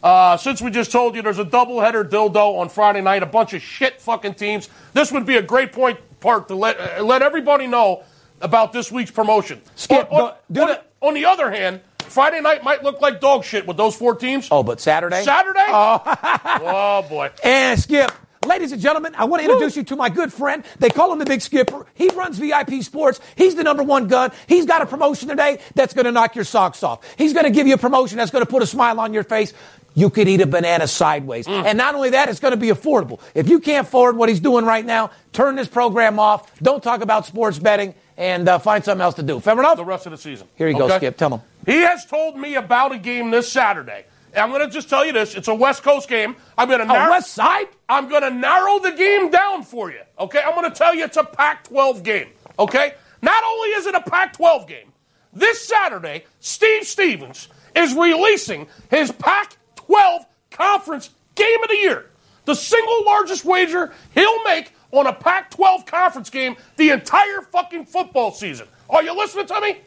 Uh, 0.01 0.37
since 0.37 0.61
we 0.61 0.71
just 0.71 0.91
told 0.91 1.13
you 1.15 1.21
there's 1.21 1.39
a 1.39 1.43
double 1.45 1.81
header 1.81 2.05
dildo 2.05 2.57
on 2.59 2.69
Friday 2.69 3.01
night, 3.01 3.21
a 3.21 3.25
bunch 3.25 3.53
of 3.53 3.61
shit 3.61 3.99
fucking 4.01 4.33
teams. 4.35 4.69
This 4.93 5.11
would 5.11 5.25
be 5.25 5.35
a 5.35 5.41
great 5.41 5.73
point 5.73 5.99
part 6.21 6.47
to 6.47 6.55
let 6.55 6.79
uh, 6.79 7.03
let 7.03 7.21
everybody 7.21 7.67
know 7.67 8.03
about 8.41 8.71
this 8.71 8.91
week's 8.91 9.11
promotion. 9.11 9.61
Skip, 9.75 10.09
on, 10.11 10.17
go- 10.19 10.35
do 10.51 10.61
on- 10.61 10.67
the- 10.69 10.81
on 11.01 11.13
the 11.13 11.25
other 11.25 11.51
hand, 11.51 11.81
Friday 11.99 12.39
night 12.41 12.63
might 12.63 12.81
look 12.83 13.01
like 13.01 13.19
dog 13.21 13.43
shit 13.43 13.67
with 13.67 13.75
those 13.77 13.95
four 13.95 14.15
teams. 14.15 14.47
oh, 14.51 14.63
but 14.63 14.79
Saturday? 14.81 15.21
Saturday? 15.23 15.65
Oh. 15.67 17.05
boy. 17.09 17.29
And 17.43 17.79
Skip, 17.79 18.11
ladies 18.45 18.71
and 18.71 18.81
gentlemen, 18.81 19.13
I 19.17 19.25
want 19.25 19.43
to 19.43 19.49
introduce 19.49 19.75
you 19.75 19.83
to 19.83 19.95
my 19.95 20.09
good 20.09 20.31
friend. 20.31 20.63
They 20.79 20.89
call 20.89 21.11
him 21.11 21.19
the 21.19 21.25
Big 21.25 21.41
Skipper. 21.41 21.85
He 21.93 22.09
runs 22.09 22.37
VIP 22.37 22.81
Sports. 22.83 23.19
He's 23.35 23.55
the 23.55 23.63
number 23.63 23.83
one 23.83 24.07
gun. 24.07 24.31
He's 24.47 24.65
got 24.65 24.81
a 24.81 24.85
promotion 24.85 25.29
today 25.29 25.59
that's 25.75 25.93
going 25.93 26.05
to 26.05 26.11
knock 26.11 26.35
your 26.35 26.45
socks 26.45 26.83
off. 26.83 26.99
He's 27.17 27.33
going 27.33 27.45
to 27.45 27.51
give 27.51 27.67
you 27.67 27.75
a 27.75 27.77
promotion 27.77 28.17
that's 28.17 28.31
going 28.31 28.45
to 28.45 28.49
put 28.49 28.63
a 28.63 28.67
smile 28.67 28.99
on 28.99 29.13
your 29.13 29.23
face. 29.23 29.53
You 29.95 30.09
could 30.09 30.27
eat 30.27 30.39
a 30.39 30.45
banana 30.47 30.87
sideways. 30.87 31.47
And 31.47 31.77
not 31.77 31.95
only 31.95 32.11
that, 32.11 32.29
it's 32.29 32.39
going 32.39 32.51
to 32.51 32.57
be 32.57 32.67
affordable. 32.67 33.19
If 33.33 33.49
you 33.49 33.59
can't 33.59 33.87
afford 33.87 34.15
what 34.15 34.29
he's 34.29 34.39
doing 34.39 34.63
right 34.63 34.85
now, 34.85 35.11
turn 35.33 35.55
this 35.55 35.67
program 35.67 36.19
off. 36.19 36.57
Don't 36.59 36.81
talk 36.81 37.01
about 37.01 37.25
sports 37.25 37.59
betting 37.59 37.95
and 38.15 38.47
uh, 38.47 38.59
find 38.59 38.85
something 38.85 39.01
else 39.01 39.15
to 39.15 39.23
do. 39.23 39.39
Fair 39.39 39.57
enough? 39.59 39.77
The 39.77 39.85
rest 39.85 40.05
of 40.05 40.11
the 40.11 40.17
season. 40.17 40.47
Here 40.55 40.67
you 40.69 40.77
go, 40.77 40.95
Skip. 40.95 41.17
Tell 41.17 41.33
him. 41.33 41.41
He 41.65 41.77
has 41.81 42.05
told 42.05 42.37
me 42.37 42.55
about 42.55 42.91
a 42.91 42.97
game 42.97 43.31
this 43.31 43.51
Saturday. 43.51 44.05
I'm 44.36 44.49
going 44.49 44.61
to 44.65 44.69
just 44.69 44.89
tell 44.89 45.05
you 45.05 45.11
this: 45.13 45.36
it's 45.36 45.47
a 45.47 45.53
West 45.55 45.84
Coast 45.84 46.07
game. 46.09 46.36
I'm 46.57 46.67
going 46.67 46.80
to 46.80 46.86
Oh, 46.86 46.93
narrow. 46.95 47.11
West 47.11 47.34
Side? 47.34 47.67
I'm 47.88 48.09
going 48.09 48.21
to 48.21 48.30
narrow 48.32 48.80
the 48.80 48.91
game 48.91 49.30
down 49.30 49.63
for 49.63 49.91
you. 49.91 50.01
Okay, 50.19 50.41
I'm 50.45 50.53
going 50.55 50.69
to 50.69 50.75
tell 50.77 50.93
you 50.95 51.03
it's 51.05 51.17
a 51.17 51.23
Pac-12 51.23 52.03
game. 52.03 52.27
Okay, 52.57 52.93
not 53.21 53.43
only 53.43 53.69
is 53.69 53.86
it 53.86 53.95
a 53.95 54.01
Pac-12 54.01 54.67
game, 54.67 54.91
this 55.34 55.61
Saturday 55.67 56.25
Steve 56.39 56.84
Stevens 56.86 57.47
is 57.75 57.93
releasing 57.93 58.67
his 58.89 59.11
Pac-12 59.11 60.25
conference 60.51 61.09
game 61.36 61.63
of 61.63 61.69
the 61.69 61.77
year. 61.77 62.05
the 62.45 62.55
single 62.55 63.05
largest 63.05 63.45
wager 63.45 63.93
he'll 64.13 64.43
make 64.43 64.73
on 64.91 65.05
a 65.07 65.13
Pac 65.13 65.51
12 65.51 65.86
conference 65.86 66.30
game 66.32 66.55
the 66.77 66.89
entire 66.89 67.41
fucking 67.51 67.86
football 67.86 68.32
season. 68.32 68.67
Are 68.89 69.03
you 69.03 69.15
listening 69.15 69.45
to 69.45 69.61
me? 69.61 69.77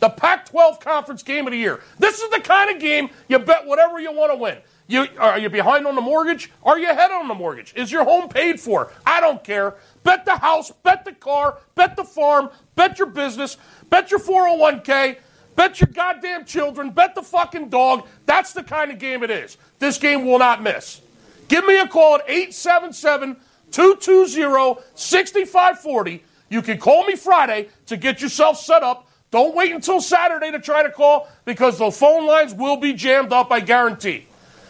The 0.00 0.10
Pac 0.10 0.46
12 0.50 0.80
conference 0.80 1.22
game 1.22 1.46
of 1.46 1.52
the 1.52 1.58
year. 1.58 1.80
This 1.98 2.20
is 2.20 2.30
the 2.30 2.40
kind 2.40 2.74
of 2.74 2.80
game 2.80 3.10
you 3.28 3.38
bet 3.38 3.66
whatever 3.66 3.98
you 3.98 4.12
want 4.12 4.32
to 4.32 4.36
win. 4.36 4.58
You, 4.88 5.06
are 5.18 5.38
you 5.38 5.48
behind 5.48 5.86
on 5.86 5.96
the 5.96 6.00
mortgage? 6.00 6.52
Are 6.62 6.78
you 6.78 6.88
ahead 6.88 7.10
on 7.10 7.26
the 7.26 7.34
mortgage? 7.34 7.74
Is 7.74 7.90
your 7.90 8.04
home 8.04 8.28
paid 8.28 8.60
for? 8.60 8.92
I 9.04 9.20
don't 9.20 9.42
care. 9.42 9.74
Bet 10.04 10.24
the 10.24 10.36
house, 10.36 10.70
bet 10.70 11.04
the 11.04 11.12
car, 11.12 11.58
bet 11.74 11.96
the 11.96 12.04
farm, 12.04 12.50
bet 12.76 12.98
your 12.98 13.08
business, 13.08 13.56
bet 13.90 14.12
your 14.12 14.20
401k, 14.20 15.16
bet 15.56 15.80
your 15.80 15.88
goddamn 15.88 16.44
children, 16.44 16.90
bet 16.90 17.16
the 17.16 17.22
fucking 17.22 17.68
dog. 17.68 18.06
That's 18.26 18.52
the 18.52 18.62
kind 18.62 18.92
of 18.92 19.00
game 19.00 19.24
it 19.24 19.30
is. 19.30 19.56
This 19.80 19.98
game 19.98 20.24
will 20.24 20.38
not 20.38 20.62
miss. 20.62 21.00
Give 21.48 21.64
me 21.64 21.78
a 21.78 21.88
call 21.88 22.16
at 22.16 22.28
877 22.28 23.36
220 23.72 24.80
6540. 24.94 26.22
You 26.48 26.62
can 26.62 26.78
call 26.78 27.04
me 27.06 27.16
Friday 27.16 27.68
to 27.86 27.96
get 27.96 28.20
yourself 28.20 28.58
set 28.58 28.84
up. 28.84 29.05
Don't 29.36 29.54
wait 29.54 29.70
until 29.70 30.00
Saturday 30.00 30.50
to 30.52 30.58
try 30.58 30.82
to 30.82 30.90
call 30.90 31.28
because 31.44 31.76
the 31.76 31.90
phone 31.90 32.26
lines 32.26 32.54
will 32.54 32.78
be 32.78 32.94
jammed 32.94 33.34
up, 33.34 33.52
I 33.52 33.60
guarantee. 33.60 34.24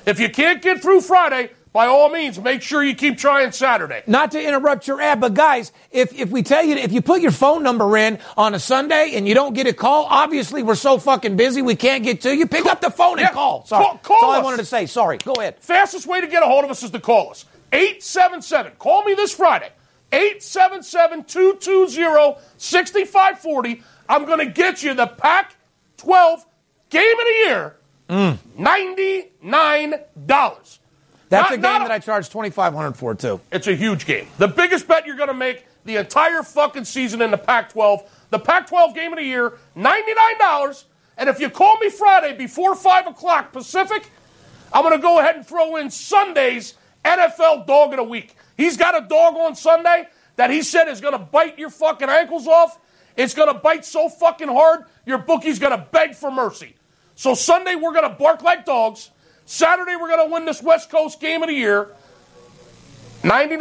If 0.07 0.19
you 0.19 0.29
can't 0.29 0.61
get 0.61 0.83
through 0.83 1.03
Friday, 1.03 1.51
by 1.73 1.87
all 1.87 2.09
means, 2.09 2.37
make 2.41 2.63
sure 2.63 2.83
you 2.83 2.97
keep 2.97 3.17
trying 3.17 3.53
Saturday. 3.53 4.03
Not 4.09 4.33
to 4.33 4.43
interrupt 4.45 4.89
your 4.89 5.01
ad, 5.01 5.21
but 5.21 5.35
guys, 5.35 5.71
if, 5.93 6.13
if 6.19 6.31
we 6.31 6.43
tell 6.43 6.65
you, 6.65 6.75
if 6.75 6.91
you 6.91 7.01
put 7.01 7.21
your 7.21 7.31
phone 7.31 7.63
number 7.63 7.97
in 7.97 8.19
on 8.37 8.55
a 8.55 8.59
Sunday 8.59 9.13
and 9.15 9.29
you 9.29 9.35
don't 9.35 9.55
get 9.55 9.69
a 9.69 9.73
call, 9.73 10.05
obviously 10.11 10.65
we're 10.65 10.75
so 10.75 10.99
fucking 10.99 11.37
busy 11.37 11.63
we 11.63 11.77
can't 11.77 12.03
get 12.03 12.23
to 12.23 12.35
you. 12.35 12.49
Pick 12.49 12.67
up 12.67 12.81
the 12.81 12.91
phone 12.91 13.21
and 13.21 13.29
Yeah, 13.29 13.35
call. 13.35 13.65
Sorry. 13.67 13.85
call- 13.85 13.99
call 13.99 14.17
That's 14.17 14.25
all 14.25 14.33
I 14.33 14.41
wanted 14.41 14.57
to 14.57 14.65
say. 14.65 14.87
Sorry. 14.87 15.19
Go 15.19 15.35
ahead. 15.35 15.61
Fastest 15.61 16.09
way 16.09 16.21
to 16.21 16.27
get 16.27 16.43
a 16.43 16.47
hold 16.47 16.65
of 16.65 16.73
us 16.73 16.83
is 16.83 16.91
to 16.91 16.99
call 16.99 17.31
us. 17.31 17.45
877. 17.73 18.73
Call 18.81 19.05
me 19.05 19.15
this 19.15 19.33
Friday. 19.33 19.71
877 20.13 21.23
220 21.25 22.41
6540. 22.57 23.83
I'm 24.09 24.25
going 24.25 24.39
to 24.39 24.47
get 24.53 24.83
you 24.83 24.95
the 24.95 25.07
Pac 25.07 25.55
12 25.99 26.45
game 26.91 27.19
of 27.19 27.25
the 27.27 27.33
year. 27.47 27.77
Mm. 28.09 28.39
$99. 28.59 30.79
That's 31.29 31.51
Not- 31.51 31.53
a 31.53 31.57
game 31.59 31.83
a- 31.83 31.89
that 31.89 31.91
I 31.91 31.99
five 32.51 32.75
hundred 32.75 32.97
for 32.97 33.15
too. 33.15 33.41
It's 33.51 33.67
a 33.67 33.75
huge 33.75 34.07
game. 34.07 34.29
The 34.39 34.49
biggest 34.49 34.87
bet 34.87 35.07
you're 35.07 35.17
going 35.17 35.29
to 35.29 35.35
make 35.35 35.67
the 35.85 35.97
entire 35.97 36.43
fucking 36.43 36.85
season 36.85 37.21
in 37.23 37.31
the 37.33 37.39
Pac 37.39 37.73
12. 37.73 38.03
The 38.31 38.39
Pac 38.39 38.69
12 38.69 38.95
game 38.95 39.13
of 39.13 39.19
the 39.19 39.25
year, 39.25 39.55
$99. 39.77 40.85
And 41.19 41.29
if 41.29 41.41
you 41.41 41.49
call 41.51 41.79
me 41.79 41.91
Friday 41.91 42.37
before 42.37 42.75
5 42.75 43.09
o'clock 43.09 43.53
Pacific, 43.53 44.11
I'm 44.73 44.83
going 44.83 44.97
to 44.97 45.03
go 45.03 45.19
ahead 45.19 45.37
and 45.37 45.47
throw 45.47 45.77
in 45.77 45.91
Sunday's 45.91 46.75
NFL 47.05 47.67
dog 47.67 47.93
of 47.93 47.97
the 47.99 48.05
week. 48.05 48.37
He's 48.57 48.77
got 48.77 48.97
a 49.01 49.07
dog 49.07 49.35
on 49.37 49.55
Sunday 49.57 50.09
that 50.37 50.51
he 50.51 50.63
said 50.63 50.89
is 50.89 51.01
going 51.01 51.13
to 51.13 51.19
bite 51.19 51.59
your 51.59 51.71
fucking 51.71 52.09
ankles 52.09 52.47
off. 52.47 52.79
It's 53.17 53.35
going 53.35 53.53
to 53.53 53.59
bite 53.59 53.85
so 53.85 54.09
fucking 54.09 54.49
hard, 54.49 54.85
your 55.05 55.19
bookie's 55.19 55.59
going 55.59 55.73
to 55.73 55.87
beg 55.91 56.15
for 56.15 56.31
mercy. 56.31 56.77
So 57.15 57.35
Sunday, 57.35 57.75
we're 57.75 57.93
going 57.93 58.09
to 58.09 58.17
bark 58.17 58.43
like 58.43 58.65
dogs. 58.65 59.11
Saturday, 59.47 59.97
we're 59.97 60.09
going 60.09 60.29
to 60.29 60.33
win 60.33 60.45
this 60.45 60.63
West 60.63 60.91
Coast 60.91 61.21
game 61.21 61.43
of 61.43 61.49
the 61.49 61.55
year. 61.55 61.89
$99, 63.23 63.61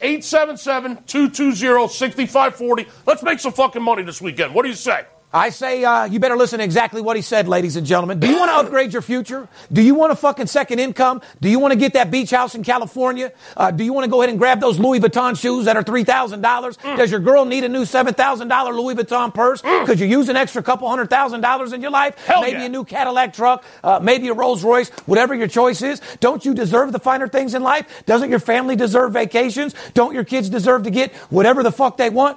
877 0.00 1.04
220 1.06 1.88
6540. 1.88 2.86
Let's 3.06 3.22
make 3.22 3.40
some 3.40 3.52
fucking 3.52 3.82
money 3.82 4.02
this 4.02 4.20
weekend. 4.20 4.54
What 4.54 4.62
do 4.62 4.68
you 4.68 4.74
say? 4.74 5.06
I 5.32 5.48
say 5.48 5.82
uh, 5.82 6.04
you 6.04 6.20
better 6.20 6.36
listen 6.36 6.58
to 6.58 6.64
exactly 6.64 7.00
what 7.00 7.16
he 7.16 7.22
said, 7.22 7.48
ladies 7.48 7.76
and 7.76 7.86
gentlemen. 7.86 8.20
Do 8.20 8.28
you 8.28 8.38
want 8.38 8.50
to 8.50 8.56
upgrade 8.56 8.92
your 8.92 9.00
future? 9.00 9.48
Do 9.72 9.80
you 9.80 9.94
want 9.94 10.12
a 10.12 10.16
fucking 10.16 10.46
second 10.46 10.78
income? 10.78 11.22
Do 11.40 11.48
you 11.48 11.58
want 11.58 11.72
to 11.72 11.78
get 11.78 11.94
that 11.94 12.10
beach 12.10 12.30
house 12.30 12.54
in 12.54 12.62
California? 12.62 13.32
Uh, 13.56 13.70
do 13.70 13.82
you 13.82 13.94
want 13.94 14.04
to 14.04 14.10
go 14.10 14.20
ahead 14.20 14.28
and 14.28 14.38
grab 14.38 14.60
those 14.60 14.78
Louis 14.78 15.00
Vuitton 15.00 15.38
shoes 15.40 15.64
that 15.64 15.76
are 15.76 15.82
three 15.82 16.04
thousand 16.04 16.42
dollars? 16.42 16.76
Does 16.76 17.10
your 17.10 17.20
girl 17.20 17.46
need 17.46 17.64
a 17.64 17.68
new 17.68 17.86
seven 17.86 18.12
thousand 18.12 18.48
dollar 18.48 18.74
Louis 18.74 18.94
Vuitton 18.94 19.32
purse? 19.32 19.62
Could 19.62 19.98
you 20.00 20.06
use 20.06 20.28
an 20.28 20.36
extra 20.36 20.62
couple 20.62 20.86
hundred 20.88 21.08
thousand 21.08 21.40
dollars 21.40 21.72
in 21.72 21.80
your 21.80 21.90
life? 21.90 22.18
Hell 22.26 22.42
maybe 22.42 22.58
yeah. 22.58 22.66
a 22.66 22.68
new 22.68 22.84
Cadillac 22.84 23.32
truck, 23.32 23.64
uh, 23.82 24.00
maybe 24.02 24.28
a 24.28 24.34
Rolls 24.34 24.62
Royce, 24.62 24.90
whatever 25.06 25.34
your 25.34 25.48
choice 25.48 25.80
is. 25.80 26.02
Don't 26.20 26.44
you 26.44 26.52
deserve 26.52 26.92
the 26.92 27.00
finer 27.00 27.26
things 27.26 27.54
in 27.54 27.62
life? 27.62 28.04
Doesn't 28.04 28.28
your 28.28 28.38
family 28.38 28.76
deserve 28.76 29.14
vacations? 29.14 29.74
Don't 29.94 30.12
your 30.12 30.24
kids 30.24 30.50
deserve 30.50 30.82
to 30.82 30.90
get 30.90 31.14
whatever 31.30 31.62
the 31.62 31.72
fuck 31.72 31.96
they 31.96 32.10
want? 32.10 32.36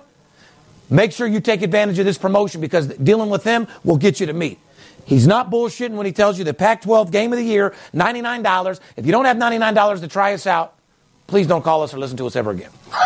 Make 0.90 1.12
sure 1.12 1.26
you 1.28 1.40
take 1.40 1.62
advantage 1.62 1.98
of 2.00 2.06
this 2.06 2.18
promotion 2.18 2.62
because 2.62 2.88
dealing 2.88 3.30
with 3.30 3.44
him 3.44 3.68
will 3.84 3.98
get 3.98 4.20
you 4.20 4.26
to 4.28 4.34
meet. 4.34 4.60
He's 5.06 5.28
not 5.28 5.50
bullshitting 5.52 5.92
when 5.92 6.06
he 6.06 6.12
tells 6.12 6.38
you 6.40 6.44
the 6.46 6.54
Pac 6.54 6.82
12 6.82 7.12
game 7.12 7.32
of 7.34 7.38
the 7.38 7.46
year, 7.46 7.74
$99. 7.94 8.80
If 8.98 9.06
you 9.06 9.12
don't 9.12 9.26
have 9.26 9.38
$99 9.38 10.00
to 10.02 10.08
try 10.08 10.34
us 10.34 10.48
out, 10.48 10.74
please 11.28 11.48
don't 11.48 11.62
call 11.64 11.84
us 11.84 11.94
or 11.94 12.00
listen 12.00 12.18
to 12.18 12.26
us 12.28 12.36
ever 12.36 12.52
again. 12.52 12.72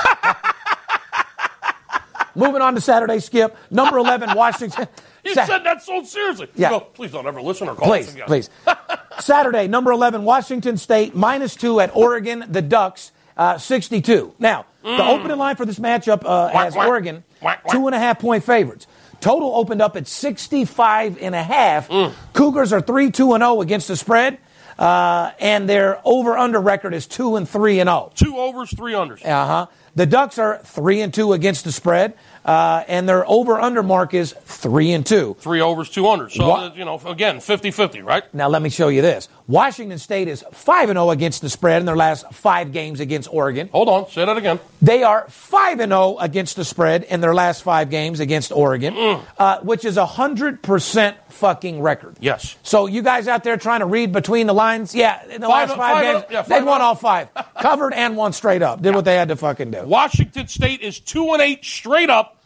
Moving 2.36 2.62
on 2.62 2.76
to 2.76 2.82
Saturday 2.82 3.20
skip. 3.20 3.58
Number 3.70 3.98
11, 3.98 4.36
Washington. 4.36 4.88
You 5.22 5.34
Sa- 5.34 5.46
said 5.46 5.66
that 5.66 5.84
so 5.84 6.02
seriously. 6.06 6.48
Yeah. 6.56 6.70
go, 6.70 6.80
please 6.80 7.12
don't 7.12 7.28
ever 7.28 7.42
listen 7.42 7.68
or 7.68 7.76
call 7.76 7.92
us 7.92 8.06
Please, 8.06 8.14
again. 8.16 8.26
please. 8.26 8.50
Saturday, 9.20 9.68
number 9.68 9.92
11, 9.92 10.24
Washington 10.24 10.78
State, 10.78 11.14
minus 11.14 11.56
two 11.58 11.82
at 11.82 11.94
Oregon, 11.94 12.46
the 12.48 12.62
Ducks, 12.62 13.12
uh, 13.36 13.58
62. 13.58 14.34
Now, 14.40 14.66
the 14.82 15.04
opening 15.06 15.38
line 15.38 15.58
for 15.58 15.66
this 15.66 15.78
matchup 15.78 16.24
uh, 16.26 16.48
has 16.48 16.74
Mm. 16.74 16.88
Oregon. 16.88 17.24
Two 17.72 17.88
and 17.88 17.96
a 17.96 18.00
half 18.00 18.20
point 18.20 18.44
favorites. 18.44 18.88
Total 19.22 19.54
opened 19.54 19.82
up 19.82 19.98
at 19.98 20.08
65 20.08 21.18
and 21.22 21.36
a 21.36 21.44
half. 21.44 21.90
Mm. 21.90 22.14
Cougars 22.34 22.72
are 22.72 22.82
3 22.82 23.12
2 23.12 23.34
and 23.34 23.42
0 23.42 23.62
against 23.62 23.88
the 23.90 23.96
spread, 23.98 24.38
uh, 24.78 25.32
and 25.40 25.68
their 25.70 26.00
over 26.06 26.38
under 26.38 26.60
record 26.60 26.94
is 26.94 27.06
2 27.08 27.36
and 27.36 27.48
3 27.48 27.80
and 27.80 27.88
0. 27.90 28.12
Two 28.16 28.38
overs, 28.38 28.74
three 28.76 28.94
unders. 28.94 29.26
Uh 29.26 29.46
huh. 29.46 29.66
The 29.96 30.06
Ducks 30.06 30.38
are 30.38 30.60
3 30.60 31.02
and 31.02 31.14
2 31.14 31.34
against 31.34 31.66
the 31.66 31.72
spread, 31.72 32.14
uh, 32.50 32.84
and 32.88 33.08
their 33.08 33.30
over 33.30 33.60
under 33.60 33.84
mark 33.84 34.14
is 34.16 34.34
3 34.46 34.92
and 34.94 35.06
2. 35.06 35.38
Three 35.40 35.62
overs, 35.62 35.88
two 35.90 36.04
unders. 36.04 36.32
So, 36.32 36.50
uh, 36.52 36.72
you 36.76 36.84
know, 36.84 37.00
again, 37.06 37.40
50 37.42 37.70
50, 37.70 38.02
right? 38.02 38.24
Now, 38.34 38.48
let 38.50 38.62
me 38.64 38.70
show 38.70 38.88
you 38.88 39.04
this. 39.04 39.30
Washington 39.48 40.00
State 40.00 40.28
is 40.28 40.44
5 40.52 40.88
0 40.90 41.10
against 41.12 41.42
the 41.42 41.50
spread 41.50 41.80
in 41.82 41.86
their 41.86 41.96
last 41.96 42.26
five 42.34 42.72
games 42.72 43.00
against 43.00 43.32
Oregon. 43.32 43.70
Hold 43.72 43.90
on. 43.90 44.10
Say 44.10 44.26
that 44.26 44.36
again. 44.38 44.60
They 44.82 45.04
are 45.04 45.26
5 45.30 45.78
0 45.78 46.18
against 46.20 46.56
the 46.56 46.66
spread 46.66 47.04
in 47.04 47.22
their 47.22 47.36
last 47.36 47.62
five 47.64 47.90
games 47.92 48.20
against 48.20 48.52
Oregon, 48.52 48.94
Mm. 48.96 49.22
uh, 49.38 49.60
which 49.62 49.86
is 49.86 49.98
a 49.98 50.06
100% 50.06 51.16
fucking 51.30 51.82
record. 51.82 52.16
Yes. 52.20 52.56
So, 52.64 52.88
you 52.88 53.02
guys 53.02 53.28
out 53.28 53.44
there 53.44 53.58
trying 53.58 53.82
to 53.82 53.86
read 53.86 54.12
between 54.12 54.48
the 54.48 54.54
lines, 54.54 54.94
yeah, 54.96 55.24
in 55.30 55.42
the 55.42 55.48
Five- 55.48 55.70
last 55.70 55.78
five, 55.78 55.94
five 55.94 56.04
games, 56.04 56.26
yeah, 56.32 56.42
they 56.44 56.62
won 56.64 56.82
all 56.82 56.96
five. 56.96 57.30
Covered 57.62 57.94
and 57.94 58.18
won 58.18 58.34
straight 58.34 58.62
up. 58.62 58.82
Did 58.82 58.96
what 58.96 59.06
they 59.06 59.16
had 59.16 59.28
to 59.30 59.36
fucking 59.36 59.72
do. 59.72 59.84
Washington 59.84 60.48
State 60.48 60.82
is 60.82 61.00
two 61.00 61.34
and 61.34 61.42
eight 61.42 61.64
straight 61.64 62.10
up 62.10 62.38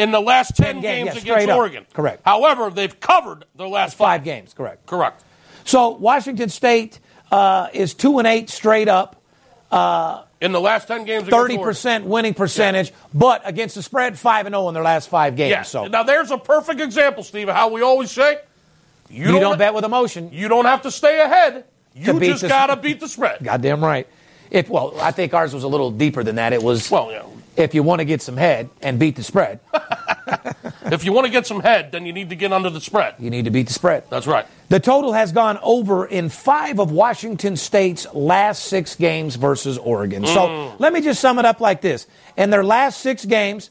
in 0.00 0.10
the 0.10 0.20
last 0.20 0.56
10, 0.56 0.80
games, 0.80 0.82
games 0.82 1.06
yeah, 1.06 1.10
against 1.12 1.22
straight 1.22 1.48
up. 1.50 1.56
Oregon. 1.58 1.86
Correct. 1.92 2.22
However, 2.24 2.70
they've 2.70 2.98
covered 2.98 3.44
their 3.54 3.68
last 3.68 3.96
Five 3.96 4.20
five. 4.20 4.24
games, 4.24 4.54
correct. 4.54 4.86
Correct. 4.86 5.22
So, 5.64 5.90
Washington 5.90 6.48
State 6.48 6.98
uh, 7.30 7.68
is 7.72 7.94
2 7.94 8.18
and 8.18 8.26
8 8.26 8.48
straight 8.50 8.88
up. 8.88 9.16
In 10.40 10.52
the 10.52 10.60
last 10.60 10.88
10 10.88 11.04
games 11.04 11.22
against 11.24 11.30
Thirty 11.30 11.54
Oregon. 11.54 11.64
percent 11.64 12.04
winning 12.06 12.32
percentage, 12.34 12.92
but 13.12 13.42
against 13.44 13.74
the 13.74 13.82
spread, 13.82 14.18
five 14.18 14.46
and 14.46 14.54
zero 14.54 14.68
in 14.68 14.74
their 14.74 14.82
last 14.82 15.10
five 15.10 15.36
games. 15.36 15.50
Yeah. 15.50 15.62
So 15.62 15.86
Now, 15.86 16.02
there's 16.02 16.30
a 16.30 16.38
perfect 16.38 16.80
example, 16.80 17.22
Steve, 17.22 17.48
of 17.50 17.54
how 17.54 17.68
we 17.68 17.82
always 17.82 18.10
say 18.10 18.38
you, 19.10 19.26
you 19.26 19.38
don't 19.40 19.58
bet 19.58 19.74
with 19.74 19.84
emotion. 19.84 20.30
You 20.32 20.48
don't 20.48 20.64
have 20.64 20.82
to 20.82 20.90
stay 20.90 21.20
ahead. 21.20 21.64
You 21.94 22.18
just 22.20 22.48
got 22.48 22.68
to 22.68 22.76
beat 22.76 23.00
the 23.00 23.08
spread. 23.08 23.42
Goddamn 23.42 23.84
right. 23.84 24.08
If 24.50 24.68
well, 24.70 24.98
I 25.00 25.10
think 25.12 25.34
ours 25.34 25.52
was 25.52 25.62
a 25.62 25.68
little 25.68 25.90
deeper 25.90 26.24
than 26.24 26.36
that. 26.36 26.52
It 26.54 26.62
was 26.62 26.90
Well, 26.90 27.10
yeah. 27.12 27.22
If 27.60 27.74
you 27.74 27.82
want 27.82 28.00
to 28.00 28.04
get 28.04 28.22
some 28.22 28.36
head 28.36 28.70
and 28.82 28.98
beat 28.98 29.16
the 29.16 29.22
spread, 29.22 29.60
If 30.92 31.04
you 31.04 31.12
want 31.12 31.26
to 31.26 31.30
get 31.30 31.46
some 31.46 31.60
head, 31.60 31.92
then 31.92 32.04
you 32.04 32.12
need 32.12 32.30
to 32.30 32.36
get 32.36 32.52
under 32.52 32.70
the 32.70 32.80
spread. 32.80 33.14
you 33.18 33.30
need 33.30 33.44
to 33.44 33.50
beat 33.50 33.68
the 33.68 33.72
spread. 33.72 34.04
That's 34.10 34.26
right. 34.26 34.46
The 34.68 34.80
total 34.80 35.12
has 35.12 35.32
gone 35.32 35.58
over 35.62 36.06
in 36.06 36.28
five 36.28 36.80
of 36.80 36.90
Washington 36.90 37.56
State's 37.56 38.06
last 38.12 38.64
six 38.64 38.96
games 38.96 39.36
versus 39.36 39.78
Oregon. 39.78 40.24
Mm. 40.24 40.34
So 40.34 40.76
let 40.78 40.92
me 40.92 41.00
just 41.00 41.20
sum 41.20 41.38
it 41.38 41.44
up 41.44 41.60
like 41.60 41.80
this: 41.80 42.06
in 42.36 42.50
their 42.50 42.64
last 42.64 43.00
six 43.00 43.24
games, 43.24 43.70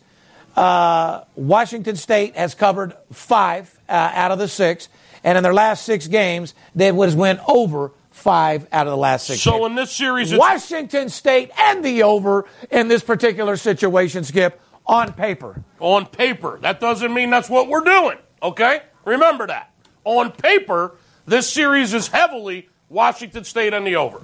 uh, 0.56 1.24
Washington 1.36 1.96
State 1.96 2.36
has 2.36 2.56
covered 2.56 2.94
five 3.12 3.78
uh, 3.90 4.12
out 4.14 4.32
of 4.32 4.40
the 4.40 4.48
six, 4.48 4.88
and 5.24 5.38
in 5.38 5.44
their 5.44 5.54
last 5.54 5.86
six 5.86 6.08
games, 6.08 6.54
they 6.76 6.92
was 6.92 7.16
went 7.16 7.40
over 7.48 7.92
five 8.20 8.68
out 8.72 8.86
of 8.86 8.92
the 8.92 8.98
last 8.98 9.28
six. 9.28 9.42
So 9.42 9.52
games. 9.52 9.66
in 9.68 9.76
this 9.76 9.92
series, 9.92 10.32
it's, 10.32 10.40
Washington 10.40 11.10
State 11.10 11.52
and 11.58 11.84
the 11.84 12.04
over 12.04 12.46
in 12.70 12.88
this 12.88 13.04
particular 13.04 13.58
situation, 13.58 14.24
Skip, 14.24 14.62
on 14.86 15.14
paper. 15.14 15.64
on 15.80 16.06
paper, 16.06 16.60
that 16.62 16.80
doesn't 16.80 17.14
mean 17.14 17.30
that's 17.30 17.50
what 17.50 17.68
we're 17.68 17.84
doing. 17.84 18.18
Okay? 18.44 18.82
Remember 19.06 19.48
that. 19.48 19.72
On 20.04 20.32
paper, 20.32 20.96
this 21.26 21.50
series 21.50 21.94
is 21.94 22.08
heavily 22.08 22.70
Washington 22.90 23.44
State 23.44 23.74
and 23.74 23.86
the 23.86 23.96
over. 23.96 24.22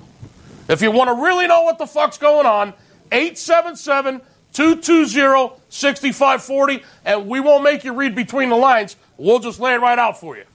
If 0.67 0.81
you 0.81 0.91
want 0.91 1.09
to 1.09 1.23
really 1.23 1.47
know 1.47 1.61
what 1.63 1.77
the 1.77 1.85
fuck's 1.87 2.17
going 2.17 2.45
on, 2.45 2.73
877 3.11 4.21
220 4.53 5.61
6540, 5.69 6.83
and 7.03 7.27
we 7.27 7.39
won't 7.39 7.63
make 7.63 7.83
you 7.83 7.93
read 7.93 8.15
between 8.15 8.49
the 8.49 8.55
lines. 8.55 8.95
We'll 9.17 9.39
just 9.39 9.59
lay 9.59 9.73
it 9.73 9.81
right 9.81 9.99
out 9.99 10.19
for 10.19 10.37
you. 10.37 10.45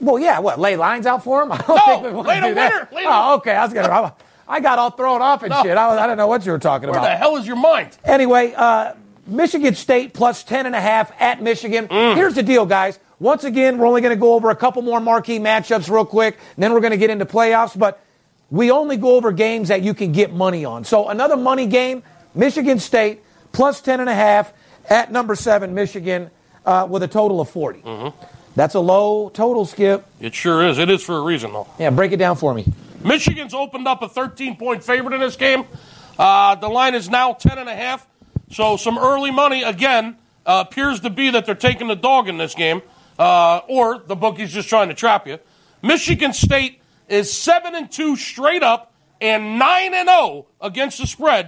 Well, 0.00 0.18
yeah, 0.18 0.38
what, 0.40 0.58
lay 0.58 0.76
lines 0.76 1.06
out 1.06 1.24
for 1.24 1.42
him? 1.42 1.52
I 1.52 1.56
don't 1.58 2.02
No, 2.02 2.12
think 2.12 2.26
lay 2.26 2.34
to 2.36 2.40
the 2.42 2.48
do 2.48 2.54
that. 2.54 2.72
winner, 2.72 2.88
lay 2.92 3.04
Oh, 3.06 3.34
okay. 3.36 3.52
I 3.52 3.64
was 3.64 3.72
to. 3.72 4.14
I 4.48 4.60
got 4.60 4.78
all 4.78 4.90
thrown 4.90 5.22
off 5.22 5.42
and 5.42 5.50
No. 5.50 5.62
shit. 5.62 5.76
I, 5.76 5.88
was, 5.88 5.98
I 5.98 6.06
don't 6.06 6.16
know 6.16 6.26
what 6.26 6.44
you 6.46 6.52
were 6.52 6.58
talking 6.58 6.88
Where 6.88 6.98
about. 6.98 7.02
Where 7.08 7.12
the 7.12 7.16
hell 7.18 7.36
is 7.36 7.46
your 7.46 7.56
mind? 7.56 7.96
Anyway, 8.04 8.52
uh, 8.56 8.92
Michigan 9.26 9.74
State 9.74 10.12
plus 10.14 10.44
10.5 10.44 11.10
at 11.20 11.42
Michigan. 11.42 11.88
Mm. 11.88 12.14
Here's 12.14 12.34
the 12.34 12.42
deal, 12.44 12.64
guys. 12.66 12.98
Once 13.18 13.44
again, 13.44 13.78
we're 13.78 13.86
only 13.86 14.02
going 14.02 14.14
to 14.14 14.20
go 14.20 14.34
over 14.34 14.50
a 14.50 14.54
couple 14.56 14.82
more 14.82 15.00
marquee 15.00 15.38
matchups 15.38 15.90
real 15.90 16.04
quick, 16.04 16.36
and 16.54 16.62
then 16.62 16.72
we're 16.74 16.80
going 16.80 16.90
to 16.92 16.96
get 16.98 17.10
into 17.10 17.24
playoffs. 17.24 17.76
But 17.76 18.00
we 18.50 18.70
only 18.70 18.98
go 18.98 19.16
over 19.16 19.32
games 19.32 19.68
that 19.68 19.82
you 19.82 19.94
can 19.94 20.12
get 20.12 20.32
money 20.32 20.64
on. 20.64 20.84
So 20.84 21.08
another 21.08 21.36
money 21.36 21.66
game, 21.66 22.02
Michigan 22.34 22.78
State 22.78 23.22
plus 23.52 23.80
10.5 23.80 24.52
at 24.90 25.10
number 25.10 25.34
seven, 25.34 25.74
Michigan, 25.74 26.30
uh, 26.66 26.86
with 26.88 27.02
a 27.02 27.08
total 27.08 27.40
of 27.40 27.48
40. 27.48 27.80
Mm-hmm. 27.80 28.35
That's 28.56 28.74
a 28.74 28.80
low 28.80 29.28
total, 29.28 29.66
Skip. 29.66 30.06
It 30.18 30.34
sure 30.34 30.66
is. 30.66 30.78
It 30.78 30.90
is 30.90 31.02
for 31.02 31.18
a 31.18 31.20
reason, 31.20 31.52
though. 31.52 31.68
Yeah, 31.78 31.90
break 31.90 32.12
it 32.12 32.16
down 32.16 32.36
for 32.36 32.54
me. 32.54 32.72
Michigan's 33.04 33.54
opened 33.54 33.86
up 33.86 34.02
a 34.02 34.08
13 34.08 34.56
point 34.56 34.82
favorite 34.82 35.14
in 35.14 35.20
this 35.20 35.36
game. 35.36 35.66
Uh, 36.18 36.54
the 36.54 36.68
line 36.68 36.94
is 36.94 37.10
now 37.10 37.34
10.5. 37.34 38.00
So 38.50 38.76
some 38.76 38.96
early 38.96 39.30
money, 39.30 39.62
again, 39.62 40.16
uh, 40.46 40.64
appears 40.66 41.00
to 41.00 41.10
be 41.10 41.30
that 41.30 41.44
they're 41.44 41.54
taking 41.54 41.88
the 41.88 41.96
dog 41.96 42.28
in 42.28 42.38
this 42.38 42.54
game, 42.54 42.80
uh, 43.18 43.58
or 43.68 43.98
the 43.98 44.16
bookie's 44.16 44.52
just 44.52 44.68
trying 44.68 44.88
to 44.88 44.94
trap 44.94 45.26
you. 45.26 45.38
Michigan 45.82 46.32
State 46.32 46.80
is 47.08 47.32
7 47.32 47.74
and 47.74 47.90
2 47.90 48.16
straight 48.16 48.62
up 48.62 48.92
and 49.20 49.58
9 49.58 49.94
and 49.94 50.08
0 50.08 50.46
against 50.60 50.98
the 50.98 51.06
spread 51.06 51.46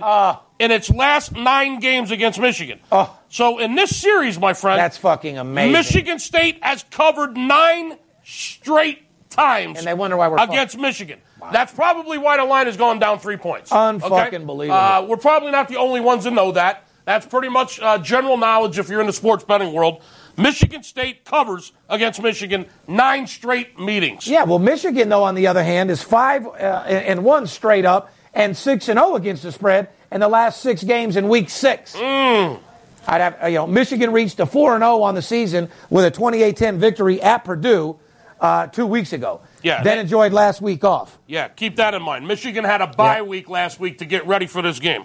in 0.59 0.71
its 0.71 0.91
last 0.91 1.33
nine 1.33 1.81
games 1.81 2.11
against 2.11 2.39
Michigan. 2.39 2.81
So 3.29 3.59
in 3.59 3.75
this 3.75 3.95
series, 3.97 4.39
my 4.39 4.55
friend, 4.55 4.79
That's 4.79 4.97
fucking 4.97 5.39
amazing. 5.39 5.73
Michigan 5.73 6.19
State 6.19 6.63
has 6.63 6.85
covered 6.91 7.37
nine 7.37 7.99
straight 8.25 9.03
times 9.31 9.79
And 9.79 9.87
they 9.87 9.95
wonder 9.95 10.17
why 10.17 10.29
we're 10.29 10.43
against 10.43 10.79
Michigan. 10.79 11.21
That's 11.53 11.73
probably 11.73 12.19
why 12.19 12.37
the 12.37 12.45
line 12.45 12.67
has 12.67 12.77
gone 12.77 12.99
down 12.99 13.21
three 13.21 13.37
points. 13.37 13.71
Unfucking 13.71 14.47
believable. 14.47 14.79
Uh, 14.79 15.03
we're 15.03 15.17
probably 15.17 15.53
not 15.53 15.69
the 15.69 15.77
only 15.77 16.01
ones 16.01 16.25
to 16.25 16.31
know 16.31 16.53
that. 16.53 16.85
That's 17.05 17.25
pretty 17.25 17.49
much 17.49 17.81
uh, 17.81 17.99
general 17.99 18.37
knowledge 18.37 18.79
if 18.79 18.89
you're 18.89 19.01
in 19.01 19.07
the 19.07 19.13
sports 19.13 19.45
betting 19.45 19.73
world. 19.73 20.03
Michigan 20.37 20.83
State 20.83 21.25
covers 21.25 21.73
against 21.89 22.23
Michigan 22.23 22.67
nine 22.87 23.27
straight 23.27 23.79
meetings. 23.79 24.27
Yeah, 24.29 24.45
well, 24.45 24.59
Michigan, 24.59 25.09
though, 25.09 25.25
on 25.25 25.35
the 25.35 25.47
other 25.47 25.65
hand, 25.65 25.91
is 25.91 26.03
five 26.03 26.47
uh, 26.47 26.51
and 26.87 27.25
one 27.25 27.47
straight 27.47 27.85
up 27.85 28.13
and 28.35 28.57
six 28.57 28.89
and 28.89 28.99
zero 28.99 29.15
against 29.15 29.43
the 29.43 29.53
spread 29.53 29.89
in 30.13 30.21
the 30.21 30.29
last 30.29 30.61
six 30.61 30.85
games 30.85 31.17
in 31.17 31.29
Week 31.29 31.49
Six. 31.51 31.97
Mm. 31.97 32.61
I'd 33.09 33.21
have, 33.23 33.49
you 33.51 33.57
know, 33.57 33.67
Michigan 33.67 34.13
reached 34.13 34.39
a 34.39 34.47
four 34.47 34.75
and 34.75 34.83
zero 34.83 35.03
on 35.03 35.15
the 35.15 35.23
season 35.23 35.71
with 35.89 36.05
a 36.05 36.11
28-10 36.11 36.77
victory 36.77 37.23
at 37.23 37.39
Purdue 37.45 37.97
uh, 38.41 38.67
two 38.67 38.87
weeks 38.87 39.13
ago. 39.15 39.41
Yeah, 39.63 39.83
then 39.83 39.97
that- 39.97 40.03
enjoyed 40.03 40.33
last 40.33 40.61
week 40.61 40.85
off. 40.85 41.19
Yeah, 41.27 41.49
keep 41.49 41.77
that 41.77 41.95
in 41.95 42.03
mind. 42.03 42.29
Michigan 42.29 42.65
had 42.65 42.83
a 42.83 42.87
bye 42.87 43.17
Yeah. 43.17 43.23
week 43.23 43.49
last 43.49 43.81
week 43.81 43.99
to 43.99 44.05
get 44.05 44.27
ready 44.27 44.47
for 44.47 44.61
this 44.63 44.79
game. 44.79 45.05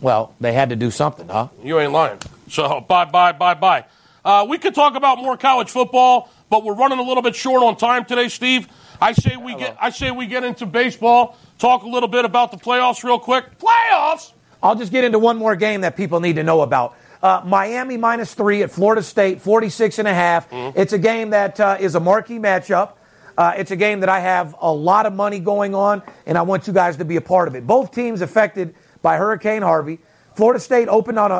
Well, 0.00 0.34
they 0.40 0.52
had 0.52 0.70
to 0.70 0.76
do 0.76 0.90
something, 0.90 1.28
huh? 1.28 1.48
You 1.62 1.78
ain't 1.78 1.92
lying. 1.92 2.18
So 2.50 2.80
bye, 2.80 3.04
bye, 3.06 3.32
bye, 3.32 3.54
bye. 3.54 3.84
Uh, 4.24 4.44
we 4.48 4.58
could 4.58 4.74
talk 4.74 4.96
about 4.96 5.18
more 5.18 5.36
college 5.36 5.70
football, 5.70 6.28
but 6.50 6.64
we're 6.64 6.74
running 6.74 6.98
a 6.98 7.02
little 7.02 7.22
bit 7.22 7.34
short 7.36 7.62
on 7.62 7.76
time 7.76 8.04
today, 8.04 8.28
Steve. 8.28 8.68
I 9.00 9.12
say 9.12 9.36
we 9.36 9.54
get. 9.54 9.76
I 9.80 9.90
say 9.90 10.10
we 10.10 10.26
get 10.26 10.44
into 10.44 10.66
baseball. 10.66 11.36
Talk 11.58 11.82
a 11.84 11.88
little 11.88 12.08
bit 12.08 12.24
about 12.24 12.50
the 12.50 12.56
playoffs, 12.58 13.04
real 13.04 13.18
quick. 13.18 13.44
Playoffs. 13.58 14.32
I'll 14.62 14.74
just 14.74 14.92
get 14.92 15.04
into 15.04 15.18
one 15.18 15.36
more 15.36 15.56
game 15.56 15.82
that 15.82 15.94
people 15.96 16.20
need 16.20 16.36
to 16.36 16.42
know 16.42 16.62
about. 16.62 16.96
Uh, 17.24 17.40
Miami 17.42 17.96
minus 17.96 18.34
three 18.34 18.62
at 18.62 18.70
Florida 18.70 19.02
State, 19.02 19.40
46 19.40 19.98
and 19.98 20.06
a 20.06 20.12
half. 20.12 20.46
It's 20.52 20.92
a 20.92 20.98
game 20.98 21.30
that 21.30 21.58
uh, 21.58 21.78
is 21.80 21.94
a 21.94 22.00
marquee 22.00 22.38
matchup. 22.38 22.92
Uh, 23.38 23.54
it's 23.56 23.70
a 23.70 23.76
game 23.76 24.00
that 24.00 24.10
I 24.10 24.20
have 24.20 24.54
a 24.60 24.70
lot 24.70 25.06
of 25.06 25.14
money 25.14 25.38
going 25.38 25.74
on, 25.74 26.02
and 26.26 26.36
I 26.36 26.42
want 26.42 26.66
you 26.66 26.74
guys 26.74 26.98
to 26.98 27.04
be 27.06 27.16
a 27.16 27.22
part 27.22 27.48
of 27.48 27.54
it. 27.54 27.66
Both 27.66 27.92
teams 27.92 28.20
affected 28.20 28.74
by 29.00 29.16
Hurricane 29.16 29.62
Harvey. 29.62 30.00
Florida 30.36 30.60
State 30.60 30.88
opened 30.88 31.18
on 31.18 31.32
a, 31.32 31.36
a- 31.36 31.38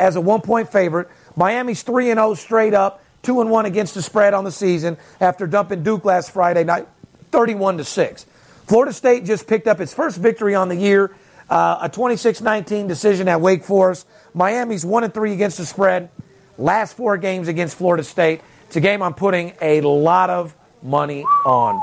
as 0.00 0.14
a 0.14 0.20
one 0.20 0.40
point 0.40 0.70
favorite. 0.70 1.08
Miami's 1.34 1.82
3 1.82 2.10
and 2.12 2.18
0 2.18 2.34
straight 2.34 2.72
up, 2.72 3.02
2 3.24 3.40
and 3.40 3.50
1 3.50 3.66
against 3.66 3.94
the 3.94 4.02
spread 4.02 4.34
on 4.34 4.44
the 4.44 4.52
season 4.52 4.96
after 5.20 5.48
dumping 5.48 5.82
Duke 5.82 6.04
last 6.04 6.30
Friday 6.30 6.62
night, 6.62 6.86
31 7.32 7.78
to 7.78 7.84
6. 7.84 8.26
Florida 8.68 8.92
State 8.92 9.24
just 9.24 9.48
picked 9.48 9.66
up 9.66 9.80
its 9.80 9.92
first 9.92 10.16
victory 10.16 10.54
on 10.54 10.68
the 10.68 10.76
year, 10.76 11.10
uh, 11.50 11.78
a 11.82 11.88
26-19 11.88 12.88
decision 12.88 13.28
at 13.28 13.40
Wake 13.40 13.64
Forest. 13.64 14.06
Miami's 14.32 14.84
1 14.84 15.04
and 15.04 15.14
3 15.14 15.32
against 15.32 15.58
the 15.58 15.66
spread. 15.66 16.10
Last 16.56 16.96
four 16.96 17.16
games 17.16 17.48
against 17.48 17.76
Florida 17.76 18.04
State. 18.04 18.40
It's 18.66 18.76
a 18.76 18.80
game 18.80 19.02
I'm 19.02 19.14
putting 19.14 19.54
a 19.60 19.80
lot 19.80 20.30
of 20.30 20.54
money 20.82 21.24
on. 21.44 21.82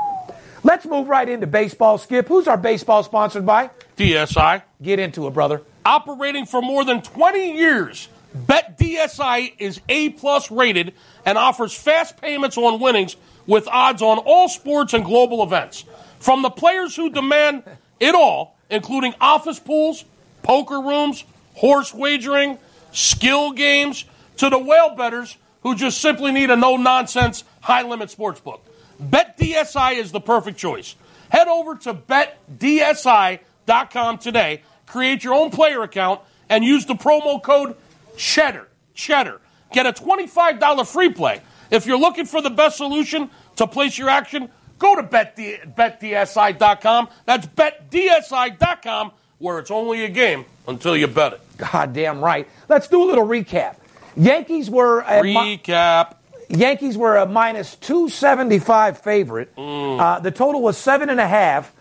Let's 0.64 0.86
move 0.86 1.08
right 1.08 1.28
into 1.28 1.46
baseball, 1.46 1.98
Skip. 1.98 2.28
Who's 2.28 2.46
our 2.46 2.56
baseball 2.56 3.02
sponsored 3.02 3.44
by? 3.44 3.70
DSI. 3.96 4.62
Get 4.80 4.98
into 4.98 5.26
it, 5.26 5.34
brother. 5.34 5.62
Operating 5.84 6.46
for 6.46 6.62
more 6.62 6.84
than 6.84 7.02
20 7.02 7.56
years, 7.56 8.08
Bet 8.34 8.78
DSI 8.78 9.54
is 9.58 9.80
A 9.88 10.10
plus 10.10 10.50
rated 10.50 10.94
and 11.26 11.36
offers 11.36 11.74
fast 11.74 12.20
payments 12.20 12.56
on 12.56 12.80
winnings 12.80 13.16
with 13.46 13.68
odds 13.68 14.00
on 14.02 14.18
all 14.18 14.48
sports 14.48 14.94
and 14.94 15.04
global 15.04 15.42
events. 15.42 15.84
From 16.20 16.42
the 16.42 16.50
players 16.50 16.94
who 16.94 17.10
demand 17.10 17.64
it 17.98 18.14
all, 18.14 18.56
including 18.72 19.14
office 19.20 19.60
pools, 19.60 20.04
poker 20.42 20.80
rooms, 20.80 21.24
horse 21.54 21.94
wagering, 21.94 22.58
skill 22.90 23.52
games, 23.52 24.04
to 24.38 24.50
the 24.50 24.58
whale 24.58 24.96
betters 24.96 25.36
who 25.62 25.76
just 25.76 26.00
simply 26.00 26.32
need 26.32 26.50
a 26.50 26.56
no 26.56 26.76
nonsense, 26.76 27.44
high 27.60 27.82
limit 27.82 28.10
sports 28.10 28.40
book. 28.40 28.64
BetDSI 29.00 29.98
is 29.98 30.10
the 30.10 30.20
perfect 30.20 30.58
choice. 30.58 30.96
Head 31.28 31.46
over 31.48 31.76
to 31.76 31.94
betdsi.com 31.94 33.38
today, 34.18 34.62
create 34.86 35.22
your 35.22 35.34
own 35.34 35.50
player 35.50 35.82
account, 35.82 36.20
and 36.48 36.64
use 36.64 36.86
the 36.86 36.94
promo 36.94 37.42
code 37.42 37.76
CHEDDAR. 38.16 38.66
Cheddar. 38.94 39.40
Get 39.72 39.86
a 39.86 39.92
$25 39.92 40.86
free 40.86 41.12
play. 41.12 41.40
If 41.70 41.86
you're 41.86 41.98
looking 41.98 42.26
for 42.26 42.42
the 42.42 42.50
best 42.50 42.76
solution 42.76 43.30
to 43.56 43.66
place 43.66 43.96
your 43.96 44.10
action, 44.10 44.50
go 44.82 44.96
to 44.96 45.02
betd- 45.02 45.74
betdsi.com. 45.74 47.08
That's 47.24 47.46
betdsi.com, 47.46 49.12
where 49.38 49.58
it's 49.58 49.70
only 49.70 50.04
a 50.04 50.08
game 50.08 50.44
until 50.68 50.96
you 50.96 51.06
bet 51.06 51.34
it. 51.34 51.40
Goddamn 51.56 52.22
right. 52.22 52.48
Let's 52.68 52.88
do 52.88 53.02
a 53.02 53.06
little 53.06 53.26
recap. 53.26 53.76
Yankees 54.16 54.68
were 54.68 55.00
a 55.00 55.22
mi- 55.22 55.34
Recap. 55.58 56.16
Yankees 56.48 56.98
were 56.98 57.16
a 57.16 57.24
minus 57.26 57.76
275 57.76 58.98
favorite. 58.98 59.50
Uh, 59.56 60.20
the 60.20 60.30
total 60.30 60.60
was 60.60 60.76
seven 60.76 61.08
and 61.08 61.18
a 61.18 61.26
half. 61.26 61.72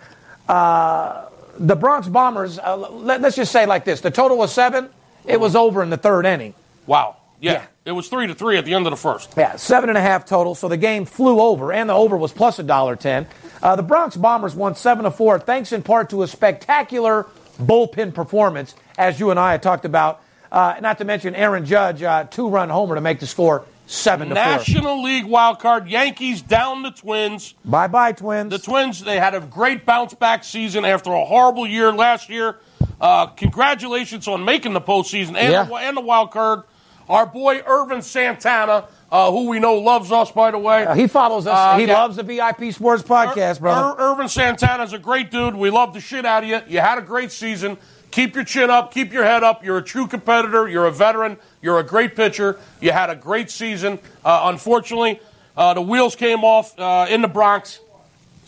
Uh, 0.47 1.25
the 1.59 1.75
Bronx 1.75 2.07
Bombers, 2.07 2.57
uh, 2.57 2.77
let, 2.77 3.23
us 3.25 3.35
just 3.35 3.51
say 3.51 3.65
like 3.65 3.83
this 3.83 3.99
the 4.01 4.11
total 4.11 4.37
was 4.37 4.53
seven. 4.53 4.89
It 5.25 5.39
was 5.39 5.55
over 5.55 5.83
in 5.83 5.89
the 5.89 5.97
third 5.97 6.25
inning. 6.25 6.53
Wow. 6.87 7.17
Yeah. 7.41 7.53
Yeah. 7.53 7.65
It 7.83 7.93
was 7.93 8.07
three 8.09 8.27
to 8.27 8.35
three 8.35 8.57
at 8.57 8.65
the 8.65 8.75
end 8.75 8.85
of 8.85 8.91
the 8.91 8.97
first. 8.97 9.33
Yeah, 9.35 9.55
seven 9.55 9.89
and 9.89 9.97
a 9.97 10.01
half 10.01 10.25
total. 10.25 10.53
So 10.53 10.67
the 10.67 10.77
game 10.77 11.05
flew 11.05 11.39
over, 11.41 11.73
and 11.73 11.89
the 11.89 11.93
over 11.93 12.15
was 12.15 12.31
plus 12.31 12.59
a 12.59 12.63
dollar 12.63 12.95
ten. 12.95 13.25
Uh, 13.61 13.75
the 13.75 13.81
Bronx 13.83 14.15
Bombers 14.15 14.53
won 14.53 14.75
seven 14.75 15.03
to 15.05 15.11
four, 15.11 15.39
thanks 15.39 15.71
in 15.71 15.81
part 15.81 16.11
to 16.11 16.21
a 16.21 16.27
spectacular 16.27 17.25
bullpen 17.59 18.13
performance, 18.13 18.75
as 18.99 19.19
you 19.19 19.31
and 19.31 19.39
I 19.39 19.51
had 19.53 19.63
talked 19.63 19.85
about. 19.85 20.21
Uh, 20.51 20.75
not 20.81 20.97
to 20.99 21.05
mention 21.05 21.33
Aaron 21.33 21.65
Judge, 21.65 22.03
uh, 22.03 22.25
two-run 22.25 22.69
homer 22.69 22.95
to 22.95 23.01
make 23.01 23.19
the 23.19 23.25
score 23.27 23.65
seven 23.87 24.29
to 24.29 24.35
four. 24.35 24.43
National 24.43 25.01
League 25.01 25.25
wild 25.25 25.59
card. 25.59 25.87
Yankees 25.87 26.41
down 26.41 26.83
the 26.83 26.91
Twins. 26.91 27.55
Bye 27.65 27.87
bye, 27.87 28.11
Twins. 28.11 28.51
The 28.51 28.59
Twins, 28.59 29.03
they 29.03 29.17
had 29.17 29.33
a 29.33 29.39
great 29.39 29.85
bounce 29.87 30.13
back 30.13 30.43
season 30.43 30.85
after 30.85 31.11
a 31.13 31.25
horrible 31.25 31.65
year 31.65 31.91
last 31.91 32.29
year. 32.29 32.59
Uh, 32.99 33.25
congratulations 33.27 34.27
on 34.27 34.45
making 34.45 34.73
the 34.73 34.81
postseason 34.81 35.29
and, 35.35 35.51
Yeah. 35.51 35.63
the, 35.63 35.73
and 35.75 35.97
the 35.97 36.01
wild 36.01 36.29
card. 36.31 36.63
Our 37.11 37.25
boy 37.25 37.61
Ervin 37.67 38.01
Santana, 38.01 38.85
uh, 39.11 39.31
who 39.31 39.49
we 39.49 39.59
know 39.59 39.73
loves 39.75 40.13
us, 40.13 40.31
by 40.31 40.51
the 40.51 40.57
way. 40.57 40.85
Uh, 40.85 40.95
he 40.95 41.07
follows 41.07 41.45
us. 41.45 41.53
Uh, 41.53 41.77
he 41.77 41.85
yeah. 41.85 41.95
loves 41.95 42.15
the 42.15 42.23
VIP 42.23 42.71
Sports 42.71 43.03
Podcast, 43.03 43.57
Ir- 43.57 43.59
brother. 43.59 44.01
Ir- 44.01 44.11
Ervin 44.13 44.29
Santana's 44.29 44.93
a 44.93 44.97
great 44.97 45.29
dude. 45.29 45.53
We 45.55 45.69
love 45.69 45.93
the 45.93 45.99
shit 45.99 46.25
out 46.25 46.43
of 46.43 46.49
you. 46.49 46.61
You 46.69 46.79
had 46.79 46.97
a 46.97 47.01
great 47.01 47.33
season. 47.33 47.77
Keep 48.11 48.35
your 48.35 48.45
chin 48.45 48.69
up. 48.69 48.93
Keep 48.93 49.11
your 49.11 49.25
head 49.25 49.43
up. 49.43 49.61
You're 49.61 49.79
a 49.79 49.83
true 49.83 50.07
competitor. 50.07 50.69
You're 50.69 50.85
a 50.85 50.91
veteran. 50.91 51.35
You're 51.61 51.79
a 51.79 51.83
great 51.83 52.15
pitcher. 52.15 52.57
You 52.79 52.93
had 52.93 53.09
a 53.09 53.15
great 53.17 53.51
season. 53.51 53.99
Uh, 54.23 54.43
unfortunately, 54.45 55.19
uh, 55.57 55.73
the 55.73 55.81
wheels 55.81 56.15
came 56.15 56.45
off 56.45 56.79
uh, 56.79 57.07
in 57.09 57.21
the 57.21 57.27
Bronx 57.27 57.81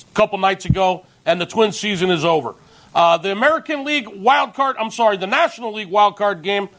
a 0.09 0.15
couple 0.15 0.37
nights 0.37 0.63
ago, 0.63 1.05
and 1.25 1.39
the 1.41 1.45
Twins 1.45 1.77
season 1.77 2.09
is 2.09 2.23
over. 2.23 2.55
Uh, 2.95 3.17
the 3.17 3.33
American 3.33 3.83
League 3.83 4.07
wild 4.07 4.53
card, 4.53 4.77
I'm 4.79 4.89
sorry, 4.91 5.17
the 5.17 5.27
National 5.27 5.73
League 5.73 5.89
wild 5.89 6.15
card 6.15 6.43
game, 6.43 6.69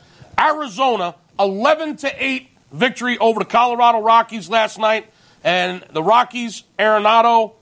Arizona, 0.41 1.15
11 1.39 1.97
to 1.99 2.25
8 2.25 2.49
victory 2.73 3.19
over 3.19 3.41
the 3.41 3.45
Colorado 3.45 4.01
Rockies 4.01 4.49
last 4.49 4.79
night. 4.79 5.11
And 5.43 5.85
the 5.93 6.03
Rockies, 6.03 6.65
Arenado, 6.79 7.53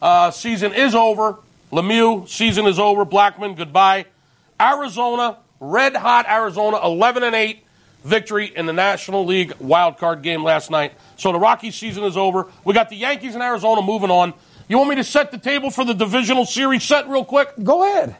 uh, 0.00 0.30
season 0.30 0.72
is 0.72 0.94
over. 0.94 1.38
LeMahieu, 1.72 2.28
season 2.28 2.66
is 2.66 2.78
over. 2.78 3.04
Blackmon, 3.04 3.56
goodbye. 3.56 4.06
Arizona, 4.60 5.38
red 5.58 5.96
hot 5.96 6.26
Arizona, 6.28 6.78
11 6.84 7.22
and 7.22 7.34
8 7.34 7.64
victory 8.04 8.52
in 8.54 8.66
the 8.66 8.72
National 8.72 9.24
League 9.24 9.54
wild 9.58 9.98
card 9.98 10.22
game 10.22 10.42
last 10.44 10.70
night. 10.70 10.92
So 11.16 11.32
the 11.32 11.38
Rockies 11.38 11.74
season 11.74 12.04
is 12.04 12.16
over. 12.16 12.48
We 12.64 12.74
got 12.74 12.90
the 12.90 12.96
Yankees 12.96 13.34
and 13.34 13.42
Arizona 13.42 13.82
moving 13.82 14.10
on. 14.10 14.34
You 14.68 14.78
want 14.78 14.90
me 14.90 14.96
to 14.96 15.04
set 15.04 15.30
the 15.30 15.38
table 15.38 15.70
for 15.70 15.84
the 15.84 15.94
divisional 15.94 16.46
series 16.46 16.82
set 16.82 17.08
real 17.08 17.24
quick? 17.24 17.52
Go 17.62 17.84
ahead. 17.84 18.16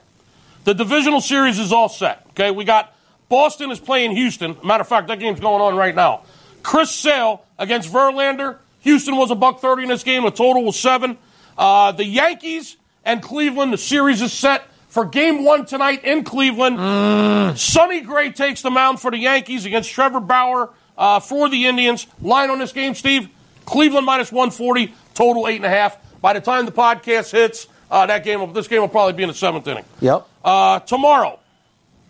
The 0.65 0.75
divisional 0.75 1.21
series 1.21 1.59
is 1.59 1.73
all 1.73 1.89
set. 1.89 2.25
Okay, 2.31 2.51
we 2.51 2.65
got 2.65 2.95
Boston 3.33 3.71
is 3.71 3.81
playing 3.81 4.15
Houston. 4.15 4.59
Matter 4.63 4.83
of 4.83 4.89
fact, 4.89 5.09
that 5.09 5.19
game's 5.19 5.41
going 5.41 5.63
on 5.63 5.75
right 5.75 5.95
now. 5.95 6.21
Chris 6.63 6.91
Sale 6.91 7.43
against 7.59 7.91
Verlander. 7.91 8.59
Houston 8.81 9.17
was 9.17 9.31
a 9.31 9.35
buck 9.35 9.59
thirty 9.61 9.85
in 9.85 9.89
this 9.89 10.03
game. 10.03 10.25
The 10.25 10.31
total 10.31 10.63
was 10.65 10.79
seven. 10.79 11.17
Uh, 11.57 11.93
the 11.93 12.05
Yankees 12.05 12.77
and 13.07 13.23
Cleveland. 13.23 13.73
The 13.73 13.79
series 13.79 14.21
is 14.21 14.35
set 14.35 14.65
for 14.89 15.07
Game 15.07 15.45
One 15.45 15.65
tonight 15.65 16.05
in 16.05 16.25
Cleveland. 16.25 17.59
Sonny 17.59 18.03
Gray 18.03 18.33
takes 18.33 18.61
the 18.61 18.71
mound 18.71 19.01
for 19.01 19.11
the 19.11 19.17
Yankees 19.17 19.65
against 19.65 19.91
Trevor 19.91 20.21
Bauer 20.21 20.69
uh, 20.99 21.19
for 21.19 21.49
the 21.49 21.65
Indians. 21.65 22.07
Line 22.21 22.51
on 22.51 22.59
this 22.59 22.73
game, 22.73 22.95
Steve. 22.95 23.31
Cleveland 23.65 24.05
minus 24.05 24.31
one 24.31 24.51
forty. 24.51 24.93
Total 25.15 25.49
eight 25.49 25.57
and 25.57 25.65
a 25.65 25.71
half. 25.71 25.97
By 26.21 26.35
the 26.35 26.43
time 26.43 26.67
the 26.67 26.73
podcast 26.73 27.33
hits, 27.33 27.67
uh, 27.91 28.05
that 28.05 28.25
game, 28.25 28.41
will, 28.41 28.49
this 28.49 28.69
game 28.69 28.83
will 28.83 28.89
probably 28.89 29.15
be 29.15 29.23
in 29.23 29.31
the 29.31 29.35
seventh 29.35 29.67
inning. 29.67 29.87
Yep. 30.01 30.29
Uh, 30.45 30.81
tomorrow, 30.81 31.39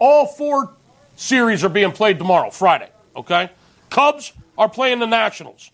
all 0.01 0.27
four 0.27 0.73
series 1.23 1.65
are 1.65 1.69
being 1.69 1.93
played 1.93 2.19
tomorrow, 2.19 2.51
Friday. 2.51 2.89
Okay, 3.17 3.51
Cubs 3.91 4.33
are 4.59 4.69
playing 4.69 4.99
the 4.99 5.07
Nationals. 5.07 5.71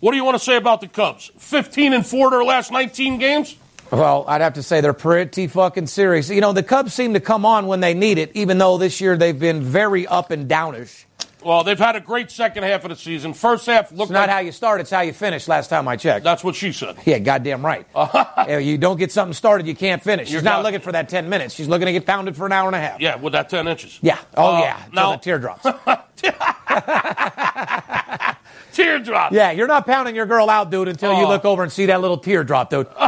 What 0.00 0.12
do 0.12 0.16
you 0.16 0.24
want 0.24 0.36
to 0.36 0.44
say 0.44 0.56
about 0.56 0.80
the 0.80 0.88
Cubs? 0.88 1.30
Fifteen 1.38 1.92
and 1.92 2.06
four 2.06 2.30
their 2.30 2.44
last 2.44 2.70
nineteen 2.70 3.18
games. 3.18 3.56
Well, 3.90 4.24
I'd 4.28 4.42
have 4.42 4.54
to 4.54 4.62
say 4.62 4.82
they're 4.82 4.92
pretty 4.92 5.46
fucking 5.46 5.86
serious. 5.86 6.28
You 6.28 6.42
know, 6.42 6.52
the 6.52 6.62
Cubs 6.62 6.92
seem 6.92 7.14
to 7.14 7.20
come 7.20 7.46
on 7.46 7.66
when 7.66 7.80
they 7.80 7.94
need 7.94 8.18
it, 8.18 8.30
even 8.34 8.58
though 8.58 8.76
this 8.76 9.00
year 9.00 9.16
they've 9.16 9.38
been 9.38 9.62
very 9.62 10.06
up 10.06 10.30
and 10.30 10.46
downish. 10.46 11.06
Well, 11.44 11.62
they've 11.64 11.78
had 11.78 11.96
a 11.96 12.00
great 12.00 12.30
second 12.30 12.64
half 12.64 12.84
of 12.84 12.90
the 12.90 12.96
season. 12.96 13.32
First 13.32 13.66
half 13.66 13.90
looked 13.92 14.10
It's 14.10 14.10
not 14.10 14.20
like 14.22 14.30
how 14.30 14.38
you 14.40 14.52
start, 14.52 14.80
it's 14.80 14.90
how 14.90 15.02
you 15.02 15.12
finish, 15.12 15.46
last 15.48 15.68
time 15.68 15.86
I 15.86 15.96
checked. 15.96 16.24
that's 16.24 16.42
what 16.42 16.54
she 16.56 16.72
said. 16.72 16.96
Yeah, 17.06 17.18
goddamn 17.18 17.64
right. 17.64 17.86
You 18.48 18.78
don't 18.78 18.96
get 18.98 19.12
something 19.12 19.34
started, 19.34 19.66
you 19.66 19.74
can't 19.76 20.02
finish. 20.02 20.30
You're 20.30 20.40
She's 20.40 20.44
not 20.44 20.58
not- 20.58 20.64
looking 20.64 20.80
for 20.80 20.92
that 20.92 21.08
10 21.08 21.28
minutes. 21.28 21.54
She's 21.54 21.68
looking 21.68 21.86
to 21.86 21.92
get 21.92 22.06
pounded 22.06 22.36
for 22.36 22.46
an 22.46 22.52
hour 22.52 22.66
and 22.66 22.74
a 22.76 22.80
half. 22.80 23.00
Yeah, 23.00 23.16
with 23.16 23.32
that 23.34 23.48
ten 23.50 23.68
inches. 23.68 23.98
Yeah. 24.02 24.18
Oh, 24.36 24.56
Uh, 24.56 24.60
yeah. 24.60 24.82
Till 24.84 24.92
now- 24.94 25.12
the 25.12 25.18
teardrops. 25.18 25.64
Teardrop. 28.82 29.32
yeah, 29.32 29.50
you're 29.50 29.66
not 29.66 29.86
pounding 29.86 30.14
your 30.14 30.26
girl 30.26 30.48
out, 30.48 30.70
dude, 30.70 30.88
until 30.88 31.14
you 31.18 31.24
Oh. 31.24 31.28
look 31.28 31.44
over 31.44 31.62
and 31.62 31.72
see 31.72 31.86
that 31.86 32.00
little 32.00 32.18
teardrop, 32.18 32.70
dude. 32.70 32.86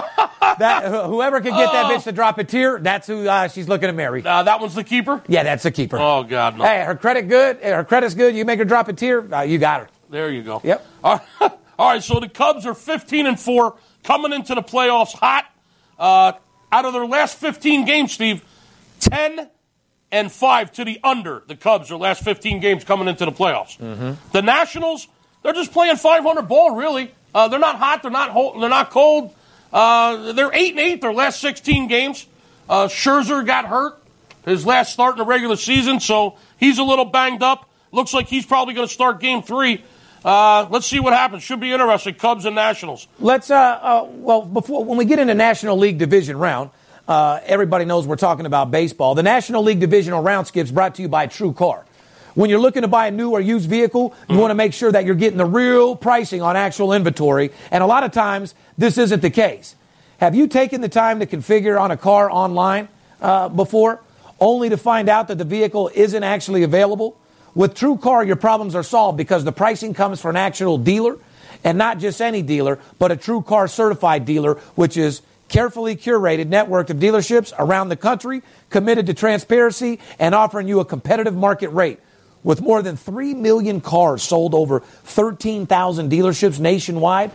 that, 0.59 0.85
whoever 0.87 1.41
can 1.41 1.53
get 1.57 1.73
that 1.73 1.87
Oh. 1.87 1.89
bitch 1.91 2.05
to 2.05 2.13
drop 2.13 2.39
a 2.39 2.45
tear, 2.45 2.79
that's 2.81 3.07
who 3.07 3.29
uh, 3.29 3.49
she's 3.49 3.69
looking 3.69 3.87
to 3.87 3.93
marry. 3.93 4.23
Uh, 4.25 4.43
that 4.43 4.61
one's 4.61 4.75
the 4.75 4.85
keeper. 4.85 5.23
Yeah, 5.29 5.43
that's 5.43 5.65
a 5.65 5.71
keeper. 5.71 5.99
Oh 5.99 6.23
God, 6.25 6.59
no. 6.59 6.65
Hey, 6.65 6.83
her 6.85 6.95
credit 6.95 7.29
good. 7.29 7.59
Her 7.63 7.85
credit's 7.85 8.15
good. 8.15 8.35
You 8.35 8.45
make 8.45 8.59
her 8.59 8.65
drop 8.65 8.89
a 8.89 8.93
tear, 8.93 9.33
uh, 9.33 9.43
you 9.43 9.59
got 9.59 9.81
her. 9.83 9.89
There 10.11 10.31
you 10.31 10.43
go. 10.43 10.61
Yep. 10.65 10.87
All 11.05 11.21
right. 11.41 11.53
All 11.79 11.89
right, 11.93 12.03
so 12.03 12.21
the 12.21 12.29
Cubs 12.29 12.67
are 12.67 12.75
15 12.75 13.27
and 13.27 13.41
4, 13.41 13.75
coming 14.05 14.35
into 14.35 14.55
the 14.55 14.63
playoffs 14.63 15.15
hot. 15.15 15.47
Uh, 15.99 16.33
out 16.71 16.85
of 16.85 16.93
their 16.93 17.07
last 17.07 17.37
15 17.39 17.87
games, 17.87 18.13
Steve, 18.13 18.45
10 19.01 19.49
and 20.13 20.31
5 20.31 20.73
to 20.73 20.85
the 20.85 21.01
under. 21.03 21.43
The 21.47 21.57
Cubs, 21.57 21.89
their 21.89 21.97
last 21.97 22.23
15 22.23 22.61
games 22.61 22.85
coming 22.85 23.09
into 23.09 23.25
the 23.25 23.33
playoffs. 23.33 23.79
The 24.33 24.43
Nationals, 24.43 25.09
they're 25.43 25.53
just 25.53 25.73
playing 25.73 25.97
500 25.97 26.43
ball, 26.43 26.75
really. 26.77 27.13
Uh, 27.35 27.49
they're 27.49 27.61
not 27.61 27.77
hot, 27.77 28.03
they're 28.03 28.11
not, 28.11 28.31
ho- 28.31 28.59
they're 28.61 28.69
not 28.69 28.91
cold. 28.91 29.35
Uh, 29.73 30.33
they're 30.33 30.53
8 30.53 30.71
and 30.71 30.81
8 30.81 31.01
their 31.01 31.13
last 31.13 31.41
16 31.41 31.87
games. 31.89 32.27
Uh, 32.69 32.87
Scherzer 32.89 33.45
got 33.47 33.67
hurt 33.67 34.01
his 34.45 34.65
last 34.67 34.93
start 34.93 35.13
in 35.15 35.19
the 35.19 35.25
regular 35.25 35.57
season, 35.57 36.01
so 36.01 36.37
he's 36.59 36.79
a 36.79 36.83
little 36.85 37.05
banged 37.05 37.43
up. 37.43 37.69
Looks 37.93 38.15
like 38.15 38.27
he's 38.27 38.47
probably 38.47 38.75
going 38.75 38.87
to 38.89 38.93
start 38.93 39.21
game 39.21 39.43
three. 39.43 39.85
Uh, 40.25 40.67
let's 40.71 40.87
see 40.87 41.01
what 41.01 41.13
happens. 41.13 41.43
Should 41.43 41.61
be 41.61 41.73
interesting. 41.73 42.15
Cubs 42.15 42.45
and 42.45 42.55
Nationals. 42.55 43.09
Let's, 43.19 43.51
uh, 43.51 43.57
uh, 43.57 44.07
well, 44.11 44.43
before 44.43 44.85
when 44.85 44.99
we 44.99 45.05
get 45.05 45.19
into 45.19 45.35
National 45.35 45.77
League 45.79 45.99
Division 45.99 46.39
round, 46.39 46.71
uh, 47.09 47.41
everybody 47.45 47.85
knows 47.85 48.07
we're 48.07 48.17
talking 48.17 48.47
about 48.47 48.71
baseball. 48.71 49.15
The 49.15 49.23
National 49.23 49.63
League 49.63 49.81
Divisional 49.81 50.23
round 50.23 50.47
skips 50.47 50.71
brought 50.71 50.95
to 50.97 51.03
you 51.03 51.09
by 51.09 51.27
TrueCar. 51.27 51.85
When 52.35 52.51
you're 52.51 52.61
looking 52.61 52.83
to 52.83 52.89
buy 52.89 53.09
a 53.09 53.11
new 53.11 53.31
or 53.31 53.41
used 53.41 53.69
vehicle, 53.69 54.15
you 54.29 54.39
want 54.39 54.51
to 54.51 54.55
make 54.55 54.73
sure 54.73 54.93
that 54.93 55.05
you're 55.05 55.15
getting 55.15 55.39
the 55.39 55.45
real 55.45 55.97
pricing 55.97 56.43
on 56.43 56.57
actual 56.57 56.93
inventory. 56.93 57.51
And 57.71 57.83
a 57.83 57.87
lot 57.87 58.05
of 58.05 58.13
times, 58.13 58.55
this 58.79 58.99
isn't 58.99 59.21
the 59.21 59.31
case. 59.31 59.75
Have 60.19 60.35
you 60.35 60.47
taken 60.47 60.81
the 60.81 60.89
time 60.89 61.21
to 61.21 61.27
configure 61.27 61.81
on 61.81 61.91
a 61.91 61.97
car 61.97 62.31
online 62.31 62.89
uh, 63.21 63.49
before, 63.49 64.01
only 64.39 64.69
to 64.69 64.77
find 64.77 65.09
out 65.09 65.29
that 65.29 65.39
the 65.39 65.45
vehicle 65.45 65.91
isn't 65.95 66.23
actually 66.23 66.63
available? 66.63 67.17
With 67.55 67.75
TrueCar, 67.75 68.27
your 68.27 68.37
problems 68.37 68.75
are 68.75 68.83
solved 68.83 69.19
because 69.19 69.45
the 69.45 69.53
pricing 69.53 69.93
comes 69.93 70.21
from 70.21 70.31
an 70.31 70.37
actual 70.37 70.79
dealer, 70.79 71.19
and 71.65 71.77
not 71.77 71.99
just 71.99 72.21
any 72.21 72.43
dealer, 72.43 72.79
but 72.99 73.11
a 73.11 73.17
TrueCar 73.17 73.69
certified 73.69 74.25
dealer, 74.25 74.55
which 74.77 74.97
is 74.97 75.23
carefully 75.49 75.97
curated 75.97 76.47
network 76.47 76.91
of 76.91 76.99
dealerships 76.99 77.53
around 77.59 77.89
the 77.89 77.97
country, 77.97 78.43
committed 78.71 79.07
to 79.07 79.15
transparency 79.15 79.99
and 80.19 80.35
offering 80.35 80.69
you 80.69 80.79
a 80.79 80.85
competitive 80.85 81.35
market 81.35 81.71
rate. 81.71 81.99
With 82.43 82.61
more 82.63 82.83
than 82.83 82.97
3 82.97 83.35
million 83.35 83.81
cars 83.81 84.23
sold 84.23 84.55
over 84.55 84.81
13,000 84.81 86.11
dealerships 86.11 86.59
nationwide, 86.59 87.33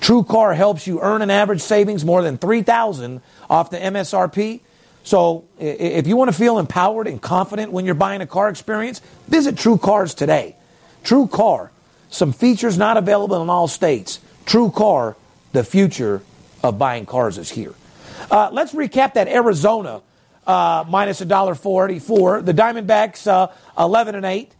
TrueCar 0.00 0.54
helps 0.56 0.86
you 0.86 1.00
earn 1.00 1.22
an 1.22 1.30
average 1.30 1.60
savings 1.60 2.04
more 2.04 2.22
than 2.22 2.36
3000 2.36 3.22
off 3.48 3.70
the 3.70 3.78
MSRP. 3.78 4.60
So 5.04 5.44
if 5.58 6.06
you 6.06 6.16
want 6.16 6.30
to 6.30 6.36
feel 6.36 6.58
empowered 6.58 7.06
and 7.06 7.20
confident 7.22 7.72
when 7.72 7.84
you're 7.84 7.94
buying 7.94 8.20
a 8.20 8.26
car 8.26 8.48
experience, 8.48 9.00
visit 9.28 9.54
TrueCars 9.54 10.16
today. 10.16 10.56
TrueCar, 11.04 11.70
some 12.10 12.32
features 12.32 12.76
not 12.76 12.96
available 12.96 13.40
in 13.42 13.48
all 13.48 13.68
states. 13.68 14.20
TrueCar, 14.46 15.14
the 15.52 15.62
future 15.62 16.22
of 16.62 16.78
buying 16.78 17.06
cars 17.06 17.38
is 17.38 17.50
here. 17.50 17.74
Uh, 18.30 18.48
let's 18.52 18.72
recap 18.72 19.14
that 19.14 19.28
Arizona 19.28 20.02
uh, 20.46 20.84
minus 20.88 21.20
a 21.20 21.24
dollar. 21.24 21.54
The 21.54 22.54
Diamondbacks 22.54 23.26
uh, 23.26 23.48
eleven 23.78 24.14
and 24.14 24.24
eight, 24.26 24.52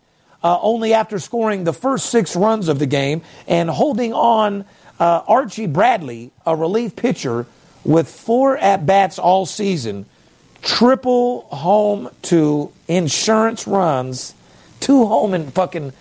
uh, 0.42 0.58
only 0.60 0.94
after 0.94 1.18
scoring 1.18 1.64
the 1.64 1.72
first 1.72 2.10
six 2.10 2.36
runs 2.36 2.68
of 2.68 2.78
the 2.78 2.86
game 2.86 3.22
and 3.46 3.70
holding 3.70 4.12
on 4.12 4.64
uh, 5.00 5.22
Archie 5.26 5.66
Bradley, 5.66 6.30
a 6.46 6.54
relief 6.54 6.96
pitcher 6.96 7.46
with 7.84 8.08
four 8.08 8.56
at 8.56 8.86
bats 8.86 9.18
all 9.18 9.46
season, 9.46 10.06
triple 10.62 11.42
home 11.42 12.08
two 12.22 12.72
insurance 12.88 13.66
runs, 13.66 14.34
two 14.80 15.04
home 15.06 15.34
and 15.34 15.52
fucking 15.52 15.92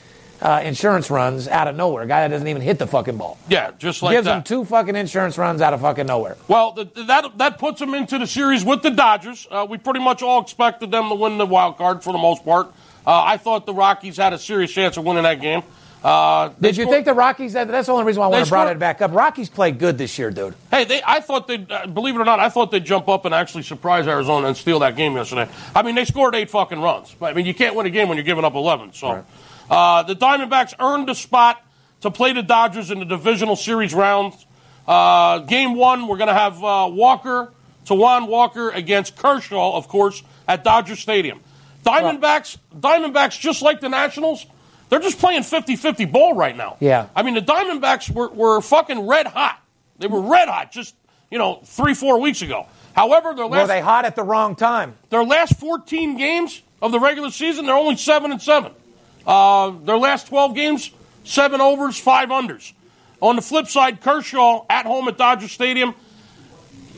uh, 0.43 0.61
insurance 0.63 1.09
runs 1.09 1.47
out 1.47 1.67
of 1.67 1.75
nowhere. 1.75 2.03
A 2.03 2.07
guy 2.07 2.21
that 2.21 2.27
doesn't 2.27 2.47
even 2.47 2.61
hit 2.61 2.77
the 2.77 2.85
fucking 2.85 3.17
ball. 3.17 3.37
Yeah, 3.49 3.71
just 3.79 4.03
like 4.03 4.13
Gives 4.13 4.25
that. 4.25 4.37
him 4.37 4.43
two 4.43 4.65
fucking 4.65 4.95
insurance 4.95 5.37
runs 5.37 5.61
out 5.61 5.73
of 5.73 5.81
fucking 5.81 6.05
nowhere. 6.05 6.35
Well, 6.47 6.73
th- 6.73 6.89
that 7.07 7.37
that 7.37 7.57
puts 7.59 7.79
them 7.79 7.93
into 7.93 8.19
the 8.19 8.27
series 8.27 8.63
with 8.65 8.81
the 8.83 8.91
Dodgers. 8.91 9.47
Uh, 9.49 9.65
we 9.69 9.77
pretty 9.77 10.01
much 10.01 10.21
all 10.21 10.41
expected 10.41 10.91
them 10.91 11.09
to 11.09 11.15
win 11.15 11.37
the 11.37 11.45
wild 11.45 11.77
card 11.77 12.03
for 12.03 12.11
the 12.11 12.19
most 12.19 12.43
part. 12.43 12.67
Uh, 13.07 13.23
I 13.23 13.37
thought 13.37 13.65
the 13.65 13.73
Rockies 13.73 14.17
had 14.17 14.33
a 14.33 14.37
serious 14.37 14.71
chance 14.71 14.97
of 14.97 15.05
winning 15.05 15.23
that 15.23 15.41
game. 15.41 15.63
Uh, 16.03 16.49
Did 16.59 16.75
you 16.75 16.83
scored- 16.83 16.95
think 16.95 17.05
the 17.05 17.13
Rockies? 17.13 17.53
That, 17.53 17.69
that's 17.69 17.87
the 17.87 17.93
only 17.93 18.03
reason 18.03 18.19
why 18.19 18.25
I 18.25 18.29
want 18.29 18.43
to 18.43 18.49
brought 18.49 18.67
it 18.67 18.77
back 18.79 19.01
up. 19.01 19.13
Rockies 19.13 19.49
played 19.49 19.79
good 19.79 19.97
this 19.97 20.19
year, 20.19 20.31
dude. 20.31 20.53
Hey, 20.69 20.83
they, 20.83 21.01
I 21.05 21.21
thought 21.21 21.47
they'd, 21.47 21.71
uh, 21.71 21.87
believe 21.87 22.15
it 22.15 22.19
or 22.19 22.25
not, 22.25 22.41
I 22.41 22.49
thought 22.49 22.71
they'd 22.71 22.83
jump 22.83 23.07
up 23.07 23.23
and 23.23 23.33
actually 23.33 23.63
surprise 23.63 24.05
Arizona 24.05 24.47
and 24.47 24.57
steal 24.57 24.79
that 24.79 24.97
game 24.97 25.15
yesterday. 25.15 25.49
I 25.73 25.81
mean, 25.81 25.95
they 25.95 26.03
scored 26.03 26.35
eight 26.35 26.49
fucking 26.49 26.81
runs. 26.81 27.15
But, 27.17 27.27
I 27.27 27.33
mean, 27.33 27.45
you 27.45 27.53
can't 27.53 27.73
win 27.75 27.85
a 27.85 27.89
game 27.89 28.09
when 28.09 28.17
you're 28.17 28.25
giving 28.25 28.43
up 28.43 28.53
11. 28.53 28.91
So 28.91 29.23
uh, 29.70 30.03
the 30.03 30.16
Diamondbacks 30.16 30.74
earned 30.80 31.09
a 31.09 31.16
spot 31.16 31.64
to 32.01 32.11
play 32.11 32.34
the 32.34 32.43
Dodgers 32.43 32.91
in 32.91 32.99
the 32.99 33.05
divisional 33.05 33.55
series 33.55 33.93
rounds. 33.93 34.45
Uh, 34.88 35.39
game 35.39 35.76
one, 35.76 36.07
we're 36.07 36.18
going 36.18 36.28
to 36.28 36.34
have 36.34 36.64
uh, 36.64 36.89
Walker, 36.91 37.53
Taijuan 37.86 38.28
Walker 38.28 38.70
against 38.70 39.16
Kershaw, 39.16 39.76
of 39.78 39.88
course, 39.88 40.22
at 40.47 40.64
Dodger 40.64 40.95
Stadium. 40.95 41.39
Diamondbacks, 41.86 42.57
Diamondbacks, 42.78 43.39
just 43.39 43.61
like 43.61 43.80
the 43.82 43.89
Nationals, 43.89 44.45
they're 44.89 44.99
just 44.99 45.20
playing 45.20 45.41
50-50 45.41 46.11
ball 46.11 46.36
right 46.36 46.55
now. 46.55 46.78
Yeah. 46.80 47.07
I 47.16 47.24
mean, 47.24 47.34
the 47.34 47.41
Diamondbacks 47.41 48.09
were, 48.14 48.30
were 48.30 48.61
fucking 48.61 49.07
red 49.07 49.28
hot. 49.28 49.59
They 49.97 50.07
were 50.07 50.22
red 50.22 50.47
hot 50.47 50.72
just, 50.72 50.95
you 51.32 51.38
know, 51.38 51.61
three, 51.64 51.93
four 51.93 52.20
weeks 52.20 52.41
ago. 52.41 52.68
However, 52.93 53.34
their 53.34 53.47
Were 53.47 53.66
they 53.66 53.82
hot 53.82 54.05
at 54.05 54.16
the 54.16 54.24
wrong 54.24 54.55
time? 54.55 54.95
their 55.09 55.24
last 55.24 55.59
14 55.59 56.18
games 56.18 56.61
of 56.82 56.91
the 56.91 56.99
regular 56.99 57.32
season, 57.32 57.66
they're 57.66 57.76
only 57.76 57.95
7 57.95 58.32
and 58.32 58.41
7. 58.41 58.72
Uh, 59.26 59.71
their 59.84 59.97
last 59.97 60.28
12 60.28 60.55
games, 60.55 60.91
7 61.24 61.61
overs, 61.61 61.97
5 61.97 62.30
unders. 62.30 62.74
On 63.21 63.36
the 63.38 63.41
flip 63.41 63.67
side, 63.67 64.01
Kershaw 64.01 64.65
at 64.69 64.86
home 64.86 65.07
at 65.07 65.17
Dodger 65.17 65.47
Stadium. 65.47 65.95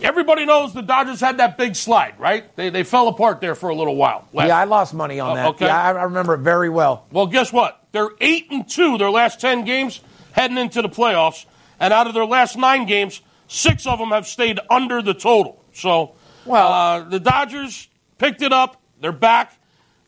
Everybody 0.01 0.45
knows 0.45 0.73
the 0.73 0.81
Dodgers 0.81 1.21
had 1.21 1.37
that 1.37 1.57
big 1.57 1.75
slide, 1.75 2.19
right? 2.19 2.53
They, 2.55 2.69
they 2.69 2.83
fell 2.83 3.07
apart 3.07 3.39
there 3.41 3.55
for 3.55 3.69
a 3.69 3.75
little 3.75 3.95
while. 3.95 4.27
last- 4.33 4.47
Yeah, 4.47 4.57
I 4.57 4.65
lost 4.65 4.93
money 4.93 5.19
on 5.19 5.31
Uh, 5.31 5.35
that. 5.35 5.45
okay. 5.49 5.65
Yeah, 5.67 5.81
I, 5.81 5.89
I 5.91 6.03
remember 6.03 6.33
it 6.33 6.39
very 6.39 6.69
well. 6.69 7.05
well, 7.11 7.27
guess 7.27 7.53
what? 7.53 7.79
They're 7.91 8.09
eight 8.19 8.47
and 8.51 8.67
two 8.67 8.97
their 8.97 9.09
last 9.09 9.39
ten 9.39 9.63
games 9.63 10.01
heading 10.33 10.57
into 10.57 10.81
the 10.81 10.89
playoffs, 10.89 11.45
and 11.79 11.93
out 11.93 12.07
of 12.07 12.13
their 12.13 12.25
last 12.25 12.57
nine 12.57 12.85
games, 12.85 13.21
six 13.47 13.87
of 13.87 13.99
them 13.99 14.09
have 14.09 14.27
stayed 14.27 14.59
under 14.69 15.01
the 15.01 15.13
total. 15.13 15.63
So, 15.73 16.15
Well- 16.45 16.71
uh, 16.73 16.99
the 17.09 17.19
Dodgers 17.19 17.87
picked 18.17 18.41
it 18.41 18.51
up. 18.51 18.81
They're 18.99 19.11
back. 19.13 19.57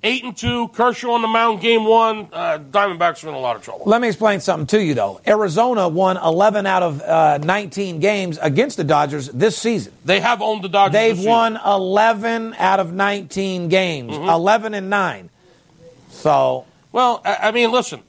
Eight 0.08 0.24
and 0.24 0.36
two. 0.36 0.70
Kershaw 0.70 1.12
on 1.12 1.22
the 1.22 1.28
mound, 1.28 1.62
game 1.62 1.84
one. 1.86 2.28
Uh, 2.32 2.58
Diamondbacks 2.60 3.24
are 3.24 3.30
in 3.30 3.34
a 3.36 3.40
lot 3.40 3.56
of 3.56 3.62
trouble. 3.62 3.84
Let 3.86 4.02
me 4.02 4.08
explain 4.08 4.40
something 4.40 4.68
to 4.68 4.82
you, 4.84 4.94
though. 4.94 5.20
Arizona 5.28 5.88
won 5.88 6.18
11 6.18 6.66
out 6.66 6.82
of 6.84 7.02
uh, 7.02 7.38
19 7.40 8.00
games 8.00 8.38
against 8.42 8.78
the 8.78 8.84
Dodgers 8.84 9.28
this 9.30 9.58
season. 9.58 9.94
They 10.06 10.20
have 10.22 10.42
owned 10.42 10.64
the 10.64 10.70
Dodgers. 10.70 10.94
They've 10.94 11.24
won 11.26 11.54
season. 11.56 11.68
11 11.72 12.56
out 12.58 12.80
of 12.80 12.94
19 12.94 13.70
games, 13.70 14.14
Mm-hmm. 14.14 14.30
11 14.30 14.74
and 14.74 14.90
9. 14.90 15.30
So, 16.10 16.66
Well, 16.92 17.22
I, 17.26 17.38
I 17.44 17.52
mean, 17.52 17.72
listen, 17.72 18.02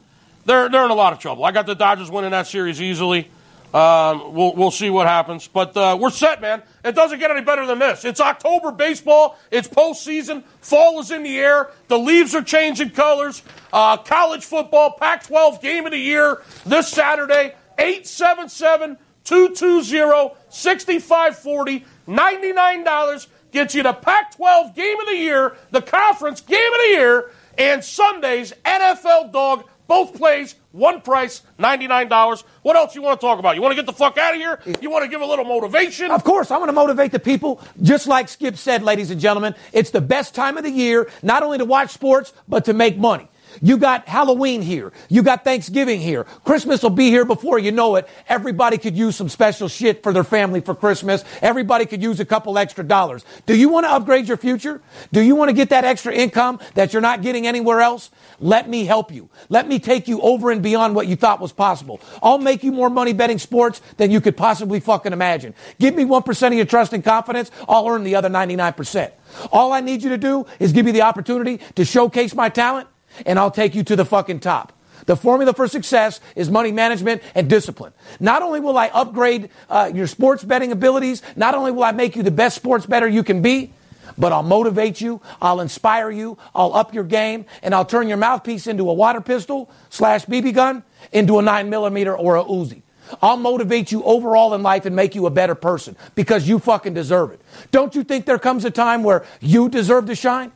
they're 0.46 0.68
they're 0.68 0.84
in 0.84 0.90
a 0.90 0.94
lot 0.94 1.12
of 1.12 1.18
trouble. 1.18 1.44
I 1.44 1.53
got 1.53 1.66
the 1.66 1.74
Dodgers 1.74 2.11
winning 2.11 2.30
that 2.30 2.46
series 2.46 2.80
easily. 2.80 3.28
Um, 3.74 4.34
we'll 4.34 4.54
we'll 4.54 4.70
see 4.70 4.88
what 4.88 5.06
happens, 5.06 5.46
but 5.46 5.76
uh, 5.76 5.96
we're 6.00 6.10
set, 6.10 6.40
man. 6.40 6.62
It 6.84 6.94
doesn't 6.94 7.18
get 7.18 7.30
any 7.30 7.42
better 7.42 7.66
than 7.66 7.78
this. 7.78 8.04
It's 8.04 8.20
October 8.20 8.72
baseball. 8.72 9.38
It's 9.50 9.68
postseason. 9.68 10.42
Fall 10.60 11.00
is 11.00 11.10
in 11.10 11.22
the 11.22 11.38
air. 11.38 11.70
The 11.88 11.98
leaves 11.98 12.34
are 12.34 12.42
changing 12.42 12.90
colors. 12.90 13.42
Uh, 13.70 13.98
college 13.98 14.44
football, 14.44 14.92
Pac-12 14.92 15.60
game 15.60 15.84
of 15.84 15.92
the 15.92 15.98
year 15.98 16.42
this 16.64 16.88
Saturday. 16.88 17.54
877 17.78 18.96
220 19.24 20.34
6540 20.48 21.84
$99 22.08 23.26
gets 23.52 23.74
you 23.74 23.82
the 23.82 23.92
Pac 23.92 24.34
12 24.36 24.74
game 24.74 24.98
of 24.98 25.06
the 25.06 25.16
year, 25.16 25.56
the 25.70 25.82
conference 25.82 26.40
game 26.40 26.72
of 26.72 26.80
the 26.80 26.88
year, 26.88 27.30
and 27.56 27.84
Sunday's 27.84 28.52
NFL 28.64 29.32
dog. 29.32 29.68
Both 29.86 30.14
plays, 30.16 30.54
one 30.78 31.00
price, 31.00 31.42
$99. 31.58 32.44
What 32.62 32.76
else 32.76 32.94
you 32.94 33.02
want 33.02 33.20
to 33.20 33.26
talk 33.26 33.38
about? 33.38 33.56
You 33.56 33.62
want 33.62 33.72
to 33.72 33.76
get 33.76 33.86
the 33.86 33.92
fuck 33.92 34.16
out 34.16 34.34
of 34.34 34.40
here? 34.40 34.60
You 34.80 34.90
want 34.90 35.04
to 35.04 35.10
give 35.10 35.20
a 35.20 35.26
little 35.26 35.44
motivation? 35.44 36.10
of 36.10 36.24
course, 36.24 36.50
I 36.50 36.58
want 36.58 36.68
to 36.68 36.72
motivate 36.72 37.12
the 37.12 37.18
people. 37.18 37.60
Just 37.82 38.06
like 38.06 38.28
Skip 38.28 38.56
said, 38.56 38.82
ladies 38.82 39.10
and 39.10 39.20
gentlemen, 39.20 39.54
it's 39.72 39.90
the 39.90 40.00
best 40.00 40.34
time 40.34 40.56
of 40.56 40.64
the 40.64 40.70
year, 40.70 41.10
not 41.22 41.42
only 41.42 41.58
to 41.58 41.64
watch 41.64 41.90
sports, 41.90 42.32
but 42.46 42.64
to 42.66 42.72
make 42.72 42.96
money. 42.96 43.28
You 43.61 43.78
got 43.78 44.09
Halloween 44.09 44.62
here. 44.62 44.92
You 45.09 45.22
got 45.22 45.44
Thanksgiving 45.44 46.00
here. 46.00 46.24
Christmas 46.44 46.82
will 46.82 46.90
be 46.90 47.11
here 47.11 47.24
before 47.24 47.59
you 47.59 47.72
know 47.72 47.96
it. 47.96 48.09
Everybody 48.28 48.78
could 48.78 48.96
use 48.96 49.16
some 49.16 49.28
special 49.28 49.68
shit 49.68 50.02
for 50.02 50.12
their 50.12 50.24
family 50.24 50.61
for 50.61 50.74
Christmas. 50.74 51.24
Everybody 51.42 51.86
could 51.86 52.02
use 52.02 52.20
a 52.20 52.24
couple 52.24 52.59
extra 52.59 52.84
dollars. 52.84 53.24
Do 53.46 53.56
you 53.56 53.68
want 53.68 53.86
to 53.86 53.90
upgrade 53.90 54.28
your 54.28 54.36
future? 54.36 54.80
Do 55.12 55.20
you 55.20 55.34
want 55.34 55.48
to 55.48 55.52
get 55.52 55.70
that 55.70 55.84
extra 55.84 56.12
income 56.12 56.61
that 56.74 56.92
you're 56.92 57.02
not 57.02 57.22
getting 57.22 57.46
anywhere 57.46 57.80
else? 57.80 58.11
Let 58.40 58.68
me 58.68 58.84
help 58.84 59.12
you. 59.12 59.28
Let 59.48 59.66
me 59.66 59.78
take 59.78 60.09
you 60.09 60.20
over 60.20 60.50
and 60.50 60.62
beyond 60.62 60.94
what 60.94 61.06
you 61.06 61.16
thought 61.16 61.40
was 61.40 61.52
possible. 61.52 62.00
I'll 62.22 62.38
make 62.38 62.62
you 62.62 62.72
more 62.72 62.90
money 62.90 63.12
betting 63.12 63.38
sports 63.38 63.80
than 63.96 64.11
you 64.11 64.20
could 64.20 64.36
possibly 64.36 64.80
fucking 64.80 65.12
imagine. 65.12 65.54
Give 65.78 65.94
me 65.94 66.04
1% 66.04 66.46
of 66.46 66.54
your 66.54 66.66
trust 66.66 66.92
and 66.92 67.02
confidence. 67.02 67.50
I'll 67.68 67.88
earn 67.88 68.04
the 68.04 68.14
other 68.14 68.28
99%. 68.28 69.11
All 69.52 69.72
I 69.72 69.80
need 69.80 70.02
you 70.02 70.11
to 70.11 70.18
do 70.18 70.46
is 70.59 70.72
give 70.72 70.86
me 70.86 70.92
the 70.92 71.02
opportunity 71.02 71.61
to 71.74 71.84
showcase 71.84 72.34
my 72.34 72.48
talent 72.48 72.88
and 73.26 73.38
I'll 73.38 73.50
take 73.50 73.74
you 73.74 73.82
to 73.84 73.96
the 73.96 74.04
fucking 74.04 74.40
top. 74.40 74.72
The 75.06 75.16
formula 75.16 75.54
for 75.54 75.68
success 75.68 76.20
is 76.36 76.50
money 76.50 76.72
management 76.72 77.22
and 77.34 77.48
discipline. 77.48 77.92
Not 78.20 78.42
only 78.42 78.60
will 78.60 78.76
I 78.76 78.88
upgrade 78.88 79.50
uh, 79.70 79.90
your 79.94 80.06
sports 80.06 80.44
betting 80.44 80.72
abilities, 80.72 81.22
not 81.36 81.54
only 81.54 81.72
will 81.72 81.84
I 81.84 81.92
make 81.92 82.16
you 82.16 82.22
the 82.22 82.30
best 82.30 82.56
sports 82.56 82.84
better 82.84 83.08
you 83.08 83.22
can 83.22 83.40
be, 83.40 83.72
but 84.18 84.32
I'll 84.32 84.42
motivate 84.42 85.00
you, 85.00 85.20
I'll 85.40 85.60
inspire 85.60 86.10
you, 86.10 86.36
I'll 86.54 86.74
up 86.74 86.92
your 86.92 87.04
game, 87.04 87.46
and 87.62 87.74
I'll 87.74 87.84
turn 87.84 88.08
your 88.08 88.16
mouthpiece 88.16 88.66
into 88.66 88.90
a 88.90 88.92
water 88.92 89.20
pistol 89.20 89.70
slash 89.90 90.26
BB 90.26 90.54
gun 90.54 90.82
into 91.12 91.38
a 91.38 91.42
9 91.42 91.70
millimeter 91.70 92.16
or 92.16 92.36
a 92.36 92.44
Uzi. 92.44 92.82
I'll 93.22 93.36
motivate 93.36 93.90
you 93.90 94.02
overall 94.02 94.52
in 94.54 94.62
life 94.62 94.84
and 94.84 94.94
make 94.94 95.14
you 95.14 95.26
a 95.26 95.30
better 95.30 95.54
person 95.54 95.96
because 96.14 96.46
you 96.46 96.58
fucking 96.58 96.94
deserve 96.94 97.30
it. 97.30 97.40
Don't 97.70 97.94
you 97.94 98.04
think 98.04 98.26
there 98.26 98.38
comes 98.38 98.64
a 98.64 98.70
time 98.70 99.02
where 99.02 99.24
you 99.40 99.68
deserve 99.68 100.06
to 100.06 100.14
shine? 100.14 100.52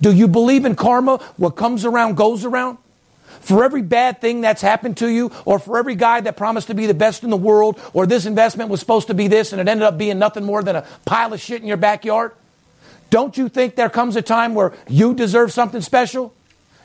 Do 0.00 0.12
you 0.12 0.28
believe 0.28 0.64
in 0.64 0.76
karma? 0.76 1.18
What 1.36 1.50
comes 1.50 1.84
around 1.84 2.16
goes 2.16 2.44
around? 2.44 2.78
For 3.40 3.64
every 3.64 3.82
bad 3.82 4.20
thing 4.20 4.40
that's 4.40 4.62
happened 4.62 4.96
to 4.98 5.08
you, 5.08 5.30
or 5.44 5.58
for 5.58 5.78
every 5.78 5.94
guy 5.94 6.20
that 6.20 6.36
promised 6.36 6.68
to 6.68 6.74
be 6.74 6.86
the 6.86 6.94
best 6.94 7.24
in 7.24 7.30
the 7.30 7.36
world, 7.36 7.80
or 7.92 8.06
this 8.06 8.26
investment 8.26 8.70
was 8.70 8.80
supposed 8.80 9.06
to 9.08 9.14
be 9.14 9.28
this 9.28 9.52
and 9.52 9.60
it 9.60 9.68
ended 9.68 9.86
up 9.86 9.96
being 9.96 10.18
nothing 10.18 10.44
more 10.44 10.62
than 10.62 10.76
a 10.76 10.86
pile 11.04 11.32
of 11.32 11.40
shit 11.40 11.60
in 11.60 11.68
your 11.68 11.76
backyard, 11.76 12.32
don't 13.10 13.36
you 13.38 13.48
think 13.48 13.76
there 13.76 13.88
comes 13.88 14.16
a 14.16 14.22
time 14.22 14.54
where 14.54 14.74
you 14.88 15.14
deserve 15.14 15.52
something 15.52 15.80
special? 15.80 16.34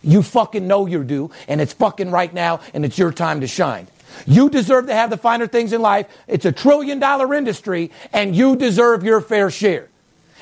You 0.02 0.22
fucking 0.22 0.68
know 0.68 0.86
you 0.86 1.04
do, 1.04 1.32
and 1.48 1.62
it's 1.62 1.74
fucking 1.74 2.12
right 2.12 2.34
now, 2.34 2.60
and 2.74 2.86
it's 2.86 2.98
your 2.98 3.12
time 3.12 3.42
to 3.42 3.48
shine. 3.48 3.88
You 4.26 4.50
deserve 4.50 4.88
to 4.88 4.94
have 4.94 5.10
the 5.10 5.18
finer 5.18 5.48
things 5.48 5.74
in 5.74 5.82
life. 5.82 6.08
It's 6.28 6.46
a 6.46 6.52
trillion 6.52 7.00
dollar 7.00 7.34
industry, 7.34 7.92
and 8.12 8.36
you 8.36 8.56
deserve 8.56 9.04
your 9.04 9.22
fair 9.22 9.50
share. 9.50 9.90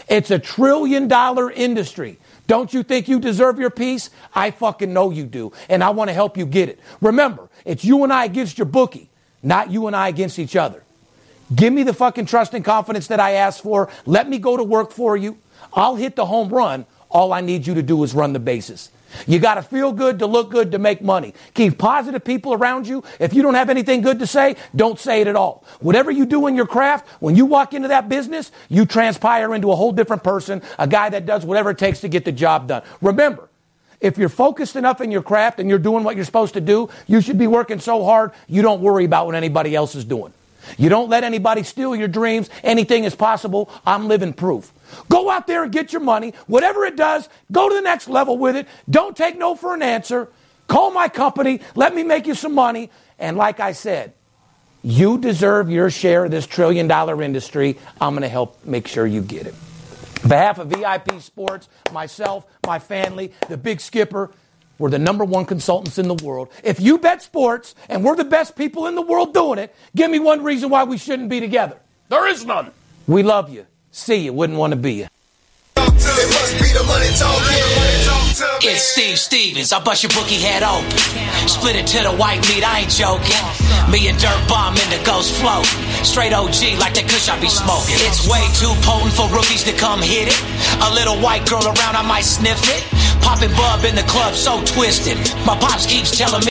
It's 0.10 0.32
a 0.32 0.40
trillion 0.40 1.08
dollar 1.08 1.50
industry. 1.50 2.18
Don't 2.48 2.74
you 2.74 2.84
think 2.84 3.08
you 3.08 3.20
deserve 3.20 3.60
your 3.60 3.70
piece? 3.70 4.10
I 4.34 4.52
fucking 4.52 4.92
know 4.92 5.10
you 5.10 5.26
do, 5.26 5.54
and 5.70 5.84
I 5.84 5.92
want 5.92 6.10
to 6.10 6.14
help 6.14 6.38
you 6.38 6.46
get 6.46 6.70
it. 6.70 6.80
Remember, 7.02 7.50
it's 7.66 7.84
you 7.84 8.04
and 8.04 8.12
I 8.12 8.26
against 8.26 8.58
your 8.58 8.66
bookie, 8.66 9.10
not 9.42 9.72
you 9.72 9.88
and 9.88 9.96
I 9.96 10.10
against 10.10 10.40
each 10.40 10.56
other. 10.56 10.84
Give 11.54 11.74
me 11.74 11.84
the 11.84 11.94
fucking 11.94 12.26
trust 12.26 12.54
and 12.54 12.64
confidence 12.64 13.08
that 13.08 13.20
I 13.20 13.32
asked 13.32 13.62
for. 13.62 13.90
Let 14.06 14.30
me 14.30 14.38
go 14.38 14.58
to 14.58 14.64
work 14.64 14.92
for 14.92 15.18
you. 15.18 15.38
I'll 15.74 15.96
hit 15.96 16.16
the 16.16 16.26
home 16.26 16.50
run. 16.50 16.86
All 17.10 17.34
I 17.34 17.42
need 17.42 17.68
you 17.68 17.74
to 17.74 17.84
do 17.84 18.04
is 18.04 18.14
run 18.14 18.34
the 18.34 18.40
bases. 18.40 18.90
You 19.28 19.40
got 19.40 19.56
to 19.56 19.62
feel 19.62 19.92
good 19.92 20.20
to 20.20 20.26
look 20.26 20.50
good 20.50 20.72
to 20.72 20.80
make 20.80 21.02
money. 21.02 21.34
Keep 21.54 21.78
positive 21.78 22.24
people 22.24 22.54
around 22.54 22.88
you. 22.88 23.04
If 23.20 23.34
you 23.34 23.42
don't 23.42 23.56
have 23.56 23.70
anything 23.70 24.02
good 24.02 24.20
to 24.20 24.28
say, 24.28 24.56
don't 24.76 25.00
say 25.00 25.22
it 25.22 25.28
at 25.28 25.36
all. 25.36 25.64
Whatever 25.80 26.12
you 26.12 26.26
do 26.26 26.48
in 26.48 26.56
your 26.56 26.68
craft, 26.68 27.08
when 27.20 27.36
you 27.36 27.46
walk 27.46 27.74
into 27.74 27.90
that 27.90 28.10
business, 28.10 28.52
you 28.70 28.86
transpire 28.86 29.54
into 29.54 29.72
a 29.72 29.76
whole 29.76 29.92
different 29.92 30.24
person, 30.24 30.62
a 30.80 30.88
guy 30.88 31.10
that 31.10 31.26
does 31.26 31.46
whatever 31.46 31.72
it 31.72 31.78
takes 31.78 32.02
to 32.02 32.08
get 32.08 32.26
the 32.26 32.32
job 32.32 32.68
done. 32.68 32.84
Remember, 33.02 33.50
if 34.00 34.18
you're 34.18 34.30
focused 34.30 34.76
enough 34.76 35.00
in 35.00 35.12
your 35.12 35.22
craft 35.22 35.60
and 35.60 35.70
you're 35.70 35.80
doing 35.80 36.04
what 36.04 36.16
you're 36.16 36.26
supposed 36.26 36.56
to 36.56 36.62
do, 36.62 36.90
you 37.08 37.22
should 37.22 37.38
be 37.38 37.48
working 37.48 37.80
so 37.80 38.04
hard 38.04 38.32
you 38.48 38.62
don't 38.62 38.82
worry 38.82 39.06
about 39.06 39.28
what 39.28 39.36
anybody 39.36 39.76
else 39.76 39.96
is 39.96 40.04
doing. 40.04 40.34
You 40.78 40.90
don't 40.90 41.10
let 41.10 41.24
anybody 41.24 41.64
steal 41.64 41.96
your 41.96 42.08
dreams. 42.08 42.50
Anything 42.64 43.04
is 43.04 43.16
possible. 43.16 43.70
I'm 43.86 44.08
living 44.08 44.34
proof. 44.34 44.72
Go 45.10 45.30
out 45.30 45.48
there 45.48 45.64
and 45.64 45.72
get 45.72 45.92
your 45.94 46.02
money. 46.02 46.34
Whatever 46.48 46.86
it 46.86 46.96
does, 46.96 47.28
go 47.52 47.70
to 47.70 47.76
the 47.76 47.82
next 47.82 48.08
level 48.08 48.38
with 48.38 48.56
it. 48.56 48.68
Don't 48.90 49.16
take 49.16 49.38
no 49.38 49.56
for 49.56 49.74
an 49.74 49.82
answer. 49.82 50.30
Call 50.68 50.92
my 50.92 51.08
company. 51.08 51.62
Let 51.76 51.94
me 51.94 52.04
make 52.04 52.28
you 52.28 52.36
some 52.36 52.54
money. 52.54 52.92
And 53.20 53.38
like 53.38 53.60
I 53.60 53.74
said, 53.74 54.14
you 54.84 55.18
deserve 55.18 55.70
your 55.70 55.90
share 55.90 56.26
of 56.26 56.32
this 56.32 56.48
trillion 56.48 56.88
dollar 56.88 57.22
industry. 57.22 57.78
I'm 58.00 58.14
going 58.14 58.24
to 58.24 58.30
help 58.30 58.66
make 58.66 58.88
sure 58.88 59.06
you 59.06 59.22
get 59.22 59.48
it. 59.48 59.56
On 60.24 60.30
behalf 60.30 60.60
of 60.60 60.68
VIP 60.68 61.20
Sports, 61.22 61.68
myself, 61.92 62.46
my 62.66 62.80
family, 62.80 63.34
the 63.50 63.58
big 63.58 63.82
skipper, 63.82 64.32
we're 64.78 64.90
the 64.90 65.00
number 65.00 65.24
one 65.24 65.46
consultants 65.46 66.00
in 66.00 66.08
the 66.08 66.16
world. 66.16 66.50
If 66.64 66.80
you 66.80 66.98
bet 66.98 67.22
sports 67.22 67.76
and 67.88 68.04
we're 68.04 68.16
the 68.16 68.26
best 68.26 68.56
people 68.56 68.88
in 68.88 68.96
the 68.96 69.02
world 69.02 69.34
doing 69.34 69.60
it, 69.60 69.76
give 69.96 70.10
me 70.10 70.18
one 70.18 70.44
reason 70.44 70.70
why 70.70 70.86
we 70.86 70.98
shouldn't 70.98 71.30
be 71.30 71.40
together. 71.40 71.78
There 72.10 72.28
is 72.28 72.46
none. 72.46 72.72
We 73.08 73.22
love 73.22 73.52
you. 73.52 73.68
See 73.92 74.26
you. 74.26 74.34
Wouldn't 74.34 74.58
want 74.58 74.72
to 74.72 74.78
be 74.78 74.94
you. 74.94 75.08
It's 78.64 78.84
Steve 78.84 79.20
Stevens. 79.20 79.74
I 79.74 79.84
bust 79.84 80.04
your 80.04 80.12
bookie 80.12 80.40
head 80.40 80.64
open. 80.64 80.90
Split 81.48 81.76
it 81.76 81.88
to 81.88 82.04
the 82.04 82.16
white 82.16 82.40
meat. 82.48 82.64
I 82.64 82.82
ain't 82.82 82.92
joking. 82.92 83.44
Me 83.92 84.08
and 84.08 84.18
Dirt 84.18 84.40
Bomb 84.48 84.78
in 84.78 84.90
the 84.90 85.02
ghost 85.06 85.36
float. 85.42 85.66
Straight 86.06 86.32
OG 86.32 86.80
like 86.80 86.96
that 86.96 87.06
kush 87.10 87.28
I 87.28 87.40
be 87.42 87.50
smoking. 87.50 88.00
It's 88.08 88.24
way 88.30 88.42
too 88.56 88.72
potent 88.88 89.14
for 89.14 89.28
rookies 89.34 89.64
to 89.68 89.74
come 89.74 90.02
hit 90.02 90.32
it. 90.32 90.40
A 90.88 90.90
little 90.94 91.20
white 91.20 91.44
girl 91.50 91.66
around, 91.66 92.00
I 92.00 92.04
might 92.08 92.24
sniff 92.24 92.62
it. 92.72 92.84
Popping 93.22 93.52
bub 93.52 93.84
in 93.84 93.96
the 93.96 94.08
club, 94.08 94.34
so 94.34 94.64
twisted. 94.64 95.18
My 95.46 95.58
pops 95.60 95.86
keeps 95.86 96.16
telling 96.16 96.46
me. 96.46 96.51